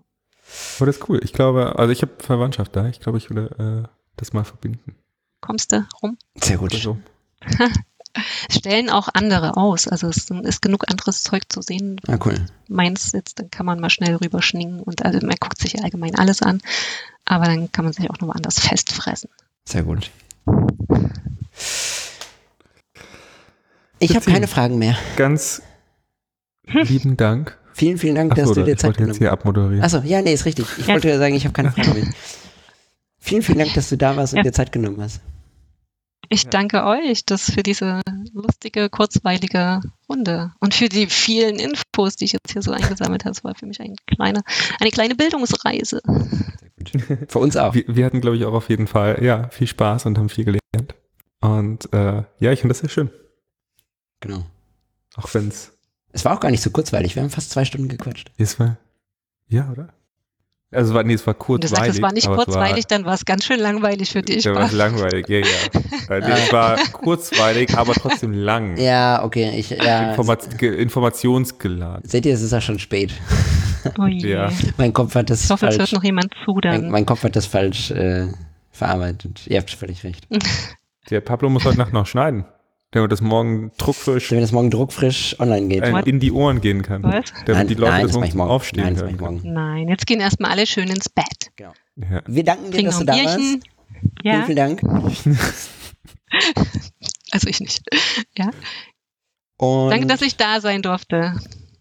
Aber 0.76 0.86
das 0.86 0.96
ist 0.96 1.08
cool. 1.08 1.20
Ich 1.24 1.32
glaube, 1.32 1.78
also 1.78 1.90
ich 1.92 2.02
habe 2.02 2.12
Verwandtschaft 2.18 2.76
da. 2.76 2.88
Ich 2.88 3.00
glaube, 3.00 3.16
ich 3.16 3.30
würde 3.30 3.84
äh, 3.86 3.88
das 4.16 4.34
mal 4.34 4.44
verbinden. 4.44 4.96
Kommst 5.40 5.72
du 5.72 5.86
rum? 6.02 6.18
Sehr 6.42 6.58
gut. 6.58 6.74
Also, 6.74 6.98
Stellen 8.50 8.90
auch 8.90 9.08
andere 9.14 9.56
aus. 9.56 9.88
Also 9.88 10.08
es 10.08 10.28
ist 10.30 10.62
genug 10.62 10.90
anderes 10.90 11.22
Zeug 11.22 11.44
zu 11.48 11.62
sehen. 11.62 12.00
Ah, 12.06 12.18
cool. 12.24 12.34
Meins 12.68 13.12
jetzt, 13.12 13.38
dann 13.38 13.50
kann 13.50 13.64
man 13.66 13.80
mal 13.80 13.90
schnell 13.90 14.14
rüberschningen 14.16 14.80
und 14.80 15.04
also 15.04 15.18
man 15.26 15.36
guckt 15.40 15.58
sich 15.58 15.72
ja 15.74 15.82
allgemein 15.82 16.14
alles 16.16 16.42
an. 16.42 16.60
Aber 17.24 17.46
dann 17.46 17.72
kann 17.72 17.84
man 17.84 17.92
sich 17.94 18.08
auch 18.10 18.18
noch 18.20 18.28
woanders 18.28 18.60
festfressen. 18.60 19.30
Sehr 19.64 19.82
gut. 19.82 20.10
Ich 23.98 24.14
habe 24.14 24.30
keine 24.30 24.46
Fragen 24.46 24.78
mehr. 24.78 24.96
Ganz 25.16 25.62
lieben 26.66 27.16
Dank. 27.16 27.58
Vielen, 27.72 27.98
vielen 27.98 28.14
Dank, 28.14 28.34
dass 28.34 28.44
Achso, 28.50 28.54
du 28.54 28.64
dir 28.64 28.72
ich 28.72 28.78
Zeit 28.78 28.88
wollte 28.88 29.00
jetzt 29.00 29.06
genommen 29.06 29.18
hier 29.18 29.32
abmoderieren. 29.32 29.82
Achso, 29.84 29.98
ja, 30.04 30.22
nee, 30.22 30.32
ist 30.32 30.44
richtig. 30.46 30.66
Ich 30.78 30.86
Ja. 30.86 30.94
wollte 30.94 31.08
ja 31.08 31.18
sagen, 31.18 31.34
ich 31.34 31.44
habe 31.44 31.52
keine 31.52 31.70
Fragen 31.72 31.92
mehr. 31.92 32.08
Vielen, 33.18 33.42
vielen 33.42 33.58
Dank, 33.58 33.74
dass 33.74 33.88
du 33.88 33.96
da 33.96 34.16
warst 34.16 34.32
und 34.32 34.38
Ja. 34.38 34.42
dir 34.44 34.52
Zeit 34.52 34.72
genommen 34.72 35.00
hast. 35.00 35.20
Ich 36.28 36.44
Ja. 36.44 36.50
danke 36.50 36.84
euch 36.84 37.24
das 37.24 37.50
für 37.50 37.62
diese 37.62 38.00
lustige, 38.32 38.88
kurzweilige 38.90 39.80
Runde 40.08 40.52
und 40.60 40.74
für 40.74 40.88
die 40.88 41.06
vielen 41.06 41.56
Infos, 41.58 42.16
die 42.16 42.24
ich 42.26 42.32
jetzt 42.32 42.52
hier 42.52 42.62
so 42.62 42.72
eingesammelt 42.72 43.24
habe. 43.24 43.32
Es 43.32 43.44
war 43.44 43.54
für 43.54 43.66
mich 43.66 43.80
ein 43.80 43.96
kleine, 44.06 44.42
eine 44.80 44.90
kleine 44.90 45.14
Bildungsreise. 45.14 46.00
Für 47.28 47.38
uns 47.40 47.56
auch. 47.56 47.74
Wir, 47.74 47.84
wir 47.88 48.04
hatten, 48.06 48.20
glaube 48.20 48.36
ich, 48.36 48.44
auch 48.44 48.52
auf 48.52 48.68
jeden 48.68 48.86
Fall 48.86 49.20
ja, 49.22 49.48
viel 49.48 49.66
Spaß 49.66 50.06
und 50.06 50.18
haben 50.18 50.28
viel 50.28 50.44
gelernt. 50.44 50.94
Und 51.40 51.92
äh, 51.92 52.22
ja, 52.38 52.52
ich 52.52 52.60
finde 52.60 52.74
das 52.74 52.78
sehr 52.78 52.88
schön. 52.90 53.10
Genau. 54.20 54.46
Auch 55.16 55.32
wenn 55.34 55.48
es 55.48 55.72
Es 56.12 56.24
war 56.24 56.36
auch 56.36 56.40
gar 56.40 56.50
nicht 56.50 56.62
so 56.62 56.70
kurzweilig. 56.70 57.16
Wir 57.16 57.22
haben 57.22 57.30
fast 57.30 57.50
zwei 57.50 57.64
Stunden 57.64 57.88
gequatscht. 57.88 58.30
ist 58.36 58.60
war. 58.60 58.76
Ja, 59.48 59.68
oder? 59.72 59.92
Also 60.72 60.90
es 60.90 60.94
war, 60.94 61.04
nee, 61.04 61.14
es 61.14 61.24
war 61.26 61.34
Und 61.34 61.40
du 61.40 61.44
kurzweilig. 61.46 61.76
sagst, 61.78 61.96
es 61.96 62.02
war 62.02 62.12
nicht 62.12 62.26
kurzweilig, 62.28 62.86
dann 62.88 63.04
war 63.04 63.14
es 63.14 63.24
ganz 63.24 63.44
schön 63.44 63.60
langweilig 63.60 64.10
für 64.10 64.22
dich. 64.22 64.44
Es 64.44 64.46
war, 64.46 64.54
wa? 64.56 64.60
ja, 64.60 64.66
war 64.66 64.72
langweilig, 64.72 65.28
ja, 65.28 65.38
ja. 65.38 65.46
Weil 66.08 66.20
nee, 66.22 66.32
es 66.32 66.52
war 66.52 66.76
kurzweilig, 66.92 67.76
aber 67.78 67.94
trotzdem 67.94 68.32
lang. 68.32 68.76
Ja, 68.76 69.22
okay. 69.24 69.52
Ich, 69.56 69.70
ja, 69.70 70.10
Informat 70.10 70.58
ge- 70.58 70.74
informationsgeladen. 70.82 72.08
seht 72.08 72.26
ihr, 72.26 72.34
es 72.34 72.42
ist 72.42 72.52
auch 72.52 72.60
schon 72.62 72.78
spät. 72.80 73.12
Oh 73.98 74.06
je. 74.06 74.28
Ja. 74.32 74.50
Mein 74.76 74.92
Kopf 74.92 75.14
hat 75.14 75.30
das 75.30 75.44
Ich 75.44 75.50
hoffe, 75.50 75.66
es 75.66 75.74
hört 75.78 75.88
falsch. 75.88 75.92
noch 75.92 76.02
jemand 76.04 76.32
zu 76.44 76.52
Mein, 76.54 76.62
dann. 76.82 76.90
mein 76.90 77.06
Kopf 77.06 77.22
hat 77.22 77.36
das 77.36 77.46
falsch 77.46 77.92
äh, 77.92 78.26
verarbeitet. 78.72 79.42
Ihr 79.46 79.58
habt 79.60 79.70
völlig 79.70 80.02
recht. 80.02 80.26
Der 81.10 81.20
Pablo 81.20 81.48
muss 81.48 81.64
heute 81.64 81.78
Nacht 81.78 81.92
noch 81.92 82.06
schneiden. 82.06 82.44
Damit 82.96 83.12
das 83.12 83.20
morgen 83.20 83.70
druckfrisch 83.76 84.30
Wenn 84.30 84.40
das 84.40 84.52
morgen 84.52 84.70
druckfrisch 84.70 85.38
online 85.38 85.68
geht. 85.68 85.82
äh, 85.82 86.00
in 86.08 86.18
die 86.18 86.32
Ohren 86.32 86.60
gehen 86.60 86.82
kann. 86.82 87.02
Was? 87.02 87.32
Damit 87.44 87.48
Nein, 87.48 87.66
die 87.68 87.74
Leute 87.74 87.92
nein, 87.92 88.06
das 88.06 88.12
morgen 88.16 88.36
morgen. 88.36 88.50
aufstehen 88.50 88.84
Nein, 88.84 88.96
können. 88.96 89.16
morgen. 89.18 89.52
Nein, 89.52 89.88
jetzt 89.88 90.06
gehen 90.06 90.20
erstmal 90.20 90.50
alle 90.50 90.66
schön 90.66 90.88
ins 90.88 91.08
Bett. 91.08 91.50
Ja. 91.60 91.72
Wir 92.26 92.44
danken 92.44 92.64
dir, 92.66 92.70
Trinken 92.72 92.86
dass 92.86 92.98
du 92.98 93.04
da 93.04 93.12
warst. 93.12 93.36
Bierchen. 93.36 93.62
Vielen, 94.22 94.34
Ja, 94.34 94.42
vielen 94.44 94.56
Dank. 94.56 94.82
also 97.30 97.48
ich 97.48 97.60
nicht. 97.60 97.82
Ja. 98.36 98.50
Und 99.58 99.90
Danke, 99.90 100.06
dass 100.06 100.22
ich 100.22 100.36
da 100.36 100.60
sein 100.60 100.82
durfte. 100.82 101.34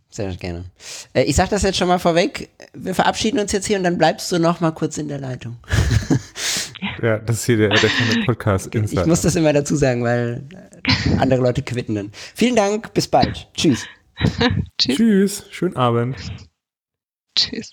Sehr 0.09 0.33
gerne. 0.35 0.65
Äh, 1.13 1.23
ich 1.23 1.35
sage 1.35 1.49
das 1.49 1.63
jetzt 1.63 1.77
schon 1.77 1.89
mal 1.89 1.99
vorweg. 1.99 2.49
Wir 2.73 2.95
verabschieden 2.95 3.39
uns 3.39 3.51
jetzt 3.51 3.67
hier 3.67 3.77
und 3.77 3.83
dann 3.83 3.97
bleibst 3.97 4.31
du 4.31 4.39
noch 4.39 4.61
mal 4.61 4.71
kurz 4.71 4.97
in 4.97 5.07
der 5.09 5.19
Leitung. 5.19 5.57
ja, 7.01 7.19
das 7.19 7.37
ist 7.37 7.45
hier 7.45 7.57
der, 7.57 7.69
der 7.69 7.89
kleine 7.89 8.25
podcast 8.25 8.73
Ich 8.75 9.05
muss 9.05 9.21
das 9.21 9.35
immer 9.35 9.53
dazu 9.53 9.75
sagen, 9.75 10.03
weil 10.03 10.43
äh, 10.53 11.15
andere 11.17 11.41
Leute 11.41 11.61
quitten 11.61 11.95
dann. 11.95 12.11
Vielen 12.13 12.55
Dank, 12.55 12.93
bis 12.93 13.07
bald. 13.07 13.47
Tschüss. 13.55 13.85
Tschüss. 14.77 14.95
Tschüss, 14.97 15.45
schönen 15.51 15.75
Abend. 15.75 16.15
Tschüss. 17.35 17.71